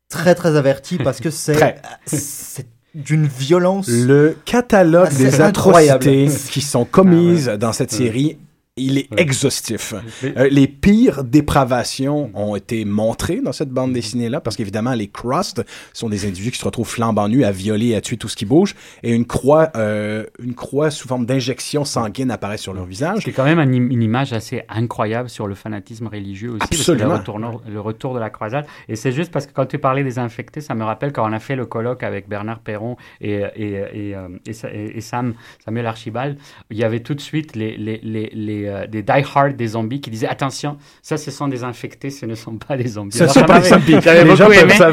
très 0.09 0.35
très 0.35 0.55
averti 0.55 0.97
parce 0.97 1.19
que 1.19 1.29
c'est 1.29 2.67
d'une 2.93 3.27
violence. 3.27 3.87
Le 3.89 4.37
catalogue 4.45 5.09
Ah, 5.11 5.15
des 5.15 5.41
incroyable. 5.41 6.07
atrocités 6.07 6.51
qui 6.51 6.61
sont 6.61 6.85
commises 6.85 7.47
dans 7.59 7.73
cette 7.73 7.91
série 7.91 8.37
il 8.77 8.97
est 8.97 9.07
exhaustif. 9.17 9.93
Euh, 10.23 10.49
les 10.51 10.67
pires 10.67 11.23
dépravations 11.23 12.29
ont 12.33 12.57
été 12.57 12.83
montrées 12.83 13.39
dans 13.39 13.53
cette 13.53 13.69
bande 13.69 13.93
dessinée-là, 13.93 14.41
parce 14.41 14.57
qu'évidemment, 14.57 14.93
les 14.93 15.07
Crust 15.07 15.63
sont 15.93 16.09
des 16.09 16.25
individus 16.27 16.51
qui 16.51 16.59
se 16.59 16.65
retrouvent 16.65 16.89
flambant 16.89 17.29
nus 17.29 17.45
à 17.45 17.51
violer 17.51 17.87
et 17.87 17.95
à 17.95 18.01
tuer 18.01 18.17
tout 18.17 18.27
ce 18.27 18.35
qui 18.35 18.43
bouge, 18.45 18.75
et 19.01 19.13
une 19.13 19.25
croix, 19.25 19.69
euh, 19.77 20.25
une 20.39 20.55
croix 20.55 20.91
sous 20.91 21.07
forme 21.07 21.25
d'injection 21.25 21.85
sanguine 21.85 22.31
apparaît 22.31 22.57
sur 22.57 22.73
leur 22.73 22.85
visage. 22.85 23.21
C'est 23.23 23.31
quand 23.31 23.45
même 23.45 23.59
un 23.59 23.71
une 23.71 24.03
image 24.03 24.33
assez 24.33 24.63
incroyable 24.67 25.29
sur 25.29 25.47
le 25.47 25.55
fanatisme 25.55 26.07
religieux 26.07 26.49
aussi. 26.51 26.59
parce 26.59 26.71
que 26.71 26.75
Absolument. 26.91 27.09
Le 27.13 27.15
retour, 27.19 27.39
le 27.69 27.79
retour 27.79 28.13
de 28.13 28.19
la 28.19 28.29
croisade. 28.29 28.65
Et 28.89 28.95
c'est 28.97 29.11
juste 29.13 29.31
parce 29.31 29.47
que 29.47 29.53
quand 29.53 29.65
tu 29.67 29.79
parlais 29.79 30.03
des 30.03 30.19
infectés, 30.19 30.59
ça 30.61 30.75
me 30.75 30.83
rappelle 30.83 31.13
quand 31.13 31.27
on 31.29 31.33
a 31.33 31.39
fait 31.39 31.55
le 31.55 31.65
colloque 31.65 32.03
avec 32.03 32.27
Bernard 32.27 32.59
Perron 32.59 32.97
et, 33.21 33.41
euh, 33.43 34.27
et 34.45 34.53
Sa- 34.53 34.73
et- 34.73 34.97
et 34.97 35.01
Sam, 35.01 35.33
Samuel 35.63 35.85
Archibald, 35.87 36.37
il 36.71 36.77
y 36.77 36.83
avait 36.83 36.99
tout 36.99 37.13
de 37.15 37.21
suite 37.21 37.55
les, 37.55 37.77
les, 37.77 37.99
les, 38.03 38.29
les, 38.33 38.64
euh, 38.67 38.87
des 38.87 39.03
die-hard 39.03 39.55
des 39.55 39.67
zombies 39.67 40.01
qui 40.01 40.09
disaient 40.09 40.27
attention, 40.27 40.77
ça 41.01 41.17
ce 41.17 41.31
sont 41.31 41.47
des 41.47 41.63
infectés, 41.63 42.09
ce 42.09 42.25
ne 42.25 42.35
sont 42.35 42.55
pas 42.57 42.77
des 42.77 42.87
zombies. 42.87 43.17
Ce 43.17 43.27
sont 43.27 43.43
pas 43.43 43.59
des 43.59 43.69
zombies. 43.69 43.95
J'avais 44.03 44.25
beaucoup, 44.25 44.51
aimé, 44.51 44.73
ça 44.75 44.91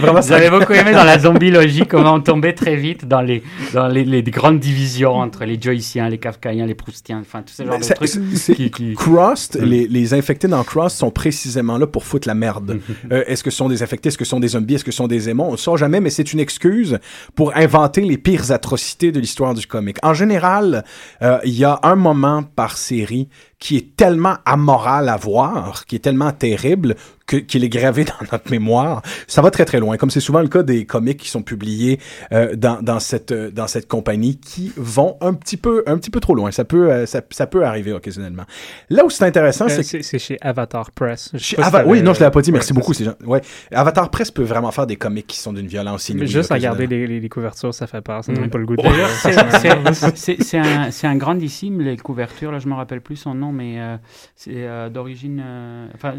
beaucoup 0.51 0.73
aimé 0.73 0.93
dans 0.93 1.05
la 1.05 1.19
zombie-logie 1.19 1.87
comment 1.89 2.15
on 2.15 2.21
tombait 2.21 2.53
très 2.55 2.77
vite 2.77 3.07
dans 3.07 3.21
les, 3.21 3.43
dans 3.75 3.89
les, 3.89 4.05
les 4.05 4.23
grandes 4.23 4.59
divisions 4.61 5.15
entre 5.17 5.45
les 5.45 5.61
Joyciens, 5.61 6.09
les 6.09 6.19
Kafkaïens, 6.19 6.67
les 6.67 6.75
Proustiens, 6.75 7.21
enfin 7.21 7.43
tous 7.43 7.55
ces 7.55 7.65
genres 7.65 7.75
Mais 7.75 7.81
de 7.81 7.85
ça- 7.85 7.95
trucs. 7.95 8.09
c'est- 8.09 8.55
qui- 8.55 8.71
qui- 8.71 8.95
Crust, 8.95 9.59
Mm. 9.61 9.65
les, 9.65 9.89
les 9.89 10.15
infectés 10.15 10.49
dans 10.49 10.63
Crust 10.65 10.97
sont 10.99 11.11
précisément 11.11 11.79
là 11.79 11.87
pour 11.87 12.05
foutre 12.05 12.29
la 12.29 12.35
merde. 12.35 12.81
Euh, 13.11 13.25
est-ce 13.27 13.43
que 13.43 13.51
ce 13.51 13.57
sont 13.57 13.69
des 13.69 13.83
infectés, 13.83 14.09
est-ce 14.09 14.19
que 14.19 14.25
ce 14.25 14.31
sont 14.31 14.41
des 14.41 14.49
zombies, 14.49 14.75
est-ce 14.75 14.85
que 14.85 14.91
ce 14.93 14.97
sont 14.97 15.07
des 15.09 15.21
démons? 15.21 15.49
On 15.49 15.53
ne 15.53 15.57
sait 15.57 15.77
jamais, 15.77 16.01
mais 16.01 16.11
c'est 16.11 16.33
une 16.33 16.41
excuse 16.41 16.99
pour 17.35 17.57
inventer 17.57 18.03
les 18.03 18.19
pires 18.19 18.51
atrocités 18.53 19.13
de 19.13 19.21
l'histoire 19.21 19.55
du 19.55 19.67
comic. 19.67 19.97
En 20.03 20.15
général, 20.15 20.85
euh, 21.23 21.39
il 21.45 21.53
y 21.59 21.65
a 21.65 21.79
un 21.83 21.97
moment 21.97 22.43
par 22.43 22.77
série 22.77 23.29
qui 23.63 23.77
est 23.77 23.97
tellement 23.97 24.39
amoral 24.45 25.09
à 25.09 25.17
voir, 25.17 25.87
qui 25.87 25.95
est 25.95 26.01
tellement 26.01 26.33
terrible, 26.33 26.97
que- 27.27 27.37
qu'il 27.37 27.65
est 27.65 27.69
gravé 27.69 28.05
dans 28.21 28.27
notre 28.33 28.51
mémoire. 28.51 29.03
Ça 29.27 29.43
va 29.43 29.51
très 29.51 29.65
très 29.65 29.81
loin, 29.81 29.97
comme 29.97 30.11
c'est 30.11 30.21
souvent 30.21 30.41
le 30.41 30.49
cas 30.49 30.63
des 30.63 30.85
comics 30.87 31.19
qui 31.19 31.29
sont 31.29 31.43
publiés 31.43 31.99
euh, 32.33 32.55
dans, 32.57 32.81
dans 32.83 33.01
cette 33.01 33.33
euh, 33.33 33.51
dans 33.51 33.67
cette 33.67 33.89
compagnie, 33.89 34.39
qui 34.39 34.73
vont 34.77 35.17
un 35.21 35.35
petit 35.35 35.57
peu 35.57 35.83
un 35.87 35.97
petit 35.99 36.11
peu 36.11 36.21
trop 36.21 36.35
loin. 36.35 36.51
Ça 36.51 36.65
peut 36.65 36.91
euh, 36.91 37.07
ça, 37.07 37.21
ça 37.31 37.47
peut 37.47 37.65
arriver 37.65 37.93
occasionnellement. 37.93 38.45
Là 38.91 39.05
où 39.05 39.11
c'est 39.11 39.25
intéressant, 39.25 39.67
Euh, 39.67 39.69
c'est 39.83 39.99
que 39.99 40.03
c'est 40.05 40.19
chez 40.19 40.39
Avatar 40.41 40.91
Press. 40.91 41.31
Chez 41.37 41.57
si 41.57 41.63
oui, 41.87 42.03
non, 42.03 42.15
je 42.15 42.21
l'avais 42.21 42.33
pas 42.33 42.43
dit. 42.43 42.53
Merci 42.53 42.73
beaucoup. 42.73 42.93
ces 42.95 43.05
gens. 43.05 43.15
Ouais. 43.25 43.41
Avatar 43.73 44.11
Press 44.11 44.31
peut 44.31 44.43
vraiment 44.43 44.71
faire 44.71 44.87
des 44.87 44.97
comics 44.97 45.27
qui 45.27 45.39
sont 45.39 45.53
d'une 45.53 45.67
violence 45.67 46.09
inouïe. 46.09 46.27
Juste 46.27 46.51
à 46.51 46.55
regarder 46.55 46.87
les, 46.87 47.07
les- 47.07 47.21
les 47.21 47.29
couvertures, 47.29 47.73
ça 47.75 47.87
fait 47.87 48.01
peur. 48.01 48.25
Ça 48.25 48.33
Mm. 48.33 48.37
donne 48.37 48.51
pas 48.51 48.59
le 48.59 48.67
goût 48.67 48.77
de 48.77 48.83
D'ailleurs, 48.83 49.09
c'est- 50.15 50.59
un, 50.59 50.91
c'est 50.91 51.07
un 51.07 51.17
grandissime, 51.17 51.81
les 51.81 51.97
couvertures, 51.97 52.53
là 52.53 52.59
je 52.59 52.69
me 52.69 52.75
rappelle 52.75 53.01
plus 53.01 53.17
son 53.17 53.35
nom, 53.35 53.53
mais 53.53 53.81
euh, 53.81 53.97
c'est 54.37 54.53
euh, 54.55 54.89
d'origine... 54.89 55.43
Enfin, 55.95 56.15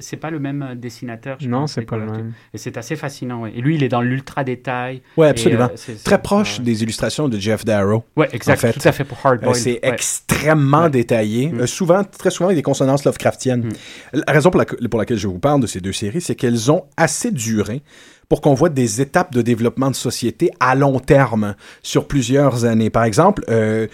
c'est 0.00 0.16
pas 0.16 0.30
le 0.34 0.40
même 0.40 0.62
euh, 0.62 0.74
dessinateur, 0.74 1.38
je 1.40 1.48
Non, 1.48 1.66
c'est 1.66 1.82
pas 1.82 1.96
le 1.96 2.04
même. 2.06 2.32
Et 2.52 2.58
c'est 2.58 2.76
assez 2.76 2.96
fascinant, 2.96 3.40
ouais. 3.42 3.52
Et 3.56 3.60
lui, 3.62 3.76
il 3.76 3.82
est 3.82 3.88
dans 3.88 4.02
l'ultra 4.02 4.44
détail. 4.44 5.00
Et, 5.16 5.22
absolument. 5.22 5.64
euh, 5.64 5.68
c'est- 5.76 5.96
c'est- 5.96 6.04
Très 6.04 6.20
proche 6.20 6.60
des 6.60 6.82
illustrations 6.82 7.28
de 7.28 7.38
Jeff 7.38 7.64
Darrow. 7.64 8.04
Ouais, 8.16 8.28
exact, 8.32 8.54
en 8.58 8.60
fait. 8.60 8.72
tout 8.74 8.86
à 8.88 8.92
fait 8.92 9.04
pour 9.04 9.18
Hard 9.24 9.42
Euh, 9.44 9.54
c'est 9.54 9.80
extrêmement 9.82 10.88
détaillé. 10.88 11.48
Mm. 11.48 11.60
Euh, 11.60 11.66
souvent, 11.66 12.02
très 12.04 12.30
souvent 12.30 12.46
avec 12.48 12.56
des 12.56 12.62
consonances 12.62 13.04
Lovecraftiennes. 13.04 13.70
La 14.12 14.32
raison 14.32 14.50
pour, 14.50 14.58
la- 14.60 14.88
pour 14.88 14.98
laquelle 15.00 15.18
je 15.18 15.28
vous 15.28 15.38
parle 15.38 15.60
de 15.60 15.66
ces 15.66 15.80
deux 15.80 15.92
séries, 15.92 16.20
c'est 16.20 16.34
qu'elles 16.34 16.70
ont 16.70 16.84
assez 16.96 17.30
duré 17.30 17.82
pour 18.28 18.40
qu'on 18.40 18.54
voit 18.54 18.70
des 18.70 19.00
étapes 19.02 19.32
de 19.34 19.42
développement 19.42 19.90
de 19.90 19.94
société 19.96 20.50
à 20.58 20.74
long 20.74 20.98
terme 20.98 21.54
sur 21.82 22.08
plusieurs 22.08 22.64
années. 22.64 22.88
Par 22.90 23.04
exemple, 23.04 23.44
euh, 23.50 23.86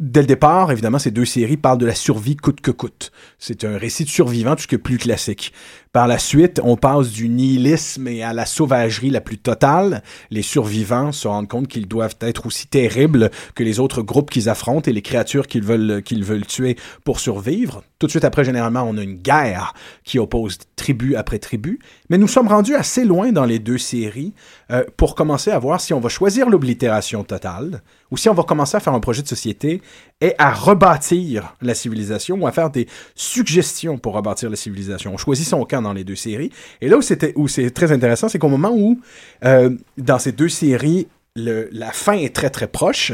Dès 0.00 0.22
le 0.22 0.26
départ, 0.26 0.72
évidemment, 0.72 0.98
ces 0.98 1.12
deux 1.12 1.24
séries 1.24 1.56
parlent 1.56 1.78
de 1.78 1.86
la 1.86 1.94
survie 1.94 2.36
coûte 2.36 2.60
que 2.60 2.72
coûte. 2.72 3.12
C'est 3.38 3.62
un 3.62 3.78
récit 3.78 4.02
de 4.02 4.08
survivant, 4.08 4.56
tout 4.56 4.78
plus 4.78 4.98
classique. 4.98 5.52
Par 5.94 6.08
la 6.08 6.18
suite, 6.18 6.60
on 6.64 6.76
passe 6.76 7.10
du 7.10 7.28
nihilisme 7.28 8.08
et 8.08 8.24
à 8.24 8.32
la 8.32 8.46
sauvagerie 8.46 9.10
la 9.10 9.20
plus 9.20 9.38
totale. 9.38 10.02
Les 10.28 10.42
survivants 10.42 11.12
se 11.12 11.28
rendent 11.28 11.46
compte 11.46 11.68
qu'ils 11.68 11.86
doivent 11.86 12.16
être 12.20 12.46
aussi 12.46 12.66
terribles 12.66 13.30
que 13.54 13.62
les 13.62 13.78
autres 13.78 14.02
groupes 14.02 14.28
qu'ils 14.28 14.48
affrontent 14.48 14.90
et 14.90 14.92
les 14.92 15.02
créatures 15.02 15.46
qu'ils 15.46 15.62
veulent, 15.62 16.02
qu'ils 16.02 16.24
veulent 16.24 16.46
tuer 16.46 16.76
pour 17.04 17.20
survivre. 17.20 17.84
Tout 18.00 18.06
de 18.06 18.10
suite 18.10 18.24
après, 18.24 18.44
généralement, 18.44 18.82
on 18.82 18.98
a 18.98 19.02
une 19.02 19.18
guerre 19.18 19.72
qui 20.02 20.18
oppose 20.18 20.58
tribu 20.74 21.14
après 21.14 21.38
tribu. 21.38 21.78
Mais 22.10 22.18
nous 22.18 22.26
sommes 22.26 22.48
rendus 22.48 22.74
assez 22.74 23.04
loin 23.04 23.30
dans 23.30 23.44
les 23.44 23.60
deux 23.60 23.78
séries 23.78 24.34
euh, 24.72 24.82
pour 24.96 25.14
commencer 25.14 25.52
à 25.52 25.60
voir 25.60 25.80
si 25.80 25.94
on 25.94 26.00
va 26.00 26.08
choisir 26.08 26.50
l'oblitération 26.50 27.22
totale 27.22 27.82
ou 28.10 28.16
si 28.16 28.28
on 28.28 28.34
va 28.34 28.42
commencer 28.42 28.76
à 28.76 28.80
faire 28.80 28.94
un 28.94 29.00
projet 29.00 29.22
de 29.22 29.28
société 29.28 29.80
et 30.20 30.34
à 30.38 30.52
rebâtir 30.52 31.54
la 31.62 31.74
civilisation 31.74 32.36
ou 32.36 32.46
à 32.48 32.52
faire 32.52 32.70
des 32.70 32.88
suggestions 33.14 33.96
pour 33.96 34.14
rebâtir 34.14 34.50
la 34.50 34.56
civilisation. 34.56 35.14
On 35.14 35.16
choisit 35.16 35.46
son 35.46 35.64
camp 35.64 35.83
dans 35.84 35.92
les 35.92 36.02
deux 36.02 36.16
séries. 36.16 36.50
Et 36.80 36.88
là 36.88 36.98
où 36.98 37.02
c'était 37.02 37.32
où 37.36 37.46
c'est 37.46 37.70
très 37.70 37.92
intéressant, 37.92 38.28
c'est 38.28 38.40
qu'au 38.40 38.48
moment 38.48 38.72
où 38.74 39.00
euh, 39.44 39.70
dans 39.96 40.18
ces 40.18 40.32
deux 40.32 40.48
séries 40.48 41.06
la 41.36 41.90
fin 41.92 42.14
est 42.14 42.34
très 42.34 42.50
très 42.50 42.68
proche, 42.68 43.12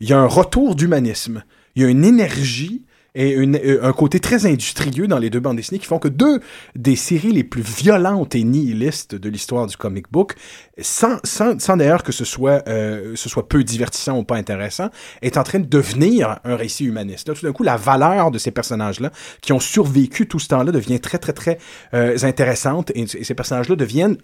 il 0.00 0.08
y 0.08 0.12
a 0.12 0.18
un 0.18 0.26
retour 0.26 0.74
d'humanisme. 0.74 1.42
Il 1.76 1.82
y 1.82 1.84
a 1.84 1.88
une 1.88 2.04
énergie 2.04 2.82
et 3.14 3.36
euh, 3.36 3.84
un 3.84 3.92
côté 3.92 4.20
très 4.20 4.46
industrieux 4.46 5.06
dans 5.06 5.18
les 5.18 5.30
deux 5.30 5.40
bandes 5.40 5.56
dessinées 5.56 5.78
qui 5.80 5.86
font 5.86 5.98
que 5.98 6.08
deux 6.08 6.40
des 6.76 6.96
séries 6.96 7.32
les 7.32 7.44
plus 7.44 7.62
violentes 7.62 8.34
et 8.34 8.44
nihilistes 8.44 9.14
de 9.14 9.28
l'histoire 9.28 9.66
du 9.66 9.76
comic 9.76 10.10
book, 10.10 10.34
sans, 10.80 11.18
sans, 11.24 11.60
sans 11.60 11.76
d'ailleurs 11.76 12.02
que 12.02 12.12
ce 12.12 12.24
soit, 12.24 12.66
euh, 12.68 13.14
ce 13.16 13.28
soit 13.28 13.48
peu 13.48 13.64
divertissant 13.64 14.18
ou 14.18 14.24
pas 14.24 14.36
intéressant, 14.36 14.90
est 15.22 15.36
en 15.36 15.42
train 15.42 15.58
de 15.58 15.66
devenir 15.66 16.38
un 16.44 16.56
récit 16.56 16.84
humaniste. 16.84 17.32
Tout 17.34 17.46
d'un 17.46 17.52
coup, 17.52 17.62
la 17.62 17.76
valeur 17.76 18.30
de 18.30 18.38
ces 18.38 18.50
personnages-là, 18.50 19.10
qui 19.40 19.52
ont 19.52 19.60
survécu 19.60 20.26
tout 20.26 20.38
ce 20.38 20.48
temps-là, 20.48 20.72
devient 20.72 21.00
très, 21.00 21.18
très, 21.18 21.32
très 21.32 21.58
euh, 21.94 22.16
intéressante 22.22 22.92
et, 22.94 23.06
ces 23.06 23.34
personnages-là 23.34 23.76
deviennent 23.76 24.16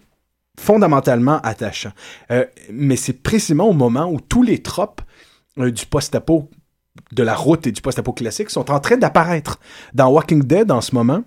fondamentalement 0.59 1.41
attachants. 1.43 1.93
Mais 2.73 2.97
c'est 2.97 3.13
précisément 3.13 3.69
au 3.69 3.73
moment 3.73 4.11
où 4.11 4.21
tous 4.21 4.43
les 4.43 4.63
tropes 4.63 5.03
du 5.57 5.87
post-apo 5.87 6.49
de 7.13 7.23
la 7.23 7.35
route 7.35 7.67
et 7.67 7.73
du 7.73 7.81
post-apo 7.81 8.13
classique 8.13 8.51
sont 8.51 8.71
en 8.71 8.81
train 8.81 8.97
d'apparaître. 8.97 9.59
Dans 9.95 10.09
Walking 10.09 10.43
Dead, 10.43 10.71
en 10.71 10.81
ce 10.81 10.95
moment, 10.95 11.23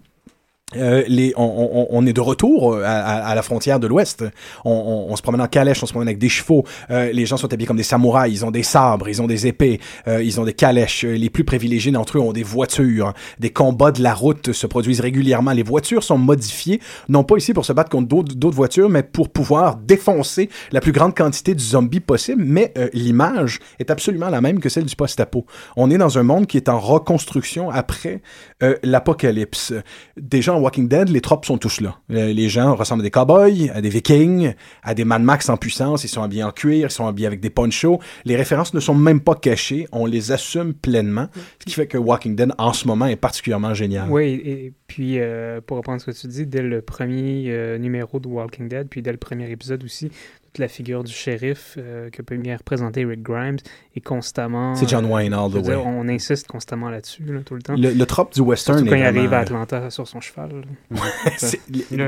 euh, 0.75 1.03
les, 1.07 1.33
on, 1.37 1.43
on- 1.43 1.87
on 1.89 2.05
est 2.05 2.13
de 2.13 2.21
retour 2.21 2.73
euh, 2.73 2.83
à, 2.83 2.91
à- 2.99 3.27
à 3.29 3.35
la 3.35 3.41
frontière 3.41 3.79
de 3.79 3.87
l'Ouest. 3.87 4.23
On, 4.65 5.07
on- 5.09 5.15
se 5.15 5.21
promène 5.21 5.41
en 5.41 5.47
calèche, 5.47 5.81
on 5.83 5.85
se 5.85 5.91
promène 5.91 6.07
avec 6.07 6.19
des 6.19 6.29
chevaux. 6.29 6.63
Euh, 6.91 7.11
les 7.11 7.25
gens 7.25 7.37
sont 7.37 7.51
habillés 7.53 7.67
comme 7.67 7.77
des 7.77 7.83
samouraïs. 7.83 8.33
Ils 8.33 8.45
ont 8.45 8.51
des 8.51 8.63
sabres, 8.63 9.09
ils 9.09 9.21
ont 9.21 9.27
des 9.27 9.47
épées, 9.47 9.79
euh, 10.07 10.23
ils 10.23 10.39
ont 10.39 10.45
des 10.45 10.53
calèches. 10.53 11.03
Euh, 11.05 11.15
Les 11.17 11.29
plus 11.29 11.43
privilégiés 11.43 11.91
d'entre 11.91 12.17
eux 12.17 12.21
ont 12.21 12.31
des 12.33 12.43
voitures. 12.43 13.13
Des 13.39 13.49
combats 13.49 13.91
de 13.91 14.01
la 14.03 14.13
route 14.13 14.51
se 14.53 14.67
produisent 14.67 14.99
régulièrement. 15.01 15.51
Les 15.51 15.63
voitures 15.63 16.03
sont 16.03 16.17
modifiées, 16.17 16.79
non 17.09 17.23
pas 17.23 17.37
ici 17.37 17.53
pour 17.53 17.65
se 17.65 17.73
battre 17.73 17.89
contre 17.89 18.07
d'autres 18.07 18.35
d'autres 18.35 18.55
voitures, 18.55 18.89
mais 18.89 19.03
pour 19.03 19.29
pouvoir 19.29 19.75
défoncer 19.75 20.49
la 20.71 20.81
plus 20.81 20.91
grande 20.91 21.15
quantité 21.15 21.55
de 21.55 21.59
zombies 21.59 21.99
possible. 21.99 22.43
Mais 22.45 22.71
euh, 22.77 22.89
l'image 22.93 23.59
est 23.79 23.89
absolument 23.91 24.29
la 24.29 24.39
même 24.41 24.59
que 24.59 24.69
celle 24.69 24.85
du 24.85 24.95
post-apo. 24.95 25.45
On 25.75 25.89
est 25.91 25.97
dans 25.97 26.17
un 26.17 26.23
monde 26.23 26.45
qui 26.47 26.57
est 26.57 26.69
en 26.69 26.79
reconstruction 26.79 27.69
après 27.69 28.21
euh, 28.61 28.75
l'apocalypse. 28.83 29.73
Déjà 30.17 30.53
en 30.53 30.59
Walking 30.59 30.87
Dead, 30.87 31.09
les 31.09 31.21
tropes 31.21 31.45
sont 31.45 31.57
tous 31.57 31.81
là. 31.81 31.97
Euh, 32.11 32.33
Les 32.33 32.49
gens 32.49 32.75
ressemblent 32.75 33.01
à 33.01 33.03
des 33.03 33.11
cowboys, 33.11 33.71
à 33.73 33.81
des 33.81 33.89
vikings, 33.89 34.53
à 34.83 34.93
des 34.93 35.05
Mad 35.05 35.21
Max 35.21 35.49
en 35.49 35.57
puissance. 35.57 36.03
Ils 36.03 36.09
sont 36.09 36.21
habillés 36.21 36.43
en 36.43 36.51
cuir, 36.51 36.87
ils 36.87 36.91
sont 36.91 37.07
habillés 37.07 37.27
avec 37.27 37.39
des 37.39 37.49
ponchos. 37.49 37.99
Les 38.25 38.35
références 38.35 38.73
ne 38.73 38.79
sont 38.79 38.95
même 38.95 39.21
pas 39.21 39.35
cachées. 39.35 39.87
On 39.91 40.05
les 40.05 40.31
assume 40.31 40.73
pleinement. 40.73 41.27
Ce 41.59 41.65
qui 41.65 41.73
fait 41.73 41.87
que 41.87 41.97
Walking 41.97 42.35
Dead, 42.35 42.51
en 42.57 42.73
ce 42.73 42.87
moment, 42.87 43.05
est 43.05 43.15
particulièrement 43.15 43.73
génial. 43.73 44.09
Oui, 44.09 44.41
et 44.43 44.73
puis 44.87 45.19
euh, 45.19 45.61
pour 45.61 45.77
reprendre 45.77 46.01
ce 46.01 46.11
que 46.11 46.17
tu 46.17 46.27
dis, 46.27 46.45
dès 46.45 46.61
le 46.61 46.81
premier 46.81 47.45
euh, 47.47 47.77
numéro 47.77 48.19
de 48.19 48.27
Walking 48.27 48.67
Dead, 48.67 48.87
puis 48.89 49.01
dès 49.01 49.11
le 49.11 49.17
premier 49.17 49.49
épisode 49.49 49.83
aussi, 49.83 50.11
toute 50.49 50.57
la 50.59 50.67
figure 50.67 51.03
du 51.03 51.13
shérif 51.13 51.75
euh, 51.77 52.09
que 52.09 52.23
peut 52.23 52.35
bien 52.37 52.57
représenter 52.57 53.05
Rick 53.05 53.21
Grimes 53.21 53.57
est 53.95 54.01
constamment. 54.01 54.73
C'est 54.73 54.89
John 54.89 55.05
Wayne 55.05 55.33
all 55.33 55.51
the 55.51 55.61
dire, 55.61 55.77
way. 55.79 55.83
on 55.85 56.07
insiste 56.07 56.47
constamment 56.47 56.89
là-dessus, 56.89 57.23
là, 57.23 57.41
tout 57.45 57.53
le 57.53 57.61
temps. 57.61 57.75
Le, 57.75 57.91
le 57.91 58.05
trope 58.05 58.33
du 58.33 58.41
western 58.41 58.79
Surtout 58.79 58.89
quand 58.89 58.95
est 58.95 58.99
il 59.01 59.05
arrive 59.05 59.33
à 59.33 59.39
Atlanta 59.39 59.89
sur 59.91 60.07
son 60.07 60.19
cheval. 60.19 60.49
là. 60.91 61.01
C'est 61.37 61.59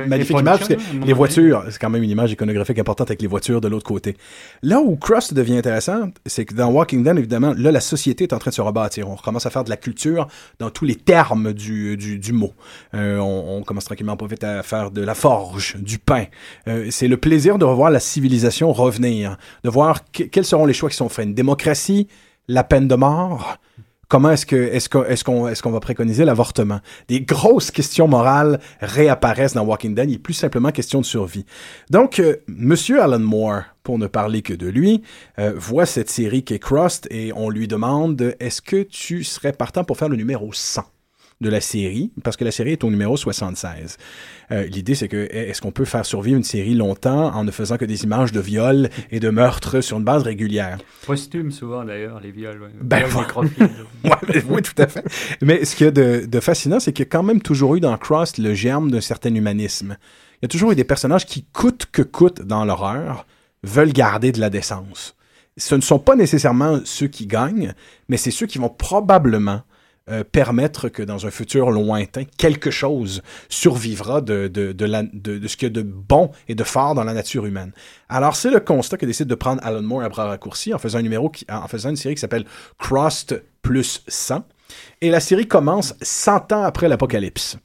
magnifique 0.08 0.40
image 0.40 0.60
parce 0.60 0.70
que 0.70 1.06
les 1.06 1.14
voitures, 1.14 1.66
c'est 1.70 1.80
quand 1.80 1.90
même 1.90 2.02
une 2.04 2.10
image 2.10 2.32
iconographique 2.32 2.80
importante 2.80 3.10
avec 3.12 3.22
les 3.22 3.28
voitures 3.28 3.62
de 3.62 3.68
l'autre 3.68 3.86
côté. 3.86 4.18
Là 4.64 4.82
où 4.82 4.96
Crust 4.96 5.34
devient 5.34 5.58
intéressant, 5.58 6.10
c'est 6.26 6.46
que 6.46 6.56
dans 6.56 6.70
Walking 6.72 7.04
Dead, 7.04 7.18
évidemment, 7.18 7.54
là, 7.56 7.72
la 7.72 7.80
société 7.80 8.24
est 8.24 8.34
en 8.34 8.40
train 8.40 8.50
de 8.50 8.56
se 8.56 8.62
rebâtir. 8.62 9.08
On 9.10 9.16
recommence 9.16 9.46
à 9.46 9.50
faire 9.52 9.64
de 9.64 9.70
la 9.70 9.78
culture 9.78 10.28
dans 10.60 10.72
tous 10.72 10.86
les 10.86 10.96
termes 10.96 11.54
du, 11.54 11.96
du, 11.98 12.18
du 12.18 12.34
mot. 12.34 12.54
Euh, 12.96 13.18
on, 13.20 13.58
on 13.60 13.64
commence 13.64 13.86
tranquillement 13.86 14.18
pas 14.18 14.26
vite 14.28 14.44
à 14.44 14.64
faire 14.64 14.90
de 14.92 15.02
la 15.02 15.14
forge, 15.16 15.76
du 15.78 16.00
pain. 16.00 16.26
Euh, 16.68 16.88
c'est 16.90 17.08
le 17.08 17.18
plaisir 17.18 17.58
de 17.58 17.66
revoir 17.66 17.92
la 17.92 18.00
civilisation 18.00 18.32
revenir, 18.72 19.38
de 19.64 19.70
voir 19.70 20.04
que- 20.12 20.24
quels 20.24 20.46
seront 20.46 20.66
les 20.66 20.74
choix 20.74 20.90
qui 20.90 20.96
sont 20.96 21.10
faits. 21.10 21.26
Une 21.26 21.34
démocratie, 21.34 22.08
la 22.48 22.64
peine 22.64 22.88
de 22.88 22.96
mort, 22.96 23.58
Comment 24.08 24.32
est-ce 24.32 24.46
que 24.46 24.58
est-ce 24.58 24.90
qu'on 25.24 25.54
qu'on 25.64 25.72
va 25.72 25.80
préconiser 25.80 26.26
l'avortement? 26.26 26.82
Des 27.08 27.22
grosses 27.22 27.72
questions 27.72 28.10
morales 28.10 28.60
réapparaissent 28.82 29.54
dans 29.54 29.64
Walking 29.64 29.96
Dead. 29.96 30.10
Il 30.10 30.16
est 30.16 30.20
plus 30.20 30.34
simplement 30.34 30.72
question 30.74 31.00
de 31.00 31.06
survie. 31.06 31.46
Donc, 31.90 32.20
euh, 32.20 32.36
Monsieur 32.48 33.02
Alan 33.02 33.20
Moore, 33.20 33.62
pour 33.84 33.98
ne 33.98 34.08
parler 34.08 34.42
que 34.42 34.54
de 34.54 34.68
lui, 34.68 35.02
euh, 35.40 35.54
voit 35.56 35.86
cette 35.86 36.10
série 36.10 36.44
qui 36.44 36.56
est 36.56 36.60
Crust 36.60 37.08
et 37.10 37.32
on 37.38 37.50
lui 37.50 37.70
demande 37.70 38.36
est-ce 38.42 38.62
que 38.62 38.84
tu 38.84 39.24
serais 39.24 39.54
partant 39.54 39.86
pour 39.86 39.96
faire 39.98 40.10
le 40.10 40.18
numéro 40.18 40.52
100 40.52 40.84
de 41.42 41.50
la 41.50 41.60
série, 41.60 42.12
parce 42.24 42.38
que 42.38 42.46
la 42.46 42.52
série 42.52 42.72
est 42.74 42.84
au 42.84 42.90
numéro 42.90 43.18
76. 43.18 43.98
Euh, 44.52 44.66
L'idée, 44.68 44.96
c'est 44.96 45.08
que 45.08 45.28
est-ce 45.32 45.60
qu'on 45.62 45.72
peut 45.72 45.86
faire 45.86 46.06
survivre 46.06 46.38
une 46.38 46.44
série 46.44 46.76
longtemps 46.76 47.34
en 47.36 47.44
ne 47.44 47.52
faisant 47.52 47.78
que 47.78 47.86
des 47.86 48.04
images 48.04 48.32
de 48.32 48.40
viol 48.40 48.90
et 49.12 49.20
de 49.20 49.30
meurtre 49.30 49.82
sur 49.82 49.98
une 49.98 50.04
base 50.04 50.24
régulière? 50.24 50.78
Posthume, 51.06 51.52
souvent, 51.52 51.84
d'ailleurs, 51.84 52.20
les 52.20 52.32
viols. 52.32 52.62
ouais. 52.62 52.70
Ben, 52.82 53.06
Viols. 53.06 53.26
Ouais, 54.04 54.12
mais 54.28 54.44
oui, 54.50 54.62
tout 54.62 54.80
à 54.82 54.88
fait. 54.88 55.04
Mais 55.42 55.66
ce 55.66 55.76
qu'il 55.76 55.86
y 55.86 55.88
a 55.88 55.92
de, 55.92 56.26
de 56.26 56.40
fascinant, 56.40 56.80
c'est 56.80 56.94
qu'il 56.94 57.04
y 57.06 57.08
a 57.08 57.10
quand 57.10 57.24
même 57.24 57.42
toujours 57.42 57.76
eu 57.76 57.80
dans 57.80 57.98
Cross 57.98 58.38
le 58.38 58.54
germe 58.54 58.92
d'un 58.92 59.02
certain 59.02 59.34
humanisme. 59.34 59.98
Il 60.42 60.44
y 60.44 60.46
a 60.46 60.50
toujours 60.50 60.72
eu 60.72 60.76
des 60.76 60.84
personnages 60.84 61.26
qui, 61.26 61.44
coûte 61.54 61.88
que 61.92 62.02
coûte 62.02 62.42
dans 62.42 62.66
l'horreur, 62.66 63.26
veulent 63.64 63.94
garder 63.94 64.32
de 64.32 64.40
la 64.40 64.50
décence. 64.50 65.16
Ce 65.58 65.76
ne 65.76 65.82
sont 65.82 66.00
pas 66.00 66.16
nécessairement 66.16 66.80
ceux 66.86 67.08
qui 67.08 67.28
gagnent, 67.28 67.74
mais 68.10 68.18
c'est 68.18 68.32
ceux 68.32 68.48
qui 68.48 68.58
vont 68.58 68.70
probablement 68.70 69.62
euh, 70.12 70.24
permettre 70.24 70.90
que 70.90 71.04
dans 71.04 71.26
un 71.26 71.32
futur 71.32 71.72
lointain, 71.72 72.24
quelque 72.38 72.70
chose 72.70 73.22
survivra 73.50 74.22
de, 74.22 74.52
ce 74.54 75.56
qu'il 75.56 75.68
y 75.68 75.72
a 75.72 75.74
de 75.74 75.82
bon 75.82 76.32
et 76.48 76.56
de 76.56 76.64
fort 76.64 76.96
dans 76.96 77.04
la 77.04 77.14
nature 77.14 77.46
humaine. 77.46 77.72
Alors, 78.10 78.36
c'est 78.36 78.52
le 78.52 78.60
constat 78.60 78.98
que 78.98 79.06
décide 79.06 79.28
de 79.28 79.36
prendre 79.36 79.64
Alan 79.64 79.82
Moore 79.82 80.04
à 80.04 80.10
bras 80.10 80.26
raccourcis 80.26 80.74
en 80.74 80.80
faisant 80.80 81.00
un 81.00 81.04
numéro 81.04 81.32
faisant 81.68 81.90
une 81.90 81.96
série 81.96 82.16
qui 82.16 82.22
s'appelle 82.22 82.46
Crossed 82.78 83.44
plus 83.62 84.04
100. 84.08 84.44
Et 85.02 85.10
la 85.10 85.20
série 85.20 85.48
commence 85.48 85.96
100 86.02 86.52
ans 86.52 86.64
après 86.64 86.88
l'apocalypse. 86.88 87.58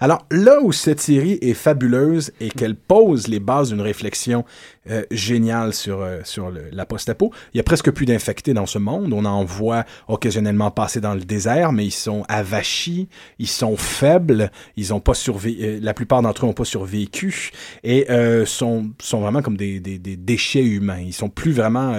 Alors 0.00 0.26
là 0.30 0.60
où 0.62 0.72
cette 0.72 1.00
série 1.00 1.38
est 1.40 1.54
fabuleuse 1.54 2.32
et 2.40 2.48
qu'elle 2.48 2.76
pose 2.76 3.28
les 3.28 3.40
bases 3.40 3.70
d'une 3.70 3.80
réflexion 3.80 4.44
euh, 4.90 5.02
géniale 5.10 5.72
sur, 5.72 6.00
euh, 6.00 6.20
sur 6.24 6.52
la 6.72 6.86
post-apo, 6.86 7.32
il 7.54 7.56
y 7.56 7.60
a 7.60 7.62
presque 7.62 7.90
plus 7.90 8.06
d'infectés 8.06 8.54
dans 8.54 8.66
ce 8.66 8.78
monde. 8.78 9.12
On 9.12 9.24
en 9.24 9.44
voit 9.44 9.84
occasionnellement 10.08 10.70
passer 10.70 11.00
dans 11.00 11.14
le 11.14 11.20
désert, 11.20 11.72
mais 11.72 11.86
ils 11.86 11.90
sont 11.90 12.24
avachis, 12.28 13.08
ils 13.38 13.48
sont 13.48 13.76
faibles, 13.76 14.50
ils 14.76 14.92
ont 14.94 15.00
pas 15.00 15.14
survé 15.14 15.56
euh, 15.60 15.78
la 15.82 15.94
plupart 15.94 16.22
d'entre 16.22 16.44
eux 16.44 16.48
n'ont 16.48 16.52
pas 16.52 16.64
survécu 16.64 17.50
et 17.82 18.06
sont, 18.46 18.90
sont 19.00 19.20
vraiment 19.20 19.42
comme 19.42 19.56
des, 19.56 19.80
des, 19.80 19.98
des 19.98 20.16
déchets 20.16 20.64
humains. 20.64 21.00
Ils 21.00 21.12
sont 21.12 21.28
plus 21.28 21.52
vraiment, 21.52 21.94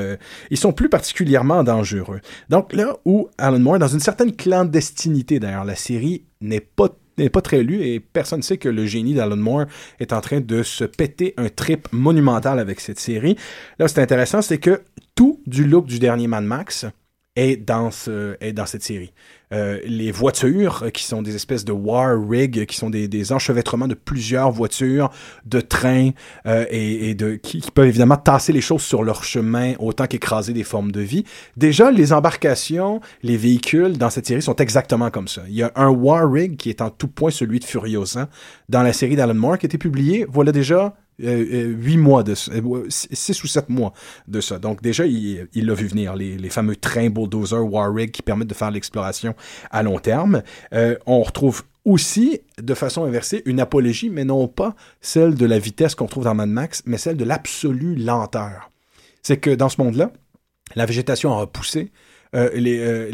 ils 0.49 0.57
sont 0.57 0.73
plus 0.73 0.89
particulièrement 0.89 1.63
dangereux. 1.63 2.21
Donc 2.49 2.73
là 2.73 2.97
où 3.05 3.29
Alan 3.37 3.59
Moore, 3.59 3.79
dans 3.79 3.87
une 3.87 3.99
certaine 3.99 4.35
clandestinité 4.35 5.39
d'ailleurs, 5.39 5.65
la 5.65 5.75
série 5.75 6.23
n'est 6.41 6.61
pas 6.61 6.89
n'est 7.17 7.29
pas 7.29 7.41
très 7.41 7.63
lu 7.63 7.83
et 7.83 7.99
personne 7.99 8.39
ne 8.39 8.43
sait 8.43 8.57
que 8.57 8.69
le 8.69 8.85
génie 8.85 9.13
d'Alan 9.13 9.37
Moore 9.37 9.65
est 9.99 10.13
en 10.13 10.21
train 10.21 10.39
de 10.39 10.63
se 10.63 10.83
péter 10.83 11.33
un 11.37 11.49
trip 11.49 11.87
monumental 11.91 12.59
avec 12.59 12.79
cette 12.79 12.99
série. 12.99 13.35
Là, 13.79 13.87
c'est 13.87 14.01
intéressant, 14.01 14.41
c'est 14.41 14.59
que 14.59 14.81
tout 15.15 15.41
du 15.47 15.65
look 15.65 15.87
du 15.87 15.99
dernier 15.99 16.27
Mad 16.27 16.43
Max 16.43 16.85
est 17.35 17.63
ce, 17.91 18.35
est 18.41 18.53
dans 18.53 18.65
cette 18.65 18.83
série. 18.83 19.13
Euh, 19.53 19.79
les 19.85 20.11
voitures, 20.11 20.83
euh, 20.83 20.89
qui 20.89 21.03
sont 21.03 21.21
des 21.21 21.35
espèces 21.35 21.63
de 21.63 21.71
war 21.71 22.17
rig, 22.29 22.65
qui 22.65 22.75
sont 22.75 22.89
des, 22.89 23.31
enchevêtrements 23.31 23.87
de 23.87 23.93
plusieurs 23.93 24.51
voitures, 24.51 25.09
de 25.45 25.61
trains, 25.61 26.09
euh, 26.45 26.65
et, 26.69 27.15
qui, 27.41 27.61
peuvent 27.73 27.87
évidemment 27.87 28.17
tasser 28.17 28.51
les 28.51 28.59
choses 28.59 28.81
sur 28.81 29.03
leur 29.03 29.23
chemin 29.23 29.73
autant 29.79 30.05
qu'écraser 30.05 30.51
des 30.51 30.65
formes 30.65 30.91
de 30.91 30.99
vie. 30.99 31.23
Déjà, 31.55 31.91
les 31.91 32.11
embarcations, 32.11 32.99
les 33.23 33.37
véhicules 33.37 33.97
dans 33.97 34.09
cette 34.09 34.27
série 34.27 34.41
sont 34.41 34.55
exactement 34.57 35.09
comme 35.11 35.29
ça. 35.29 35.43
Il 35.47 35.55
y 35.55 35.63
a 35.63 35.71
un 35.75 35.89
war 35.89 36.29
rig 36.29 36.57
qui 36.57 36.69
est 36.69 36.81
en 36.81 36.89
tout 36.89 37.07
point 37.07 37.31
celui 37.31 37.59
de 37.59 37.65
Furiosa 37.65 38.27
dans 38.67 38.83
la 38.83 38.91
série 38.91 39.15
d'Alan 39.15 39.33
Moore 39.33 39.59
qui 39.59 39.65
a 39.65 39.67
été 39.67 39.77
publié, 39.77 40.25
voilà 40.29 40.51
déjà 40.51 40.93
huit 41.19 41.97
mois 41.97 42.23
de 42.23 42.33
euh, 42.51 42.85
six 42.89 43.43
ou 43.43 43.47
sept 43.47 43.69
mois 43.69 43.93
de 44.27 44.41
ça. 44.41 44.59
Donc 44.59 44.81
déjà, 44.81 45.05
il 45.05 45.47
l'a 45.53 45.73
vu 45.73 45.87
venir, 45.87 46.15
les, 46.15 46.49
fameux 46.49 46.75
trains 46.75 47.09
bulldozer 47.09 47.59
Warrig 47.59 48.11
qui 48.11 48.21
permettent 48.21 48.49
de 48.49 48.53
faire 48.53 48.71
l'exploration 48.71 49.35
à 49.71 49.83
long 49.83 49.99
terme. 49.99 50.43
Euh, 50.73 50.95
on 51.05 51.21
retrouve 51.21 51.63
aussi, 51.85 52.41
de 52.61 52.73
façon 52.73 53.05
inversée, 53.05 53.41
une 53.45 53.59
apologie, 53.59 54.09
mais 54.09 54.25
non 54.25 54.47
pas 54.47 54.75
celle 55.01 55.35
de 55.35 55.45
la 55.45 55.57
vitesse 55.57 55.95
qu'on 55.95 56.07
trouve 56.07 56.25
dans 56.25 56.35
Mad 56.35 56.49
Max, 56.49 56.83
mais 56.85 56.97
celle 56.97 57.17
de 57.17 57.23
l'absolue 57.23 57.95
lenteur. 57.95 58.69
C'est 59.23 59.37
que 59.37 59.49
dans 59.49 59.69
ce 59.69 59.81
monde-là, 59.81 60.11
la 60.75 60.85
végétation 60.85 61.31
a 61.31 61.37
repoussé, 61.37 61.91
euh, 62.35 62.49
euh, 62.55 63.09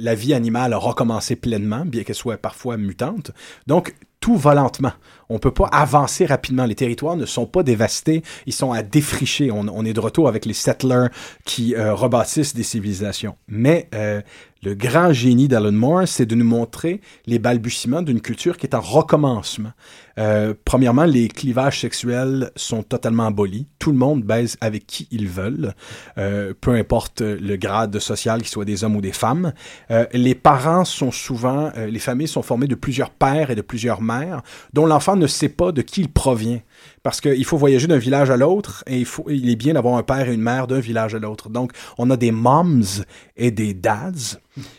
la 0.00 0.14
vie 0.14 0.34
animale 0.34 0.72
a 0.72 0.78
recommencé 0.78 1.36
pleinement, 1.36 1.84
bien 1.84 2.04
qu'elle 2.04 2.16
soit 2.16 2.38
parfois 2.38 2.76
mutante. 2.76 3.32
Donc, 3.66 3.94
tout 4.20 4.36
va 4.36 4.54
lentement. 4.54 4.92
On 5.28 5.38
peut 5.38 5.50
pas 5.50 5.66
avancer 5.66 6.26
rapidement. 6.26 6.64
Les 6.64 6.74
territoires 6.74 7.16
ne 7.16 7.26
sont 7.26 7.46
pas 7.46 7.62
dévastés, 7.62 8.22
ils 8.46 8.52
sont 8.52 8.72
à 8.72 8.82
défricher. 8.82 9.50
On, 9.50 9.84
est 9.84 9.92
de 9.92 10.00
retour 10.00 10.28
avec 10.28 10.46
les 10.46 10.52
settlers 10.52 11.08
qui 11.44 11.74
euh, 11.74 11.94
rebâtissent 11.94 12.54
des 12.54 12.62
civilisations. 12.62 13.36
Mais 13.48 13.88
euh, 13.94 14.20
le 14.62 14.74
grand 14.74 15.12
génie 15.12 15.48
d'Alan 15.48 15.72
Moore, 15.72 16.08
c'est 16.08 16.26
de 16.26 16.34
nous 16.34 16.44
montrer 16.44 17.00
les 17.26 17.38
balbutiements 17.38 18.02
d'une 18.02 18.20
culture 18.20 18.56
qui 18.56 18.66
est 18.66 18.74
en 18.74 18.80
recommencement. 18.80 19.72
Euh, 20.18 20.54
premièrement, 20.64 21.04
les 21.04 21.28
clivages 21.28 21.80
sexuels 21.82 22.50
sont 22.56 22.82
totalement 22.82 23.26
abolis. 23.26 23.68
Tout 23.78 23.92
le 23.92 23.98
monde 23.98 24.22
baise 24.22 24.56
avec 24.60 24.86
qui 24.86 25.06
ils 25.10 25.28
veulent, 25.28 25.74
peu 26.16 26.72
importe 26.72 27.20
le 27.20 27.56
grade 27.56 27.98
social, 27.98 28.40
qu'il 28.40 28.48
soit 28.48 28.64
des 28.64 28.82
hommes 28.82 28.96
ou 28.96 29.00
des 29.00 29.12
femmes. 29.12 29.52
Les 30.12 30.34
parents 30.34 30.84
sont 30.84 31.12
souvent, 31.12 31.70
les 31.76 31.98
familles 31.98 32.26
sont 32.26 32.42
formées 32.42 32.66
de 32.66 32.74
plusieurs 32.74 33.10
pères 33.10 33.50
et 33.50 33.54
de 33.54 33.62
plusieurs 33.62 34.00
mères, 34.00 34.42
dont 34.72 34.86
l'enfant 34.86 35.15
ne 35.16 35.26
sait 35.26 35.48
pas 35.48 35.72
de 35.72 35.82
qui 35.82 36.02
il 36.02 36.10
provient. 36.10 36.60
Parce 37.02 37.20
qu'il 37.20 37.44
faut 37.44 37.56
voyager 37.56 37.86
d'un 37.86 37.98
village 37.98 38.30
à 38.30 38.36
l'autre 38.36 38.82
et 38.86 38.98
il, 38.98 39.04
faut, 39.04 39.24
il 39.28 39.48
est 39.48 39.56
bien 39.56 39.74
d'avoir 39.74 39.96
un 39.96 40.02
père 40.02 40.28
et 40.28 40.34
une 40.34 40.42
mère 40.42 40.66
d'un 40.66 40.80
village 40.80 41.14
à 41.14 41.18
l'autre. 41.18 41.48
Donc, 41.48 41.72
on 41.98 42.10
a 42.10 42.16
des 42.16 42.32
moms 42.32 43.04
et 43.36 43.50
des 43.50 43.74
dads. 43.74 44.38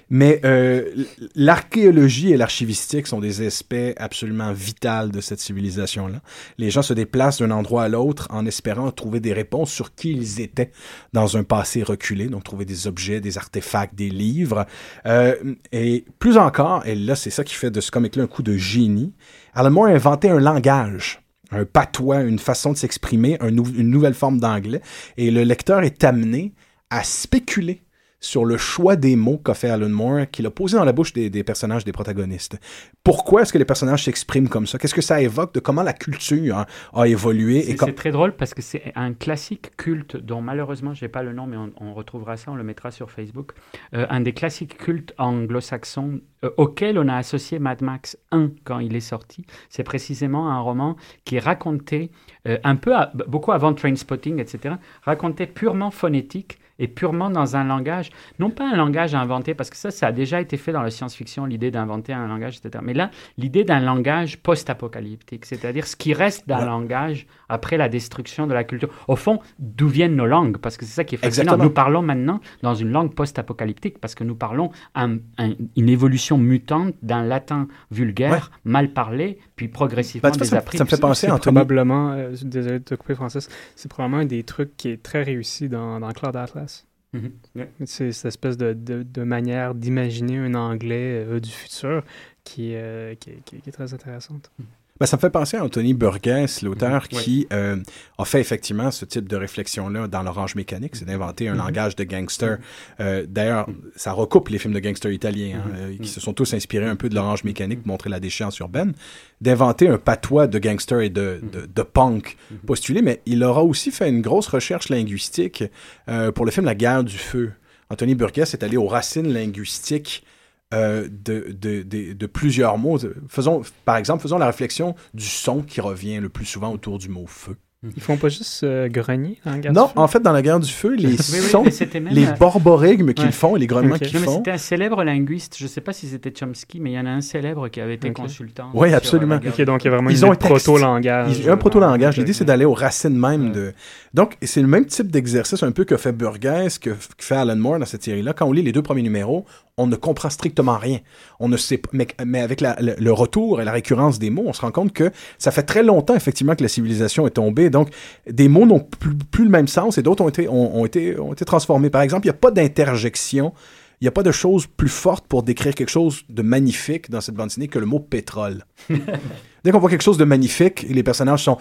Mais 0.10 0.42
euh, 0.44 1.06
l'archéologie 1.36 2.32
et 2.32 2.38
l'archivistique 2.38 3.08
sont 3.08 3.20
des 3.20 3.46
aspects 3.46 3.76
absolument 3.98 4.52
vitaux 4.52 5.10
de 5.12 5.22
cette 5.22 5.40
civilisation-là. 5.40 6.22
Les 6.58 6.72
gens 6.72 6.82
se 6.82 6.94
déplacent 6.94 7.40
d'un 7.40 7.52
endroit 7.52 7.84
à 7.84 7.90
l'autre 7.90 8.28
en 8.32 8.46
espérant 8.46 8.92
trouver 8.92 9.20
des 9.20 9.34
réponses 9.34 9.72
sur 9.72 9.94
qui 9.94 10.12
ils 10.12 10.42
étaient 10.42 10.72
dans 11.14 11.38
un 11.38 11.44
passé 11.44 11.84
reculé, 11.84 12.28
donc 12.28 12.44
trouver 12.44 12.66
des 12.66 12.88
objets, 12.88 13.22
des 13.22 13.38
artefacts, 13.38 13.96
des 13.96 14.10
livres. 14.10 14.66
Euh, 15.06 15.36
et 15.72 16.06
plus 16.20 16.38
encore, 16.38 16.86
et 16.86 16.96
là 16.96 17.16
c'est 17.16 17.30
ça 17.30 17.44
qui 17.44 17.54
fait 17.54 17.72
de 17.72 17.82
ce 17.82 17.92
comic-là 17.92 18.24
un 18.24 18.28
coup 18.28 18.44
de 18.44 18.56
génie, 18.58 19.14
Alan 19.54 19.72
Moore 19.72 19.88
a 19.88 19.92
inventé 19.92 20.30
un 20.30 20.40
langage 20.40 21.22
un 21.52 21.66
patois, 21.66 22.22
une 22.22 22.40
façon 22.40 22.74
de 22.74 22.78
s'exprimer, 22.78 23.38
une 23.42 23.90
nouvelle 23.90 24.14
forme 24.14 24.40
d'anglais, 24.40 24.82
et 25.18 25.32
le 25.32 25.44
lecteur 25.44 25.82
est 25.84 26.04
amené 26.04 26.54
à 26.90 27.04
spéculer 27.04 27.82
sur 28.28 28.44
le 28.44 28.58
choix 28.58 28.96
des 28.98 29.16
mots 29.16 29.38
qu'a 29.38 29.54
fait 29.54 29.70
Alan 29.70 29.88
Moore, 29.90 30.30
qu'il 30.32 30.46
a 30.46 30.52
posé 30.52 30.76
dans 30.78 30.84
la 30.84 30.92
bouche 30.92 31.14
des, 31.14 31.30
des 31.30 31.44
personnages, 31.46 31.86
des 31.86 31.94
protagonistes. 31.94 32.60
Pourquoi 33.04 33.42
est-ce 33.44 33.54
que 33.54 33.58
les 33.58 33.66
personnages 33.66 34.04
s'expriment 34.04 34.50
comme 34.50 34.68
ça? 34.68 34.78
Qu'est-ce 34.78 34.94
que 34.94 35.02
ça 35.02 35.22
évoque 35.22 35.54
de 35.54 35.62
comment 35.62 35.82
la 35.84 35.94
culture 35.94 36.66
a 36.94 37.08
évolué? 37.08 37.62
C'est 37.78 37.96
très 37.96 38.12
drôle 38.12 38.34
parce 38.36 38.54
que 38.54 38.62
c'est 38.62 38.92
un 38.96 39.14
classique 39.14 39.76
culte 39.78 40.18
dont 40.18 40.42
malheureusement 40.42 40.94
j'ai 40.94 41.08
pas 41.08 41.24
le 41.24 41.32
nom, 41.32 41.48
mais 41.48 41.56
on, 41.56 41.72
on 41.80 41.94
retrouvera 41.94 42.36
ça, 42.36 42.52
on 42.52 42.56
le 42.56 42.64
mettra 42.64 42.92
sur 42.92 43.10
Facebook. 43.12 43.54
Euh, 43.94 44.06
un 44.10 44.20
des 44.20 44.34
classiques 44.34 44.78
cultes 44.78 45.14
anglo-saxons 45.18 46.20
euh, 46.44 46.50
auquel 46.58 47.00
on 47.00 47.08
a 47.08 47.16
associé 47.16 47.60
Mad 47.60 47.82
Max 47.82 48.18
1 48.32 48.50
quand 48.66 48.80
il 48.80 48.96
est 48.96 49.00
sorti. 49.00 49.46
C'est 49.70 49.84
précisément 49.84 50.50
un 50.52 50.60
roman 50.60 50.98
qui 51.24 51.40
racontait 51.40 52.12
euh, 52.48 52.58
un 52.66 52.76
peu, 52.76 52.94
à- 52.94 53.12
beaucoup 53.28 53.54
avant 53.54 53.74
Trainspotting, 53.74 54.40
etc., 54.40 54.76
racontait 55.04 55.48
purement 55.48 55.92
phonétique 55.92 56.60
et 56.80 56.88
purement 56.88 57.30
dans 57.30 57.56
un 57.56 57.64
langage, 57.64 58.12
non 58.40 58.50
pas 58.50 58.66
un 58.70 58.76
langage 58.76 59.16
inventé, 59.16 59.54
parce 59.54 59.70
que 59.70 59.78
ça, 59.78 59.92
ça 59.92 60.08
a 60.08 60.12
déjà 60.12 60.42
été 60.42 60.58
fait 60.58 60.72
dans 60.72 60.82
la 60.82 60.92
science-fiction, 60.92 61.46
l'idée 61.46 61.72
d'inventer 61.72 62.14
un 62.14 62.28
langage, 62.28 62.58
etc. 62.58 62.84
Mais 62.86 62.94
là, 62.94 63.10
l'idée 63.38 63.64
d'un 63.64 63.80
langage 63.80 64.38
post-apocalyptique, 64.38 65.46
c'est-à-dire 65.46 65.88
ce 65.88 65.96
qui 65.96 66.14
reste 66.14 66.48
d'un 66.48 66.60
Ouais. 66.60 66.66
langage 66.66 67.28
après 67.50 67.78
la 67.78 67.90
destruction 67.90 68.48
de 68.48 68.54
la 68.54 68.64
culture. 68.64 68.90
Au 69.08 69.16
fond, 69.16 69.40
d'où 69.60 69.88
viennent 69.88 70.16
nos 70.16 70.26
langues? 70.26 70.58
Parce 70.58 70.78
que 70.78 70.86
c'est 70.86 70.92
ça 70.94 71.04
qui 71.04 71.16
est 71.16 71.18
fascinant. 71.18 71.44
Exactement. 71.44 71.64
Nous 71.64 71.70
parlons 71.70 72.02
maintenant 72.02 72.40
dans 72.62 72.76
une 72.76 72.92
langue 72.92 73.14
post-apocalyptique 73.14 74.00
parce 74.00 74.16
que 74.16 74.24
nous 74.24 74.36
parlons 74.36 74.72
un- 74.96 75.18
un- 75.38 75.54
une 75.76 75.90
évolution 75.90 76.38
mutante 76.38 76.94
d'un 77.02 77.24
latin 77.24 77.68
vulgaire, 77.92 78.52
mal 78.64 78.94
parlé, 78.94 79.40
puis 79.56 79.68
progressivement 79.68 80.30
Bah, 80.30 80.36
des 80.38 80.46
ça 80.46 80.56
me- 80.56 80.60
appris. 80.62 80.78
ça 80.78 80.84
me 80.84 80.90
fait 80.90 81.00
penser 81.00 81.28
Anthony. 81.32 81.54
probablement, 81.54 82.12
euh, 82.14 82.36
désolé 82.44 82.80
de 82.80 82.84
te 82.84 82.96
couper 82.96 83.16
Francis, 83.16 83.50
c'est 83.76 83.90
probablement 83.90 84.22
un 84.22 84.26
des 84.26 84.44
trucs 84.44 84.76
qui 84.78 84.90
est 84.90 85.02
très 85.02 85.24
réussi 85.24 85.70
dans, 85.70 86.00
dans 86.00 86.12
Cloud 86.12 86.36
Atlas. 86.36 86.86
Mhm. 87.14 87.32
Ouais. 87.56 87.72
C'est 87.86 88.12
cette 88.12 88.26
espèce 88.26 88.58
de, 88.58 88.74
de, 88.74 89.04
de 89.04 89.24
manière 89.24 89.74
d'imaginer 89.74 90.38
un 90.40 90.54
anglais 90.56 91.24
euh, 91.26 91.40
du 91.40 91.50
futur 91.50 92.04
qui, 92.44 92.72
euh, 92.76 93.16
qui, 93.16 93.30
est- 93.30 93.42
qui 93.46 93.56
est- 93.56 93.60
qui 93.60 93.70
est 93.70 93.72
très 93.72 93.94
intéressante. 93.94 94.52
Ben, 95.00 95.06
ça 95.06 95.18
me 95.18 95.22
fait 95.22 95.30
penser 95.30 95.58
à 95.58 95.64
Anthony 95.64 95.94
Burgess, 95.94 96.62
l'auteur 96.62 97.04
Mhm, 97.12 97.18
ouais. 97.18 97.24
qui 97.24 97.48
euh, 97.54 97.78
a 98.18 98.26
fait 98.26 98.40
effectivement 98.42 98.90
ce 98.92 99.06
type 99.06 99.28
de 99.30 99.36
réflexion-là 99.36 100.08
dans 100.08 100.24
l'orange 100.24 100.56
mécanique, 100.56 100.96
c'est 100.96 101.06
d'inventer 101.06 101.48
un 101.50 101.54
Mhm. 101.54 101.60
langage 101.60 101.96
de 101.96 102.04
gangster. 102.04 102.58
Euh, 103.00 103.26
D'ailleurs, 103.28 103.68
ça 103.96 104.12
recoupe 104.12 104.50
les 104.50 104.58
films 104.58 104.74
de 104.74 104.80
gangsters 104.80 105.12
italiens, 105.12 105.62
hein, 105.64 105.70
Mhm. 105.70 105.76
euh, 105.78 105.94
qui 105.96 106.00
Mhm. 106.02 106.06
se 106.06 106.20
sont 106.20 106.34
tous 106.34 106.54
inspirés 106.54 106.88
un 106.88 106.96
peu 106.96 107.10
de 107.10 107.16
l'orange 107.16 107.44
mécanique 107.44 107.80
pour 107.82 107.90
montrer 107.90 108.10
la 108.10 108.20
déchéance 108.20 108.58
urbaine, 108.60 108.94
d'inventer 109.42 109.88
un 109.88 109.98
patois 109.98 110.48
de 110.48 110.58
gangster 110.60 111.02
et 111.02 111.10
de, 111.10 111.40
de, 111.52 111.66
de 111.68 111.82
punk 111.84 112.36
Mhm. 112.52 112.58
postulé, 112.66 113.02
mais 113.02 113.22
il 113.26 113.44
aura 113.44 113.64
aussi 113.64 113.92
fait 113.92 114.10
une 114.10 114.22
grosse 114.22 114.48
recherche 114.48 114.90
linguistique 114.90 115.64
euh, 116.10 116.32
pour 116.32 116.46
le 116.46 116.52
film 116.52 116.66
La 116.66 116.76
guerre 116.76 117.04
du 117.04 117.18
feu. 117.18 117.52
Anthony 117.90 118.16
Burgess 118.16 118.54
est 118.54 118.64
allé 118.64 118.78
aux 118.78 118.88
racines 118.88 119.32
linguistiques 119.32 120.24
euh, 120.74 121.08
de, 121.10 122.26
plusieurs 122.26 122.78
mots. 122.78 123.00
Faisons, 123.30 123.62
par 123.86 123.98
exemple, 123.98 124.22
faisons 124.22 124.38
la 124.38 124.48
réflexion 124.48 124.96
du 125.14 125.26
son 125.26 125.62
qui 125.62 125.82
revient 125.82 126.20
le 126.20 126.30
plus 126.30 126.46
souvent 126.46 126.72
autour 126.72 126.98
du 126.98 127.10
mot 127.10 127.26
feu. 127.26 127.56
Ils 127.96 128.02
font 128.02 128.18
pas 128.18 128.28
juste 128.30 128.64
euh, 128.64 128.88
grogner 128.90 129.38
dans 129.46 129.52
la 129.52 129.60
guerre 129.60 129.72
Non, 129.72 129.84
du 129.86 129.90
Feu? 129.94 130.00
en 130.00 130.08
fait, 130.08 130.20
dans 130.20 130.32
la 130.32 130.42
guerre 130.42 130.60
du 130.60 130.72
feu, 130.72 130.96
les 130.96 131.10
Oui, 131.10 131.16
oui, 131.32 131.42
sons, 131.42 131.64
même, 131.64 132.08
les 132.10 132.26
euh, 132.26 132.32
borborigmes 132.32 133.14
qu'ils 133.14 133.26
ouais. 133.28 133.32
font 133.32 133.56
et 133.56 133.60
les 133.60 133.68
grognements 133.68 134.00
qu'ils 134.00 134.18
font. 134.18 134.38
c'était 134.38 134.50
un 134.50 134.58
célèbre 134.58 135.04
linguiste, 135.04 135.58
je 135.60 135.66
ne 135.66 135.70
sais 135.70 135.80
pas 135.82 135.94
si 135.94 136.08
c'était 136.08 136.32
Chomsky, 136.32 136.80
mais 136.80 136.92
il 136.92 136.96
y 136.96 137.00
en 137.00 137.06
a 137.06 137.12
un 137.12 137.22
célèbre 137.22 137.68
qui 137.70 137.80
avait 137.80 137.94
été 137.94 138.12
consultant. 138.12 138.72
Oui, 138.74 138.92
absolument. 138.96 139.36
la 139.36 139.42
guerre 139.42 139.54
Ok, 139.54 139.62
donc 139.66 139.84
il 139.84 139.86
y 139.86 139.88
a 139.90 139.92
vraiment 139.92 140.10
Ils 140.10 140.18
une 140.18 140.26
ont 140.26 140.32
un 140.32 140.36
proto-langage. 140.36 141.38
Il 141.38 141.46
y 141.46 141.50
a 141.50 141.54
un 141.54 141.58
proto-langage. 141.58 142.18
L'idée, 142.18 142.34
c'est 142.34 142.46
d'aller 142.46 142.66
aux 142.66 142.74
racines 142.74 143.16
même 143.16 143.46
Ouais. 143.50 143.52
de. 143.52 143.74
Donc, 144.16 144.38
c'est 144.42 144.62
le 144.62 144.68
même 144.68 144.88
type 144.88 145.12
d'exercice 145.12 145.62
un 145.62 145.72
peu 145.72 145.84
que 145.86 145.98
fait 145.98 146.12
Burgess, 146.14 146.80
que, 146.80 146.90
que 146.90 146.96
fait 147.20 147.36
Alan 147.36 147.56
Moore 147.56 147.78
dans 147.78 147.86
cette 147.86 148.02
série-là. 148.02 148.34
Quand 148.34 148.48
on 148.48 148.54
lit 148.54 148.64
les 148.64 148.72
deux 148.72 148.82
premiers 148.82 149.04
numéros, 149.04 149.46
on 149.78 149.86
ne 149.86 149.96
comprend 149.96 150.32
strictement 150.32 150.78
rien. 150.80 150.98
On 151.40 151.48
ne 151.48 151.58
sait 151.58 151.78
pas. 151.78 151.90
Mais, 151.94 152.08
mais 152.26 152.42
avec 152.42 152.60
la- 152.62 152.76
le, 152.82 152.96
le 152.98 153.12
retour 153.14 153.62
et 153.62 153.66
la 153.66 153.72
récurrence 153.72 154.18
des 154.18 154.32
mots, 154.32 154.46
on 154.48 154.54
se 154.54 154.62
rend 154.62 154.72
compte 154.72 154.92
que 154.94 155.12
ça 155.38 155.52
fait 155.52 155.62
très 155.62 155.84
longtemps, 155.84 156.16
effectivement, 156.16 156.56
que 156.56 156.64
la 156.64 156.70
civilisation 156.70 157.28
est 157.28 157.32
tombée. 157.32 157.67
Donc, 157.70 157.90
des 158.30 158.48
mots 158.48 158.66
n'ont 158.66 158.80
plus, 158.80 159.16
plus 159.16 159.44
le 159.44 159.50
même 159.50 159.68
sens 159.68 159.98
et 159.98 160.04
d'autres 160.04 160.24
ont 160.24 160.30
été, 160.30 160.48
ont, 160.48 160.78
ont 160.78 160.86
été, 160.86 161.20
ont 161.20 161.34
été 161.34 161.46
transformés. 161.46 161.90
Par 161.90 162.02
exemple, 162.02 162.26
il 162.26 162.30
n'y 162.30 162.36
a 162.36 162.40
pas 162.40 162.52
d'interjection. 162.52 163.54
Il 164.00 164.04
n'y 164.04 164.08
a 164.08 164.12
pas 164.12 164.24
de 164.24 164.32
chose 164.32 164.68
plus 164.68 164.90
forte 164.90 165.26
pour 165.28 165.42
décrire 165.42 165.74
quelque 165.74 165.90
chose 165.90 166.24
de 166.30 166.44
magnifique 166.44 167.10
dans 167.10 167.20
cette 167.20 167.34
bande 167.34 167.48
dessinée 167.48 167.68
que 167.68 167.80
le 167.80 167.88
mot 167.88 168.00
pétrole. 168.00 168.64
Dès 169.64 169.72
qu'on 169.72 169.80
voit 169.80 169.90
quelque 169.90 170.04
chose 170.04 170.20
de 170.20 170.26
magnifique, 170.26 170.86
les 170.88 171.02
personnages 171.02 171.44
sont 171.44 171.58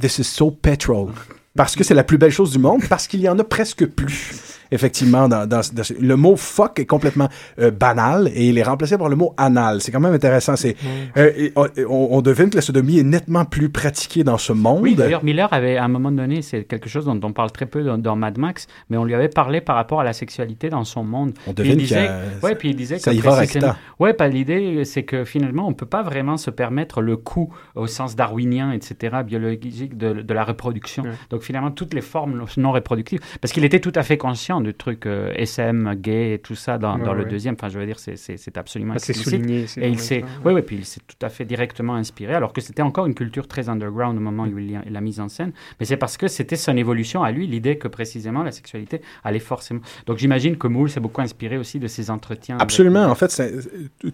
This 0.00 0.18
is 0.18 0.24
so 0.24 0.50
petrol. 0.50 1.12
Parce 1.56 1.74
que 1.74 1.82
c'est 1.82 1.94
la 1.94 2.04
plus 2.04 2.18
belle 2.18 2.30
chose 2.30 2.52
du 2.52 2.58
monde, 2.58 2.82
parce 2.88 3.08
qu'il 3.08 3.20
y 3.20 3.28
en 3.28 3.38
a 3.38 3.44
presque 3.44 3.86
plus. 3.86 4.57
Effectivement, 4.70 5.28
dans, 5.28 5.46
dans- 5.46 5.60
le 6.00 6.16
mot 6.16 6.36
fuck 6.36 6.78
est 6.78 6.86
complètement 6.86 7.28
euh, 7.58 7.70
banal 7.70 8.30
et 8.34 8.48
il 8.48 8.58
est 8.58 8.62
remplacé 8.62 8.98
par 8.98 9.08
le 9.08 9.16
mot 9.16 9.34
anal. 9.36 9.80
C'est 9.80 9.92
quand 9.92 10.00
même 10.00 10.12
intéressant. 10.14 10.56
C'est, 10.56 10.76
euh, 11.16 11.32
et 11.36 11.52
on, 11.88 12.20
devine 12.22 12.50
que 12.50 12.56
la 12.56 12.62
sodomie 12.62 12.98
est 12.98 13.02
nettement 13.04 13.44
plus 13.44 13.68
pratiquée 13.70 14.24
dans 14.24 14.38
ce 14.38 14.52
monde. 14.52 14.80
Oui, 14.82 14.94
d'ailleurs, 14.94 15.24
Miller 15.24 15.52
avait, 15.52 15.76
à 15.76 15.84
un 15.84 15.88
moment 15.88 16.10
donné, 16.12 16.42
c'est 16.42 16.64
quelque 16.64 16.88
chose 16.88 17.04
dont 17.06 17.18
on 17.22 17.32
parle 17.32 17.50
très 17.52 17.66
peu 17.66 17.82
dans, 17.82 17.98
dans 17.98 18.16
Mad 18.16 18.38
Max, 18.38 18.66
mais 18.90 18.96
on 18.96 19.04
lui 19.04 19.14
avait 19.14 19.28
parlé 19.28 19.60
par 19.60 19.76
rapport 19.76 20.00
à 20.00 20.04
la 20.04 20.12
sexualité 20.12 20.68
dans 20.68 20.84
son 20.84 21.04
monde. 21.04 21.32
on 21.46 21.52
Puis 21.54 21.64
il 21.68 21.70
devine 21.70 21.72
qu'il 21.74 21.82
y 21.82 21.86
disait, 21.86 22.08
a- 22.08 22.20
ouais, 22.42 22.54
puis 22.54 22.70
il 22.70 22.76
disait 22.76 22.98
ça 22.98 23.10
que 23.10 23.16
y 23.16 23.20
va. 23.20 23.76
Ouais, 23.98 24.12
pas 24.12 24.28
l'idée, 24.28 24.84
c'est 24.84 25.02
que 25.04 25.24
finalement, 25.24 25.66
on 25.68 25.72
peut 25.72 25.86
pas 25.86 26.02
vraiment 26.02 26.36
se 26.36 26.50
permettre 26.50 27.00
le 27.00 27.16
coût 27.16 27.52
au 27.74 27.86
sens 27.86 28.16
darwinien, 28.16 28.72
etc., 28.72 29.18
biologique 29.24 29.96
de, 29.96 30.22
de 30.22 30.34
la 30.34 30.44
reproduction. 30.44 31.04
Donc 31.30 31.42
finalement, 31.42 31.70
toutes 31.70 31.94
les 31.94 32.00
formes 32.00 32.44
non 32.56 32.72
reproductives, 32.72 33.20
parce 33.40 33.52
qu'il 33.52 33.64
était 33.64 33.80
tout 33.80 33.92
à 33.94 34.02
fait 34.02 34.16
conscient 34.18 34.57
du 34.60 34.74
truc 34.74 35.06
euh, 35.06 35.32
SM, 35.36 35.94
gay 35.96 36.34
et 36.34 36.38
tout 36.38 36.54
ça 36.54 36.78
dans, 36.78 36.98
Ouais, 36.98 37.04
dans 37.04 37.12
le 37.14 37.24
deuxième. 37.24 37.54
Enfin, 37.54 37.68
je 37.68 37.78
veux 37.78 37.86
dire, 37.86 37.98
c'est- 37.98 38.56
absolument 38.56 38.94
Ah, 38.96 38.98
C'est 38.98 39.12
explicite. 39.12 39.40
souligné. 39.42 39.66
Et 39.78 39.88
il 39.88 39.98
s'est, 39.98 40.24
oui, 40.44 40.52
oui, 40.52 40.62
puis 40.62 40.76
il 40.76 40.84
s'est 40.84 41.00
tout 41.06 41.24
à 41.24 41.28
fait 41.28 41.44
directement 41.44 41.94
inspiré, 41.94 42.34
alors 42.34 42.52
que 42.52 42.60
c'était 42.60 42.82
encore 42.82 43.06
une 43.06 43.14
culture 43.14 43.46
très 43.48 43.68
underground 43.68 44.16
au 44.16 44.20
moment 44.20 44.44
où 44.44 44.58
il 44.58 44.80
l'a 44.88 45.00
mise 45.00 45.20
en 45.20 45.28
scène. 45.28 45.52
Mais 45.80 45.86
c'est 45.86 45.96
parce 45.96 46.16
que 46.16 46.28
c'était 46.28 46.56
son 46.56 46.76
évolution 46.76 47.22
à 47.22 47.30
lui, 47.30 47.46
l'idée 47.46 47.78
que 47.78 47.88
précisément 47.88 48.42
la 48.42 48.52
sexualité 48.52 49.00
allait 49.24 49.38
forcément. 49.38 49.80
Donc 50.06 50.18
j'imagine 50.18 50.56
que 50.56 50.66
Moore 50.66 50.88
s'est 50.88 51.00
beaucoup 51.00 51.20
inspiré 51.20 51.58
aussi 51.58 51.78
de 51.78 51.86
ses 51.88 52.10
entretiens. 52.10 52.56
avec- 52.56 52.62
Absolument. 52.62 53.04
En 53.06 53.14
fait, 53.14 53.28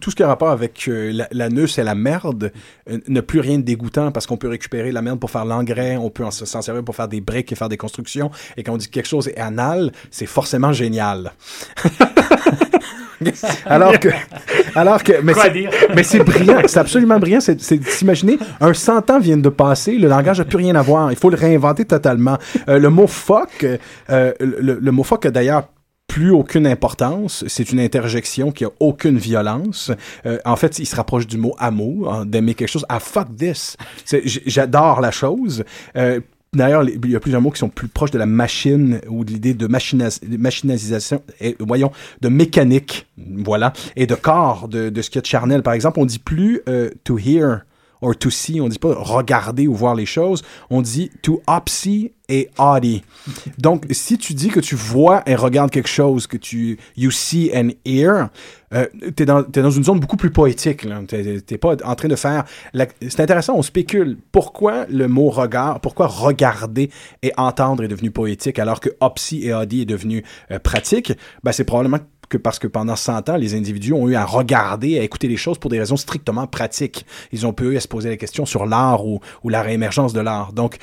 tout 0.01 0.11
ce 0.11 0.17
qui 0.17 0.23
a 0.23 0.27
rapport 0.29 0.51
avec 0.51 0.87
euh, 0.89 1.13
la- 1.13 1.29
l'anus 1.33 1.79
et 1.79 1.83
la 1.85 1.95
merde 1.95 2.53
euh, 2.91 2.99
n'a 3.09 3.23
plus 3.23 3.41
rien 3.41 3.59
de 3.59 3.65
dégoûtant 3.65 4.13
parce 4.13 4.27
qu'on 4.27 4.37
peut 4.37 4.49
récupérer 4.49 4.93
la 4.93 5.03
merde 5.03 5.19
pour 5.21 5.31
faire 5.31 5.45
l'engrais, 5.45 5.97
on 5.97 6.11
peut 6.11 6.25
en- 6.25 6.31
s'en 6.31 6.63
servir 6.63 6.85
pour 6.85 6.97
faire 6.97 7.09
des 7.09 7.21
briques 7.21 7.53
et 7.53 7.55
faire 7.55 7.69
des 7.69 7.77
constructions. 7.77 8.31
Et 8.57 8.63
quand 8.63 8.73
on 8.75 8.77
dit 8.77 8.87
que 8.87 8.93
quelque 8.93 9.07
chose 9.09 9.29
est 9.29 9.39
anal, 9.39 9.93
c'est 10.11 10.27
forcément 10.35 10.73
génial. 10.73 11.33
alors 13.67 13.99
que, 13.99 14.09
alors 14.75 15.03
que, 15.03 15.21
mais 15.23 15.33
Quoi 15.33 15.45
c'est- 15.45 15.51
dire? 15.53 15.71
mais 15.95 16.03
c'est 16.03 16.19
brillant, 16.23 16.61
c'est 16.67 16.79
absolument 16.81 17.19
brillant. 17.19 17.41
C'est 17.41 17.61
s'imaginer, 17.63 18.39
un 18.61 18.75
100 18.75 19.11
ans 19.11 19.19
viennent 19.21 19.43
de 19.43 19.49
passer, 19.49 19.93
le 19.97 20.09
langage 20.09 20.39
n'a 20.39 20.45
plus 20.45 20.59
rien 20.59 20.75
à 20.75 20.83
voir. 20.83 21.11
Il 21.13 21.17
faut 21.17 21.31
le 21.31 21.37
réinventer 21.37 21.85
totalement. 21.85 22.37
Euh, 22.69 22.79
le 22.79 22.91
mot 22.91 23.07
fuck, 23.07 23.65
euh, 24.11 24.33
le, 24.41 24.79
le 24.81 24.93
mot 24.93 25.05
fuck 25.05 25.25
a 25.27 25.31
d'ailleurs 25.31 25.69
plus 26.07 26.31
aucune 26.33 26.67
importance. 26.67 27.45
C'est 27.49 27.73
une 27.73 27.81
interjection 27.81 28.53
qui 28.53 28.65
a 28.65 28.69
aucune 28.79 29.17
violence. 29.17 29.91
Euh, 30.27 30.39
en 30.45 30.55
fait, 30.57 30.79
il 30.79 30.87
se 30.87 30.95
rapproche 30.97 31.27
du 31.27 31.39
mot 31.39 31.55
amour, 31.59 32.13
hein, 32.13 32.27
d'aimer 32.27 32.55
quelque 32.55 32.69
chose. 32.69 32.85
Ah, 32.89 33.01
fuck 33.01 33.29
this. 33.37 33.77
J'adore 34.47 35.01
la 35.01 35.11
chose. 35.11 35.65
Euh, 35.97 36.21
D'ailleurs, 36.55 36.85
il 36.85 37.11
y 37.11 37.17
a 37.17 37.21
plusieurs 37.21 37.41
mots 37.41 37.51
qui 37.51 37.59
sont 37.59 37.69
plus 37.69 37.89
proches 37.89 38.11
de 38.11 38.19
la 38.19 38.27
machine 38.27 39.01
ou 39.09 39.25
de 39.25 39.33
l'idée 39.33 39.55
de 39.55 39.65
de 39.67 40.37
machinalisation, 40.37 41.23
et, 41.41 41.57
voyons, 41.59 41.91
de 42.21 42.29
mécanique, 42.29 43.07
voilà, 43.19 43.73
et 43.97 44.07
de 44.07 44.15
corps, 44.15 44.69
de, 44.69 44.89
de 44.91 45.03
ce 45.03 45.11
qu'il 45.11 45.19
y 45.19 45.21
a 45.21 45.23
de 45.23 45.27
charnel. 45.27 45.63
Par 45.63 45.73
exemple, 45.73 45.99
on 45.99 46.05
dit 46.05 46.19
plus 46.19 46.61
euh, 46.69 46.91
to 47.05 47.19
hear 47.19 47.63
or 48.05 48.17
to 48.17 48.31
see, 48.31 48.61
on 48.61 48.69
dit 48.69 48.79
pas 48.79 48.95
regarder 48.95 49.67
ou 49.67 49.75
voir 49.75 49.95
les 49.95 50.07
choses, 50.07 50.43
on 50.71 50.83
dit 50.83 51.11
to 51.23 51.43
opsy 51.47 52.13
et 52.29 52.49
audy. 52.59 53.03
Donc, 53.59 53.85
si 53.91 54.17
tu 54.17 54.35
dis 54.35 54.49
que 54.49 54.61
tu 54.61 54.75
vois 54.75 55.23
et 55.27 55.35
regardes 55.35 55.71
quelque 55.71 55.89
chose, 55.89 56.27
que 56.27 56.37
tu 56.37 56.79
you 56.97 57.11
see 57.11 57.51
and 57.55 57.71
hear, 57.85 58.29
euh, 58.73 58.87
t'es 59.15 59.27
dans, 59.27 59.43
t'es 59.43 59.63
dans 59.63 59.71
une 59.71 59.85
zone 59.85 60.01
beaucoup 60.01 60.17
plus 60.17 60.31
poétique. 60.31 60.87
T'es, 61.07 61.59
pas 61.59 61.77
en 61.85 61.95
train 61.95 62.09
de 62.09 62.17
faire. 62.17 62.45
C'est 63.01 63.21
intéressant, 63.21 63.55
on 63.57 63.63
spécule. 63.63 64.17
Pourquoi 64.33 64.87
le 64.89 65.07
mot 65.07 65.29
regard, 65.29 65.81
pourquoi 65.81 66.07
regarder 66.07 66.91
et 67.23 67.33
entendre 67.37 67.85
est 67.85 67.89
devenu 67.89 68.11
poétique 68.11 68.59
alors 68.59 68.81
que 68.81 68.91
opsy 69.01 69.47
et 69.47 69.55
audy 69.55 69.83
est 69.83 69.87
devenu 69.87 70.25
euh, 70.51 70.59
pratique? 70.59 71.13
Ben, 71.43 71.53
c'est 71.53 71.65
probablement 71.65 72.01
parce 72.37 72.59
que 72.59 72.67
pendant 72.67 72.97
100 72.97 73.31
ans, 73.31 73.37
les 73.37 73.55
individus 73.55 73.93
ont 73.93 74.09
eu 74.09 74.15
à 74.15 74.25
regarder, 74.25 74.99
à 74.99 75.03
écouter 75.03 75.29
les 75.29 75.37
choses 75.37 75.59
pour 75.59 75.71
des 75.71 75.79
raisons 75.79 75.97
strictement 75.97 76.47
pratiques. 76.47 77.07
Ils 77.33 77.47
ont 77.47 77.53
pu 77.53 77.65
eu 77.65 77.77
à 77.77 77.81
se 77.81 77.89
poser 77.89 78.09
la 78.09 78.17
question 78.17 78.47
sur 78.47 78.67
l'art 78.67 79.07
ou, 79.07 79.21
la 79.45 79.63
réémergence 79.63 80.13
de 80.13 80.21
l'art. 80.21 80.53
Donc, 80.53 80.79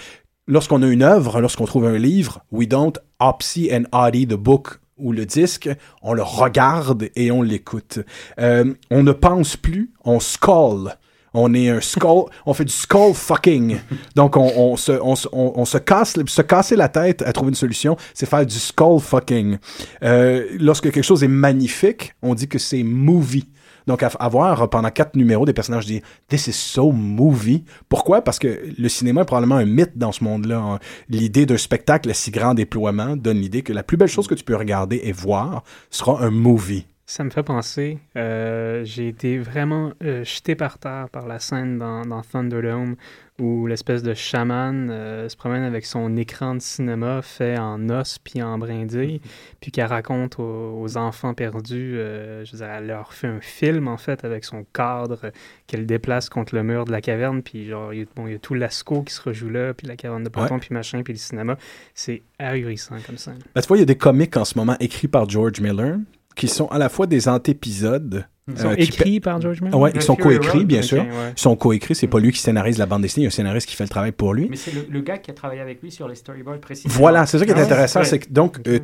lorsqu'on 0.47 0.81
a 0.81 0.87
une 0.87 1.03
œuvre, 1.03 1.41
lorsqu'on 1.41 1.65
trouve 1.65 1.85
un 1.85 1.97
livre, 1.97 2.41
we 2.51 2.67
don't 2.67 2.93
opsy 3.19 3.69
and 3.71 3.83
the 3.91 4.33
book 4.33 4.79
ou 4.97 5.11
le 5.11 5.25
disque, 5.25 5.69
on 6.01 6.13
le 6.13 6.21
regarde 6.21 7.09
et 7.15 7.31
on 7.31 7.41
l'écoute. 7.41 7.99
Euh, 8.39 8.73
on 8.91 9.03
ne 9.03 9.11
pense 9.11 9.57
plus, 9.57 9.91
on 10.05 10.19
scroll. 10.19 10.95
On 11.33 11.53
est 11.53 11.69
un 11.69 11.79
skull, 11.79 12.25
on 12.45 12.53
fait 12.53 12.65
du 12.65 12.73
skull 12.73 13.13
fucking. 13.13 13.79
Donc 14.15 14.35
on, 14.35 14.51
on 14.55 14.75
se, 14.77 14.91
on, 15.01 15.13
on- 15.31 15.53
on 15.55 15.65
se 15.65 15.77
casse, 15.77 16.15
se 16.27 16.41
casser 16.41 16.75
la 16.75 16.89
tête 16.89 17.21
à 17.21 17.31
trouver 17.31 17.49
une 17.49 17.55
solution, 17.55 17.95
c'est 18.13 18.25
faire 18.27 18.45
du 18.45 18.59
skull 18.59 18.99
fucking. 18.99 19.57
Euh, 20.03 20.45
lorsque 20.59 20.91
quelque 20.91 21.03
chose 21.03 21.23
est 21.23 21.29
magnifique, 21.29 22.13
on 22.21 22.35
dit 22.35 22.47
que 22.47 22.59
c'est 22.59 22.83
movie. 22.83 23.47
Donc, 23.87 24.03
à, 24.03 24.07
à 24.19 24.29
voir 24.29 24.69
pendant 24.69 24.89
quatre 24.91 25.15
numéros, 25.15 25.45
des 25.45 25.53
personnages 25.53 25.85
disent 25.87 26.01
This 26.27 26.47
is 26.47 26.53
so 26.53 26.91
movie. 26.91 27.63
Pourquoi? 27.89 28.21
Parce 28.21 28.37
que 28.37 28.59
le 28.77 28.89
cinéma 28.89 29.21
est 29.21 29.25
probablement 29.25 29.55
un 29.55 29.65
mythe 29.65 29.97
dans 29.97 30.11
ce 30.11 30.23
monde-là. 30.23 30.59
hein. 30.59 30.79
L'idée 31.09 31.45
d'un 31.47 31.57
spectacle 31.57 32.09
à 32.09 32.13
si 32.13 32.29
grand 32.29 32.53
déploiement 32.53 33.15
donne 33.15 33.37
l'idée 33.37 33.63
que 33.63 33.73
la 33.73 33.81
plus 33.83 33.97
belle 33.97 34.07
chose 34.07 34.27
que 34.27 34.35
tu 34.35 34.43
peux 34.43 34.55
regarder 34.55 35.01
et 35.03 35.11
voir 35.13 35.63
sera 35.89 36.21
un 36.23 36.29
movie. 36.29 36.85
Ça 37.11 37.25
me 37.25 37.29
fait 37.29 37.43
penser, 37.43 37.97
euh, 38.15 38.85
j'ai 38.85 39.09
été 39.09 39.37
vraiment 39.37 39.91
euh, 40.01 40.23
jeté 40.23 40.55
par 40.55 40.77
terre 40.77 41.09
par 41.11 41.27
la 41.27 41.39
scène 41.39 41.77
dans, 41.77 42.05
dans 42.05 42.21
Thunderdome 42.21 42.95
où 43.37 43.67
l'espèce 43.67 44.01
de 44.01 44.13
chaman 44.13 44.87
euh, 44.89 45.27
se 45.27 45.35
promène 45.35 45.63
avec 45.63 45.85
son 45.85 46.15
écran 46.15 46.55
de 46.55 46.61
cinéma 46.61 47.21
fait 47.21 47.57
en 47.57 47.89
os 47.89 48.17
puis 48.17 48.41
en 48.41 48.57
brindilles, 48.57 49.19
puis 49.59 49.71
qu'elle 49.71 49.87
raconte 49.87 50.39
aux, 50.39 50.79
aux 50.81 50.95
enfants 50.95 51.33
perdus, 51.33 51.95
je 51.97 52.49
veux 52.49 52.57
dire, 52.59 52.69
elle 52.69 52.87
leur 52.87 53.11
fait 53.13 53.27
un 53.27 53.41
film 53.41 53.89
en 53.89 53.97
fait 53.97 54.23
avec 54.23 54.45
son 54.45 54.65
cadre 54.73 55.33
qu'elle 55.67 55.85
déplace 55.85 56.29
contre 56.29 56.55
le 56.55 56.63
mur 56.63 56.85
de 56.85 56.93
la 56.93 57.01
caverne, 57.01 57.41
puis 57.41 57.67
genre, 57.67 57.93
il 57.93 57.99
y 57.99 58.03
a, 58.03 58.05
bon, 58.15 58.27
y 58.27 58.35
a 58.35 58.39
tout 58.39 58.53
l'asco 58.53 59.01
qui 59.03 59.13
se 59.13 59.21
rejoue 59.21 59.49
là, 59.49 59.73
puis 59.73 59.85
la 59.85 59.97
caverne 59.97 60.23
de 60.23 60.29
Platon, 60.29 60.53
Ouais. 60.53 60.59
puis 60.61 60.73
machin, 60.73 61.03
puis 61.03 61.11
le 61.11 61.19
cinéma. 61.19 61.57
C'est 61.93 62.21
ahurissant 62.39 62.95
comme 63.05 63.17
ça. 63.17 63.33
Ben, 63.53 63.59
tu 63.61 63.67
vois, 63.67 63.75
il 63.75 63.81
y 63.81 63.83
a 63.83 63.85
des 63.85 63.97
comics 63.97 64.37
en 64.37 64.45
ce 64.45 64.57
moment 64.57 64.77
écrits 64.79 65.09
par 65.09 65.27
George 65.27 65.59
Miller 65.59 65.97
qui 66.35 66.47
sont 66.47 66.67
à 66.67 66.77
la 66.77 66.89
fois 66.89 67.07
des 67.07 67.27
antépisodes. 67.27 68.25
Ils 68.47 68.57
sont 68.57 68.69
euh, 68.69 68.75
qui 68.75 68.81
écrits 68.83 69.19
par 69.19 69.39
George 69.39 69.61
Miller? 69.61 69.79
Ouais, 69.79 69.91
ils 69.93 70.01
sont 70.01 70.15
coécrits, 70.15 70.65
bien 70.65 70.81
sûr. 70.81 71.03
ouais. 71.03 71.07
Ils 71.37 71.39
sont 71.39 71.55
coécrits. 71.55 71.95
C'est 71.95 72.07
pas 72.07 72.19
lui 72.19 72.31
qui 72.31 72.39
scénarise 72.39 72.77
la 72.79 72.85
bande 72.87 73.03
dessinée, 73.03 73.21
il 73.21 73.25
y 73.25 73.27
a 73.27 73.29
un 73.29 73.31
scénariste 73.31 73.69
qui 73.69 73.75
fait 73.75 73.83
le 73.83 73.89
travail 73.89 74.11
pour 74.11 74.33
lui. 74.33 74.47
Mais 74.49 74.55
c'est 74.57 74.73
le, 74.73 74.85
le 74.89 75.01
gars 75.01 75.19
qui 75.19 75.31
a 75.31 75.33
travaillé 75.33 75.61
avec 75.61 75.81
lui 75.81 75.91
sur 75.91 76.07
les 76.07 76.15
storyboards 76.15 76.59
précisément. 76.59 76.93
Voilà, 76.95 77.25
c'est 77.25 77.37
ça 77.37 77.45
qui 77.45 77.51
est 77.51 77.55
Ah 77.55 77.61
intéressant, 77.61 77.99
ouais. 77.99 78.05
c'est 78.05 78.19
que 78.19 78.29
donc 78.31 78.59
euh, 78.67 78.79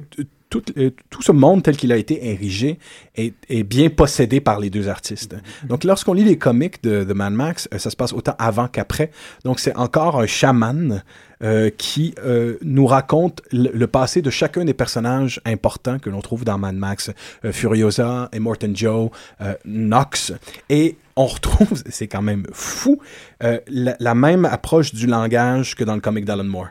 tout, 0.50 0.64
euh, 0.78 0.92
tout 1.10 1.22
ce 1.22 1.32
monde 1.32 1.64
tel 1.64 1.76
qu'il 1.76 1.92
a 1.92 1.98
été 1.98 2.30
érigé 2.30 2.80
est, 3.16 3.34
est 3.50 3.64
bien 3.64 3.90
possédé 3.90 4.40
par 4.40 4.60
les 4.60 4.70
deux 4.70 4.88
artistes. 4.88 5.36
Donc 5.68 5.84
lorsqu'on 5.84 6.14
lit 6.14 6.24
les 6.24 6.38
comics 6.38 6.82
de, 6.84 7.04
de 7.04 7.14
Mad 7.14 7.34
Max, 7.34 7.68
euh, 7.74 7.78
ça 7.78 7.90
se 7.90 7.96
passe 7.96 8.14
autant 8.14 8.36
avant 8.40 8.68
qu'après. 8.68 9.12
Donc 9.44 9.60
c'est 9.60 9.76
encore 9.76 10.20
un 10.20 10.26
chaman 10.26 11.04
euh, 11.44 11.70
qui 11.78 12.16
nous 12.64 12.88
raconte 12.88 13.42
le, 13.52 13.70
le 13.74 13.88
passé 13.88 14.22
de 14.22 14.30
chacun 14.30 14.66
des 14.66 14.74
personnages 14.74 15.42
importants 15.46 16.00
que 16.00 16.10
l'on 16.10 16.22
trouve 16.22 16.46
dans 16.46 16.58
Mad 16.58 16.76
Max, 16.76 17.12
Furiosa, 17.52 18.30
Immortan 18.34 18.74
Joe, 18.74 19.10
euh, 19.42 19.54
Nox, 19.66 20.34
et 20.70 20.98
on 21.16 21.26
retrouve, 21.26 21.84
c'est 21.90 22.08
quand 22.08 22.22
même 22.22 22.46
fou, 22.54 23.00
la, 23.42 23.96
la 24.00 24.16
même 24.16 24.46
approche 24.46 24.94
du 24.94 25.08
langage 25.08 25.76
que 25.76 25.84
dans 25.84 25.96
le 25.96 26.02
comic 26.02 26.26
d'Alan 26.26 26.44
Moore. 26.44 26.70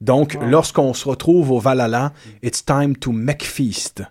Donc, 0.00 0.36
lorsqu'on 0.48 0.94
se 0.94 1.08
retrouve 1.08 1.50
au 1.50 1.58
Valhalla, 1.58 2.12
it's 2.42 2.64
time 2.64 2.96
to 2.96 3.12
make 3.12 3.42
feast. 3.42 4.02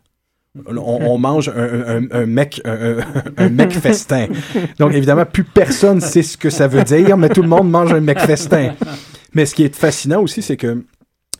On, 0.66 0.78
on 0.78 1.18
mange 1.20 1.50
un, 1.50 2.00
un, 2.02 2.12
un 2.12 2.26
mec, 2.26 2.62
un, 2.66 2.98
un 3.38 3.50
mec 3.50 3.72
festin. 3.74 4.28
Donc, 4.80 4.94
évidemment, 4.94 5.26
plus 5.26 5.44
personne 5.44 6.02
sait 6.02 6.24
ce 6.24 6.36
que 6.36 6.50
ça 6.50 6.68
veut 6.68 6.84
dire, 6.84 7.16
mais 7.16 7.30
tout 7.30 7.44
le 7.44 7.48
monde 7.48 7.70
mange 7.70 7.94
un 7.94 8.02
mec 8.02 8.20
festin. 8.20 8.74
Mais 9.34 9.46
ce 9.46 9.54
qui 9.54 9.64
est 9.64 9.76
fascinant 9.76 10.22
aussi, 10.22 10.42
c'est 10.42 10.58
que 10.58 10.84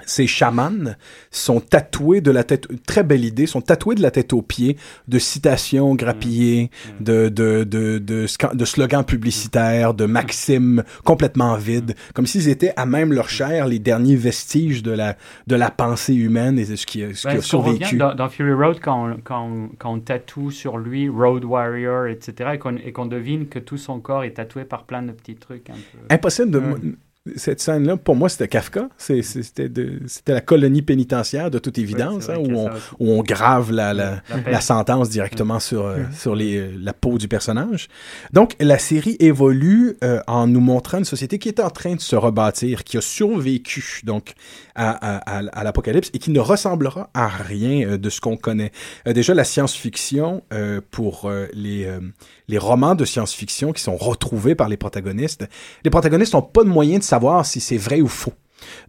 ces 0.06 0.28
chamans 0.28 0.96
sont 1.32 1.60
tatoués 1.60 2.22
de 2.22 2.32
la 2.32 2.44
tête, 2.44 2.68
très 2.86 3.04
belle 3.04 3.26
idée, 3.26 3.46
sont 3.46 3.62
tatoués 3.62 3.96
de 3.96 4.02
la 4.02 4.12
tête 4.12 4.34
aux 4.34 4.42
pieds 4.42 4.78
de 5.08 5.20
citations 5.20 5.96
grappillées, 5.96 6.70
Mm. 7.00 7.04
de, 7.04 7.30
de, 7.30 7.64
de, 7.64 7.98
de, 8.00 8.66
slogans 8.66 9.04
publicitaires, 9.04 9.94
de 9.94 10.06
maximes 10.06 10.84
complètement 11.04 11.56
vides, 11.56 11.96
comme 12.14 12.26
s'ils 12.28 12.50
étaient 12.50 12.74
à 12.76 12.86
même 12.86 13.14
leur 13.14 13.30
chair 13.30 13.68
les 13.68 13.80
derniers 13.80 14.16
vestiges 14.16 14.84
de 14.84 14.92
la, 14.92 15.16
de 15.48 15.56
la 15.56 15.72
pensée 15.72 16.16
humaine 16.16 16.60
et 16.60 16.66
de 16.66 16.76
ce 16.76 16.86
qui, 16.86 17.04
a- 17.04 17.14
ce 17.14 17.22
qui 17.22 17.28
Ben, 17.28 17.38
a 17.40 17.42
ce 17.42 17.52
qu'on 17.52 17.62
revient 17.62 17.86
survécu. 17.86 18.16
dans, 18.18 18.30
Fury 18.30 18.54
Road, 18.54 18.78
quand 18.82 19.10
on, 19.12 19.18
quand, 19.24 19.44
on, 19.46 19.70
quand 19.78 19.94
on 19.94 20.00
tatoue 20.00 20.52
sur 20.52 20.78
lui 20.78 21.10
Road 21.10 21.44
Warrior, 21.46 22.08
etc., 22.08 22.58
et 22.86 22.92
qu'on 22.92 23.06
devine 23.06 23.48
que 23.48 23.60
tout 23.60 23.78
son 23.78 24.00
corps 24.00 24.24
est 24.24 24.32
tatoué 24.34 24.66
par 24.66 24.84
plein 24.86 25.02
de 25.02 25.12
petits 25.12 25.36
trucs. 25.36 25.68
Impossible 26.10 26.52
de. 26.52 26.62
Cette 27.36 27.60
scène-là, 27.62 27.98
pour 27.98 28.16
moi, 28.16 28.30
c'était 28.30 28.48
Kafka. 28.48 28.90
C'était 28.98 30.34
la 30.34 30.42
colonie 30.42 30.82
pénitentiaire, 30.82 31.52
de 31.52 31.60
toute 31.60 31.78
évidence, 31.78 32.26
vrai 32.26 32.36
hein, 32.36 32.40
où, 32.40 32.58
on, 32.58 32.70
où 33.00 33.12
on 33.12 33.24
grave 33.24 33.72
la, 33.72 33.94
la, 33.94 34.22
La 34.46 34.52
la 34.58 34.62
sentence 34.62 35.10
directement 35.10 35.60
sur, 35.60 35.86
euh, 35.86 35.98
sur 36.14 36.36
les, 36.36 36.72
la 36.78 36.94
peau 36.94 37.18
du 37.18 37.28
personnage. 37.28 37.88
Donc, 38.34 38.56
la 38.60 38.78
série 38.80 39.16
évolue 39.20 39.98
euh, 40.04 40.20
en 40.28 40.48
nous 40.48 40.60
montrant 40.62 40.98
une 41.00 41.06
société 41.06 41.38
qui 41.40 41.50
est 41.50 41.60
en 41.60 41.70
train 41.70 41.96
de 41.96 42.02
se 42.02 42.16
rebâtir, 42.16 42.84
qui 42.84 42.98
a 42.98 43.02
survécu 43.02 44.02
donc 44.04 44.34
à, 44.76 44.90
à, 44.92 45.38
à- 45.38 45.46
à 45.60 45.64
l'apocalypse 45.64 46.10
et 46.14 46.20
qui 46.20 46.32
ne 46.32 46.40
ressemblera 46.40 47.10
à 47.14 47.28
rien 47.28 47.88
euh, 47.88 47.98
de 47.98 48.10
ce 48.10 48.22
qu'on 48.22 48.38
connaît. 48.38 48.72
Euh, 49.08 49.14
déjà, 49.14 49.34
la 49.34 49.44
science-fiction, 49.44 50.44
euh, 50.54 50.82
pour 50.92 51.26
euh, 51.26 51.48
les, 51.54 51.86
euh, 51.86 52.00
les 52.48 52.58
romans 52.58 52.96
de 52.96 53.06
science-fiction 53.06 53.74
qui 53.74 53.82
sont 53.82 53.98
retrouvés 53.98 54.56
par 54.56 54.70
les 54.70 54.78
protagonistes, 54.78 55.48
les 55.84 55.90
protagonistes 55.90 56.34
n'ont 56.34 56.42
pas 56.42 56.64
de 56.64 56.70
moyen 56.70 56.98
de 57.00 57.04
savoir 57.04 57.17
si 57.44 57.60
c'est 57.60 57.78
vrai 57.78 58.02
ou 58.02 58.08
faux. 58.08 58.34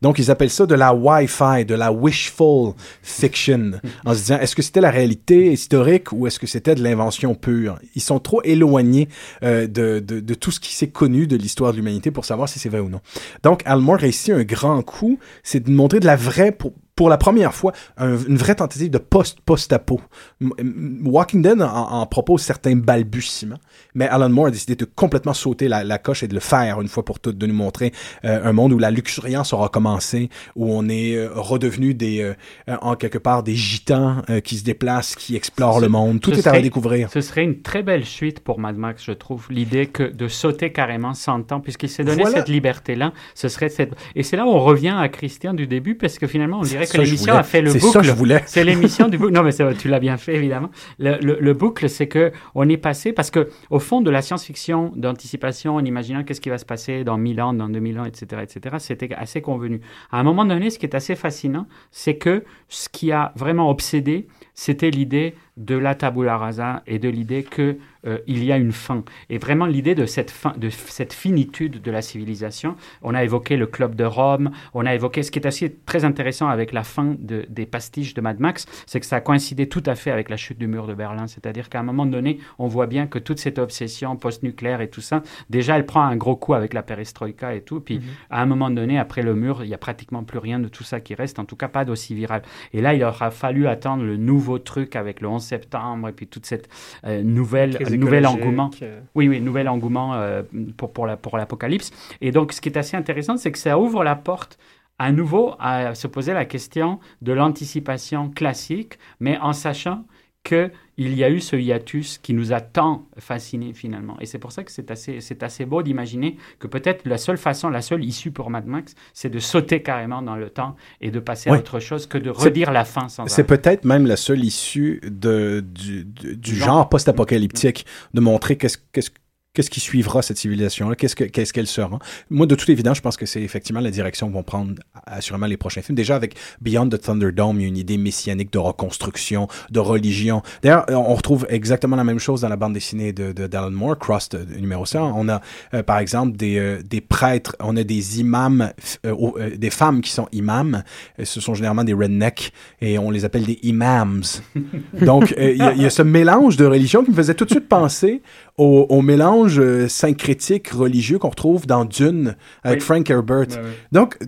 Donc, 0.00 0.18
ils 0.18 0.30
appellent 0.30 0.50
ça 0.50 0.66
de 0.66 0.74
la 0.74 0.94
Wi-Fi, 0.94 1.64
de 1.64 1.74
la 1.74 1.92
wishful 1.92 2.72
fiction, 3.02 3.72
en 4.05 4.14
se 4.14 4.18
disant, 4.20 4.38
est-ce 4.40 4.56
que 4.56 4.62
c'était 4.62 4.80
la 4.80 4.90
réalité 4.90 5.52
historique 5.52 6.12
ou 6.12 6.26
est-ce 6.26 6.38
que 6.38 6.46
c'était 6.46 6.74
de 6.74 6.82
l'invention 6.82 7.34
pure? 7.34 7.78
Ils 7.94 8.02
sont 8.02 8.18
trop 8.18 8.42
éloignés 8.44 9.09
euh, 9.42 9.66
de, 9.66 10.00
de, 10.00 10.20
de 10.20 10.34
tout 10.34 10.50
ce 10.50 10.60
qui 10.60 10.74
s'est 10.74 10.88
connu 10.88 11.26
de 11.26 11.36
l'histoire 11.36 11.72
de 11.72 11.76
l'humanité 11.76 12.10
pour 12.10 12.24
savoir 12.24 12.48
si 12.48 12.59
c'est 12.59 12.68
vrai 12.68 12.80
ou 12.80 12.88
non. 12.88 13.00
Donc, 13.42 13.62
Almore 13.66 13.98
réussit 13.98 14.30
un 14.30 14.44
grand 14.44 14.82
coup, 14.82 15.18
c'est 15.42 15.60
de 15.60 15.70
montrer 15.70 16.00
de 16.00 16.06
la 16.06 16.16
vraie, 16.16 16.52
pour, 16.52 16.72
pour 16.99 17.09
la 17.09 17.16
première 17.16 17.55
fois, 17.55 17.73
un- 17.97 18.16
une 18.16 18.37
vraie 18.37 18.57
tentative 18.57 18.91
de 18.91 18.99
post- 18.99 19.39
post-apo. 19.47 20.01
M- 20.41 20.51
M- 20.59 21.01
Walking 21.07 21.43
Dead 21.43 21.62
en, 21.62 21.66
en 21.93 22.07
propose 22.07 22.43
certains 22.43 22.75
balbutiements, 22.75 23.59
mais 23.95 24.09
Alan 24.09 24.29
Moore 24.29 24.47
a 24.47 24.51
décidé 24.51 24.75
de 24.75 24.85
complètement 24.85 25.33
sauter 25.33 25.69
la, 25.69 25.85
la 25.85 25.99
coche 25.99 26.25
et 26.25 26.29
de 26.29 26.35
le 26.35 26.41
faire 26.41 26.81
une 26.81 26.89
fois 26.89 27.05
pour 27.05 27.20
toutes, 27.20 27.39
de 27.39 27.47
nous 27.47 27.55
montrer 27.55 27.93
euh, 28.25 28.41
un 28.43 28.53
monde 28.53 28.73
où 28.73 28.79
la 28.81 28.91
luxuriance 28.91 29.53
aura 29.53 29.69
commencé, 29.69 30.29
où 30.57 30.73
on 30.73 30.89
est 30.89 31.15
euh, 31.15 31.29
redevenu 31.37 31.95
des, 31.95 32.20
euh, 32.20 32.35
euh, 32.69 32.77
en 32.83 32.97
quelque 32.97 33.19
part, 33.19 33.45
des 33.45 33.55
gitans 33.55 34.16
qui 34.43 34.57
se 34.57 34.65
déplacent, 34.65 35.15
qui 35.15 35.37
explorent 35.37 35.79
le 35.79 35.89
monde. 35.89 36.20
Tout 36.20 36.33
est 36.33 36.49
à 36.49 36.53
redécouvrir. 36.53 37.11
Ce 37.12 37.20
serait 37.20 37.45
une 37.45 37.62
très 37.62 37.85
belle 37.85 38.05
suite 38.05 38.41
pour 38.41 38.59
Mad 38.59 38.77
Max, 38.77 39.05
je 39.05 39.12
trouve. 39.12 39.47
L'idée 39.51 39.87
que 39.87 40.03
de 40.03 40.27
sauter 40.27 40.73
carrément 40.73 41.15
100 41.15 41.53
ans, 41.53 41.61
puisqu'il 41.61 41.89
s'est 41.91 42.03
donné 42.03 42.23
Voilà. 42.23 42.39
cette 42.39 42.49
liberté-là, 42.49 43.12
ce 43.37 43.49
serait 43.49 43.69
cette... 43.69 43.93
Et 44.16 44.25
c'est 44.25 44.37
là 44.37 44.45
où 44.47 44.49
on 44.51 44.59
revient 44.65 44.97
à 44.99 45.09
Christian 45.09 45.55
du 45.55 45.69
début, 45.69 45.95
parce 45.95 46.19
que 46.19 46.27
finalement, 46.27 46.59
on 46.59 46.62
dirait 46.62 46.87
que 46.93 46.98
l'émission 46.98 47.35
a 47.35 47.43
fait 47.43 47.60
le 47.62 47.70
C'est 47.70 47.78
boucle. 47.78 47.93
ça 47.93 48.01
que 48.01 48.06
je 48.06 48.12
voulais. 48.12 48.43
C'est 48.47 48.65
l'émission 48.65 49.09
du 49.09 49.19
boucle. 49.19 49.32
Non, 49.39 49.43
mais 49.43 49.52
c'est- 49.52 49.74
tu 49.74 49.89
l'as 49.89 50.01
bien 50.01 50.16
fait, 50.16 50.35
évidemment. 50.35 50.70
Le, 50.98 51.19
le- 51.20 51.39
le 51.40 51.55
boucle, 51.55 51.89
c'est 51.89 52.09
que 52.09 52.32
on 52.55 52.69
est 52.69 52.77
passé, 52.77 53.12
parce 53.12 53.31
que 53.31 53.48
au 53.70 53.78
fond 53.78 54.01
de 54.01 54.10
la 54.10 54.23
science-fiction, 54.23 54.93
d'anticipation, 54.97 55.77
en 55.77 55.85
imaginant 55.85 56.24
qu'est-ce 56.24 56.40
qui 56.40 56.48
va 56.51 56.59
se 56.59 56.65
passer 56.65 57.05
dans 57.05 57.19
1000 57.19 57.40
ans, 57.40 57.52
dans 57.52 57.69
2000 57.69 57.98
ans, 58.01 58.05
etc., 58.05 58.43
etc., 58.43 58.77
c'était 58.78 59.12
assez 59.15 59.40
convenu. 59.43 59.81
À 60.10 60.20
un 60.20 60.23
moment 60.23 60.44
donné, 60.44 60.70
ce 60.70 60.78
qui 60.78 60.86
est 60.86 60.94
assez 60.94 61.15
fascinant, 61.16 61.66
c'est 61.90 62.16
que 62.16 62.44
ce 62.69 62.89
qui 62.89 63.12
a 63.12 63.32
vraiment 63.36 63.70
obsédé, 63.70 64.27
c'était 64.60 64.90
l'idée 64.90 65.36
de 65.56 65.76
la 65.76 65.94
tabula 65.94 66.36
rasa 66.36 66.82
et 66.89 66.98
de 66.98 67.09
l'idée 67.09 67.43
que 67.44 67.78
euh, 68.06 68.18
il 68.28 68.44
y 68.44 68.52
a 68.52 68.56
une 68.56 68.70
fin. 68.72 69.02
Et 69.28 69.39
vraiment 69.39 69.66
l'idée 69.66 69.94
de 69.97 70.05
cette 70.06 70.30
fin, 70.30 70.52
de 70.56 70.68
cette 70.70 71.12
finitude 71.12 71.80
de 71.82 71.90
la 71.90 72.01
civilisation. 72.02 72.76
On 73.02 73.12
a 73.14 73.22
évoqué 73.24 73.56
le 73.56 73.66
club 73.66 73.94
de 73.97 74.05
Rome, 74.05 74.51
on 74.74 74.86
a 74.86 74.94
évoqué 74.94 75.22
ce 75.24 75.30
qui 75.32 75.39
est 75.40 75.47
aussi 75.47 75.70
très 75.86 76.05
intéressant 76.05 76.48
avec 76.48 76.72
la 76.72 76.82
fin 76.85 77.14
de- 77.18 77.44
des 77.48 77.66
pastiches 77.66 78.14
de 78.14 78.20
Mad 78.20 78.39
Max, 78.40 78.66
c'est 78.86 78.98
que 79.01 79.06
ça 79.06 79.16
a 79.16 79.20
coïncidé 79.20 79.68
tout 79.68 79.82
à 79.86 79.94
fait 79.97 80.10
avec 80.12 80.28
la 80.28 80.36
chute 80.36 80.59
du 80.59 80.66
mur 80.68 80.86
de 80.86 80.94
Berlin. 80.94 81.26
C'est-à-dire 81.28 81.68
qu'à 81.68 81.80
un 81.80 81.85
moment 81.85 82.06
donné, 82.06 82.39
on 82.59 82.66
voit 82.68 82.86
bien 82.86 83.06
que 83.09 83.18
toute 83.18 83.39
cette 83.40 83.59
obsession 83.59 84.16
post-nucléaire 84.16 84.80
et 84.80 84.90
tout 84.90 85.01
ça, 85.01 85.22
déjà 85.51 85.76
elle 85.76 85.86
prend 85.86 86.02
un 86.02 86.16
gros 86.16 86.36
coup 86.36 86.55
avec 86.55 86.74
la 86.74 86.82
perestroïka 86.85 87.55
et 87.55 87.62
tout. 87.62 87.80
Puis 87.80 87.98
Mhm. 87.98 88.05
à 88.30 88.43
un 88.43 88.47
moment 88.47 88.70
donné, 88.70 88.97
après 88.98 89.22
le 89.22 89.35
mur, 89.35 89.62
il 89.64 89.70
y 89.70 89.74
a 89.74 89.78
pratiquement 89.78 90.22
plus 90.24 90.39
rien 90.39 90.59
de 90.60 90.68
tout 90.68 90.85
ça 90.85 91.01
qui 91.01 91.14
reste, 91.16 91.39
en 91.40 91.44
tout 91.44 91.56
cas 91.56 91.68
pas 91.68 91.85
d'aussi 91.85 92.14
viral. 92.14 92.43
Et 92.72 92.80
là, 92.80 92.94
il 92.94 93.02
aura 93.02 93.30
fallu 93.32 93.66
attendre 93.66 94.05
le 94.05 94.16
nouveau 94.16 94.48
truc 94.57 94.97
avec 94.97 95.20
le 95.20 95.29
11 95.29 95.43
septembre 95.43 96.09
et 96.09 96.12
puis 96.12 96.27
toute 96.27 96.47
cette 96.47 96.70
euh, 97.05 97.23
nouvelle, 97.23 97.75
Crise 97.75 97.95
nouvel 97.95 98.27
engouement. 98.27 98.70
euh. 98.81 99.01
Oui, 99.15 99.29
oui, 99.29 99.43
nouvel 99.43 99.69
engouement 99.69 100.15
euh, 100.15 100.43
pour, 100.79 100.93
pour, 100.93 101.07
la, 101.07 101.19
pour 101.19 101.37
l'apocalypse. 101.37 101.91
Et 102.23 102.33
donc, 102.33 102.55
ce 102.55 102.62
qui 102.62 102.70
est 102.70 102.79
assez 102.79 102.97
intéressant, 102.97 103.37
c'est 103.37 103.53
que 103.53 103.59
ça 103.59 103.79
ouvre 103.79 104.03
la 104.03 104.16
porte 104.16 104.59
à 104.99 105.12
nouveau 105.12 105.55
à 105.59 105.95
se 105.95 106.07
poser 106.07 106.33
la 106.33 106.45
question 106.47 106.99
de 107.20 107.33
l'anticipation 107.33 108.31
classique, 108.31 108.99
mais 109.20 109.39
en 109.39 109.53
sachant 109.53 110.05
qu'il 110.44 110.70
y 111.15 111.24
a 111.24 111.31
eu 111.31 111.40
ce 111.40 111.56
hiatus 111.56 112.19
qui 112.19 112.32
nous 112.32 112.52
a 112.52 112.60
tant 112.60 113.06
fascinés 113.19 113.73
finalement. 113.74 114.16
Et 114.20 114.27
c'est 114.27 114.39
pour 114.39 114.52
ça 114.52 114.65
que 114.65 114.70
c'est 114.73 114.90
assez, 114.90 115.20
c'est 115.20 115.43
assez 115.43 115.66
beau 115.66 115.82
d'imaginer 115.82 116.36
que 116.59 116.66
peut-être 116.66 117.06
la 117.06 117.19
seule 117.19 117.36
façon, 117.36 117.69
la 117.69 117.82
seule 117.82 118.02
issue 118.05 118.31
pour 118.31 118.48
Mad 118.48 118.66
Max, 118.66 118.94
c'est 119.12 119.28
de 119.28 119.39
sauter 119.40 119.82
carrément 119.82 120.23
dans 120.23 120.36
le 120.36 120.48
temps 120.48 120.74
et 121.01 121.10
de 121.10 121.20
passer 121.20 121.51
à 121.51 121.55
autre 121.55 121.81
chose 121.81 122.06
que 122.06 122.16
de 122.19 122.31
redire 122.31 122.73
la 122.73 122.85
fin 122.85 123.09
sans 123.09 123.27
C'est 123.27 123.44
peut-être 123.44 123.85
même 123.85 124.06
la 124.06 124.16
seule 124.16 124.43
issue 124.44 125.01
de, 125.05 125.60
du, 125.60 126.05
du- 126.05 126.36
du 126.36 126.55
Genre. 126.55 126.66
genre 126.69 126.89
post-apocalyptique, 126.89 127.85
de 128.15 128.20
montrer 128.20 128.56
qu'est-ce 128.56 128.78
qu'est-ce 128.93 129.10
qu'est-ce 129.55 129.70
qui 129.70 129.81
suivra 129.81 130.23
cette 130.23 130.37
civilisation-là, 130.39 130.95
qu'est-ce 130.95 131.16
que- 131.16 131.25
qu'est-ce 131.25 131.53
qu'elle 131.53 131.66
sera? 131.66 131.99
Moi, 132.31 132.47
de 132.47 132.55
toute 132.55 132.69
évidence, 132.69 132.99
je 132.99 133.03
pense 133.03 133.16
que 133.16 133.27
c'est 133.27 133.43
effectivement 133.43 133.81
la 133.81 133.91
direction 133.91 134.29
que 134.29 134.35
vont 134.35 134.43
prendre 134.45 134.75
assurément 135.07 135.47
les 135.47 135.57
prochains 135.57 135.83
films. 135.83 135.97
Déjà, 135.97 136.15
avec 136.16 136.35
Beyond 136.61 136.89
the 136.91 137.01
Thunderdome, 137.01 137.57
il 137.59 137.62
y 137.62 137.65
a 137.65 137.69
une 137.69 137.77
idée 137.77 137.97
messianique 137.97 138.53
de 138.53 138.59
reconstruction, 138.59 139.49
de 139.70 139.81
religion. 139.81 140.43
D'ailleurs, 140.62 140.85
on 140.89 141.15
retrouve 141.15 141.47
exactement 141.49 141.97
la 141.97 142.05
même 142.05 142.19
chose 142.20 142.43
dans 142.43 142.49
la 142.49 142.57
bande 142.57 142.75
dessinée 142.75 143.12
de, 143.12 143.33
de 143.33 143.47
d'Alan 143.47 143.70
Moore, 143.70 143.99
Crossed 143.99 144.35
euh, 144.35 144.45
numéro 144.61 144.85
100. 144.87 145.12
On 145.16 145.29
a, 145.29 145.41
euh, 145.75 145.83
par 145.83 145.99
exemple, 145.99 146.37
des, 146.37 146.59
euh, 146.59 146.83
des 146.83 147.01
prêtres, 147.01 147.57
on 147.61 147.77
a 147.77 147.83
des 147.83 148.20
imams, 148.20 148.70
euh, 149.07 149.15
euh, 149.39 149.57
des 149.57 149.70
femmes 149.70 150.03
qui 150.03 150.11
sont 150.11 150.29
imams. 150.33 150.85
Euh, 151.19 151.25
Ce 151.25 151.41
sont 151.41 151.55
généralement 151.55 151.85
des 151.85 151.95
rednecks 151.95 152.53
et 152.81 152.99
on 152.99 153.11
les 153.11 153.25
appelle 153.25 153.45
des 153.45 153.59
imams. 153.62 154.23
Donc, 155.01 155.35
euh, 155.39 155.51
il 155.53 155.79
y, 155.79 155.83
y 155.83 155.87
a 155.87 155.91
ce 155.91 156.03
mélange 156.03 156.57
de 156.57 156.66
religion 156.66 157.03
qui 157.03 157.11
me 157.11 157.16
faisait 157.16 157.35
tout 157.35 157.45
de 157.45 157.51
suite 157.51 157.69
penser 157.69 158.23
au, 158.59 158.86
au 158.89 159.02
mélange 159.02 159.59
euh, 159.60 159.89
syncrétique 159.89 160.68
religieux 160.70 161.18
qu'on 161.18 161.30
retrouve 161.30 161.66
dans 161.66 161.85
Dune 161.85 162.35
avec 162.64 162.80
Oui. 162.80 162.85
Frank 162.85 163.09
Herbert. 163.09 163.47
Donc, 163.93 164.18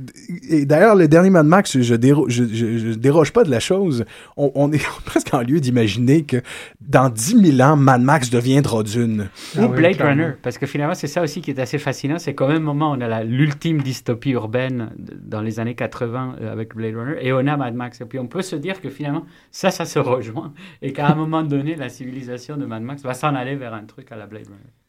et 0.48 0.64
d'ailleurs, 0.64 0.94
le 0.94 1.08
dernier 1.08 1.30
Mad 1.30 1.46
Max, 1.46 1.78
je, 1.80 1.94
déro- 1.94 2.28
je, 2.28 2.44
je- 2.44 2.78
je 2.78 2.92
déroge 2.98 3.32
pas 3.32 3.44
de 3.44 3.50
la 3.50 3.60
chose. 3.60 4.04
On, 4.36 4.50
on 4.54 4.72
est 4.72 4.82
presque 5.04 5.34
en 5.34 5.40
lieu 5.42 5.60
d'imaginer 5.60 6.22
que 6.22 6.38
dans 6.80 7.08
10 7.10 7.56
000 7.56 7.68
ans, 7.68 7.76
Mad 7.76 8.00
Max 8.02 8.30
deviendra 8.30 8.82
Dune. 8.82 9.28
Ou 9.56 9.60
Ah 9.62 9.66
oui, 9.66 9.76
Blade 9.76 9.96
clairement. 9.96 10.22
Runner, 10.22 10.34
parce 10.42 10.58
que 10.58 10.66
finalement, 10.66 10.94
c'est 10.94 11.06
ça 11.08 11.22
aussi 11.22 11.40
qui 11.40 11.50
est 11.50 11.58
assez 11.60 11.78
fascinant, 11.78 12.18
c'est 12.18 12.34
qu'au 12.34 12.48
même 12.48 12.62
moment, 12.62 12.92
on 12.92 13.00
a 13.00 13.08
la- 13.08 13.24
l'ultime 13.24 13.82
dystopie 13.82 14.30
urbaine 14.30 14.90
dans 15.22 15.40
les 15.40 15.58
années 15.60 15.74
80 15.74 16.36
euh, 16.40 16.52
avec 16.52 16.74
Blade 16.76 16.94
Runner, 16.94 17.16
et 17.20 17.32
on 17.32 17.38
a 17.46 17.56
Mad 17.56 17.74
Max. 17.74 18.00
Et 18.00 18.04
puis 18.04 18.18
on 18.18 18.26
peut 18.26 18.42
se 18.42 18.56
dire 18.56 18.80
que 18.80 18.88
finalement, 18.90 19.24
ça, 19.50 19.70
ça 19.70 19.84
se 19.84 19.98
rejoint, 19.98 20.52
et 20.82 20.92
qu'à 20.92 21.08
un 21.08 21.14
moment 21.14 21.42
donné, 21.42 21.74
la 21.74 21.88
civilisation 21.88 22.56
de 22.56 22.64
Mad 22.66 22.82
Max 22.82 23.02
va 23.02 23.14
s'en 23.14 23.34
aller 23.34 23.56
vers 23.56 23.74
un 23.74 23.84
truc 23.84 24.12
à 24.12 24.16
la 24.16 24.19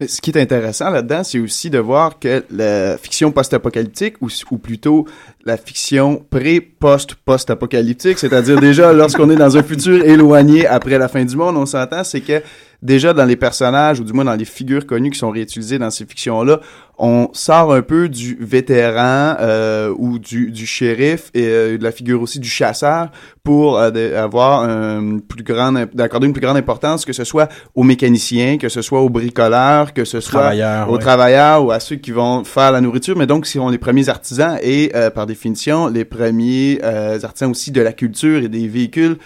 Ce 0.08 0.20
qui 0.20 0.32
est 0.32 0.38
intéressant 0.38 0.90
là-dedans, 0.90 1.24
c'est 1.24 1.40
aussi 1.40 1.70
de 1.70 1.78
voir 1.78 2.18
que 2.18 2.44
la 2.50 2.98
fiction 2.98 3.32
post-apocalyptique, 3.32 4.16
ou, 4.22 4.30
ou 4.50 4.58
plutôt 4.58 5.08
la 5.46 5.58
fiction 5.58 6.26
pré-post-post-apocalyptique, 6.30 8.18
c'est-à-dire 8.18 8.60
déjà 8.70 8.94
lorsqu'on 8.94 9.30
est 9.30 9.36
dans 9.36 9.58
un 9.58 9.64
futur 9.64 10.04
éloigné 10.04 10.66
après 10.66 10.98
la 10.98 11.08
fin 11.08 11.24
du 11.24 11.36
monde, 11.36 11.56
on 11.58 11.66
s'entend, 11.66 12.04
c'est 12.04 12.22
que 12.22 12.42
déjà 12.82 13.14
dans 13.14 13.26
les 13.26 13.36
personnages, 13.36 14.00
ou 14.00 14.04
du 14.04 14.14
moins 14.14 14.26
dans 14.26 14.36
les 14.36 14.46
figures 14.46 14.86
connues 14.86 15.12
qui 15.12 15.20
sont 15.20 15.30
réutilisées 15.30 15.80
dans 15.80 15.90
ces 15.90 16.06
fictions-là, 16.06 16.60
on 16.98 17.30
sort 17.34 17.74
un 17.74 17.82
peu 17.82 18.10
du 18.10 18.38
vétéran 18.40 19.36
euh, 19.40 19.94
ou 19.98 20.20
du, 20.20 20.52
du 20.52 20.68
shérif 20.68 21.32
et 21.34 21.48
euh, 21.48 21.78
de 21.78 21.84
la 21.84 21.92
figure 21.92 22.22
aussi 22.22 22.40
du 22.40 22.50
chasseur 22.50 23.10
pour 23.44 23.80
euh, 23.80 24.24
avoir 24.24 24.64
un 24.64 25.18
plus 25.18 25.44
grand, 25.44 25.74
d'accorder 25.94 26.28
une 26.28 26.34
plus 26.34 26.42
grande 26.42 26.58
importance, 26.58 27.06
que 27.06 27.14
ce 27.14 27.24
soit 27.24 27.50
aux 27.74 27.84
mécaniciens, 27.84 28.58
que 28.60 28.70
ce 28.70 28.84
soit 28.84 29.02
aux 29.02 29.10
bricoleurs, 29.10 29.94
que 29.94 30.06
ce 30.06 30.20
soit 30.20 30.42
Travailleurs, 30.42 30.90
aux 30.90 30.94
ouais. 30.94 31.00
travailleurs 31.00 31.66
ou 31.66 31.72
à 31.72 31.80
ceux 31.80 31.96
qui 31.96 32.12
vont 32.12 32.44
faire 32.44 32.72
la 32.72 32.82
nourriture, 32.82 33.18
mais 33.18 33.26
donc, 33.26 33.48
si 33.48 33.58
on 33.58 33.70
les 33.70 33.80
premiers 33.80 34.10
artisans 34.10 34.60
et, 34.62 34.92
euh, 34.96 35.10
par 35.10 35.26
définition, 35.26 35.88
les 35.88 36.06
premiers 36.06 36.80
euh, 36.84 37.20
artisans 37.24 37.50
aussi 37.50 37.72
de 37.72 37.82
la 37.82 37.94
culture 37.94 38.44
et 38.44 38.50
des 38.50 38.68
véhicules 38.68 39.18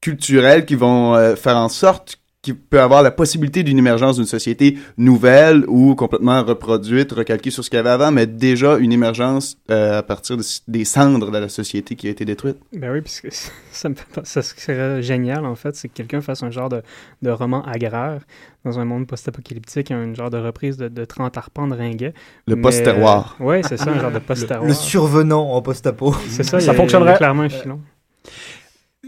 culturels 0.00 0.66
qui 0.66 0.74
vont 0.74 1.14
euh, 1.14 1.36
faire 1.36 1.56
en 1.56 1.68
sorte 1.68 2.18
qu'il 2.46 2.56
peut 2.56 2.80
avoir 2.80 3.02
la 3.02 3.10
possibilité 3.10 3.62
d'une 3.62 3.78
émergence 3.78 4.16
d'une 4.16 4.24
société 4.26 4.78
nouvelle 4.96 5.64
ou 5.68 5.94
complètement 5.94 6.42
reproduite, 6.42 7.12
recalquée 7.12 7.50
sur 7.50 7.64
ce 7.64 7.70
qu'il 7.70 7.76
y 7.76 7.80
avait 7.80 7.90
avant, 7.90 8.10
mais 8.10 8.26
déjà 8.26 8.76
une 8.78 8.92
émergence 8.92 9.58
euh, 9.70 9.98
à 9.98 10.02
partir 10.02 10.36
de- 10.36 10.42
des 10.68 10.84
cendres 10.84 11.30
de 11.30 11.36
la 11.38 11.48
société 11.48 11.96
qui 11.96 12.06
a 12.08 12.10
été 12.10 12.24
détruite. 12.24 12.56
Ben 12.72 12.90
oui, 12.92 13.00
puisque 13.02 13.28
ça 13.72 13.88
me 13.88 13.94
fait 13.94 14.04
ça 14.24 14.42
serait 14.42 15.02
génial 15.02 15.44
en 15.44 15.54
fait, 15.54 15.76
c'est 15.76 15.88
que 15.88 15.94
quelqu'un 15.94 16.20
fasse 16.20 16.42
un 16.42 16.50
genre 16.50 16.68
de, 16.68 16.82
de 17.22 17.30
roman 17.30 17.62
agraire 17.64 18.20
dans 18.64 18.78
un 18.78 18.84
monde 18.84 19.06
post-apocalyptique, 19.06 19.90
un 19.90 20.14
genre 20.14 20.30
de 20.30 20.38
reprise 20.38 20.76
de, 20.76 20.88
de 20.88 21.04
30 21.04 21.36
arpents 21.36 21.68
de 21.68 21.74
ringuet. 21.74 22.14
Le 22.46 22.60
post-terroir. 22.60 23.36
euh, 23.40 23.44
ouais, 23.44 23.62
c'est 23.62 23.76
ça, 23.76 23.90
un 23.90 24.00
genre 24.00 24.10
de 24.12 24.18
post-terroir. 24.30 24.66
Le 24.66 24.74
survenant 24.74 25.50
en 25.52 25.62
post-apo. 25.62 26.14
C'est 26.28 26.42
ça, 26.42 26.52
Ça 26.52 26.56
a- 26.56 26.60
il 26.60 26.66
y 26.66 26.70
a 26.70 26.74
fonctionnerait. 26.74 27.16
clairement 27.16 27.42
un 27.42 27.48
filon. 27.48 27.80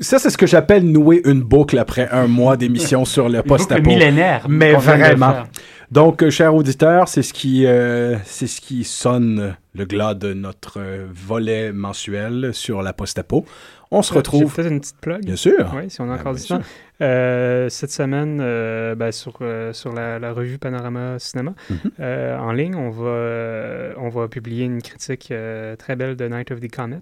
Ça, 0.00 0.18
c'est 0.18 0.30
ce 0.30 0.38
que 0.38 0.46
j'appelle 0.46 0.84
nouer 0.84 1.20
une 1.24 1.42
boucle 1.42 1.78
après 1.78 2.08
un 2.10 2.26
mois 2.26 2.56
d'émission 2.56 3.04
sur 3.04 3.24
le 3.28 3.36
Une 3.36 3.40
boucle 3.42 3.48
post-apo. 3.48 3.82
millénaire 3.88 4.46
Mais 4.48 4.72
vraiment. 4.74 5.44
Donc, 5.90 6.22
euh, 6.22 6.30
chers 6.30 6.54
auditeurs, 6.54 7.08
c'est 7.08 7.22
ce 7.22 7.32
qui, 7.32 7.64
euh, 7.66 8.16
c'est 8.24 8.46
ce 8.46 8.60
qui 8.60 8.84
sonne 8.84 9.56
le 9.74 9.84
glas 9.86 10.12
de 10.14 10.34
notre 10.34 10.78
euh, 10.80 11.06
volet 11.10 11.72
mensuel 11.72 12.50
sur 12.52 12.82
la 12.82 12.92
post-apo. 12.92 13.46
On 13.90 14.02
se 14.02 14.12
retrouve. 14.12 14.54
peut-être 14.54 14.70
une 14.70 14.80
petite 14.80 15.00
plug. 15.00 15.24
Bien 15.24 15.36
sûr. 15.36 15.72
Oui, 15.74 15.88
si 15.88 16.02
on 16.02 16.04
a 16.04 16.08
Ben, 16.08 16.20
encore 16.20 16.34
du 16.34 16.42
temps. 16.42 16.60
Euh, 17.00 17.70
cette 17.70 17.90
semaine, 17.90 18.38
euh, 18.42 18.94
ben, 18.94 19.10
sur, 19.12 19.38
euh, 19.40 19.72
sur 19.72 19.94
la, 19.94 20.18
la 20.18 20.32
revue 20.34 20.58
Panorama 20.58 21.18
Cinéma, 21.18 21.54
Mhm. 21.70 21.76
euh, 22.00 22.36
en 22.38 22.52
ligne, 22.52 22.74
on 22.76 22.90
va, 22.90 23.06
euh, 23.08 23.92
on 23.96 24.10
va 24.10 24.28
publier 24.28 24.66
une 24.66 24.82
critique 24.82 25.28
euh, 25.30 25.74
très 25.76 25.96
belle 25.96 26.16
de 26.16 26.28
Night 26.28 26.50
of 26.50 26.60
the 26.60 26.70
Comet. 26.70 27.00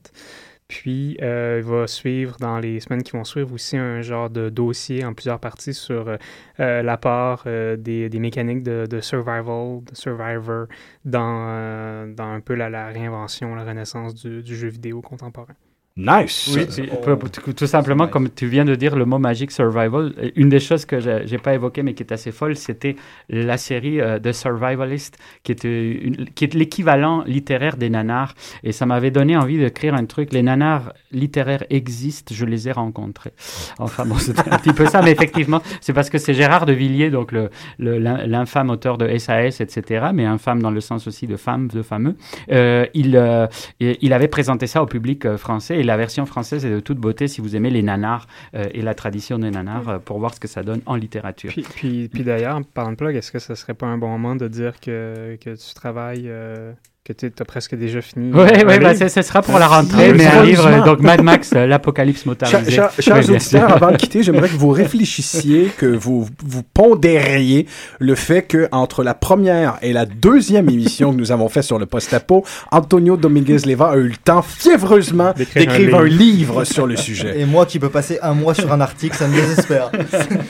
Puis, 0.69 1.17
euh, 1.23 1.61
il 1.63 1.69
va 1.69 1.87
suivre 1.87 2.37
dans 2.41 2.59
les 2.59 2.81
semaines 2.81 3.05
qui 3.05 3.13
vont 3.13 3.23
suivre 3.25 3.53
aussi 3.53 3.77
un 3.77 4.03
genre 4.03 4.31
de 4.31 4.49
dossier 4.49 5.05
en 5.05 5.15
plusieurs 5.15 5.39
parties 5.39 5.75
sur 5.75 6.09
euh, 6.09 6.17
euh, 6.59 6.83
l'apport 6.83 7.45
euh, 7.47 7.77
des, 7.77 8.11
mécaniques 8.19 8.65
de, 8.65 9.01
survival, 9.01 9.85
de 9.85 9.95
survivor, 9.95 10.67
dans, 11.05 12.17
un 12.19 12.41
peu 12.41 12.55
la, 12.55 12.89
réinvention, 12.89 13.55
la 13.55 13.65
renaissance 13.65 14.15
du 14.15 14.57
jeu 14.57 14.69
vidéo 14.69 15.03
contemporain. 15.03 15.55
Nice. 15.99 16.51
Oui, 16.55 16.67
peu- 17.03 17.17
tout, 17.17 17.55
tout 17.55 17.67
simplement, 17.67 18.07
comme 18.07 18.29
tu 18.29 18.47
viens 18.49 18.67
de 18.67 18.75
dire 18.75 18.97
le 18.97 19.07
mot 19.07 19.19
magic 19.19 19.51
survival, 19.51 20.13
une 20.37 20.51
des 20.51 20.61
choses 20.61 20.85
que 20.85 21.01
j'ai 21.01 21.23
j'ai 21.25 21.39
pas 21.39 21.55
évoquées 21.55 21.83
mais 21.83 21.95
qui 21.95 22.03
est 22.03 22.13
assez 22.13 22.33
folle, 22.33 22.55
c'était 22.55 22.97
la 23.31 23.57
série 23.57 23.99
euh, 24.03 24.19
de 24.19 24.31
Survivalist, 24.31 25.17
qui 25.43 25.53
est, 25.53 25.65
euh, 25.65 25.95
une- 26.03 26.27
qui 26.35 26.45
est 26.45 26.53
l'équivalent 26.53 27.25
littéraire 27.27 27.79
des 27.79 27.89
nanars. 27.89 28.35
Et 28.63 28.73
ça 28.73 28.85
m'avait 28.85 29.11
donné 29.11 29.39
envie 29.39 29.57
d'écrire 29.57 29.95
un 29.95 30.05
truc. 30.05 30.35
Les 30.35 30.43
nanars 30.43 30.93
littéraires 31.13 31.65
existent, 31.71 32.35
je 32.35 32.45
les 32.45 32.69
ai 32.69 32.73
rencontrés. 32.73 33.33
Enfin 33.79 34.05
bon, 34.05 34.19
c'était 34.19 34.51
un 34.51 34.59
petit 34.59 34.75
peu 34.75 34.85
ça, 34.85 35.01
mais 35.01 35.13
effectivement, 35.13 35.63
c'est 35.81 35.95
parce 35.95 36.11
que 36.11 36.19
c'est 36.19 36.35
Gérard 36.35 36.67
de 36.67 36.75
Villiers, 36.75 37.09
donc 37.09 37.33
le- 37.33 37.49
le- 37.79 37.99
l'in- 37.99 38.27
l'infâme 38.27 38.69
auteur 38.69 38.99
de 38.99 39.07
SAS, 39.17 39.63
etc., 39.63 40.09
mais 40.13 40.27
infâme 40.27 40.61
dans 40.61 40.71
le 40.71 40.83
sens 40.83 41.07
aussi 41.07 41.27
de 41.27 41.37
femme, 41.37 41.69
de 41.69 41.81
fameux. 41.81 42.17
Euh, 42.53 42.85
il, 42.93 43.17
euh, 43.17 43.47
il 43.81 44.13
avait 44.13 44.29
présenté 44.29 44.67
ça 44.67 44.83
au 44.83 44.87
public 44.87 45.25
euh, 45.25 45.39
français 45.39 45.79
et 45.79 45.86
la 45.87 45.97
version 45.97 46.27
française 46.27 46.65
est 46.65 46.71
de 46.71 46.81
toute 46.81 46.99
beauté 46.99 47.29
si 47.29 47.41
vous 47.41 47.57
aimez 47.57 47.71
les 47.71 47.83
nanars 47.83 48.27
euh, 48.55 48.67
et 48.73 48.83
la 48.83 48.95
tradition 48.95 49.39
des 49.39 49.51
nanars 49.51 49.89
euh, 49.89 49.99
pour 49.99 50.19
voir 50.19 50.35
ce 50.35 50.41
que 50.41 50.49
ça 50.49 50.63
donne 50.63 50.83
en 50.87 50.97
littérature. 50.97 51.51
Puis, 51.51 51.63
puis, 51.63 52.09
puis 52.09 52.25
d'ailleurs, 52.25 52.57
en 52.57 52.63
parlant 52.63 52.93
de 52.93 52.97
plug, 52.97 53.17
est-ce 53.17 53.33
que 53.33 53.39
ce 53.39 53.55
serait 53.55 53.75
pas 53.75 53.87
un 53.87 53.99
bon 53.99 54.09
moment 54.09 54.37
de 54.37 54.49
dire 54.49 54.81
que, 54.81 55.39
que 55.41 55.51
tu 55.55 55.75
travailles, 55.75 56.29
euh, 56.29 56.73
que 57.07 57.13
tu 57.13 57.31
as 57.39 57.45
presque 57.45 57.75
déjà 57.77 58.01
fini 58.03 58.33
Oui, 58.35 58.41
ouais, 58.41 58.79
bah, 58.81 58.95
ce 59.09 59.23
sera 59.23 59.41
pour 59.41 59.59
la 59.61 59.69
rentrée, 59.69 60.13
mais 60.13 60.27
un 60.27 60.43
livre, 60.43 60.85
donc 60.85 61.01
Mad 61.01 61.23
Max, 61.23 61.53
euh, 61.55 61.67
l'Apocalypse 61.67 62.27
motorisé. 62.27 62.71
chers- 62.73 62.91
Oui, 62.99 63.31
auditeurs, 63.31 63.71
avant 63.73 63.93
de 63.93 63.97
quitter, 63.97 64.23
j'aimerais 64.25 64.49
que 64.49 64.57
vous 64.57 64.71
réfléchissiez, 64.71 65.71
que 65.79 65.87
vous, 65.87 66.27
vous 66.45 66.63
pondériez 66.63 67.67
le 68.01 68.15
fait 68.15 68.43
que 68.43 68.69
entre 68.73 69.05
la 69.05 69.15
première 69.15 69.79
et 69.83 69.93
la 69.93 70.05
deuxième 70.07 70.69
émission 70.69 71.13
que 71.13 71.17
nous 71.19 71.31
avons 71.33 71.49
fait 71.49 71.63
sur 71.63 71.79
le 71.79 71.87
post-apo, 71.87 72.45
Antonio 72.73 73.17
Dominguez 73.17 73.59
Leva 73.67 73.91
a 73.93 73.97
eu 73.97 74.09
le 74.09 74.17
temps 74.17 74.43
fiévreusement 74.43 75.33
D'écrire 75.37 75.71
un 75.97 76.05
livre. 76.05 76.65
sur 76.65 76.87
le 76.87 76.97
sujet. 76.97 77.39
Et 77.41 77.45
moi 77.45 77.67
qui 77.67 77.79
peux 77.79 77.89
passer 77.91 78.19
un 78.23 78.35
mois 78.35 78.55
sur 78.55 78.73
un 78.73 78.81
article, 78.81 79.17
ça 79.17 79.29
me 79.29 79.35
désespère. 79.35 79.91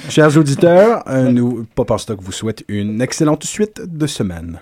Chers 0.09 0.37
auditeurs, 0.37 1.03
euh, 1.09 1.31
nous, 1.31 1.66
Pop 1.74 1.93
Stock 1.99 2.19
vous 2.23 2.33
souhaite 2.33 2.65
une 2.69 3.03
excellente 3.03 3.45
suite 3.45 3.83
de 3.85 4.07
semaine. 4.07 4.61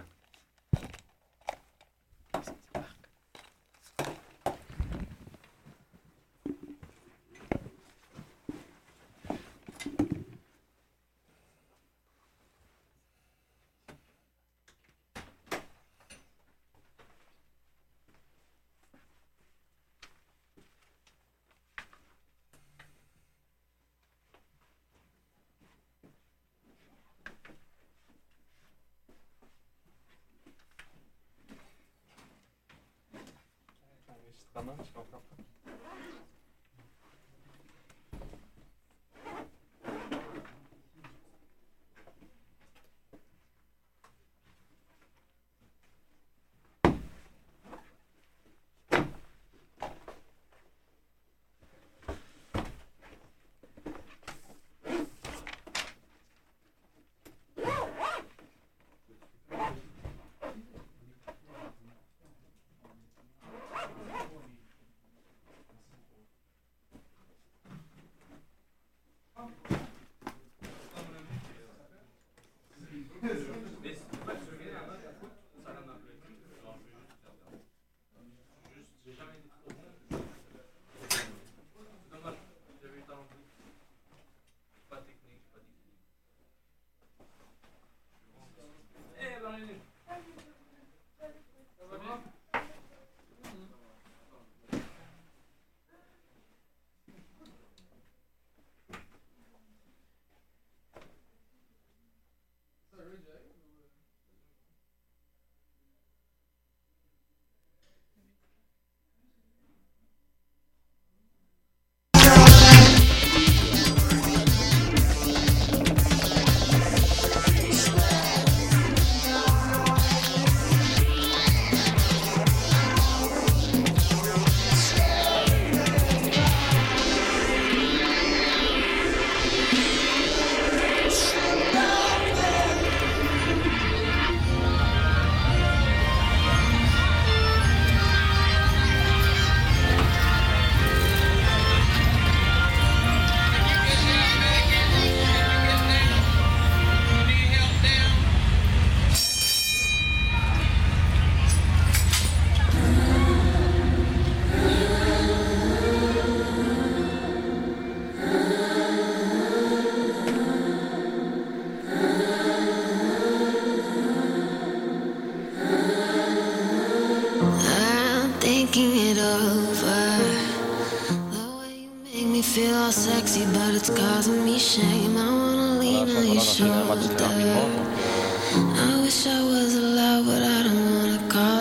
Spennende. 34.55 34.85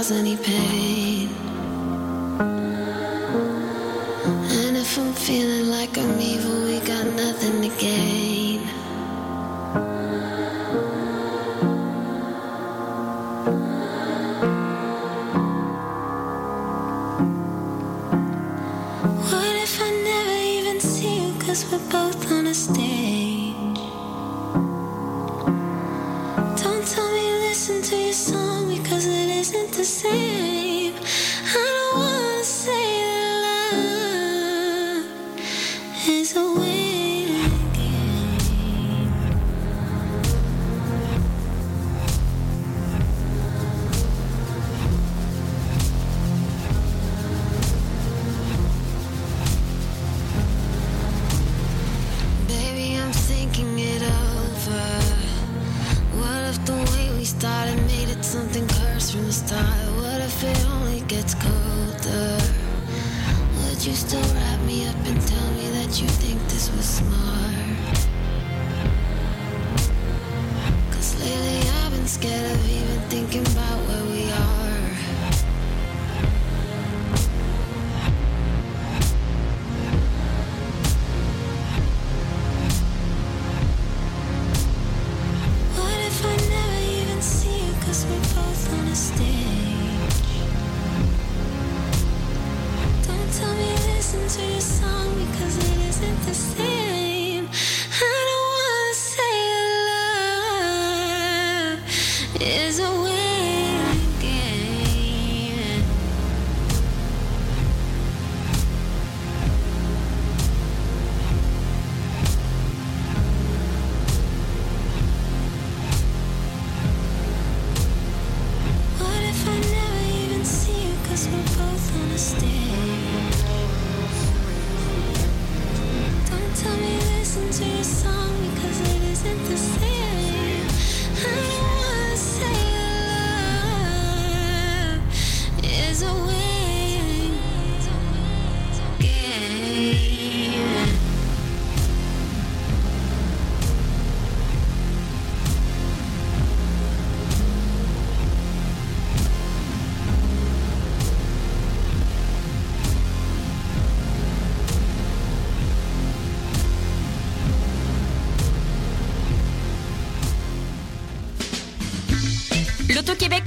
cause 0.04 0.12
any 0.12 0.36
pain 0.36 0.93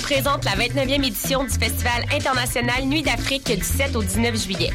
présente 0.06 0.44
la 0.44 0.52
29e 0.52 1.04
édition 1.04 1.42
du 1.42 1.50
Festival 1.50 2.04
international 2.12 2.84
Nuit 2.84 3.02
d'Afrique 3.02 3.52
du 3.52 3.64
7 3.64 3.96
au 3.96 4.04
19 4.04 4.40
juillet. 4.40 4.70